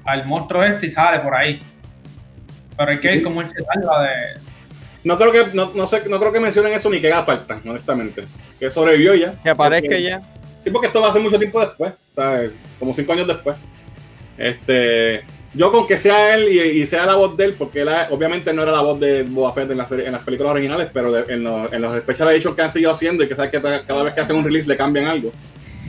al 0.04 0.26
monstruo 0.26 0.64
este 0.64 0.86
y 0.86 0.90
sale 0.90 1.20
por 1.20 1.34
ahí. 1.34 1.60
Pero 2.76 2.90
hay 2.90 2.98
que 2.98 3.08
ver 3.08 3.22
cómo 3.22 3.40
él 3.40 3.48
se 3.50 3.62
salva 3.62 4.02
de. 4.04 4.43
No 5.04 5.18
creo 5.18 5.30
que, 5.32 5.54
no, 5.54 5.70
no 5.74 5.86
sé, 5.86 6.02
no 6.08 6.18
creo 6.18 6.32
que 6.32 6.40
mencionen 6.40 6.72
eso 6.72 6.88
ni 6.90 7.00
que 7.00 7.12
haga 7.12 7.24
falta, 7.24 7.60
honestamente. 7.64 8.24
Que 8.58 8.70
sobrevivió 8.70 9.14
ya. 9.14 9.34
Que 9.42 9.50
aparezca 9.50 9.88
Porque- 9.88 10.02
ya. 10.02 10.22
Sí, 10.62 10.70
porque 10.70 10.86
esto 10.86 11.02
va 11.02 11.10
a 11.10 11.12
ser 11.12 11.20
mucho 11.20 11.38
tiempo 11.38 11.60
después, 11.60 11.92
¿sabes? 12.14 12.52
como 12.78 12.94
cinco 12.94 13.12
años 13.12 13.26
después. 13.28 13.54
Este, 14.38 15.22
yo 15.52 15.70
con 15.70 15.86
que 15.86 15.96
sea 15.98 16.34
él 16.34 16.48
y, 16.50 16.58
y 16.82 16.86
sea 16.86 17.06
la 17.06 17.14
voz 17.16 17.36
de 17.36 17.44
él, 17.44 17.54
porque 17.56 17.82
él, 17.82 17.88
obviamente 18.10 18.52
no 18.52 18.62
era 18.62 18.72
la 18.72 18.80
voz 18.80 18.98
de 18.98 19.22
Boba 19.24 19.52
Fett 19.52 19.70
en, 19.70 19.78
la 19.78 19.86
serie- 19.86 20.06
en 20.06 20.12
las 20.12 20.22
películas 20.22 20.52
originales, 20.52 20.88
pero 20.92 21.12
de- 21.12 21.32
en, 21.32 21.44
los, 21.44 21.72
en 21.72 21.82
los 21.82 21.96
special 22.00 22.30
editions 22.30 22.56
que 22.56 22.62
han 22.62 22.70
seguido 22.70 22.90
haciendo 22.92 23.22
y 23.22 23.28
que 23.28 23.34
sabes 23.34 23.50
que 23.50 23.60
cada 23.60 24.02
vez 24.02 24.14
que 24.14 24.20
hacen 24.20 24.36
un 24.36 24.44
release 24.44 24.68
le 24.68 24.76
cambian 24.76 25.06
algo, 25.06 25.30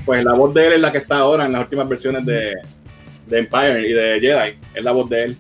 pues 0.05 0.23
la 0.23 0.33
voz 0.33 0.53
de 0.53 0.67
él 0.67 0.73
es 0.73 0.81
la 0.81 0.91
que 0.91 0.99
está 0.99 1.17
ahora 1.19 1.45
en 1.45 1.53
las 1.53 1.61
últimas 1.61 1.87
versiones 1.89 2.25
de, 2.25 2.53
de 3.27 3.39
Empire 3.39 3.87
y 3.89 3.93
de 3.93 4.19
Jedi, 4.19 4.59
es 4.75 4.83
la 4.83 4.91
voz 4.91 5.09
de 5.09 5.23
él. 5.23 5.37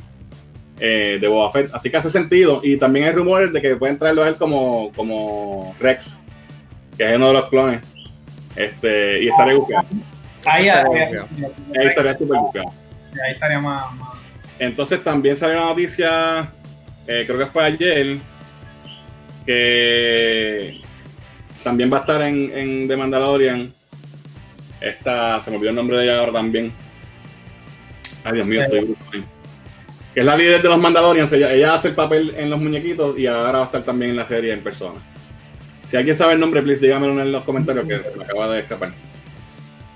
Eh, 0.79 1.17
de 1.21 1.27
Boba 1.27 1.51
Fett, 1.51 1.69
así 1.73 1.89
que 1.89 1.97
hace 1.97 2.09
sentido 2.09 2.59
y 2.63 2.77
también 2.77 3.05
hay 3.07 3.11
rumores 3.13 3.51
de 3.53 3.61
que 3.61 3.75
pueden 3.75 3.97
traerlo 3.97 4.23
a 4.23 4.27
él 4.29 4.35
como, 4.35 4.91
como 4.93 5.75
Rex, 5.79 6.17
que 6.97 7.09
es 7.09 7.15
uno 7.15 7.27
de 7.27 7.33
los 7.33 7.49
clones, 7.49 7.81
este, 8.55 9.23
y 9.23 9.27
estaré 9.29 9.55
buscando. 9.55 9.87
Ahí, 10.45 10.67
está 10.67 10.83
ahí, 10.83 11.87
estaría 11.87 12.17
súper 12.17 12.39
buscado. 12.39 12.69
ahí 13.25 13.31
estaría 13.33 13.59
más. 13.59 13.93
más- 13.95 14.09
Entonces 14.59 15.03
también 15.03 15.35
salió 15.35 15.57
una 15.57 15.69
noticia, 15.69 16.51
eh, 17.07 17.23
creo 17.25 17.39
que 17.39 17.45
fue 17.47 17.63
ayer, 17.63 18.17
que 19.45 20.81
también 21.63 21.91
va 21.91 21.97
a 21.97 21.99
estar 22.01 22.21
en, 22.21 22.51
en 22.55 22.87
The 22.87 22.97
Mandalorian. 22.97 23.73
Esta, 24.81 25.39
se 25.41 25.49
me 25.49 25.57
olvidó 25.57 25.69
el 25.71 25.75
nombre 25.75 25.97
de 25.97 26.03
ella 26.03 26.19
ahora 26.19 26.33
también. 26.33 26.71
Ay, 28.23 28.33
Dios 28.33 28.47
mío, 28.47 28.61
estoy 28.63 28.79
bruto 28.81 29.03
ahí. 29.13 29.25
Que 30.15 30.21
es 30.21 30.25
la 30.25 30.35
líder 30.35 30.61
de 30.63 30.69
los 30.69 30.79
Mandalorians. 30.79 31.31
Ella, 31.33 31.51
ella 31.51 31.73
hace 31.75 31.89
el 31.89 31.93
papel 31.93 32.33
en 32.37 32.49
los 32.49 32.59
muñequitos 32.59 33.19
y 33.19 33.27
ahora 33.27 33.51
va 33.59 33.61
a 33.61 33.65
estar 33.65 33.83
también 33.83 34.11
en 34.11 34.17
la 34.17 34.25
serie 34.25 34.53
en 34.53 34.63
persona. 34.63 34.99
Si 35.87 35.95
alguien 35.97 36.15
sabe 36.15 36.33
el 36.33 36.39
nombre, 36.39 36.61
please 36.63 36.81
dígamelo 36.83 37.21
en 37.21 37.31
los 37.31 37.43
comentarios 37.43 37.85
que 37.85 37.99
se 37.99 38.15
me 38.17 38.23
acaba 38.23 38.49
de 38.49 38.61
escapar. 38.61 38.89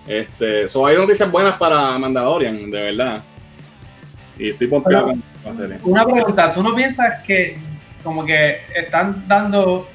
Este, 0.05 0.67
so 0.67 0.85
hay 0.85 0.97
noticias 0.97 1.31
buenas 1.31 1.55
para 1.57 1.97
Mandalorian, 1.97 2.69
de 2.69 2.83
verdad. 2.83 3.23
Y 4.37 4.49
estoy 4.49 4.67
pompeado 4.67 5.07
con 5.07 5.23
la 5.45 5.55
serie. 5.55 5.77
Una 5.83 6.05
pregunta, 6.05 6.51
¿tú 6.51 6.61
no 6.63 6.75
piensas 6.75 7.23
que 7.25 7.57
como 8.03 8.25
que 8.25 8.61
están 8.75 9.25
dando, 9.27 9.87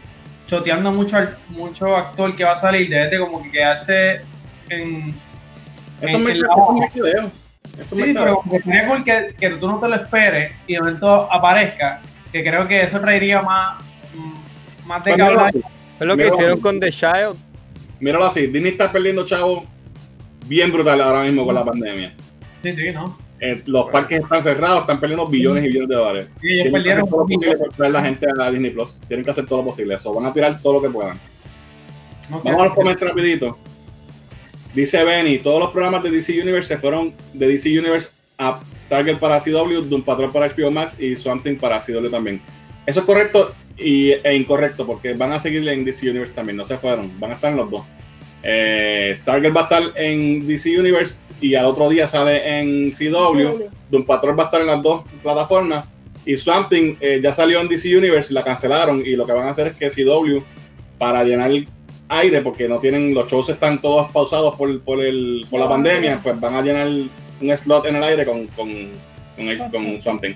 choteando 0.47 0.91
mucho 0.93 1.16
al 1.16 1.37
mucho 1.49 1.95
actor 1.97 2.35
que 2.35 2.45
va 2.45 2.53
a 2.53 2.57
salir, 2.57 2.89
debe 2.89 3.09
de 3.09 3.18
como 3.18 3.43
que 3.43 3.51
quedarse 3.51 4.20
en... 4.68 5.14
Eso 6.01 6.07
es 6.09 6.14
en- 6.14 6.22
muy 6.22 6.33
en 6.33 6.41
la- 6.43 7.31
eso 7.81 7.97
Sí, 7.97 8.12
pero 8.14 8.43
sería 8.64 8.89
cool 8.89 9.05
que, 9.05 9.35
que 9.39 9.51
tú 9.51 9.66
no 9.68 9.81
te 9.81 9.89
lo 9.89 9.95
esperes 9.97 10.53
y 10.66 10.75
de 10.75 10.81
momento 10.81 11.33
aparezca, 11.33 12.01
que 12.33 12.43
creo 12.43 12.66
que 12.68 12.83
eso 12.83 13.01
traería 13.01 13.43
más, 13.43 13.83
mm, 14.14 14.87
más 14.89 15.05
de 15.05 15.12
Pues 15.12 15.16
que 15.16 15.22
míralo 15.22 15.41
hablar. 15.41 15.49
así, 15.49 15.62
Es 16.01 16.07
lo 16.07 16.16
que 16.16 16.29
hicieron 16.29 16.61
con 16.61 16.81
The 16.81 16.91
Child. 16.91 17.37
Míralo 18.01 18.27
así, 18.27 18.47
Disney 18.47 18.72
está 18.72 18.91
perdiendo 18.91 19.27
chavo 19.27 19.64
bien 20.47 20.72
brutal 20.72 21.01
ahora 21.01 21.22
mismo 21.22 21.45
con 21.47 21.55
la 21.55 21.64
pandemia. 21.64 22.14
Sí, 22.62 22.72
sí, 22.72 22.93
¿no? 22.93 23.18
Eh, 23.41 23.62
los 23.66 23.91
parques 23.91 24.20
están 24.20 24.43
cerrados, 24.43 24.83
están 24.83 25.01
perdiendo 25.01 25.27
billones 25.27 25.64
y 25.64 25.66
billones 25.66 25.89
de 25.89 25.95
dólares. 25.95 26.29
Sí, 26.41 26.47
ellos 26.47 26.62
Tienen 26.62 26.72
perdieron 26.72 27.09
todo 27.09 27.18
lo 27.20 27.27
posible 27.27 27.57
por 27.59 27.72
traer 27.75 27.93
la 27.93 28.03
gente 28.03 28.27
a 28.41 28.51
Disney 28.51 28.70
Plus. 28.70 28.97
Tienen 29.07 29.25
que 29.25 29.31
hacer 29.31 29.47
todo 29.47 29.59
lo 29.59 29.66
posible. 29.66 29.95
Eso, 29.95 30.14
van 30.14 30.27
a 30.27 30.33
tirar 30.33 30.61
todo 30.61 30.75
lo 30.75 30.83
que 30.83 30.89
puedan. 30.89 31.18
no 32.31 32.41
sé. 32.41 32.53
Vamos 32.53 32.79
a 32.79 32.83
los 32.83 33.01
rapidito. 33.01 33.59
Dice 34.75 35.05
Benny, 35.05 35.39
todos 35.39 35.61
los 35.61 35.70
programas 35.70 36.03
de 36.03 36.11
DC 36.11 36.41
Universe 36.41 36.75
se 36.75 36.79
fueron 36.79 37.14
de 37.33 37.47
DC 37.47 37.79
Universe 37.79 38.09
a 38.39 38.59
Stargate 38.81 39.18
para 39.18 39.39
CW, 39.39 39.83
Doom 39.89 40.03
Patrol 40.03 40.33
para 40.33 40.49
HBO 40.49 40.70
Max 40.72 40.99
y 41.01 41.14
Something 41.14 41.57
para 41.57 41.81
CW 41.81 42.09
también. 42.11 42.41
Eso 42.85 43.01
es 43.01 43.07
correcto 43.07 43.55
y, 43.79 44.11
e 44.11 44.35
incorrecto 44.35 44.85
porque 44.85 45.12
van 45.14 45.33
a 45.33 45.39
seguir 45.39 45.66
en 45.68 45.85
DC 45.85 46.11
Universe 46.11 46.33
también, 46.35 46.57
no 46.57 46.66
se 46.66 46.77
fueron, 46.77 47.18
van 47.20 47.31
a 47.31 47.35
estar 47.35 47.53
en 47.53 47.59
los 47.59 47.70
dos. 47.70 47.83
Eh, 48.43 49.14
Stargate 49.16 49.55
va 49.55 49.61
a 49.61 49.64
estar 49.64 49.83
en 49.95 50.47
DC 50.47 50.79
Universe 50.79 51.16
y 51.41 51.55
al 51.55 51.66
otro 51.66 51.89
día 51.89 52.07
sale 52.07 52.59
en 52.59 52.91
CW. 52.91 53.68
Doom 53.91 54.05
Patrol 54.05 54.39
va 54.39 54.45
a 54.45 54.47
estar 54.47 54.61
en 54.61 54.66
las 54.66 54.83
dos 54.83 55.05
plataformas. 55.22 55.85
Y 56.27 56.37
Something 56.37 56.97
eh, 57.01 57.20
ya 57.22 57.33
salió 57.33 57.61
en 57.61 57.68
DC 57.68 57.97
Universe, 57.97 58.33
la 58.33 58.43
cancelaron. 58.43 59.05
Y 59.05 59.14
lo 59.14 59.27
que 59.27 59.33
van 59.33 59.47
a 59.47 59.51
hacer 59.51 59.68
es 59.68 59.77
que 59.77 59.91
CW, 59.91 60.43
para 60.99 61.25
llenar 61.25 61.51
el 61.51 61.68
aire, 62.09 62.40
porque 62.42 62.68
no 62.68 62.78
tienen, 62.78 63.14
los 63.14 63.30
shows 63.30 63.48
están 63.48 63.80
todos 63.80 64.11
pausados 64.12 64.55
por, 64.57 64.80
por, 64.82 65.00
el, 65.00 65.46
por 65.50 65.61
la 65.61 65.68
pandemia, 65.68 66.20
pues 66.22 66.38
van 66.38 66.55
a 66.55 66.62
llenar 66.62 66.86
un 66.88 67.57
slot 67.57 67.86
en 67.86 67.96
el 67.96 68.05
aire 68.05 68.24
con, 68.24 68.46
con, 68.48 68.68
con, 69.36 69.48
el- 69.48 69.59
con 69.70 70.00
Something. 70.00 70.34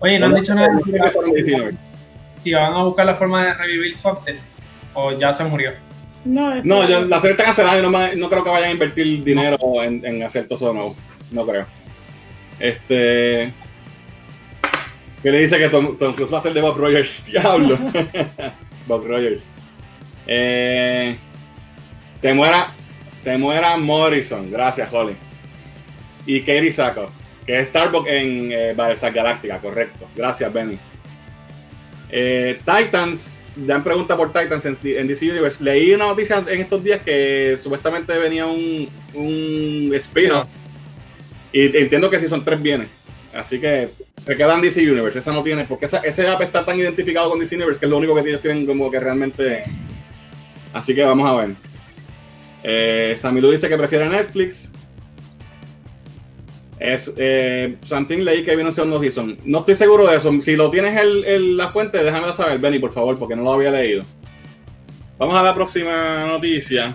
Oye, 0.00 0.18
no 0.18 0.26
han 0.26 0.34
dicho 0.34 0.54
nada 0.54 0.68
si 2.42 2.52
van 2.52 2.74
a 2.74 2.84
buscar 2.84 3.06
la 3.06 3.14
forma 3.14 3.44
de 3.46 3.54
revivir 3.54 3.96
Something 3.96 4.34
o 4.94 5.12
ya 5.18 5.32
se 5.32 5.44
murió. 5.44 5.72
No, 6.24 6.54
No, 6.64 6.88
yo- 6.88 7.04
la 7.04 7.20
serie 7.20 7.32
está 7.32 7.44
cancelada 7.44 7.78
y 7.78 7.82
no, 7.82 7.90
me- 7.90 8.14
no 8.16 8.28
creo 8.28 8.42
que 8.44 8.50
vayan 8.50 8.70
a 8.70 8.72
invertir 8.72 9.22
dinero 9.24 9.58
en, 9.82 10.04
en 10.04 10.22
hacer 10.22 10.44
todo 10.46 10.56
eso 10.56 10.68
de 10.68 10.74
nuevo. 10.74 10.96
No 11.30 11.46
creo. 11.46 11.66
Este. 12.60 13.52
¿Qué 15.22 15.30
le 15.30 15.38
dice 15.40 15.58
que 15.58 15.68
Tom, 15.68 15.96
Tom 15.96 16.14
Cruise 16.14 16.32
va 16.32 16.38
a 16.38 16.42
ser 16.42 16.52
de 16.52 16.60
Bob 16.60 16.76
Rogers? 16.76 17.24
Diablo. 17.30 17.78
Bob 18.86 19.06
Rogers. 19.06 19.42
Eh, 20.26 21.16
te 22.20 22.34
muera. 22.34 22.68
Te 23.24 23.36
muera 23.38 23.76
Morrison. 23.76 24.50
Gracias, 24.50 24.92
Holly. 24.92 25.14
Y 26.26 26.40
Katie 26.40 26.72
Sackhoff. 26.72 27.10
Que 27.46 27.60
es 27.60 27.68
Starbucks 27.68 28.08
en 28.08 28.50
eh, 28.52 28.72
Battlestar 28.74 29.12
Galactica, 29.12 29.58
correcto. 29.58 30.08
Gracias, 30.16 30.52
Benny. 30.52 30.78
Eh, 32.10 32.58
Titans, 32.64 33.34
Dan 33.54 33.82
pregunta 33.82 34.16
por 34.16 34.32
Titans 34.32 34.66
en, 34.66 34.76
en 34.82 35.06
DC 35.08 35.30
Universe. 35.30 35.62
Leí 35.62 35.94
una 35.94 36.06
noticia 36.06 36.44
en 36.46 36.60
estos 36.60 36.82
días 36.84 37.00
que 37.02 37.56
supuestamente 37.62 38.12
venía 38.18 38.46
un, 38.46 38.88
un 39.14 39.90
spin-off. 39.94 40.46
Y 41.52 41.74
entiendo 41.76 42.10
que 42.10 42.18
si 42.20 42.28
son 42.28 42.44
tres 42.44 42.60
bienes. 42.60 42.88
Así 43.32 43.58
que 43.60 43.88
se 44.22 44.36
queda 44.36 44.54
en 44.54 44.60
DC 44.60 44.80
Universe. 44.90 45.20
Esa 45.20 45.32
no 45.32 45.42
tiene. 45.42 45.64
Porque 45.64 45.86
esa- 45.86 46.00
ese 46.00 46.26
app 46.28 46.42
está 46.42 46.64
tan 46.64 46.78
identificado 46.78 47.30
con 47.30 47.38
DC 47.38 47.54
Universe 47.56 47.78
que 47.80 47.86
es 47.86 47.90
lo 47.90 47.96
único 47.98 48.14
que 48.14 48.28
ellos 48.28 48.42
tienen 48.42 48.66
como 48.66 48.90
que 48.90 48.98
realmente. 49.00 49.64
Así 50.76 50.94
que 50.94 51.02
vamos 51.02 51.26
a 51.26 51.34
ver. 51.34 51.56
Eh, 52.62 53.14
Samilu 53.16 53.50
dice 53.50 53.66
que 53.66 53.78
prefiere 53.78 54.10
Netflix. 54.10 54.70
Es, 56.78 57.14
eh, 57.16 57.78
Something 57.82 58.18
leí 58.18 58.44
que 58.44 58.54
un 58.54 58.72
segundo 58.74 59.00
season. 59.00 59.38
No 59.44 59.60
estoy 59.60 59.74
seguro 59.74 60.06
de 60.06 60.18
eso. 60.18 60.30
Si 60.42 60.54
lo 60.54 60.68
tienes 60.70 60.94
en 61.00 61.56
la 61.56 61.68
fuente, 61.68 62.04
déjamelo 62.04 62.34
saber, 62.34 62.58
Benny, 62.58 62.78
por 62.78 62.92
favor, 62.92 63.18
porque 63.18 63.34
no 63.34 63.42
lo 63.42 63.54
había 63.54 63.70
leído. 63.70 64.04
Vamos 65.16 65.34
a 65.34 65.42
la 65.42 65.54
próxima 65.54 66.26
noticia. 66.26 66.94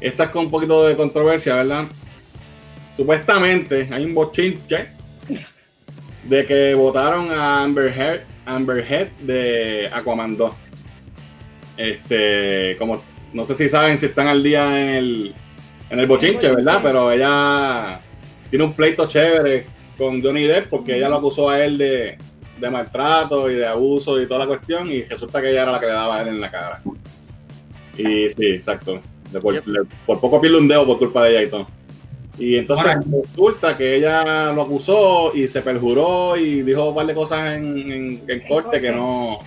Esta 0.00 0.24
es 0.24 0.30
con 0.30 0.46
un 0.46 0.50
poquito 0.50 0.86
de 0.86 0.96
controversia, 0.96 1.56
¿verdad? 1.56 1.84
Supuestamente 2.96 3.86
hay 3.92 4.06
un 4.06 4.14
bochinche 4.14 4.88
de 6.24 6.46
que 6.46 6.72
votaron 6.72 7.30
a 7.30 7.64
Amber 7.64 7.92
Heard, 7.94 8.22
Amber 8.46 8.78
Heard 8.78 9.10
de 9.18 9.90
Aquaman 9.92 10.38
2. 10.38 10.69
Este, 11.80 12.76
como 12.78 13.00
no 13.32 13.44
sé 13.46 13.54
si 13.54 13.68
saben 13.70 13.96
si 13.96 14.06
están 14.06 14.28
al 14.28 14.42
día 14.42 14.66
en 14.82 14.88
el, 14.90 15.34
en 15.88 15.98
el 16.00 16.06
bochinche, 16.06 16.54
¿verdad? 16.54 16.80
Pero 16.82 17.10
ella 17.10 18.00
tiene 18.50 18.64
un 18.66 18.74
pleito 18.74 19.06
chévere 19.08 19.64
con 19.96 20.22
Johnny 20.22 20.44
Depp 20.44 20.68
porque 20.68 20.96
ella 20.96 21.08
lo 21.08 21.16
acusó 21.16 21.48
a 21.48 21.64
él 21.64 21.78
de, 21.78 22.18
de 22.58 22.70
maltrato 22.70 23.50
y 23.50 23.54
de 23.54 23.66
abuso 23.66 24.20
y 24.20 24.26
toda 24.26 24.40
la 24.40 24.46
cuestión 24.46 24.90
y 24.90 25.04
resulta 25.04 25.40
que 25.40 25.50
ella 25.50 25.62
era 25.62 25.72
la 25.72 25.80
que 25.80 25.86
le 25.86 25.92
daba 25.92 26.16
a 26.18 26.22
él 26.22 26.28
en 26.28 26.40
la 26.40 26.50
cara. 26.50 26.82
Y 27.96 28.28
sí, 28.28 28.46
exacto. 28.46 29.00
Por, 29.40 29.54
Yep. 29.54 29.66
le- 29.68 29.80
por 30.04 30.20
poco 30.20 30.38
pierde 30.40 30.58
un 30.58 30.68
dedo 30.68 30.84
por 30.86 30.98
culpa 30.98 31.24
de 31.24 31.30
ella 31.30 31.42
y 31.44 31.48
todo. 31.48 31.66
Y 32.38 32.56
entonces 32.56 32.96
resulta 33.30 33.76
que 33.76 33.96
ella 33.96 34.52
lo 34.52 34.62
acusó 34.62 35.32
y 35.34 35.46
se 35.48 35.62
perjuró 35.62 36.36
y 36.36 36.62
dijo 36.62 36.88
un 36.90 36.94
par 36.94 37.06
de 37.06 37.14
cosas 37.14 37.54
en, 37.54 37.90
en- 37.90 38.22
en 38.26 38.40
corte 38.48 38.80
que 38.80 38.90
no. 38.90 39.38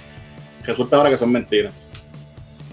Resulta 0.66 0.96
ahora 0.98 1.10
que 1.10 1.18
son 1.18 1.32
mentiras. 1.32 1.74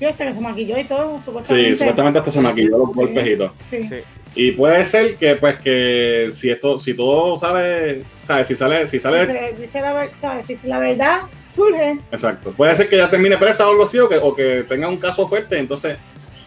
Sí, 0.01 0.05
hasta 0.07 0.27
que 0.27 0.33
se 0.35 0.41
maquilló 0.41 0.79
y 0.79 0.85
todo, 0.85 1.21
supuestamente. 1.25 1.71
Sí, 1.71 1.77
supuestamente 1.77 2.19
hasta 2.19 2.31
se 2.33 2.41
maquilló 2.41 2.79
los 2.79 2.89
golpes 2.93 3.27
y 3.29 3.37
todo. 3.37 3.53
Sí. 3.63 3.85
Sí. 3.85 3.97
Y 4.35 4.53
puede 4.53 4.85
ser 4.87 5.17
que, 5.17 5.35
pues, 5.37 5.59
que 5.61 6.31
si 6.33 6.51
esto, 6.51 6.79
si 6.79 6.95
todo 6.95 7.37
sale, 7.37 8.03
¿sabes? 8.23 8.49
Si 8.49 8.57
sale, 8.57 8.87
si 8.89 8.99
sale, 8.99 9.27
Dice, 9.27 9.55
dice 9.61 9.81
la, 9.81 9.93
ver- 9.93 10.11
¿sabes? 10.21 10.47
Si 10.47 10.57
la 10.67 10.79
verdad 10.79 11.21
surge, 11.49 11.99
exacto. 12.11 12.53
Puede 12.53 12.75
ser 12.77 12.89
que 12.89 12.97
ya 12.97 13.11
termine 13.11 13.37
presa 13.37 13.67
o 13.67 13.71
algo 13.73 13.85
así, 13.85 13.99
o 13.99 14.09
que, 14.09 14.17
o 14.17 14.35
que 14.35 14.65
tenga 14.69 14.89
un 14.89 14.97
caso 14.97 15.29
fuerte. 15.29 15.59
Entonces, 15.59 15.97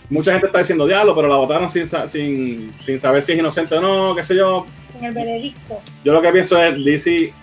mucha 0.10 0.32
gente 0.32 0.47
está 0.47 0.60
diciendo 0.60 0.88
diablo, 0.88 1.14
pero 1.16 1.28
la 1.28 1.36
votaron 1.36 1.70
sin, 1.70 1.86
sa- 1.86 2.08
sin, 2.08 2.74
sin 2.80 2.99
saber 2.99 3.22
si 3.22 3.34
es 3.34 3.39
inocente 3.39 3.76
o 3.76 3.82
no, 3.82 4.16
qué 4.16 4.24
sé 4.24 4.36
yo. 4.36 4.66
con 4.93 5.04
el 5.04 5.14
veredicto. 5.14 5.80
Yo 6.06 6.14
lo 6.14 6.22
que 6.22 6.32
pienso 6.32 6.64
es, 6.64 6.84
DC 6.84 7.34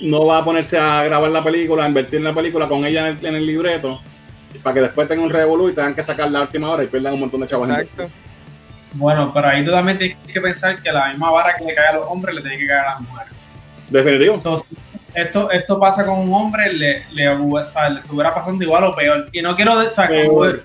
no 0.00 0.26
va 0.26 0.38
a 0.38 0.42
ponerse 0.42 0.78
a 0.78 1.04
grabar 1.04 1.30
la 1.30 1.44
película, 1.44 1.84
a 1.84 1.88
invertir 1.88 2.18
en 2.18 2.24
la 2.24 2.32
película 2.32 2.68
con 2.68 2.84
ella 2.86 3.08
en 3.10 3.18
el, 3.18 3.26
en 3.26 3.34
el 3.36 3.46
libreto, 3.46 4.00
para 4.62 4.74
que 4.74 4.80
después 4.82 5.08
tenga 5.08 5.22
un 5.22 5.30
revolú 5.30 5.68
y 5.68 5.74
tengan 5.74 5.94
que 5.94 6.02
sacar 6.02 6.30
la 6.30 6.42
última 6.42 6.70
hora 6.70 6.84
y 6.84 6.86
pierdan 6.86 7.14
un 7.14 7.20
montón 7.20 7.40
de 7.40 7.46
chavos. 7.46 7.68
en- 7.68 7.74
Exacto. 7.80 8.08
Bueno, 8.94 9.32
pero 9.34 9.48
ahí 9.48 9.64
tú 9.64 9.70
también 9.72 9.98
tienes 9.98 10.16
que 10.32 10.40
pensar 10.40 10.80
que 10.80 10.92
la 10.92 11.08
misma 11.08 11.30
vara 11.30 11.56
que 11.56 11.64
le 11.64 11.74
cae 11.74 11.88
a 11.88 11.92
los 11.94 12.06
hombres 12.06 12.34
le 12.36 12.42
tiene 12.42 12.58
que 12.58 12.66
caer 12.66 12.80
a 12.80 12.90
las 12.92 13.00
mujeres. 13.00 13.32
Definitivo. 13.90 14.38
Si 14.40 14.48
esto, 15.14 15.50
esto 15.50 15.78
pasa 15.80 16.04
con 16.06 16.18
un 16.20 16.32
hombre, 16.32 16.72
le, 16.72 17.04
le, 17.12 17.28
o 17.28 17.70
sea, 17.72 17.88
le 17.88 18.00
estuviera 18.00 18.32
pasando 18.34 18.62
igual 18.64 18.84
o 18.84 18.94
peor. 18.94 19.28
Y 19.32 19.42
no 19.42 19.54
quiero, 19.56 19.78
de- 19.78 19.88
o 19.88 19.94
sea, 19.94 20.06
como- 20.06 20.40
Peor. 20.40 20.64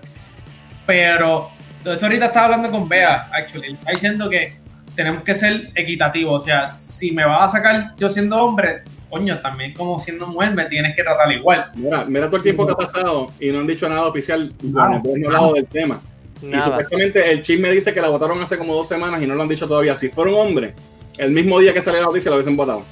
pero 0.86 1.52
entonces 1.78 2.04
ahorita 2.04 2.26
estaba 2.26 2.46
hablando 2.46 2.72
con 2.72 2.88
Bea, 2.90 3.30
actually, 3.32 3.74
está 3.74 3.92
diciendo 3.92 4.30
que 4.30 4.58
tenemos 4.96 5.24
que 5.24 5.34
ser 5.36 5.72
equitativos. 5.76 6.42
O 6.44 6.46
sea, 6.46 6.70
si 6.70 7.12
me 7.12 7.26
vas 7.26 7.48
a 7.54 7.58
sacar 7.58 7.96
yo 7.98 8.10
siendo 8.10 8.42
hombre, 8.42 8.84
coño, 9.10 9.39
también 9.39 9.74
como 9.74 9.99
siendo 9.99 10.28
mujer 10.28 10.53
me 10.53 10.66
tienes 10.66 10.95
que 10.95 11.03
tratar 11.03 11.32
igual. 11.32 11.72
Mira, 11.76 12.05
mira 12.05 12.28
todo 12.28 12.38
el 12.38 12.43
tiempo 12.43 12.66
que 12.66 12.74
ha 12.74 12.76
pasado 12.76 13.28
y 13.39 13.51
no 13.51 13.60
han 13.60 13.68
dicho 13.68 13.89
nada 13.89 14.05
oficial, 14.05 14.53
bueno, 14.62 15.01
no 15.03 15.16
han 15.16 15.26
hablado 15.26 15.53
del 15.53 15.66
tema. 15.68 15.99
Y 16.41 16.60
supuestamente 16.62 17.32
el 17.32 17.41
chisme 17.41 17.70
dice 17.72 17.93
que 17.93 18.01
la 18.01 18.07
votaron 18.07 18.41
hace 18.41 18.57
como 18.57 18.74
dos 18.74 18.88
semanas 18.88 19.22
y 19.22 19.28
no 19.28 19.36
lo 19.36 19.43
han 19.43 19.49
dicho 19.49 19.68
todavía. 19.68 19.97
Si 19.97 20.10
fuera 20.10 20.32
un 20.32 20.38
hombre, 20.38 20.74
el 21.18 21.32
mismo 21.32 21.60
día 21.60 21.74
que 21.74 21.82
salió 21.82 21.99
la 21.99 22.07
noticia 22.07 22.30
lo 22.30 22.38
hubiesen 22.38 22.55
votado. 22.55 22.84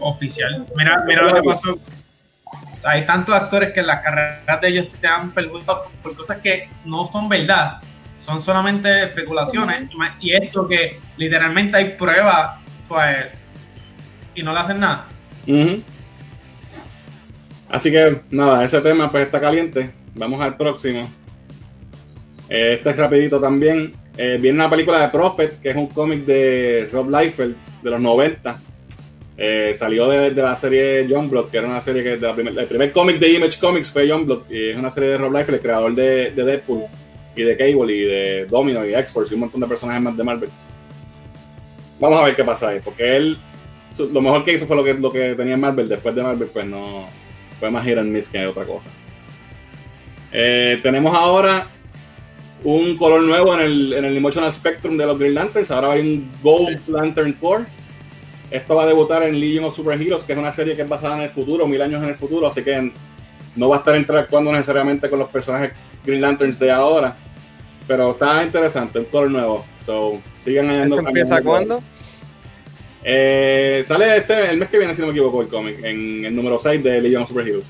Oficial. 0.00 0.66
Mira, 0.76 1.02
mira 1.06 1.22
lo 1.22 1.34
que 1.34 1.42
pasó. 1.42 1.78
Hay 2.82 3.06
tantos 3.06 3.34
actores 3.34 3.72
que 3.72 3.80
en 3.80 3.86
las 3.86 4.04
carreras 4.04 4.60
de 4.60 4.68
ellos 4.68 4.88
se 4.88 5.06
han 5.06 5.30
perjudicado 5.30 5.84
por 6.02 6.14
cosas 6.14 6.38
que 6.38 6.68
no 6.84 7.06
son 7.06 7.30
verdad, 7.30 7.78
son 8.16 8.42
solamente 8.42 9.04
especulaciones. 9.04 9.88
Y 10.20 10.32
esto 10.32 10.68
que 10.68 10.98
literalmente 11.16 11.78
hay 11.78 11.92
pruebas 11.92 12.60
pues, 12.86 13.28
y 14.34 14.42
no 14.42 14.52
le 14.52 14.60
hacen 14.60 14.80
nada. 14.80 15.06
Ujú. 15.46 15.82
Así 17.68 17.90
que 17.90 18.20
nada, 18.30 18.64
ese 18.64 18.80
tema 18.80 19.10
pues 19.10 19.26
está 19.26 19.40
caliente. 19.40 19.90
Vamos 20.14 20.40
al 20.40 20.56
próximo. 20.56 21.08
Este 22.48 22.90
es 22.90 22.96
rapidito 22.96 23.40
también. 23.40 23.92
Eh, 24.16 24.38
viene 24.40 24.58
una 24.58 24.70
película 24.70 25.00
de 25.00 25.08
Prophet, 25.08 25.60
que 25.60 25.70
es 25.70 25.76
un 25.76 25.88
cómic 25.88 26.24
de 26.24 26.88
Rob 26.92 27.10
Liefeld 27.10 27.56
de 27.82 27.90
los 27.90 28.00
90. 28.00 28.56
Eh, 29.36 29.74
salió 29.76 30.08
de, 30.08 30.30
de 30.30 30.42
la 30.42 30.54
serie 30.54 31.08
Youngblood, 31.08 31.50
que 31.50 31.56
era 31.58 31.66
una 31.66 31.80
serie 31.80 32.04
que 32.04 32.12
el 32.12 32.66
primer 32.66 32.92
cómic 32.92 33.18
de 33.18 33.32
Image 33.32 33.58
Comics 33.58 33.90
fue 33.90 34.06
Youngblood. 34.06 34.50
Y 34.50 34.70
es 34.70 34.76
una 34.76 34.90
serie 34.90 35.10
de 35.10 35.16
Rob 35.16 35.32
Liefeld, 35.32 35.56
el 35.56 35.60
creador 35.62 35.94
de, 35.94 36.30
de 36.30 36.44
Deadpool 36.44 36.84
y 37.34 37.42
de 37.42 37.56
Cable 37.56 37.92
y 37.92 38.04
de 38.04 38.46
Domino 38.46 38.86
y 38.86 38.94
X-Force 38.94 39.32
y 39.32 39.34
un 39.34 39.40
montón 39.40 39.60
de 39.60 39.66
personajes 39.66 40.02
más 40.02 40.16
de 40.16 40.22
Marvel. 40.22 40.50
Vamos 41.98 42.20
a 42.20 42.24
ver 42.24 42.36
qué 42.36 42.44
pasa 42.44 42.68
ahí, 42.68 42.80
porque 42.84 43.16
él 43.16 43.38
lo 43.98 44.20
mejor 44.20 44.44
que 44.44 44.52
hizo 44.52 44.66
fue 44.66 44.76
lo 44.76 44.84
que, 44.84 44.94
lo 44.94 45.10
que 45.10 45.34
tenía 45.34 45.54
en 45.54 45.60
Marvel. 45.60 45.88
Después 45.88 46.14
de 46.14 46.22
Marvel, 46.22 46.48
pues 46.48 46.66
no 46.66 47.06
fue 47.58 47.70
más 47.70 47.84
hit 47.84 47.98
and 47.98 48.10
miss 48.10 48.28
que 48.28 48.46
otra 48.46 48.64
cosa. 48.64 48.88
Eh, 50.32 50.80
tenemos 50.82 51.14
ahora 51.14 51.68
un 52.64 52.96
color 52.96 53.22
nuevo 53.22 53.54
en 53.54 53.60
el, 53.60 53.92
en 53.92 54.04
el 54.04 54.16
Emotional 54.16 54.52
Spectrum 54.52 54.96
de 54.96 55.06
los 55.06 55.18
Green 55.18 55.34
Lanterns. 55.34 55.70
Ahora 55.70 55.92
hay 55.92 56.00
un 56.00 56.30
Gold 56.42 56.88
Lantern 56.88 57.32
Core. 57.34 57.64
Esto 58.50 58.74
va 58.74 58.84
a 58.84 58.86
debutar 58.86 59.22
en 59.22 59.38
Legion 59.38 59.64
of 59.64 59.76
Superheroes, 59.76 60.24
que 60.24 60.32
es 60.32 60.38
una 60.38 60.52
serie 60.52 60.76
que 60.76 60.82
es 60.82 60.88
basada 60.88 61.16
en 61.16 61.22
el 61.22 61.30
futuro, 61.30 61.66
mil 61.66 61.80
años 61.82 62.02
en 62.02 62.10
el 62.10 62.14
futuro, 62.14 62.46
así 62.46 62.62
que 62.62 62.92
no 63.56 63.68
va 63.68 63.76
a 63.76 63.78
estar 63.80 63.96
interactuando 63.96 64.52
necesariamente 64.52 65.08
con 65.10 65.18
los 65.18 65.28
personajes 65.28 65.72
Green 66.04 66.20
Lanterns 66.20 66.58
de 66.58 66.70
ahora. 66.70 67.16
Pero 67.86 68.12
está 68.12 68.42
interesante, 68.42 68.98
un 68.98 69.04
color 69.06 69.30
nuevo. 69.30 69.64
So, 69.84 70.20
sigan 70.42 70.70
añadiendo. 70.70 70.96
¿Esto 70.96 71.08
empieza 71.08 71.42
cuándo? 71.42 71.80
Eh, 73.04 73.82
sale 73.84 74.16
este, 74.16 74.50
el 74.50 74.56
mes 74.56 74.70
que 74.70 74.78
viene, 74.78 74.94
si 74.94 75.00
no 75.00 75.08
me 75.08 75.12
equivoco, 75.12 75.42
el 75.42 75.48
cómic, 75.48 75.78
en 75.84 76.24
el 76.24 76.34
número 76.34 76.58
6 76.58 76.82
de 76.82 77.02
Legion 77.02 77.22
of 77.22 77.28
Superheroes. 77.28 77.66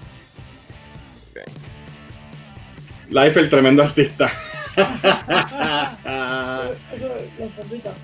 Ok. 1.30 1.40
Life, 3.10 3.40
el 3.40 3.50
tremendo 3.50 3.82
artista. 3.82 4.30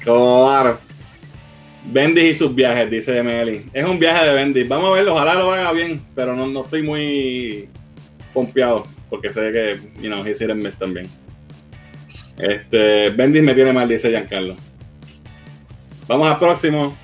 Claro. 0.01 0.81
Bendis 1.85 2.25
y 2.25 2.35
sus 2.35 2.55
viajes, 2.55 2.91
dice 2.91 3.23
Meli. 3.23 3.71
Es 3.73 3.85
un 3.85 3.99
viaje 3.99 4.27
de 4.27 4.35
Bendis. 4.35 4.69
Vamos 4.69 4.91
a 4.91 4.95
verlo, 4.95 5.15
ojalá 5.15 5.35
lo 5.35 5.53
haga 5.53 5.73
bien, 5.73 6.03
pero 6.15 6.37
no, 6.37 6.47
no 6.47 6.63
estoy 6.63 6.83
muy 6.83 7.69
pompeado, 8.35 8.85
porque 9.09 9.33
sé 9.33 9.51
que, 9.51 9.79
you 10.01 10.09
know, 10.09 10.25
he's 10.25 10.39
hit 10.39 10.51
and 10.51 10.63
miss 10.63 10.77
también. 10.77 11.09
Este, 12.39 13.11
Bendis 13.11 13.43
me 13.43 13.55
tiene 13.55 13.73
mal, 13.73 13.89
dice 13.89 14.11
Giancarlo. 14.11 14.57
Vamos 16.07 16.31
al 16.31 16.39
próximo. 16.39 16.97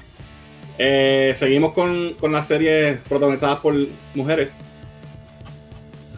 Eh, 0.78 1.32
seguimos 1.34 1.72
con, 1.72 2.14
con 2.14 2.32
las 2.32 2.46
series 2.46 3.00
protagonizadas 3.02 3.58
por 3.60 3.74
mujeres. 4.14 4.56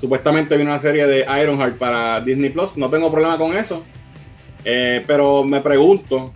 Supuestamente 0.01 0.57
viene 0.57 0.71
una 0.71 0.81
serie 0.81 1.07
de 1.07 1.21
Ironheart 1.21 1.77
para 1.77 2.21
Disney 2.21 2.51
Plus. 2.51 2.77
No 2.77 2.89
tengo 2.89 3.11
problema 3.11 3.37
con 3.37 3.57
eso. 3.57 3.85
Eh, 4.65 5.03
pero 5.07 5.45
me 5.45 5.61
pregunto 5.61 6.33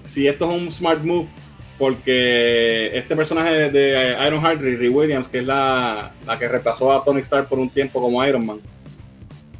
si 0.00 0.26
esto 0.26 0.50
es 0.50 0.62
un 0.62 0.70
smart 0.70 1.02
move. 1.02 1.28
Porque 1.76 2.96
este 2.96 3.16
personaje 3.16 3.68
de, 3.68 4.16
Ironheart, 4.24 4.60
Riri 4.60 4.88
Williams, 4.88 5.26
que 5.26 5.38
es 5.38 5.46
la, 5.46 6.12
la 6.24 6.38
que 6.38 6.46
reemplazó 6.46 6.92
a 6.92 7.02
Tony 7.02 7.20
Stark 7.20 7.48
por 7.48 7.58
un 7.58 7.68
tiempo 7.68 8.00
como 8.00 8.24
Iron 8.24 8.46
Man, 8.46 8.60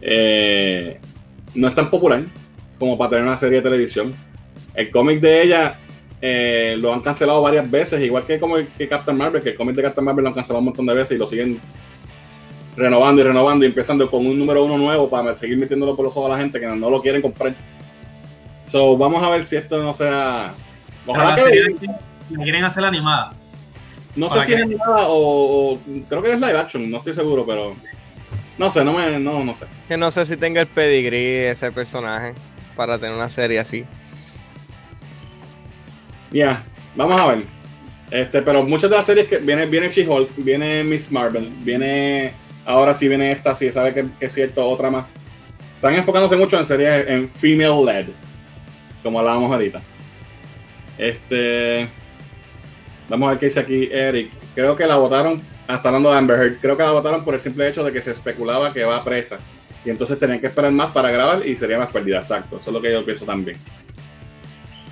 eh, 0.01 1.01
no 1.55 1.67
es 1.67 1.75
tan 1.75 1.91
popular 1.91 2.23
como 2.79 2.97
para 2.97 3.11
tener 3.11 3.25
una 3.25 3.37
serie 3.37 3.59
de 3.59 3.63
televisión. 3.63 4.13
El 4.75 4.91
cómic 4.91 5.21
de 5.21 5.43
ella 5.43 5.79
eh, 6.27 6.75
lo 6.79 6.91
han 6.95 7.03
cancelado 7.03 7.43
varias 7.43 7.71
veces, 7.71 8.01
igual 8.01 8.25
que 8.25 8.41
como 8.41 8.57
el 8.57 8.69
que 8.69 8.89
Captain 8.89 9.15
Marvel, 9.15 9.43
que 9.43 9.51
el 9.51 9.57
cómic 9.57 9.77
de 9.77 9.83
Captain 9.83 10.03
Marvel 10.03 10.23
lo 10.23 10.29
han 10.31 10.35
cancelado 10.35 10.61
un 10.61 10.65
montón 10.65 10.87
de 10.87 10.95
veces 10.95 11.17
y 11.17 11.19
lo 11.19 11.27
siguen 11.27 11.61
renovando 12.75 13.21
y 13.21 13.25
renovando 13.25 13.67
y 13.67 13.69
empezando 13.69 14.11
con 14.11 14.27
un 14.27 14.39
número 14.39 14.65
uno 14.65 14.79
nuevo 14.79 15.11
para 15.11 15.35
seguir 15.35 15.59
metiéndolo 15.59 15.95
por 15.95 16.07
los 16.07 16.17
ojos 16.17 16.31
a 16.31 16.35
la 16.35 16.41
gente 16.41 16.59
que 16.59 16.67
no, 16.67 16.77
no 16.77 16.89
lo 16.89 17.03
quieren 17.03 17.21
comprar. 17.21 17.55
So, 18.67 18.97
vamos 18.97 19.23
a 19.23 19.29
ver 19.29 19.45
si 19.45 19.57
esto 19.57 19.83
no 19.83 19.93
sea. 19.93 20.55
Ojalá 21.07 21.29
la 21.29 21.37
que. 21.37 21.43
serie 21.43 21.77
la 22.31 22.43
quieren 22.43 22.65
hacer 22.65 22.87
animada. 22.87 23.35
No 24.17 24.31
sé 24.31 24.37
¿Para 24.37 24.47
si 24.47 24.53
qué? 24.53 24.57
es 24.57 24.63
animada 24.63 25.07
o, 25.09 25.75
o 25.75 25.79
creo 26.09 26.23
que 26.23 26.33
es 26.33 26.41
live 26.41 26.59
action, 26.59 26.91
no 26.91 26.97
estoy 26.97 27.13
seguro, 27.13 27.45
pero 27.45 27.75
no 28.57 28.71
sé, 28.71 28.83
no 28.83 28.95
me, 28.95 29.19
no, 29.19 29.45
no 29.45 29.53
sé. 29.53 29.67
Que 29.89 29.99
no 29.99 30.11
sé 30.11 30.25
si 30.25 30.39
tenga 30.39 30.63
el 30.63 30.69
pedigrí 30.69 31.37
ese 31.49 31.71
personaje 31.71 32.33
para 32.77 32.99
tener 32.99 33.15
una 33.15 33.29
serie 33.29 33.59
así. 33.59 33.85
Ya, 36.35 36.65
vamos 36.97 37.21
a 37.21 37.27
ver. 37.29 37.45
Este, 38.11 38.43
pero 38.43 38.65
muchas 38.65 38.91
de 38.91 38.97
las 38.97 39.07
series 39.07 39.29
que 39.29 39.39
viene, 39.39 39.67
viene 39.67 39.89
She-Hulk, 39.89 40.31
viene 40.37 40.83
Miss 40.83 41.11
Marvel, 41.13 41.49
viene 41.63 42.33
ahora 42.67 42.93
sí 42.93 43.07
viene 43.07 43.31
esta, 43.31 43.55
sí 43.55 43.71
sabe 43.71 43.95
que, 43.95 44.05
es 44.19 44.35
cierto, 44.35 44.67
otra 44.67 44.91
más. 44.91 45.07
Están 45.77 45.95
enfocándose 45.95 46.35
mucho 46.35 46.59
en 46.59 46.67
series 46.67 47.09
en 47.09 47.29
female 47.29 47.85
led, 47.85 48.07
como 49.05 49.21
hablábamos 49.21 49.53
ahorita. 49.53 49.81
Este, 50.99 51.87
vamos 53.09 53.29
a 53.29 53.31
ver 53.31 53.39
qué 53.39 53.47
dice 53.47 53.61
aquí 53.61 53.89
Eric. 53.93 54.33
Creo 54.57 54.75
que 54.75 54.87
la 54.87 54.97
votaron, 54.97 55.41
hasta 55.69 55.89
hablando 55.89 56.11
de 56.11 56.19
Amber 56.19 56.41
Heard, 56.41 56.59
creo 56.61 56.77
que 56.77 56.83
la 56.83 56.91
votaron 56.91 57.25
por 57.25 57.35
el 57.35 57.41
simple 57.41 57.69
hecho 57.69 57.85
de 57.85 57.93
que 57.93 58.03
se 58.03 58.11
especulaba 58.11 58.73
que 58.73 58.83
va 58.83 59.05
presa. 59.05 59.39
Y 59.85 59.91
entonces 59.91 60.19
tenían 60.19 60.41
que 60.41 60.49
esperar 60.49 60.73
más 60.73 60.91
para 60.91 61.13
grabar 61.13 61.47
y 61.47 61.57
sería 61.57 61.79
más 61.79 61.91
pérdida, 61.91 62.19
exacto. 62.19 62.57
Eso 62.57 62.71
es 62.71 62.75
lo 62.75 62.83
que 62.83 62.91
yo 62.91 63.05
pienso 63.05 63.25
también. 63.25 63.57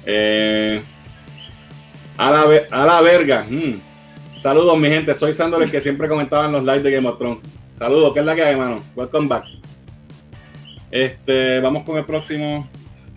Eh, 0.06 0.82
a 2.16 2.30
la, 2.30 2.44
a 2.70 2.86
la 2.86 3.00
verga. 3.00 3.44
mm. 3.48 3.80
Saludos, 4.38 4.76
mi 4.78 4.88
gente. 4.88 5.14
Soy 5.14 5.32
Sandor, 5.34 5.62
el 5.62 5.70
que 5.70 5.80
siempre 5.80 6.08
comentaba 6.08 6.46
en 6.46 6.52
los 6.52 6.64
lives 6.64 6.82
de 6.82 6.90
Game 6.90 7.08
of 7.08 7.18
Thrones. 7.18 7.40
Saludos, 7.78 8.12
¿qué 8.12 8.20
es 8.20 8.26
la 8.26 8.34
que 8.34 8.42
hay, 8.42 8.52
hermano? 8.52 8.82
Welcome 8.96 9.28
back. 9.28 9.44
Este, 10.90 11.60
vamos 11.60 11.84
con 11.84 11.96
el 11.96 12.04
próximo 12.04 12.68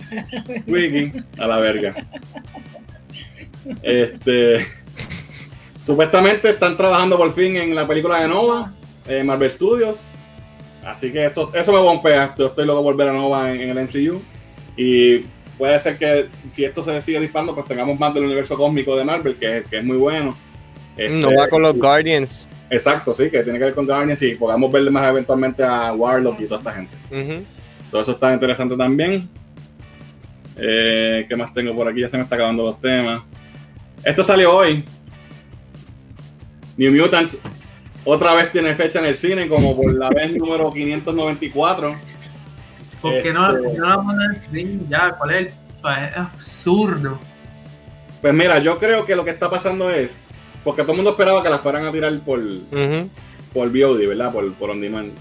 wiki. 0.67 1.11
A 1.39 1.47
la 1.47 1.57
verga. 1.57 1.95
Este. 3.81 4.65
Supuestamente 5.83 6.49
están 6.49 6.77
trabajando 6.77 7.17
por 7.17 7.33
fin 7.33 7.55
en 7.57 7.75
la 7.75 7.87
película 7.87 8.19
de 8.19 8.27
Nova, 8.27 8.73
eh, 9.07 9.23
Marvel 9.23 9.51
Studios. 9.51 10.03
Así 10.83 11.11
que 11.11 11.25
eso, 11.25 11.51
eso 11.53 11.73
me 11.73 11.79
bombea. 11.79 12.33
Yo 12.37 12.47
estoy 12.47 12.65
loco 12.65 12.79
de 12.79 12.83
volver 12.83 13.09
a 13.09 13.13
Nova 13.13 13.51
en, 13.51 13.61
en 13.61 13.77
el 13.77 13.83
MCU. 13.83 14.21
Y 14.77 15.25
puede 15.57 15.79
ser 15.79 15.97
que 15.97 16.27
si 16.49 16.65
esto 16.65 16.83
se 16.83 17.01
sigue 17.01 17.19
disparando, 17.19 17.53
pues 17.53 17.67
tengamos 17.67 17.99
más 17.99 18.13
del 18.13 18.25
universo 18.25 18.55
cósmico 18.55 18.95
de 18.95 19.03
Marvel, 19.03 19.35
que, 19.35 19.63
que 19.69 19.77
es 19.77 19.83
muy 19.83 19.97
bueno. 19.97 20.35
Este, 20.97 21.17
No 21.17 21.35
va 21.35 21.47
con 21.47 21.61
los 21.61 21.77
Guardians. 21.77 22.47
Exacto, 22.69 23.13
sí, 23.13 23.29
que 23.29 23.43
tiene 23.43 23.59
que 23.59 23.65
ver 23.65 23.75
con 23.75 23.85
Guardians 23.85 24.21
y 24.21 24.35
podamos 24.35 24.71
verle 24.71 24.89
más 24.89 25.07
eventualmente 25.07 25.63
a 25.63 25.93
Warlock 25.93 26.39
y 26.39 26.45
toda 26.45 26.59
esta 26.59 26.71
gente. 26.71 26.97
So, 27.91 28.01
eso 28.01 28.11
está 28.11 28.33
interesante 28.33 28.75
también. 28.75 29.29
Eh, 30.57 31.25
¿Qué 31.27 31.35
más 31.35 31.53
tengo 31.53 31.75
por 31.75 31.87
aquí? 31.87 32.01
Ya 32.01 32.09
se 32.09 32.17
me 32.17 32.23
está 32.23 32.35
acabando 32.35 32.63
los 32.63 32.79
temas. 32.79 33.21
Esto 34.03 34.23
salió 34.23 34.55
hoy. 34.55 34.83
New 36.77 36.91
Mutants 36.91 37.39
otra 38.03 38.35
vez 38.35 38.51
tiene 38.51 38.75
fecha 38.75 38.99
en 38.99 39.05
el 39.05 39.15
cine, 39.15 39.47
como 39.47 39.75
por 39.75 39.93
la 39.93 40.09
vez 40.09 40.31
número 40.31 40.71
594. 40.71 41.95
¿Por 43.11 43.21
qué 43.23 43.33
no, 43.33 43.55
Este- 43.57 43.77
no 43.77 43.89
la 43.89 43.95
ponen 43.97 44.31
en 44.35 44.43
stream 44.43 44.89
ya? 44.89 45.11
¿Cuál 45.17 45.31
es? 45.31 45.37
el- 45.47 45.53
o 45.75 45.79
sea, 45.79 46.07
es 46.09 46.17
absurdo. 46.17 47.19
Pues 48.21 48.33
mira, 48.33 48.59
yo 48.59 48.77
creo 48.77 49.05
que 49.05 49.15
lo 49.15 49.23
que 49.23 49.31
está 49.31 49.49
pasando 49.49 49.89
es, 49.89 50.19
porque 50.63 50.81
todo 50.81 50.93
el 50.93 50.97
mundo 50.97 51.11
esperaba 51.11 51.43
que 51.43 51.49
las 51.49 51.61
fueran 51.61 51.85
a 51.85 51.91
tirar 51.91 52.17
por, 52.21 52.39
por 53.53 53.69
VOD, 53.71 54.07
¿verdad? 54.07 54.31
Por, 54.31 54.51
por 54.53 54.69
on 54.71 54.81
demand. 54.81 55.11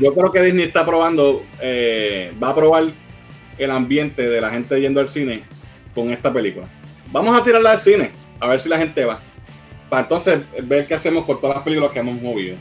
Yo 0.00 0.12
creo 0.14 0.32
que 0.32 0.42
Disney 0.42 0.64
está 0.66 0.84
probando, 0.84 1.42
eh, 1.60 2.32
va 2.42 2.48
a 2.50 2.54
probar 2.54 2.86
el 3.56 3.70
ambiente 3.70 4.28
de 4.28 4.40
la 4.40 4.50
gente 4.50 4.80
yendo 4.80 5.00
al 5.00 5.08
cine 5.08 5.44
con 5.94 6.10
esta 6.10 6.32
película. 6.32 6.66
Vamos 7.12 7.40
a 7.40 7.44
tirarla 7.44 7.70
al 7.72 7.78
cine, 7.80 8.10
a 8.40 8.48
ver 8.48 8.58
si 8.58 8.68
la 8.68 8.78
gente 8.78 9.04
va. 9.04 9.20
Para 9.88 10.02
entonces 10.02 10.40
ver 10.64 10.86
qué 10.88 10.94
hacemos 10.94 11.24
con 11.24 11.40
todas 11.40 11.54
las 11.56 11.64
películas 11.64 11.92
que 11.92 12.00
hemos 12.00 12.20
movido. 12.20 12.56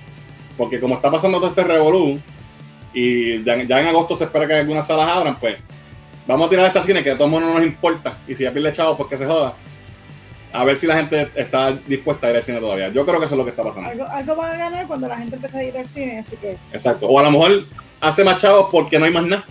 Porque 0.55 0.80
como 0.80 0.95
está 0.95 1.09
pasando 1.09 1.39
todo 1.39 1.49
este 1.49 1.63
revolú, 1.63 2.19
y 2.93 3.43
ya, 3.43 3.61
ya 3.63 3.81
en 3.81 3.87
agosto 3.87 4.15
se 4.15 4.25
espera 4.25 4.47
que 4.47 4.53
algunas 4.53 4.85
salas 4.87 5.07
abran, 5.09 5.39
pues 5.39 5.57
vamos 6.27 6.47
a 6.47 6.49
tirar 6.49 6.65
esta 6.67 6.79
al 6.79 6.85
cine 6.85 7.03
que 7.03 7.11
a 7.11 7.15
todo 7.15 7.25
el 7.25 7.31
mundo 7.31 7.47
no 7.47 7.55
nos 7.55 7.63
importa. 7.67 8.17
Y 8.27 8.35
si 8.35 8.43
ya 8.43 8.51
pierde 8.51 8.71
chavos, 8.73 8.97
pues 8.97 9.09
que 9.09 9.17
se 9.17 9.25
joda. 9.25 9.53
A 10.51 10.63
ver 10.63 10.77
si 10.77 10.85
la 10.85 10.95
gente 10.97 11.29
está 11.35 11.71
dispuesta 11.87 12.27
a 12.27 12.29
ir 12.31 12.37
al 12.37 12.43
cine 12.43 12.59
todavía. 12.59 12.89
Yo 12.89 13.05
creo 13.05 13.19
que 13.19 13.25
eso 13.25 13.33
es 13.33 13.37
lo 13.39 13.43
que 13.43 13.49
está 13.49 13.63
pasando. 13.63 13.89
Algo, 13.89 14.07
algo 14.07 14.35
van 14.35 14.51
a 14.53 14.57
ganar 14.57 14.87
cuando 14.87 15.07
la 15.07 15.17
gente 15.17 15.35
empiece 15.35 15.57
a 15.57 15.63
ir 15.63 15.77
al 15.77 15.87
cine, 15.89 16.19
así 16.19 16.35
que 16.37 16.57
Exacto. 16.71 17.07
O 17.07 17.19
a 17.19 17.23
lo 17.23 17.31
mejor 17.31 17.63
hace 17.99 18.23
más 18.23 18.37
chavos 18.39 18.67
porque 18.71 18.99
no 18.99 19.05
hay 19.05 19.11
más 19.11 19.25
nada. 19.25 19.43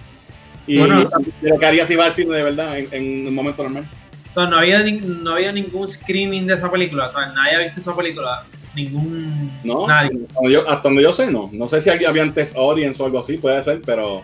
Y 0.67 0.79
Bueno, 0.79 1.05
lo 1.41 1.59
que 1.59 1.67
haría 1.67 1.85
si 1.87 1.97
va 1.97 2.05
al 2.05 2.13
cine 2.13 2.37
de 2.37 2.43
verdad 2.45 2.79
en, 2.79 2.89
en 2.93 3.27
un 3.27 3.35
momento 3.35 3.65
normal. 3.65 3.85
Entonces, 4.29 4.51
no 4.51 4.57
había, 4.59 4.83
ni- 4.85 5.01
no 5.01 5.33
había 5.35 5.51
ningún 5.53 5.89
screening 5.89 6.47
de 6.47 6.55
esa 6.55 6.71
película. 6.71 7.09
O 7.09 7.13
sea, 7.13 7.27
nadie 7.33 7.57
ha 7.57 7.59
visto 7.59 7.81
esa 7.81 7.97
película. 7.97 8.45
Ningún. 8.75 9.51
¿No? 9.65 9.87
Nadie. 9.87 10.21
Hasta 10.29 10.41
donde 10.41 10.53
yo, 10.53 10.69
hasta 10.69 10.89
donde 10.89 11.03
yo 11.03 11.13
sé, 11.13 11.31
no. 11.31 11.51
No 11.53 11.69
sé 11.69 11.81
si 11.81 11.91
había, 11.91 12.33
test 12.33 12.57
audience 12.57 13.03
o 13.03 13.07
algo 13.07 13.19
así, 13.19 13.37
puede 13.37 13.63
ser, 13.63 13.81
pero 13.85 14.23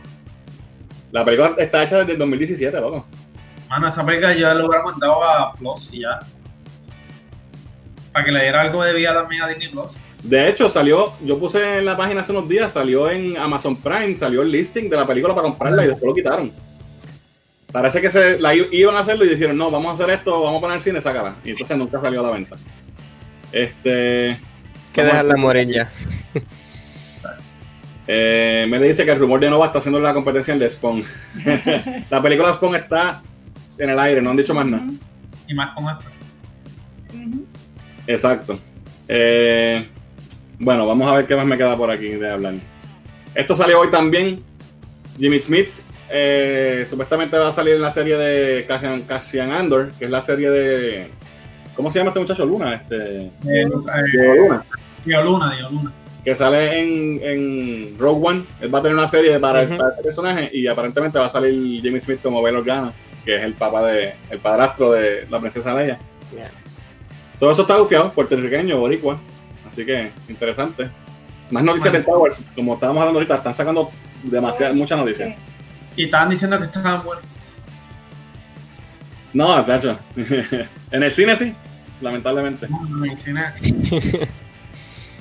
la 1.12 1.24
película 1.24 1.54
está 1.58 1.82
hecha 1.82 1.98
desde 1.98 2.12
el 2.12 2.18
2017, 2.18 2.80
loco. 2.80 3.06
Mano, 3.68 3.88
esa 3.88 4.04
película 4.04 4.34
yo 4.34 4.54
lo 4.54 4.66
hubiera 4.66 4.84
mandado 4.84 5.22
a 5.22 5.52
Plus 5.54 5.90
y 5.92 6.00
ya. 6.00 6.18
Para 8.12 8.24
que 8.24 8.32
le 8.32 8.40
diera 8.40 8.62
algo 8.62 8.82
de 8.82 8.94
vida 8.94 9.14
también 9.14 9.42
a 9.42 9.48
Disney 9.48 9.68
Plus. 9.68 9.96
De 10.22 10.48
hecho, 10.48 10.68
salió, 10.68 11.12
yo 11.22 11.38
puse 11.38 11.78
en 11.78 11.84
la 11.84 11.96
página 11.96 12.22
hace 12.22 12.32
unos 12.32 12.48
días, 12.48 12.72
salió 12.72 13.08
en 13.08 13.36
Amazon 13.36 13.76
Prime, 13.76 14.14
salió 14.14 14.42
el 14.42 14.50
listing 14.50 14.88
de 14.88 14.96
la 14.96 15.06
película 15.06 15.34
para 15.34 15.46
comprarla 15.46 15.84
y 15.84 15.88
después 15.88 16.08
lo 16.08 16.14
quitaron. 16.14 16.52
Parece 17.70 18.00
que 18.00 18.10
se 18.10 18.40
la 18.40 18.54
iban 18.54 18.96
a 18.96 19.00
hacerlo 19.00 19.24
y 19.24 19.28
dijeron, 19.28 19.56
no, 19.56 19.70
vamos 19.70 19.90
a 19.90 20.02
hacer 20.02 20.14
esto, 20.14 20.42
vamos 20.42 20.58
a 20.58 20.60
poner 20.62 20.76
el 20.78 20.82
cine, 20.82 21.00
sácala. 21.00 21.36
Y 21.44 21.50
entonces 21.50 21.76
nunca 21.76 22.00
salió 22.00 22.20
a 22.20 22.22
la 22.24 22.30
venta. 22.30 22.56
Este. 23.52 24.38
Que 24.92 25.04
dejarla 25.04 25.36
morir 25.36 25.68
ya. 25.68 25.90
Eh, 28.10 28.66
me 28.70 28.78
dice 28.78 29.04
que 29.04 29.10
el 29.10 29.18
rumor 29.18 29.38
de 29.38 29.50
Nova 29.50 29.66
está 29.66 29.80
haciendo 29.80 30.00
la 30.00 30.14
competencia 30.14 30.54
en 30.54 30.58
The 30.60 30.70
Spawn. 30.70 31.04
la 32.10 32.22
película 32.22 32.54
Spawn 32.54 32.76
está 32.76 33.20
en 33.76 33.90
el 33.90 33.98
aire, 33.98 34.22
no 34.22 34.30
han 34.30 34.36
dicho 34.38 34.54
más 34.54 34.64
nada. 34.64 34.86
Y 35.46 35.52
más 35.52 35.74
con 35.74 35.84
esto. 35.84 36.06
Exacto. 38.06 38.58
Eh, 39.06 39.86
bueno, 40.58 40.86
vamos 40.86 41.06
a 41.06 41.16
ver 41.16 41.26
qué 41.26 41.36
más 41.36 41.44
me 41.44 41.58
queda 41.58 41.76
por 41.76 41.90
aquí 41.90 42.08
de 42.08 42.30
hablar. 42.30 42.54
Esto 43.34 43.54
salió 43.54 43.80
hoy 43.80 43.90
también. 43.90 44.42
Jimmy 45.18 45.42
Smith 45.42 45.70
eh, 46.10 46.86
supuestamente 46.88 47.36
va 47.36 47.48
a 47.48 47.52
salir 47.52 47.74
en 47.74 47.82
la 47.82 47.92
serie 47.92 48.16
de 48.16 48.64
Cassian, 48.66 49.02
Cassian 49.02 49.52
Andor, 49.52 49.92
que 49.98 50.06
es 50.06 50.10
la 50.10 50.22
serie 50.22 50.50
de. 50.50 51.10
¿Cómo 51.78 51.90
se 51.90 52.00
llama 52.00 52.08
este 52.08 52.18
muchacho? 52.18 52.44
Luna. 52.44 52.74
Este, 52.74 53.20
Eh, 53.22 53.32
eh, 53.46 53.64
Luna. 53.68 54.64
Dio 55.04 55.22
Luna, 55.22 55.54
Dio 55.54 55.70
Luna. 55.70 55.92
que 56.24 56.34
sale 56.34 56.80
en, 56.80 57.20
en 57.22 57.96
Rogue 57.96 58.26
One. 58.30 58.44
Él 58.60 58.74
va 58.74 58.80
a 58.80 58.82
tener 58.82 58.96
una 58.96 59.06
serie 59.06 59.38
para, 59.38 59.64
para 59.64 59.90
este 59.90 60.02
personaje 60.02 60.50
y 60.52 60.66
aparentemente 60.66 61.20
va 61.20 61.26
a 61.26 61.28
salir 61.28 61.80
Jimmy 61.80 62.00
Smith 62.00 62.20
como 62.20 62.42
Bail 62.42 62.56
Organa, 62.56 62.92
que 63.24 63.36
es 63.36 63.42
el 63.44 63.54
papá 63.54 63.84
de, 63.84 64.12
el 64.28 64.40
padrastro 64.40 64.90
de 64.90 65.28
la 65.30 65.38
princesa 65.38 65.72
Leia. 65.72 66.00
Yeah. 66.34 66.50
So, 67.38 67.48
eso 67.48 67.62
está 67.62 67.76
bufiado, 67.76 68.12
puertorriqueño, 68.12 68.76
boricua. 68.76 69.20
Así 69.68 69.86
que 69.86 70.10
interesante. 70.28 70.90
Más 71.48 71.62
noticias 71.62 71.92
de 71.92 72.00
Star 72.00 72.16
Wars, 72.16 72.40
como 72.56 72.74
estábamos 72.74 73.02
hablando 73.02 73.20
ahorita, 73.20 73.36
están 73.36 73.54
sacando 73.54 73.88
demasiadas, 74.24 74.74
muchas 74.74 74.98
noticias. 74.98 75.28
Sí. 75.28 75.36
Y 75.94 76.04
estaban 76.06 76.28
diciendo 76.28 76.58
que 76.58 76.64
estaban 76.64 77.04
muertos. 77.04 77.30
No, 79.32 79.64
Sacho. 79.64 79.96
en 80.90 81.02
el 81.02 81.12
cine 81.12 81.36
sí, 81.36 81.54
lamentablemente. 82.00 82.68
No, 82.68 83.04
en 83.04 83.10
el 83.10 83.18
cine. 83.18 83.42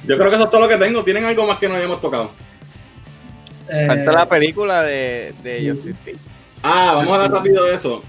Yo 0.06 0.18
creo 0.18 0.30
que 0.30 0.36
eso 0.36 0.46
es 0.46 0.50
todo 0.50 0.62
lo 0.62 0.70
que 0.70 0.78
tengo. 0.78 1.04
¿Tienen 1.04 1.26
algo 1.26 1.46
más 1.46 1.58
que 1.60 1.68
no 1.68 1.76
hayamos 1.76 2.00
tocado? 2.00 2.32
Eh, 3.70 3.86
Falta 3.88 4.12
la 4.12 4.30
película 4.30 4.84
de, 4.84 5.34
de 5.44 5.70
Joseph. 5.70 5.98
Ah, 6.64 6.94
vamos 6.96 7.12
a 7.12 7.16
hablar 7.16 7.32
rápido 7.32 7.66
de 7.66 7.76
eso. 7.76 8.04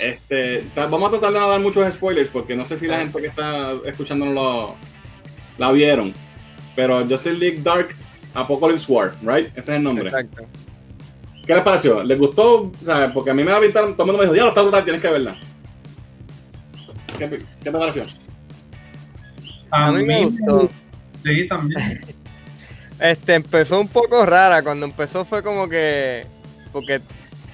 Este, 0.00 0.66
vamos 0.74 1.08
a 1.08 1.10
tratar 1.12 1.32
de 1.32 1.40
no 1.40 1.48
dar 1.48 1.60
muchos 1.60 1.94
spoilers 1.94 2.28
porque 2.28 2.54
no 2.54 2.66
sé 2.66 2.78
si 2.78 2.86
la 2.86 2.98
gente 2.98 3.20
que 3.20 3.28
está 3.28 3.72
escuchándonos 3.86 4.34
lo, 4.34 4.74
la 5.56 5.72
vieron. 5.72 6.12
Pero 6.76 7.00
Justice 7.06 7.32
League 7.32 7.60
Dark 7.62 7.94
Apocalypse 8.34 8.90
War, 8.90 9.12
right? 9.22 9.48
Ese 9.56 9.58
es 9.58 9.68
el 9.68 9.82
nombre. 9.82 10.06
Exacto. 10.06 10.44
¿Qué 11.46 11.54
les 11.54 11.62
pareció? 11.62 12.02
¿Les 12.02 12.18
gustó? 12.18 12.64
O 12.64 12.72
sea, 12.84 13.12
porque 13.12 13.30
a 13.30 13.34
mí 13.34 13.42
me 13.42 13.50
la 13.50 13.60
pintaron, 13.60 13.94
todo 13.94 14.02
el 14.02 14.06
mundo 14.08 14.18
me 14.18 14.24
dijo, 14.24 14.36
ya 14.36 14.42
lo 14.42 14.48
está 14.50 14.62
brutal, 14.62 14.84
tienes 14.84 15.00
que 15.00 15.08
verla. 15.08 15.36
¿Qué, 17.16 17.28
qué 17.28 17.70
te 17.70 17.70
pareció? 17.70 18.04
A 19.70 19.92
mí 19.92 20.04
me 20.04 20.24
gustó. 20.24 20.68
Sí, 21.24 21.46
también. 21.46 22.00
Este, 23.00 23.34
empezó 23.34 23.80
un 23.80 23.86
poco 23.86 24.26
rara. 24.26 24.60
Cuando 24.60 24.84
empezó 24.84 25.24
fue 25.24 25.40
como 25.40 25.68
que. 25.68 26.26
Porque 26.72 27.00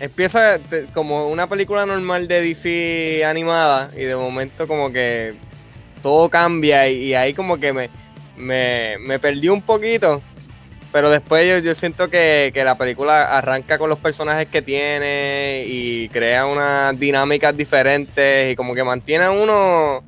empieza 0.00 0.58
como 0.94 1.28
una 1.28 1.46
película 1.46 1.84
normal 1.84 2.26
de 2.26 2.40
DC 2.40 3.26
animada. 3.26 3.90
Y 3.94 4.04
de 4.04 4.16
momento, 4.16 4.66
como 4.66 4.90
que 4.90 5.34
todo 6.02 6.30
cambia. 6.30 6.88
Y, 6.88 7.08
y 7.08 7.14
ahí, 7.14 7.34
como 7.34 7.58
que 7.58 7.74
me, 7.74 7.90
me, 8.38 8.96
me 9.00 9.18
perdí 9.18 9.50
un 9.50 9.60
poquito. 9.60 10.22
Pero 10.94 11.10
después 11.10 11.44
yo, 11.48 11.58
yo 11.58 11.74
siento 11.74 12.08
que, 12.08 12.52
que 12.54 12.62
la 12.62 12.78
película 12.78 13.36
arranca 13.36 13.78
con 13.78 13.90
los 13.90 13.98
personajes 13.98 14.46
que 14.46 14.62
tiene 14.62 15.64
y 15.66 16.08
crea 16.10 16.46
unas 16.46 16.96
dinámicas 16.96 17.56
diferentes 17.56 18.52
y 18.52 18.54
como 18.54 18.74
que 18.74 18.84
mantiene 18.84 19.24
a 19.24 19.32
uno 19.32 20.04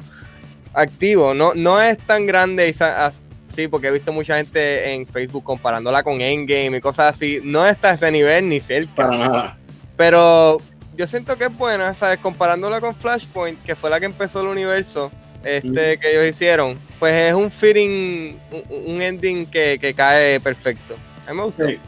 activo. 0.73 1.35
No, 1.35 1.55
no 1.55 1.83
es 1.83 1.99
tan 1.99 2.25
grande 2.25 2.73
así, 2.79 3.67
porque 3.67 3.89
he 3.89 3.91
visto 3.91 4.13
mucha 4.13 4.37
gente 4.37 4.93
en 4.95 5.09
Facebook 5.09 5.43
comparándola 5.43 6.05
con 6.05 6.21
Endgame 6.21 6.77
y 6.77 6.81
cosas 6.81 7.17
así. 7.17 7.41
No 7.43 7.67
está 7.67 7.91
a 7.91 7.95
ese 7.95 8.13
nivel 8.13 8.49
ni 8.49 8.61
cerca. 8.61 8.95
Para 8.95 9.19
nada. 9.19 9.59
Pero 9.97 10.59
yo 10.97 11.09
siento 11.09 11.37
que 11.37 11.47
es 11.47 11.59
buena, 11.59 11.95
¿sabes? 11.95 12.21
Comparándola 12.21 12.81
con 12.81 12.95
Flashpoint, 12.95 13.61
que 13.65 13.75
fue 13.75 13.91
la 13.91 13.99
que 13.99 14.07
empezó 14.07 14.41
el 14.41 14.47
universo 14.47 15.11
este 15.47 15.99
que 15.99 16.13
ellos 16.13 16.27
hicieron, 16.27 16.77
pues 16.99 17.15
es 17.15 17.35
un 17.35 17.51
fitting, 17.51 18.39
un, 18.69 19.01
ending 19.01 19.47
que, 19.47 19.79
que 19.81 19.95
cae 19.95 20.41
perfecto. 20.41 20.97
A 21.27 21.31
mí 21.31 21.37
me 21.37 21.45
gustó. 21.45 21.67
Sí. 21.67 21.79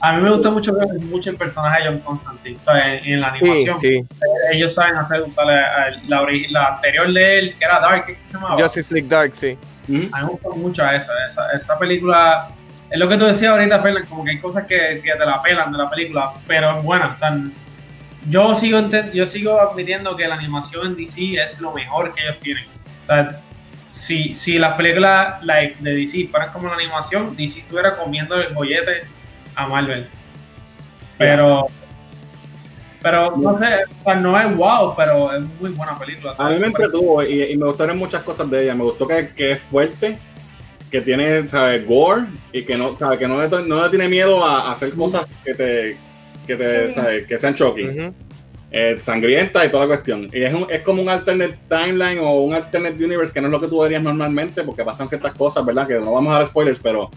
A 0.00 0.12
mí 0.12 0.22
me 0.22 0.30
gusta 0.30 0.50
mucho 0.50 0.72
ver 0.74 0.88
mucho 1.00 1.30
el 1.30 1.36
personaje 1.36 1.82
de 1.82 1.88
John 1.88 1.98
Constantine. 2.00 2.58
En, 2.66 3.14
en 3.14 3.20
la 3.20 3.28
animación. 3.28 3.80
sí. 3.80 4.06
Ellos 4.52 4.74
saben 4.74 4.96
hacer 4.96 5.22
usar 5.22 5.46
la, 5.46 5.98
la, 6.06 6.66
anterior 6.74 7.12
de 7.12 7.38
él, 7.38 7.54
que 7.58 7.64
era 7.64 7.80
Dark, 7.80 8.06
¿qué 8.06 8.16
se 8.24 8.34
llamaba? 8.34 8.62
Justice 8.62 8.94
League 8.94 9.08
Dark, 9.08 9.32
sí. 9.34 9.58
Ujú. 9.88 10.08
A 10.12 10.20
mí 10.20 10.24
me 10.24 10.30
gustó 10.30 10.50
mucho 10.50 10.88
esa, 10.88 11.12
esa, 11.26 11.50
esa 11.50 11.78
película. 11.78 12.48
Es 12.90 12.98
lo 12.98 13.08
que 13.08 13.16
tú 13.16 13.24
decías 13.24 13.50
ahorita, 13.50 13.80
Fernan, 13.80 14.06
como 14.06 14.24
que 14.24 14.30
hay 14.30 14.38
cosas 14.38 14.64
que, 14.64 15.00
que 15.02 15.12
te 15.12 15.26
la 15.26 15.42
pelan 15.42 15.72
de 15.72 15.78
la 15.78 15.90
película, 15.90 16.32
pero 16.46 16.78
es 16.78 16.84
buena. 16.84 17.16
Sea, 17.18 17.36
yo, 18.28 18.54
sigo 18.54 18.78
yo 19.12 19.26
sigo 19.26 19.60
admitiendo 19.60 20.16
que 20.16 20.28
la 20.28 20.36
animación 20.36 20.86
en 20.86 20.96
DC 20.96 21.34
es 21.42 21.60
lo 21.60 21.72
mejor 21.72 22.14
que 22.14 22.22
ellos 22.22 22.38
tienen. 22.38 22.64
O 23.08 23.10
sea, 23.10 23.40
si, 23.86 24.34
si 24.34 24.58
las 24.58 24.74
películas 24.74 25.42
live 25.42 25.76
de 25.80 25.96
DC 25.96 26.26
fueran 26.26 26.52
como 26.52 26.68
la 26.68 26.74
animación, 26.74 27.34
DC 27.34 27.60
estuviera 27.60 27.96
comiendo 27.96 28.38
el 28.38 28.52
bollete 28.52 29.04
a 29.54 29.66
Marvel. 29.66 30.06
Pero, 31.16 31.66
pero 33.00 33.34
no 33.34 33.58
sé, 33.58 33.84
o 34.00 34.04
sea, 34.04 34.14
no 34.16 34.38
es 34.38 34.54
wow, 34.54 34.94
pero 34.94 35.32
es 35.32 35.40
muy 35.58 35.70
buena 35.70 35.98
película. 35.98 36.34
A 36.36 36.50
mí 36.50 36.58
me 36.58 36.66
entretuvo 36.66 37.22
y, 37.22 37.44
y 37.44 37.56
me 37.56 37.64
gustaron 37.66 37.96
muchas 37.96 38.22
cosas 38.22 38.50
de 38.50 38.64
ella. 38.64 38.74
Me 38.74 38.84
gustó 38.84 39.06
que, 39.06 39.30
que 39.30 39.52
es 39.52 39.60
fuerte, 39.62 40.18
que 40.90 41.00
tiene, 41.00 41.48
¿sabes? 41.48 41.86
Gore 41.86 42.26
y 42.52 42.62
que 42.64 42.76
no, 42.76 42.94
¿sabes? 42.94 43.18
Que 43.18 43.26
no 43.26 43.40
le, 43.40 43.48
no 43.66 43.84
le 43.84 43.88
tiene 43.88 44.08
miedo 44.08 44.44
a, 44.44 44.68
a 44.68 44.72
hacer 44.72 44.92
cosas 44.92 45.24
que 45.42 45.54
te, 45.54 45.96
que 46.46 46.56
te, 46.56 46.88
Sí. 46.88 46.94
¿sabes? 46.94 47.26
Que 47.26 47.38
sean 47.38 47.54
shocking. 47.54 48.14
Eh, 48.70 48.96
sangrienta 49.00 49.64
y 49.64 49.70
toda 49.70 49.84
la 49.84 49.94
cuestión. 49.94 50.28
Y 50.32 50.42
es, 50.42 50.52
un- 50.52 50.66
es 50.68 50.82
como 50.82 51.00
un 51.00 51.08
alternate 51.08 51.56
timeline 51.70 52.18
o 52.18 52.40
un 52.40 52.52
alternate 52.52 53.02
universe 53.02 53.32
que 53.32 53.40
no 53.40 53.46
es 53.48 53.52
lo 53.52 53.60
que 53.60 53.66
tú 53.68 53.80
verías 53.80 54.02
normalmente 54.02 54.62
porque 54.62 54.84
pasan 54.84 55.08
ciertas 55.08 55.32
cosas, 55.32 55.64
¿verdad? 55.64 55.86
Que 55.88 55.94
no 55.94 56.12
vamos 56.12 56.34
a 56.34 56.38
dar 56.40 56.48
spoilers, 56.48 56.78
pero 56.82 57.08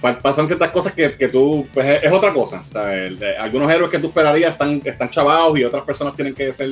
pa- 0.00 0.18
pasan 0.20 0.46
ciertas 0.46 0.70
cosas 0.70 0.92
que, 0.94 1.16
que 1.16 1.28
tú, 1.28 1.66
pues 1.74 2.02
es, 2.02 2.10
otra 2.10 2.32
cosa. 2.32 2.62
de- 2.72 3.36
algunos 3.38 3.70
héroes 3.70 3.90
que 3.90 3.98
tú 3.98 4.06
esperarías 4.06 4.52
están, 4.52 4.80
están 4.82 5.10
chavados 5.10 5.58
y 5.58 5.64
otras 5.64 5.82
personas 5.84 6.16
tienen 6.16 6.34
que 6.34 6.50
ser 6.52 6.70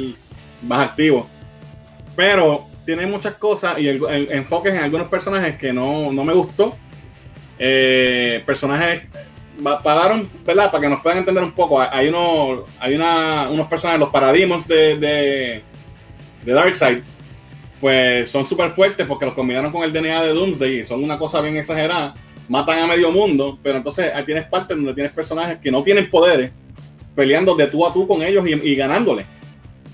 más 0.63 0.89
activos. 0.89 1.27
Pero 2.17 2.67
tiene 2.87 3.05
muchas 3.07 3.35
cosas 3.35 3.79
y 3.79 3.89
el, 3.89 4.03
el- 4.09 4.33
enfoques 4.33 4.73
en 4.73 4.81
algunos 4.85 5.09
personajes 5.09 5.57
que 5.59 5.71
no, 5.73 6.11
no 6.13 6.25
me 6.25 6.33
gustó. 6.33 6.77
Eh, 7.59 8.43
personajes 8.47 9.03
va- 9.67 9.83
pararon, 9.83 10.29
¿verdad? 10.45 10.71
Para 10.71 10.83
que 10.83 10.89
nos 10.89 11.01
puedan 11.01 11.19
entender 11.19 11.43
un 11.43 11.53
poco. 11.53 11.81
Hay 11.81 12.09
unos, 12.09 12.61
hay 12.79 12.95
una, 12.95 13.49
unos 13.51 13.67
personajes, 13.69 14.01
los 14.01 14.11
paradigmas 14.11 14.67
de, 14.69 14.97
de, 14.97 15.63
de 16.45 16.53
Darkseid, 16.53 16.99
pues 17.81 18.31
son 18.31 18.45
súper 18.45 18.71
fuertes 18.73 19.07
porque 19.07 19.25
los 19.27 19.35
combinaron 19.35 19.73
con 19.73 19.83
el 19.83 19.93
DNA 19.93 20.23
de 20.23 20.33
Doomsday 20.35 20.81
y 20.81 20.85
son 20.85 21.03
una 21.03 21.19
cosa 21.19 21.41
bien 21.41 21.57
exagerada. 21.57 22.15
Matan 22.49 22.79
a 22.81 22.87
medio 22.87 23.11
mundo, 23.11 23.59
pero 23.63 23.77
entonces 23.79 24.13
ahí 24.15 24.25
tienes 24.25 24.47
partes 24.47 24.77
donde 24.77 24.95
tienes 24.95 25.13
personajes 25.13 25.59
que 25.59 25.71
no 25.71 25.83
tienen 25.83 26.11
poderes 26.11 26.51
peleando 27.15 27.55
de 27.55 27.67
tú 27.67 27.87
a 27.87 27.93
tú 27.93 28.07
con 28.07 28.23
ellos 28.23 28.47
y, 28.47 28.53
y 28.53 28.75
ganándole. 28.75 29.27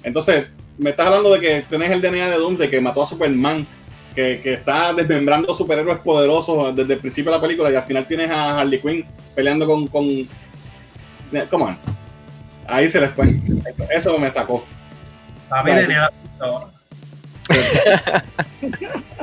Entonces, 0.02 0.50
me 0.78 0.90
estás 0.90 1.06
hablando 1.06 1.32
de 1.32 1.40
que 1.40 1.64
tenés 1.68 1.90
el 1.90 2.00
DNA 2.00 2.28
de 2.30 2.36
Doomsday 2.36 2.70
que 2.70 2.80
mató 2.80 3.02
a 3.02 3.06
Superman, 3.06 3.66
que, 4.18 4.40
que 4.40 4.54
está 4.54 4.92
desmembrando 4.92 5.54
superhéroes 5.54 5.98
poderosos 6.00 6.74
desde 6.74 6.94
el 6.94 6.98
principio 6.98 7.30
de 7.30 7.36
la 7.38 7.40
película 7.40 7.70
y 7.70 7.76
al 7.76 7.84
final 7.84 8.04
tienes 8.08 8.28
a 8.32 8.58
Harley 8.58 8.80
Quinn 8.80 9.06
peleando 9.32 9.64
con. 9.64 9.86
con... 9.86 10.08
Come 11.48 11.64
on. 11.64 11.78
Ahí 12.66 12.88
se 12.88 13.00
les 13.00 13.12
fue. 13.12 13.26
Eso, 13.64 13.84
eso 13.88 14.18
me 14.18 14.28
sacó. 14.32 14.64
Papi 15.48 15.70
Vale. 15.70 15.82
tenía 15.82 16.10
la. 16.40 16.66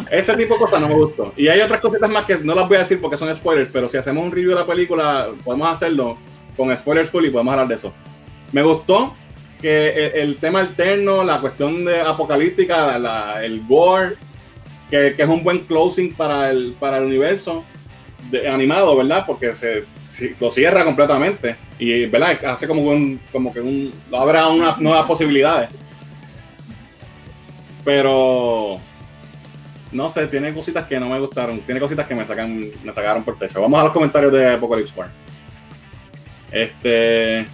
Ese 0.09 0.37
tipo 0.37 0.53
de 0.53 0.59
cosas 0.61 0.79
no 0.79 0.87
me 0.87 0.93
gustó. 0.95 1.33
Y 1.35 1.49
hay 1.49 1.59
otras 1.59 1.81
cositas 1.81 2.09
más 2.09 2.23
que 2.25 2.37
no 2.37 2.55
las 2.55 2.65
voy 2.67 2.77
a 2.77 2.79
decir 2.79 3.01
porque 3.01 3.17
son 3.17 3.35
spoilers, 3.35 3.69
pero 3.73 3.89
si 3.89 3.97
hacemos 3.97 4.23
un 4.23 4.31
review 4.31 4.51
de 4.51 4.55
la 4.55 4.65
película, 4.65 5.27
podemos 5.43 5.69
hacerlo 5.69 6.17
con 6.55 6.75
spoilers 6.77 7.09
full 7.09 7.25
y 7.25 7.29
podemos 7.31 7.51
hablar 7.51 7.67
de 7.67 7.75
eso. 7.75 7.91
Me 8.53 8.61
gustó 8.63 9.13
que 9.61 9.89
el, 9.89 10.21
el 10.29 10.37
tema 10.37 10.61
alterno, 10.61 11.21
la 11.25 11.41
cuestión 11.41 11.83
de 11.83 11.99
apocalíptica, 11.99 12.97
la- 12.97 13.43
el 13.43 13.61
gore, 13.67 14.15
que, 15.15 15.23
es 15.23 15.29
un 15.29 15.43
buen 15.43 15.59
closing 15.59 16.13
para 16.13 16.49
el, 16.51 16.75
para 16.79 16.97
el 16.97 17.05
universo 17.05 17.63
animado, 18.51 18.95
¿verdad? 18.95 19.23
Porque 19.25 19.53
se, 19.53 19.85
lo 20.39 20.51
cierra 20.51 20.83
completamente 20.83 21.55
y, 21.77 22.05
¿verdad? 22.05 22.43
Hace 22.45 22.67
como 22.67 22.81
un, 22.81 23.19
como 23.31 23.53
que 23.53 23.61
un, 23.61 23.93
a 24.11 24.47
unas 24.47 24.79
nuevas 24.79 25.05
posibilidades. 25.05 25.69
Pero 27.83 28.79
no 29.91 30.09
sé, 30.09 30.27
tiene 30.27 30.53
cositas 30.53 30.87
que 30.87 30.99
no 30.99 31.07
me 31.07 31.19
gustaron, 31.19 31.59
tiene 31.61 31.79
cositas 31.79 32.07
que 32.07 32.15
me 32.15 32.25
sacan, 32.25 32.65
me 32.83 32.93
sacaron 32.93 33.23
por 33.23 33.37
techo. 33.37 33.61
Vamos 33.61 33.79
a 33.79 33.83
los 33.83 33.93
comentarios 33.93 34.31
de 34.33 34.53
Apocalypse 34.53 34.93
War. 34.95 35.09
Este. 36.51 37.45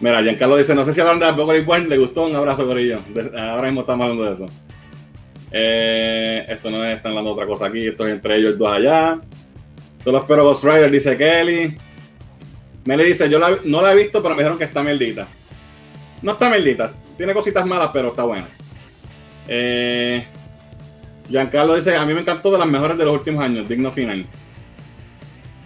Mira, 0.00 0.22
Giancarlo 0.22 0.56
dice, 0.56 0.74
no 0.74 0.84
sé 0.84 0.92
si 0.92 1.00
hablan 1.00 1.18
de 1.18 1.26
Apocalypse 1.26 1.68
War, 1.68 1.82
le 1.82 1.98
gustó, 1.98 2.24
un 2.26 2.34
abrazo, 2.34 2.66
Corillo. 2.66 3.00
Ahora 3.36 3.66
mismo 3.66 3.82
estamos 3.82 4.04
hablando 4.04 4.24
de 4.24 4.32
eso. 4.32 4.46
Eh, 5.56 6.44
esto 6.48 6.68
no 6.68 6.84
es, 6.84 6.96
están 6.96 7.10
hablando 7.12 7.30
otra 7.30 7.46
cosa 7.46 7.66
aquí, 7.66 7.86
esto 7.86 8.04
es 8.08 8.12
entre 8.14 8.36
ellos 8.38 8.58
dos 8.58 8.72
allá. 8.72 9.20
Solo 10.02 10.18
espero 10.18 10.42
Ghost 10.44 10.64
Rider, 10.64 10.90
dice 10.90 11.16
Kelly. 11.16 11.76
Meli 12.86 13.04
dice, 13.04 13.30
yo 13.30 13.38
la- 13.38 13.60
no 13.64 13.80
la 13.80 13.92
he 13.92 13.96
visto, 13.96 14.20
pero 14.20 14.34
me 14.34 14.40
dijeron 14.42 14.58
que 14.58 14.64
está 14.64 14.82
meldita. 14.82 15.28
No 16.22 16.32
está 16.32 16.50
meldita, 16.50 16.92
tiene 17.16 17.32
cositas 17.32 17.64
malas, 17.64 17.90
pero 17.92 18.08
está 18.08 18.24
buena. 18.24 18.48
Eh, 19.46 20.24
Giancarlo 21.28 21.76
dice, 21.76 21.94
a 21.96 22.04
mí 22.04 22.12
me 22.14 22.20
encantó 22.22 22.50
de 22.50 22.58
las 22.58 22.66
mejores 22.66 22.98
de 22.98 23.04
los 23.04 23.14
últimos 23.14 23.44
años, 23.44 23.68
digno 23.68 23.92
final. 23.92 24.26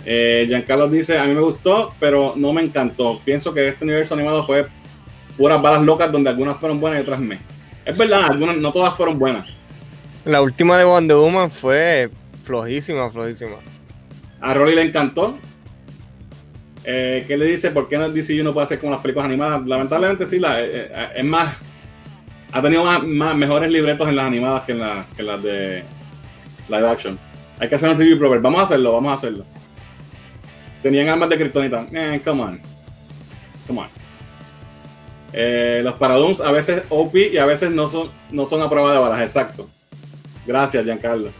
Eh, 0.04 0.44
Giancarlo 0.48 0.86
dice, 0.88 1.18
a 1.18 1.24
mí 1.24 1.34
me 1.34 1.40
gustó, 1.40 1.94
pero 1.98 2.34
no 2.36 2.52
me 2.52 2.62
encantó. 2.62 3.20
Pienso 3.24 3.54
que 3.54 3.68
este 3.68 3.84
universo 3.84 4.12
animado 4.14 4.44
fue 4.44 4.66
puras 5.36 5.60
balas 5.62 5.82
locas 5.82 6.12
donde 6.12 6.28
algunas 6.30 6.58
fueron 6.58 6.78
buenas 6.78 7.00
y 7.00 7.02
otras 7.02 7.20
me. 7.20 7.38
Es 7.84 7.96
verdad, 7.96 8.24
algunas, 8.30 8.56
no 8.58 8.70
todas 8.70 8.94
fueron 8.94 9.18
buenas. 9.18 9.46
La 10.28 10.42
última 10.42 10.76
de 10.76 10.84
Wonder 10.84 11.16
Woman 11.16 11.50
fue 11.50 12.10
flojísima, 12.44 13.10
flojísima. 13.10 13.56
A 14.42 14.52
Rolly 14.52 14.74
le 14.74 14.82
encantó. 14.82 15.38
Eh, 16.84 17.24
¿Qué 17.26 17.38
le 17.38 17.46
dice? 17.46 17.70
¿Por 17.70 17.88
qué 17.88 17.96
no 17.96 18.10
DCU 18.10 18.44
no 18.44 18.52
puede 18.52 18.64
hacer 18.64 18.78
como 18.78 18.92
las 18.92 19.00
películas 19.00 19.24
animadas? 19.24 19.66
Lamentablemente 19.66 20.26
sí, 20.26 20.38
la, 20.38 20.60
eh, 20.60 20.68
eh, 20.90 21.08
es 21.16 21.24
más... 21.24 21.56
Ha 22.52 22.60
tenido 22.60 22.84
más, 22.84 23.02
más- 23.04 23.36
mejores 23.36 23.70
libretos 23.70 24.06
en 24.06 24.16
las 24.16 24.26
animadas 24.26 24.64
que 24.64 24.72
en, 24.72 24.80
la- 24.80 25.06
que 25.16 25.22
las 25.22 25.42
de 25.42 25.82
live 26.68 26.88
action. 26.90 27.18
Hay 27.58 27.70
que 27.70 27.76
hacer 27.76 27.88
un 27.88 27.96
review 27.98 28.18
proper. 28.18 28.40
Vamos 28.40 28.60
a 28.60 28.64
hacerlo, 28.64 28.92
vamos 28.92 29.12
a 29.12 29.14
hacerlo. 29.14 29.46
Tenían 30.82 31.08
armas 31.08 31.30
de 31.30 31.36
kriptonita. 31.38 31.86
Eh, 31.90 32.20
come 32.22 32.42
on. 32.42 32.60
Come 33.66 33.80
on. 33.80 33.88
Eh, 35.32 35.80
los 35.82 35.94
Paradoons 35.94 36.42
a 36.42 36.52
veces 36.52 36.82
OP 36.90 37.16
y 37.16 37.38
a 37.38 37.46
veces 37.46 37.70
no 37.70 37.88
son, 37.88 38.10
no 38.30 38.44
son 38.44 38.60
a 38.60 38.68
prueba 38.68 38.92
de 38.92 38.98
balas. 38.98 39.22
Exacto. 39.22 39.70
Gracias, 40.48 40.82
Giancarlo. 40.82 41.30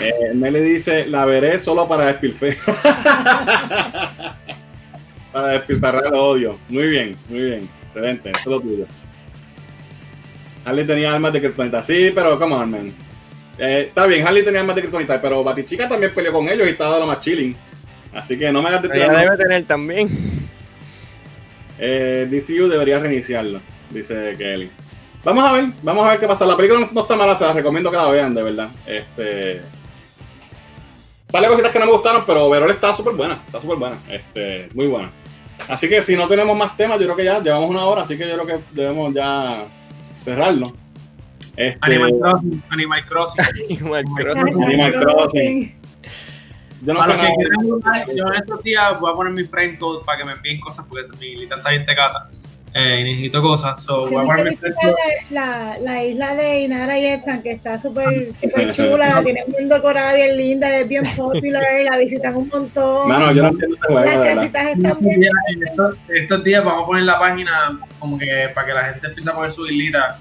Eh, 0.00 0.30
Nelly 0.32 0.60
dice, 0.60 1.06
la 1.06 1.24
veré 1.24 1.58
solo 1.58 1.88
para 1.88 2.06
despilfe. 2.06 2.56
para 5.32 5.48
despilfarrar 5.48 6.06
el 6.06 6.14
odio. 6.14 6.56
Muy 6.68 6.86
bien, 6.86 7.16
muy 7.28 7.40
bien. 7.40 7.68
Excelente, 7.88 8.30
eso 8.30 8.38
es 8.38 8.46
lo 8.46 8.60
tuyo. 8.60 8.86
Harley 10.64 10.86
tenía 10.86 11.12
armas 11.12 11.32
de 11.32 11.40
kriptonita. 11.40 11.82
Sí, 11.82 12.12
pero 12.14 12.38
come 12.38 12.54
on, 12.54 12.70
man. 12.70 12.92
Eh, 13.58 13.86
está 13.88 14.06
bien, 14.06 14.24
Harley 14.24 14.44
tenía 14.44 14.60
armas 14.60 14.76
de 14.76 14.82
kriptonita, 14.82 15.20
pero 15.20 15.42
Batichica 15.42 15.88
también 15.88 16.14
peleó 16.14 16.32
con 16.32 16.48
ellos 16.48 16.68
y 16.68 16.70
estaba 16.70 16.94
de 16.94 17.00
lo 17.00 17.08
más 17.08 17.20
chilling. 17.20 17.56
Así 18.14 18.38
que 18.38 18.52
no 18.52 18.62
me 18.62 18.68
hagas 18.68 18.82
de 18.82 18.96
Ella 18.96 19.10
debe 19.10 19.36
tener 19.36 19.64
también. 19.64 20.08
eh, 21.76 22.28
DCU 22.30 22.68
debería 22.68 23.00
reiniciarlo, 23.00 23.60
dice 23.90 24.36
Kelly. 24.38 24.70
Vamos 25.24 25.44
a 25.44 25.52
ver, 25.52 25.66
vamos 25.82 26.04
a 26.04 26.10
ver 26.10 26.18
qué 26.20 26.26
pasa. 26.26 26.44
La 26.44 26.56
película 26.56 26.80
no, 26.80 26.88
no 26.92 27.00
está 27.02 27.14
mala, 27.16 27.36
se 27.36 27.44
la 27.44 27.52
recomiendo 27.52 27.90
que 27.90 27.96
la 27.96 28.06
vean, 28.10 28.34
de 28.34 28.42
verdad. 28.42 28.70
Este. 28.86 29.62
Vale 31.32 31.48
cositas 31.48 31.72
que 31.72 31.78
no 31.78 31.86
me 31.86 31.92
gustaron, 31.92 32.24
pero 32.26 32.50
Verol 32.50 32.70
está 32.70 32.92
súper 32.92 33.14
buena, 33.14 33.42
está 33.46 33.58
súper 33.60 33.78
buena, 33.78 33.96
este, 34.10 34.68
muy 34.74 34.86
buena. 34.86 35.10
Así 35.68 35.88
que 35.88 36.02
si 36.02 36.14
no 36.14 36.28
tenemos 36.28 36.56
más 36.58 36.76
temas, 36.76 36.98
yo 36.98 37.06
creo 37.06 37.16
que 37.16 37.24
ya 37.24 37.40
llevamos 37.40 37.70
una 37.70 37.84
hora, 37.86 38.02
así 38.02 38.18
que 38.18 38.28
yo 38.28 38.34
creo 38.34 38.46
que 38.46 38.64
debemos 38.72 39.14
ya 39.14 39.64
cerrarlo. 40.24 40.66
Este, 41.56 41.78
Animal 41.80 42.18
Crossing. 42.20 42.62
Animal 42.68 43.04
Crossing. 43.06 43.40
Animal 43.70 44.92
Crossing. 44.92 45.80
yo 46.82 46.92
no 46.92 47.00
Para 47.00 47.12
sé 47.12 47.16
los 47.18 47.20
que 47.20 47.22
nada. 47.22 47.34
quieran 47.36 47.60
jugar, 47.62 48.06
yo 48.14 48.26
en 48.28 48.34
estos 48.34 48.62
días 48.62 49.00
voy 49.00 49.12
a 49.12 49.14
poner 49.14 49.32
mi 49.32 49.44
friend 49.44 49.78
code 49.78 50.04
para 50.04 50.18
que 50.18 50.24
me 50.24 50.32
envíen 50.32 50.60
cosas 50.60 50.84
porque 50.86 51.06
mi 51.18 51.36
lista 51.36 51.54
está 51.54 51.70
bien 51.70 51.86
tecata. 51.86 52.28
Eh, 52.74 53.00
y 53.00 53.04
necesito 53.04 53.42
cosas. 53.42 53.82
So, 53.82 54.08
voy 54.08 54.22
a 54.24 54.26
poner 54.26 54.50
mi 54.50 54.56
friend 54.56 54.74
code. 54.80 54.94
La, 55.30 55.76
la 55.80 56.04
isla 56.04 56.34
de 56.34 56.60
Inara 56.62 56.98
y 56.98 57.04
Edson, 57.04 57.42
que 57.42 57.52
está 57.52 57.78
súper 57.78 58.32
chula, 58.74 59.08
la 59.16 59.22
tienen 59.22 59.44
bien 59.48 59.68
decorada, 59.68 60.14
bien 60.14 60.36
linda, 60.38 60.78
es 60.78 60.88
bien 60.88 61.04
popular, 61.16 61.62
la 61.90 61.98
visitan 61.98 62.34
un 62.34 62.48
montón. 62.48 63.08
Mano, 63.08 63.30
yo 63.32 63.42
no 63.42 63.48
entiendo 63.50 63.76
este 63.76 63.92
juego, 63.92 64.06
Las 64.06 64.26
casitas 64.34 64.66
están 64.68 64.86
estos 64.86 65.00
bien. 65.00 65.20
días- 65.20 65.32
estos- 65.68 65.96
estos 66.08 66.44
días 66.44 66.64
vamos 66.64 66.84
a 66.84 66.86
poner 66.86 67.02
la 67.04 67.18
página 67.18 67.78
como 67.98 68.18
que 68.18 68.48
para 68.54 68.66
que 68.66 68.72
la 68.72 68.84
gente 68.84 69.06
empiece 69.08 69.28
a 69.30 69.34
poner 69.34 69.52
su 69.52 69.66
islita. 69.66 70.18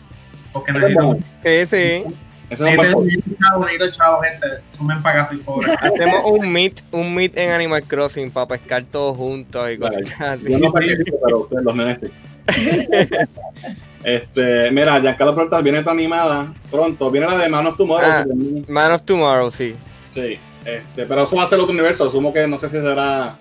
Porque 0.52 0.74
necesito, 0.74 1.18
Sí, 1.44 1.66
sí. 1.68 2.04
Eso 2.50 2.68
es 2.68 2.78
un 2.94 3.38
chavo, 3.40 3.66
chavo, 3.92 4.22
gente. 4.24 4.48
Sumen 4.68 5.02
para 5.02 5.26
soy 5.30 5.38
pobre. 5.38 5.72
Hacemos 5.80 6.26
un 6.26 6.52
meet, 6.52 6.82
un 6.92 7.16
meet 7.16 7.38
en 7.38 7.52
Animal 7.52 7.82
Crossing 7.84 8.30
para 8.30 8.46
pescar 8.46 8.84
todos 8.84 9.16
juntos 9.16 9.72
y 9.72 9.78
cosas 9.78 10.02
así. 10.20 10.44
Yo 10.52 10.60
no 10.60 10.70
participo, 10.74 11.18
pero 11.24 11.40
ustedes 11.40 11.64
los 11.64 11.76
nenes 11.78 12.00
sí. 12.02 12.08
este, 14.04 14.72
mira, 14.72 15.00
Giancarlo 15.00 15.34
Pregunta, 15.34 15.62
viene 15.62 15.80
otra 15.80 15.92
animada 15.92 16.54
pronto. 16.70 17.10
Viene 17.10 17.28
la 17.28 17.38
de 17.38 17.50
Man 17.50 17.68
of 17.68 17.78
Tomorrow. 17.78 18.10
Ah. 18.12 18.26
Man 18.68 18.92
of 18.94 19.02
Tomorrow, 19.04 19.52
sí. 19.52 19.74
Sí, 20.14 20.38
este, 20.66 21.06
pero 21.06 21.24
eso 21.24 21.36
va 21.36 21.44
a 21.44 21.48
ser 21.48 21.60
otro 21.60 21.72
universo. 21.74 22.08
Asumo 22.08 22.34
que 22.34 22.48
no 22.48 22.58
sé 22.58 22.70
si 22.70 22.78
será 22.82 23.34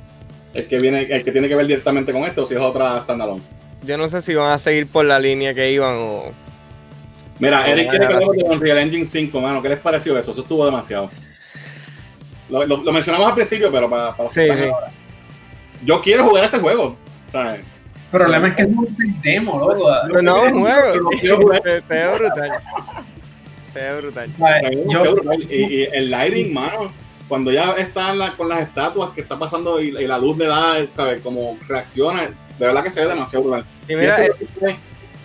el 0.55 0.67
que 0.67 0.79
viene, 0.79 1.03
el 1.03 1.25
que 1.25 1.33
tiene 1.33 1.49
que 1.49 1.55
ver 1.55 1.67
directamente 1.67 2.13
con 2.13 2.25
esto 2.25 2.45
o 2.45 2.47
si 2.47 2.55
es 2.55 2.61
otra 2.61 3.01
standalone. 3.01 3.43
Yo 3.83 3.97
no 3.97 4.09
sé 4.09 4.21
si 4.23 4.35
van 4.35 4.53
a 4.53 4.59
seguir 4.59 4.87
por 4.87 5.05
la 5.05 5.19
línea 5.19 5.55
que 5.55 5.71
iban 5.73 5.95
o. 5.99 6.33
Mira, 7.39 7.67
Eric 7.67 7.89
quiere 7.89 8.07
que 8.07 8.13
hablemos 8.15 8.37
de 8.37 8.45
Unreal 8.45 8.79
Engine 8.79 9.07
5, 9.07 9.41
mano. 9.41 9.63
¿Qué 9.63 9.71
les 9.71 9.79
pareció 9.79 10.19
eso? 10.19 10.33
Eso 10.33 10.43
estuvo 10.43 10.67
demasiado. 10.67 11.09
Lo, 12.51 12.67
lo- 12.67 12.83
lo 12.83 12.93
mencionamos 12.93 13.29
al 13.29 13.35
principio, 13.35 13.73
pero 13.73 13.89
para, 13.89 14.11
para 14.11 14.25
los 14.25 14.35
Sí. 14.35 14.43
Yo 15.83 16.03
quiero 16.03 16.25
jugar 16.29 16.45
ese 16.45 16.59
juego. 16.59 16.97
¿sabes? 17.33 17.61
El 18.13 18.19
problema 18.19 18.49
es 18.49 18.55
que 18.57 18.63
es 18.63 18.69
un 18.69 19.21
demo, 19.23 19.59
loco. 19.59 19.89
Pero 20.09 20.23
no, 20.23 20.43
un 20.43 20.61
juego. 20.61 21.11
Se 21.21 21.81
ve 21.89 22.09
brutal. 22.19 22.53
Se 23.73 23.79
ve 23.81 24.01
brutal. 24.01 24.31
Yo, 24.89 25.17
y, 25.49 25.55
y 25.55 25.83
el 25.93 26.11
lighting, 26.11 26.53
mano, 26.53 26.91
cuando 27.29 27.53
ya 27.53 27.73
está 27.73 28.11
en 28.11 28.19
la- 28.19 28.37
con 28.37 28.49
las 28.49 28.63
estatuas 28.63 29.11
que 29.11 29.21
está 29.21 29.39
pasando 29.39 29.81
y, 29.81 29.89
y 29.89 30.07
la 30.09 30.19
luz 30.19 30.37
le 30.39 30.47
da, 30.47 30.75
¿sabes? 30.91 31.23
Como 31.23 31.57
reacciona, 31.69 32.23
de 32.59 32.67
verdad 32.67 32.83
que 32.83 32.91
se 32.91 33.01
ve 33.01 33.07
demasiado 33.07 33.45
brutal. 33.45 33.65
Y 33.89 33.95
Si 33.95 34.01
mira, 34.01 34.17
eso 34.25 34.35
eh, 34.35 34.47
es 34.71 34.77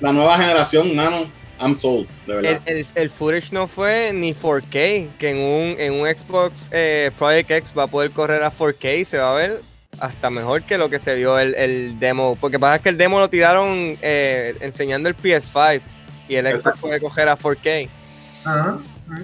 la 0.02 0.14
nueva 0.14 0.38
generación, 0.38 0.96
mano, 0.96 1.24
I'm 1.60 1.74
sold, 1.74 2.08
de 2.28 2.36
verdad. 2.36 2.62
El, 2.68 2.78
el, 2.78 2.86
el 2.94 3.10
footage 3.10 3.52
no 3.52 3.68
fue 3.68 4.12
ni 4.14 4.34
4K, 4.36 5.08
que 5.18 5.30
en 5.32 5.38
un, 5.38 5.80
en 5.80 5.94
un 5.94 6.08
Xbox 6.08 6.70
eh, 6.72 7.10
Project 7.18 7.50
X 7.50 7.74
va 7.76 7.84
a 7.84 7.88
poder 7.88 8.12
correr 8.12 8.44
a 8.44 8.52
4K 8.52 9.00
y 9.00 9.06
se 9.06 9.18
va 9.18 9.32
a 9.32 9.36
ver 9.36 9.62
hasta 10.00 10.30
mejor 10.30 10.64
que 10.64 10.78
lo 10.78 10.90
que 10.90 11.00
se 11.00 11.16
vio 11.16 11.40
el, 11.40 11.56
el 11.56 12.00
demo. 12.00 12.38
Porque 12.40 12.60
pasa 12.60 12.80
que 12.80 12.90
el 12.90 12.98
demo 12.98 13.20
lo 13.20 13.30
tiraron 13.30 13.98
eh, 14.02 14.56
enseñando 14.62 15.10
el 15.10 15.18
PS5 15.18 15.82
y 16.28 16.36
el 16.36 16.60
Xbox 16.60 16.82
puede 16.82 17.00
coger 17.00 17.30
a 17.30 17.38
4K. 17.38 17.90
Ajá, 18.46 18.60
ajá. 18.60 19.22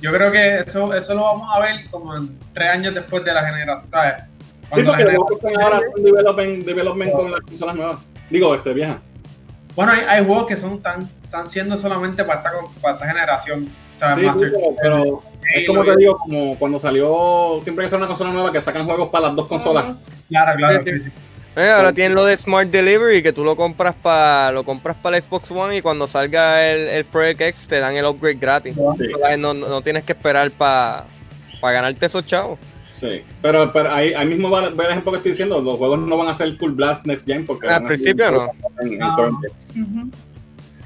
Yo 0.00 0.12
creo 0.12 0.30
que 0.30 0.60
eso, 0.60 0.94
eso 0.94 1.14
lo 1.14 1.22
vamos 1.22 1.50
a 1.52 1.60
ver 1.60 1.88
como 1.90 2.16
en 2.16 2.38
tres 2.52 2.68
años 2.68 2.94
después 2.94 3.24
de 3.24 3.34
la 3.34 3.44
generación, 3.44 3.90
¿sabes? 3.90 4.24
Sí, 4.72 4.82
porque 4.82 5.04
que 5.04 5.34
están 5.34 5.62
ahora 5.62 5.80
son 5.80 6.04
development, 6.04 6.64
development 6.64 7.12
con 7.12 7.32
las 7.32 7.40
consolas 7.40 7.76
nuevas. 7.76 7.96
Digo, 8.30 8.54
este, 8.54 8.72
vieja. 8.74 8.98
Bueno, 9.74 9.92
hay, 9.92 10.00
hay 10.06 10.24
juegos 10.24 10.46
que 10.46 10.56
son 10.56 10.80
tan, 10.82 11.08
están 11.24 11.48
siendo 11.48 11.76
solamente 11.78 12.24
para 12.24 12.40
esta, 12.40 12.50
para 12.80 12.94
esta 12.94 13.08
generación. 13.08 13.68
Sí, 13.98 14.26
pero, 14.38 14.60
pero 14.80 15.22
es 15.54 15.66
como 15.66 15.84
te 15.84 15.96
digo, 15.96 16.18
como 16.18 16.58
cuando 16.58 16.78
salió, 16.78 17.60
siempre 17.62 17.84
que 17.84 17.90
sale 17.90 18.00
una 18.02 18.08
consola 18.08 18.30
nueva 18.32 18.52
que 18.52 18.60
sacan 18.60 18.84
juegos 18.86 19.08
para 19.08 19.26
las 19.28 19.36
dos 19.36 19.46
consolas. 19.46 19.96
Claro, 20.28 20.56
claro, 20.56 20.82
Sí, 20.84 21.00
sí. 21.00 21.10
Eh, 21.56 21.70
ahora 21.70 21.92
tienen 21.92 22.14
lo 22.14 22.24
de 22.24 22.36
Smart 22.36 22.68
Delivery, 22.70 23.20
que 23.22 23.32
tú 23.32 23.42
lo 23.42 23.56
compras 23.56 23.94
para 24.00 24.52
lo 24.52 24.62
compras 24.62 24.96
para 25.02 25.16
el 25.16 25.22
Xbox 25.24 25.50
One 25.50 25.76
y 25.78 25.82
cuando 25.82 26.06
salga 26.06 26.64
el, 26.70 26.86
el 26.88 27.04
Project 27.04 27.40
X 27.40 27.66
te 27.66 27.80
dan 27.80 27.96
el 27.96 28.04
upgrade 28.04 28.36
gratis. 28.36 28.74
Sí. 28.76 29.36
No, 29.38 29.82
tienes 29.82 30.04
que 30.04 30.12
esperar 30.12 30.50
para 30.52 31.04
ganarte 31.60 32.06
esos 32.06 32.24
chavos. 32.26 32.58
Sí, 32.92 33.22
pero, 33.42 33.72
pero 33.72 33.90
ahí, 33.92 34.12
ahí 34.12 34.26
mismo 34.26 34.50
va, 34.50 34.68
ve 34.70 34.84
el 34.84 34.90
ejemplo 34.90 35.12
que 35.12 35.18
estoy 35.18 35.32
diciendo, 35.32 35.60
los 35.60 35.78
juegos 35.78 36.00
no 36.00 36.16
van 36.16 36.28
a 36.28 36.34
ser 36.34 36.52
full 36.54 36.72
blast 36.72 37.06
next 37.06 37.26
gen 37.26 37.46
porque 37.46 37.68
Al 37.68 37.82
van 37.82 37.84
a 37.84 37.88
ser 37.88 37.96
principio 37.96 38.30
no. 38.32 38.50
en- 38.80 38.92
en 38.92 39.16
gen. 39.16 40.12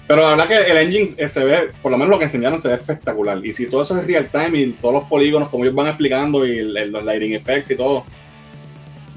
Pero 0.06 0.22
la 0.22 0.30
verdad 0.30 0.48
que 0.48 0.70
el 0.70 0.76
engine 0.78 1.14
eh, 1.16 1.28
se 1.28 1.44
ve, 1.44 1.70
por 1.80 1.90
lo 1.92 1.96
menos 1.96 2.10
lo 2.10 2.18
que 2.18 2.24
enseñaron 2.24 2.60
se 2.60 2.68
ve 2.68 2.74
espectacular. 2.74 3.44
Y 3.44 3.52
si 3.52 3.66
todo 3.66 3.82
eso 3.82 3.96
es 3.98 4.06
real 4.06 4.28
time 4.30 4.58
y 4.58 4.72
todos 4.72 4.94
los 4.94 5.04
polígonos 5.04 5.48
como 5.48 5.64
ellos 5.64 5.74
van 5.76 5.86
explicando 5.86 6.44
y 6.46 6.58
el- 6.58 6.76
el- 6.76 6.90
los 6.92 7.04
lighting 7.04 7.34
effects 7.34 7.70
y 7.70 7.76
todo, 7.76 8.04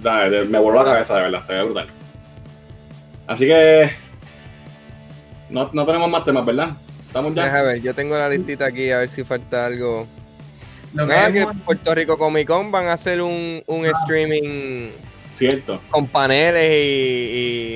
da- 0.02 0.30
de- 0.30 0.46
me 0.46 0.60
voló 0.60 0.78
la 0.84 0.92
cabeza 0.92 1.16
de 1.18 1.24
verdad, 1.24 1.46
se 1.46 1.54
ve 1.54 1.64
brutal. 1.64 1.88
Así 3.28 3.46
que 3.48 3.90
no, 5.50 5.70
no 5.74 5.86
tenemos 5.86 6.10
más 6.10 6.24
temas, 6.24 6.46
¿verdad? 6.46 6.78
Estamos 7.08 7.34
ya. 7.34 7.46
Deja 7.46 7.62
ver, 7.64 7.82
yo 7.82 7.94
tengo 7.94 8.18
la 8.18 8.30
listita 8.30 8.66
aquí 8.66 8.92
a 8.92 9.00
ver 9.00 9.10
si 9.10 9.24
falta 9.24 9.66
algo. 9.66 10.08
Lo 10.94 11.08
que 11.08 11.14
Nada, 11.14 11.32
que 11.32 11.40
hemos- 11.42 11.56
Puerto 11.66 11.94
Rico 11.96 12.18
Comic 12.18 12.48
Con 12.48 12.72
van 12.72 12.88
a 12.88 12.94
hacer 12.94 13.22
un, 13.22 13.62
un 13.66 13.86
streaming 13.86 14.92
Cierto. 15.34 15.82
con 15.90 16.08
paneles 16.08 16.70
y, 16.72 16.76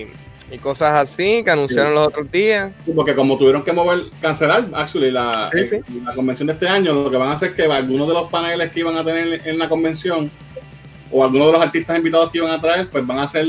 y- 0.03 0.07
y 0.51 0.57
cosas 0.57 0.93
así 0.99 1.43
que 1.43 1.51
anunciaron 1.51 1.93
los 1.93 2.07
otros 2.07 2.31
días. 2.31 2.71
Sí, 2.85 2.91
Porque 2.95 3.13
como 3.15 3.37
tuvieron 3.37 3.63
que 3.63 3.71
mover, 3.73 4.05
cancelar, 4.21 4.65
actually, 4.73 5.11
la, 5.11 5.49
Sí, 5.51 5.65
sí. 5.65 5.75
eh, 5.75 5.83
la 6.03 6.13
convención 6.15 6.47
de 6.47 6.53
este 6.53 6.67
año, 6.67 6.93
lo 6.93 7.11
que 7.11 7.17
van 7.17 7.29
a 7.29 7.33
hacer 7.33 7.49
es 7.49 7.55
que 7.55 7.63
algunos 7.63 8.07
de 8.07 8.13
los 8.13 8.29
paneles 8.29 8.71
que 8.71 8.79
iban 8.79 8.97
a 8.97 9.03
tener 9.03 9.41
en 9.45 9.59
la 9.59 9.69
convención 9.69 10.29
o 11.11 11.23
algunos 11.23 11.47
de 11.47 11.53
los 11.53 11.61
artistas 11.61 11.97
invitados 11.97 12.31
que 12.31 12.37
iban 12.39 12.51
a 12.51 12.59
traer, 12.61 12.89
pues 12.89 13.05
van 13.05 13.19
a 13.19 13.23
hacer 13.23 13.45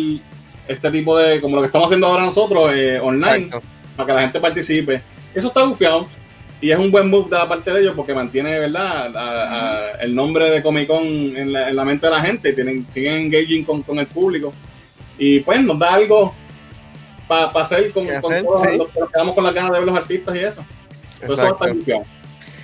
este 0.69 0.91
tipo 0.91 1.17
de, 1.17 1.41
como 1.41 1.57
lo 1.57 1.63
que 1.63 1.67
estamos 1.67 1.87
haciendo 1.87 2.07
ahora 2.07 2.23
nosotros, 2.25 2.71
eh, 2.75 2.99
online, 3.01 3.45
Exacto. 3.47 3.63
para 3.97 4.07
que 4.07 4.13
la 4.15 4.21
gente 4.23 4.41
participe. 4.41 5.03
Eso 5.35 5.49
está 5.49 5.65
bufiado 5.65 6.07
y 6.61 6.71
es 6.71 6.79
un 6.79 6.91
buen 6.91 7.09
move 7.09 7.29
de 7.31 7.37
la 7.39 7.49
parte 7.49 7.71
de 7.73 7.81
ellos 7.81 7.95
porque 7.97 8.15
mantiene, 8.15 8.59
¿verdad?, 8.59 9.17
a- 9.17 9.21
a- 9.23 9.91
el 10.03 10.15
nombre 10.15 10.51
de 10.51 10.63
Comic 10.63 10.87
Con 10.87 11.03
en 11.05 11.53
la, 11.53 11.71
en 11.71 11.77
la 11.77 11.85
mente 11.85 12.07
de 12.07 12.13
la 12.13 12.21
gente, 12.21 12.53
tienen, 12.53 12.87
siguen 12.91 13.15
engaging 13.17 13.65
con, 13.65 13.83
con 13.83 13.99
el 13.99 14.07
público 14.07 14.53
y 15.19 15.41
pues 15.41 15.63
nos 15.63 15.79
da 15.79 15.95
algo 15.95 16.35
para 17.31 17.63
hacer 17.63 17.91
con, 17.93 18.07
¿Qué 18.07 18.21
con 18.21 18.33
hacer? 18.33 18.45
todos 18.45 18.63
Sí. 18.63 18.77
los 18.77 19.11
quedamos 19.11 19.35
con 19.35 19.45
las 19.45 19.55
ganas 19.55 19.73
de 19.73 19.79
ver 19.79 19.87
los 19.89 19.97
artistas 19.97 20.35
y 20.35 20.39
eso. 20.41 20.65
Todo 21.25 21.35
eso 21.35 21.43
va 21.43 21.49
a 21.67 21.71
estar. 21.71 22.05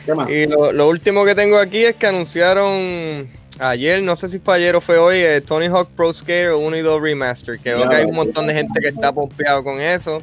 ¿Qué 0.05 0.15
más? 0.15 0.31
Y 0.31 0.47
lo, 0.47 0.73
lo 0.73 0.89
último 0.89 1.25
que 1.25 1.35
tengo 1.35 1.59
aquí 1.59 1.85
es 1.85 1.97
que 1.97 2.07
anunciaron 2.07 3.29
ayer, 3.59 4.03
no 4.03 4.15
sé 4.17 4.29
si 4.29 4.39
fue 4.39 4.57
ayer 4.57 4.77
o 4.77 4.81
fue 4.81 4.99
hoy, 4.99 5.17
eh, 5.19 5.41
Tony 5.41 5.67
Hawk 5.67 5.89
Pro 5.97 6.13
Skater 6.13 6.53
1 6.53 6.77
y 6.77 6.81
2 6.83 7.01
Remaster. 7.03 7.59
Que 7.59 7.71
veo 7.71 7.85
Ya, 7.85 7.89
que 7.91 7.97
hay 7.97 8.05
un 8.05 8.15
montón 8.15 8.47
de 8.47 8.55
gente 8.55 8.81
que 8.81 8.89
está 8.89 9.13
pompeado 9.13 9.63
con 9.65 9.81
eso. 9.81 10.21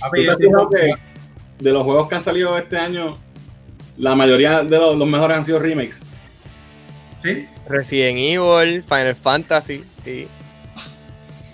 Papi, 0.00 0.18
¿Tú 0.18 0.22
te 0.22 0.24
yo 0.26 0.32
has 0.32 0.38
digo 0.38 0.50
fijado 0.50 0.70
que 0.70 1.64
de 1.64 1.70
los 1.72 1.84
juegos 1.84 2.08
que 2.08 2.14
han 2.16 2.22
salido 2.22 2.56
este 2.58 2.76
año, 2.76 3.18
la 3.96 4.14
mayoría 4.14 4.62
de 4.62 4.78
los, 4.78 4.96
los 4.96 5.08
mejores 5.08 5.36
han 5.38 5.44
sido 5.44 5.58
remakes? 5.58 6.00
Sí, 7.22 7.46
Resident 7.68 8.18
Evil, 8.18 8.82
Final 8.82 9.14
Fantasy. 9.14 9.84
Sí. 10.04 10.28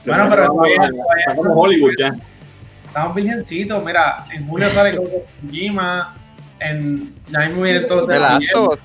Bueno, 0.06 0.26
pero 0.30 0.46
todavía- 0.48 0.74
está 0.74 0.88
todavía- 0.90 1.34
como 1.36 1.60
Hollywood 1.60 1.92
ya. 1.98 2.12
estamos 2.86 3.14
virgencitos. 3.14 3.84
Mira, 3.84 4.24
en 4.34 4.46
julio 4.48 4.68
sale 4.70 4.96
con 4.96 5.06
Kojima. 5.46 6.16
En 6.60 7.12
ya 7.28 7.40
mismo 7.40 7.62
vienen 7.62 7.86
todos 7.88 8.06
de. 8.08 8.46
So, 8.52 8.78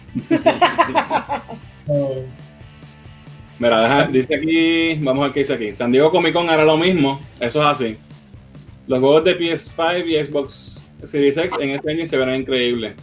Mira, 3.60 3.82
deja- 3.82 4.08
dice 4.08 4.36
aquí, 4.36 4.96
vamos 5.02 5.22
a 5.24 5.26
ver 5.28 5.34
qué 5.34 5.40
dice 5.42 5.54
aquí. 5.54 5.74
San 5.74 5.92
Diego 5.92 6.12
Comic 6.12 6.34
Con 6.34 6.50
hará 6.50 6.64
lo 6.64 6.78
mismo, 6.78 7.20
eso 7.40 7.60
es 7.62 7.68
así. 7.68 7.98
Los 8.88 9.00
juegos 9.00 9.24
de 9.24 9.38
PS5 9.38 10.06
y 10.08 10.26
Xbox 10.26 10.84
Series 11.04 11.38
X 11.38 11.54
en 11.60 11.72
este 11.72 11.92
engine 11.92 12.08
se 12.08 12.18
verán 12.18 12.36
increíbles. 12.36 12.94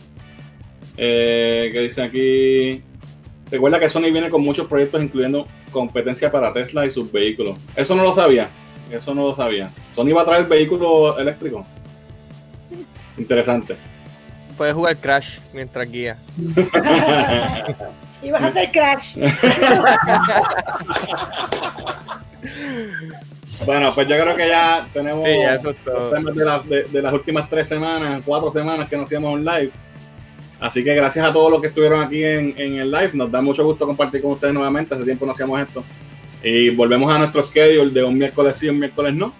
Eh, 0.96 1.70
que 1.72 1.80
dice 1.80 2.02
aquí. 2.02 2.82
Recuerda 3.50 3.78
que 3.78 3.88
Sony 3.88 4.10
viene 4.12 4.30
con 4.30 4.42
muchos 4.42 4.66
proyectos, 4.66 5.02
incluyendo 5.02 5.46
competencia 5.74 6.32
para 6.32 6.50
Tesla 6.54 6.86
y 6.86 6.90
sus 6.90 7.12
vehículos. 7.12 7.58
Eso 7.76 7.94
no 7.94 8.02
lo 8.02 8.12
sabía. 8.14 8.48
Eso 8.90 9.12
no 9.14 9.26
lo 9.28 9.34
sabía. 9.34 9.68
Sony 9.92 10.12
va 10.16 10.22
a 10.22 10.24
traer 10.24 10.46
vehículos 10.46 11.18
eléctricos. 11.18 11.66
Interesante. 13.18 13.76
Puedes 14.56 14.74
jugar 14.74 14.96
Crash 14.96 15.38
mientras 15.52 15.90
guía. 15.90 16.16
Y 18.22 18.30
vas 18.30 18.42
a 18.42 18.46
hacer 18.46 18.70
crash. 18.72 19.18
Bueno, 23.64 23.94
pues 23.94 24.08
yo 24.08 24.16
creo 24.20 24.34
que 24.36 24.48
ya 24.48 24.86
tenemos 24.92 25.24
Sí, 25.24 25.30
ya 25.40 25.54
eso 25.54 25.70
es 25.70 25.76
los 25.86 26.10
temas 26.12 26.34
de, 26.34 26.44
las- 26.44 26.68
de- 26.68 26.82
de 26.84 27.02
las 27.02 27.12
últimas 27.12 27.48
tres 27.48 27.68
semanas, 27.68 28.22
cuatro 28.26 28.50
semanas 28.50 28.88
que 28.88 28.96
nos 28.96 29.04
hacíamos 29.06 29.32
un 29.34 29.44
live. 29.44 29.70
Así 30.60 30.82
que 30.82 30.94
gracias 30.94 31.26
a 31.26 31.32
todos 31.32 31.50
los 31.50 31.60
que 31.60 31.66
estuvieron 31.68 32.00
aquí 32.00 32.24
en, 32.24 32.54
en 32.56 32.76
el 32.76 32.90
live. 32.90 33.10
Nos 33.14 33.30
da 33.30 33.42
mucho 33.42 33.64
gusto 33.64 33.86
compartir 33.86 34.22
con 34.22 34.32
ustedes 34.32 34.54
nuevamente. 34.54 34.94
Hace 34.94 35.04
tiempo 35.04 35.26
no 35.26 35.32
hacíamos 35.32 35.60
esto. 35.60 35.84
Y 36.42 36.70
volvemos 36.70 37.12
a 37.12 37.18
nuestro 37.18 37.42
schedule 37.42 37.90
de 37.90 38.04
un 38.04 38.16
miércoles 38.16 38.56
sí, 38.56 38.68
un 38.68 38.78
miércoles 38.78 39.14
no. 39.14 39.34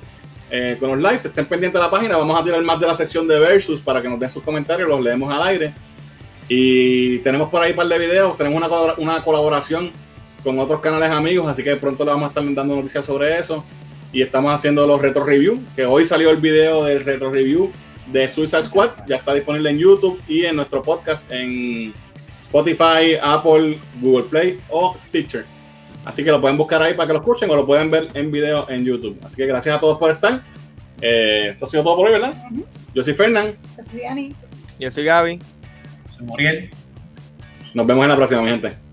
eh, 0.50 0.76
con 0.78 0.90
los 0.90 0.98
lives. 0.98 1.24
Estén 1.24 1.46
pendientes 1.46 1.80
de 1.80 1.84
la 1.84 1.90
página. 1.90 2.16
Vamos 2.16 2.40
a 2.40 2.44
tirar 2.44 2.62
más 2.62 2.78
de 2.78 2.86
la 2.86 2.94
sección 2.94 3.26
de 3.26 3.38
Versus 3.38 3.80
para 3.80 4.00
que 4.00 4.08
nos 4.08 4.20
den 4.20 4.30
sus 4.30 4.42
comentarios. 4.42 4.88
Los 4.88 5.00
leemos 5.02 5.32
al 5.32 5.42
aire. 5.42 5.72
Y 6.48 7.18
tenemos 7.18 7.48
por 7.48 7.62
ahí 7.62 7.70
un 7.70 7.76
par 7.76 7.88
de 7.88 7.98
videos. 7.98 8.36
Tenemos 8.36 8.62
una, 8.62 8.94
una 8.98 9.24
colaboración 9.24 9.90
con 10.42 10.58
otros 10.58 10.80
canales 10.80 11.10
amigos. 11.10 11.48
Así 11.48 11.64
que 11.64 11.74
pronto 11.76 12.04
le 12.04 12.10
vamos 12.10 12.26
a 12.26 12.28
estar 12.28 12.54
dando 12.54 12.76
noticias 12.76 13.04
sobre 13.04 13.38
eso. 13.38 13.64
Y 14.12 14.22
estamos 14.22 14.54
haciendo 14.54 14.86
los 14.86 15.00
retro 15.00 15.24
review. 15.24 15.58
Que 15.74 15.86
hoy 15.86 16.04
salió 16.04 16.30
el 16.30 16.36
video 16.36 16.84
del 16.84 17.04
retro 17.04 17.30
review 17.30 17.72
de 18.06 18.28
Suicide 18.28 18.62
Squad. 18.64 18.90
Ya 19.06 19.16
está 19.16 19.34
disponible 19.34 19.70
en 19.70 19.78
YouTube 19.78 20.20
y 20.28 20.44
en 20.44 20.56
nuestro 20.56 20.82
podcast 20.82 21.30
en 21.30 21.92
Spotify, 22.42 23.16
Apple, 23.20 23.78
Google 24.00 24.24
Play 24.24 24.60
o 24.70 24.94
Stitcher. 24.96 25.44
Así 26.04 26.22
que 26.22 26.30
lo 26.30 26.40
pueden 26.40 26.56
buscar 26.56 26.82
ahí 26.82 26.94
para 26.94 27.06
que 27.06 27.12
lo 27.14 27.18
escuchen 27.20 27.50
o 27.50 27.56
lo 27.56 27.66
pueden 27.66 27.90
ver 27.90 28.08
en 28.14 28.30
video 28.30 28.68
en 28.68 28.84
YouTube. 28.84 29.18
Así 29.24 29.36
que 29.36 29.46
gracias 29.46 29.76
a 29.76 29.80
todos 29.80 29.98
por 29.98 30.10
estar. 30.10 30.42
Eh, 31.00 31.48
esto 31.50 31.64
ha 31.64 31.68
sido 31.68 31.82
todo 31.82 31.96
por 31.96 32.06
hoy, 32.06 32.12
¿verdad? 32.12 32.34
Yo 32.94 33.02
soy 33.02 33.14
Fernán. 33.14 33.56
Yo 33.76 33.84
soy 33.84 34.04
Ani. 34.04 34.34
Yo 34.78 34.90
soy 34.90 35.04
Gaby. 35.04 35.38
soy 36.16 36.26
Muriel. 36.26 36.70
Nos 37.72 37.86
vemos 37.86 38.04
en 38.04 38.10
la 38.10 38.16
próxima, 38.16 38.42
mi 38.42 38.50
gente. 38.50 38.83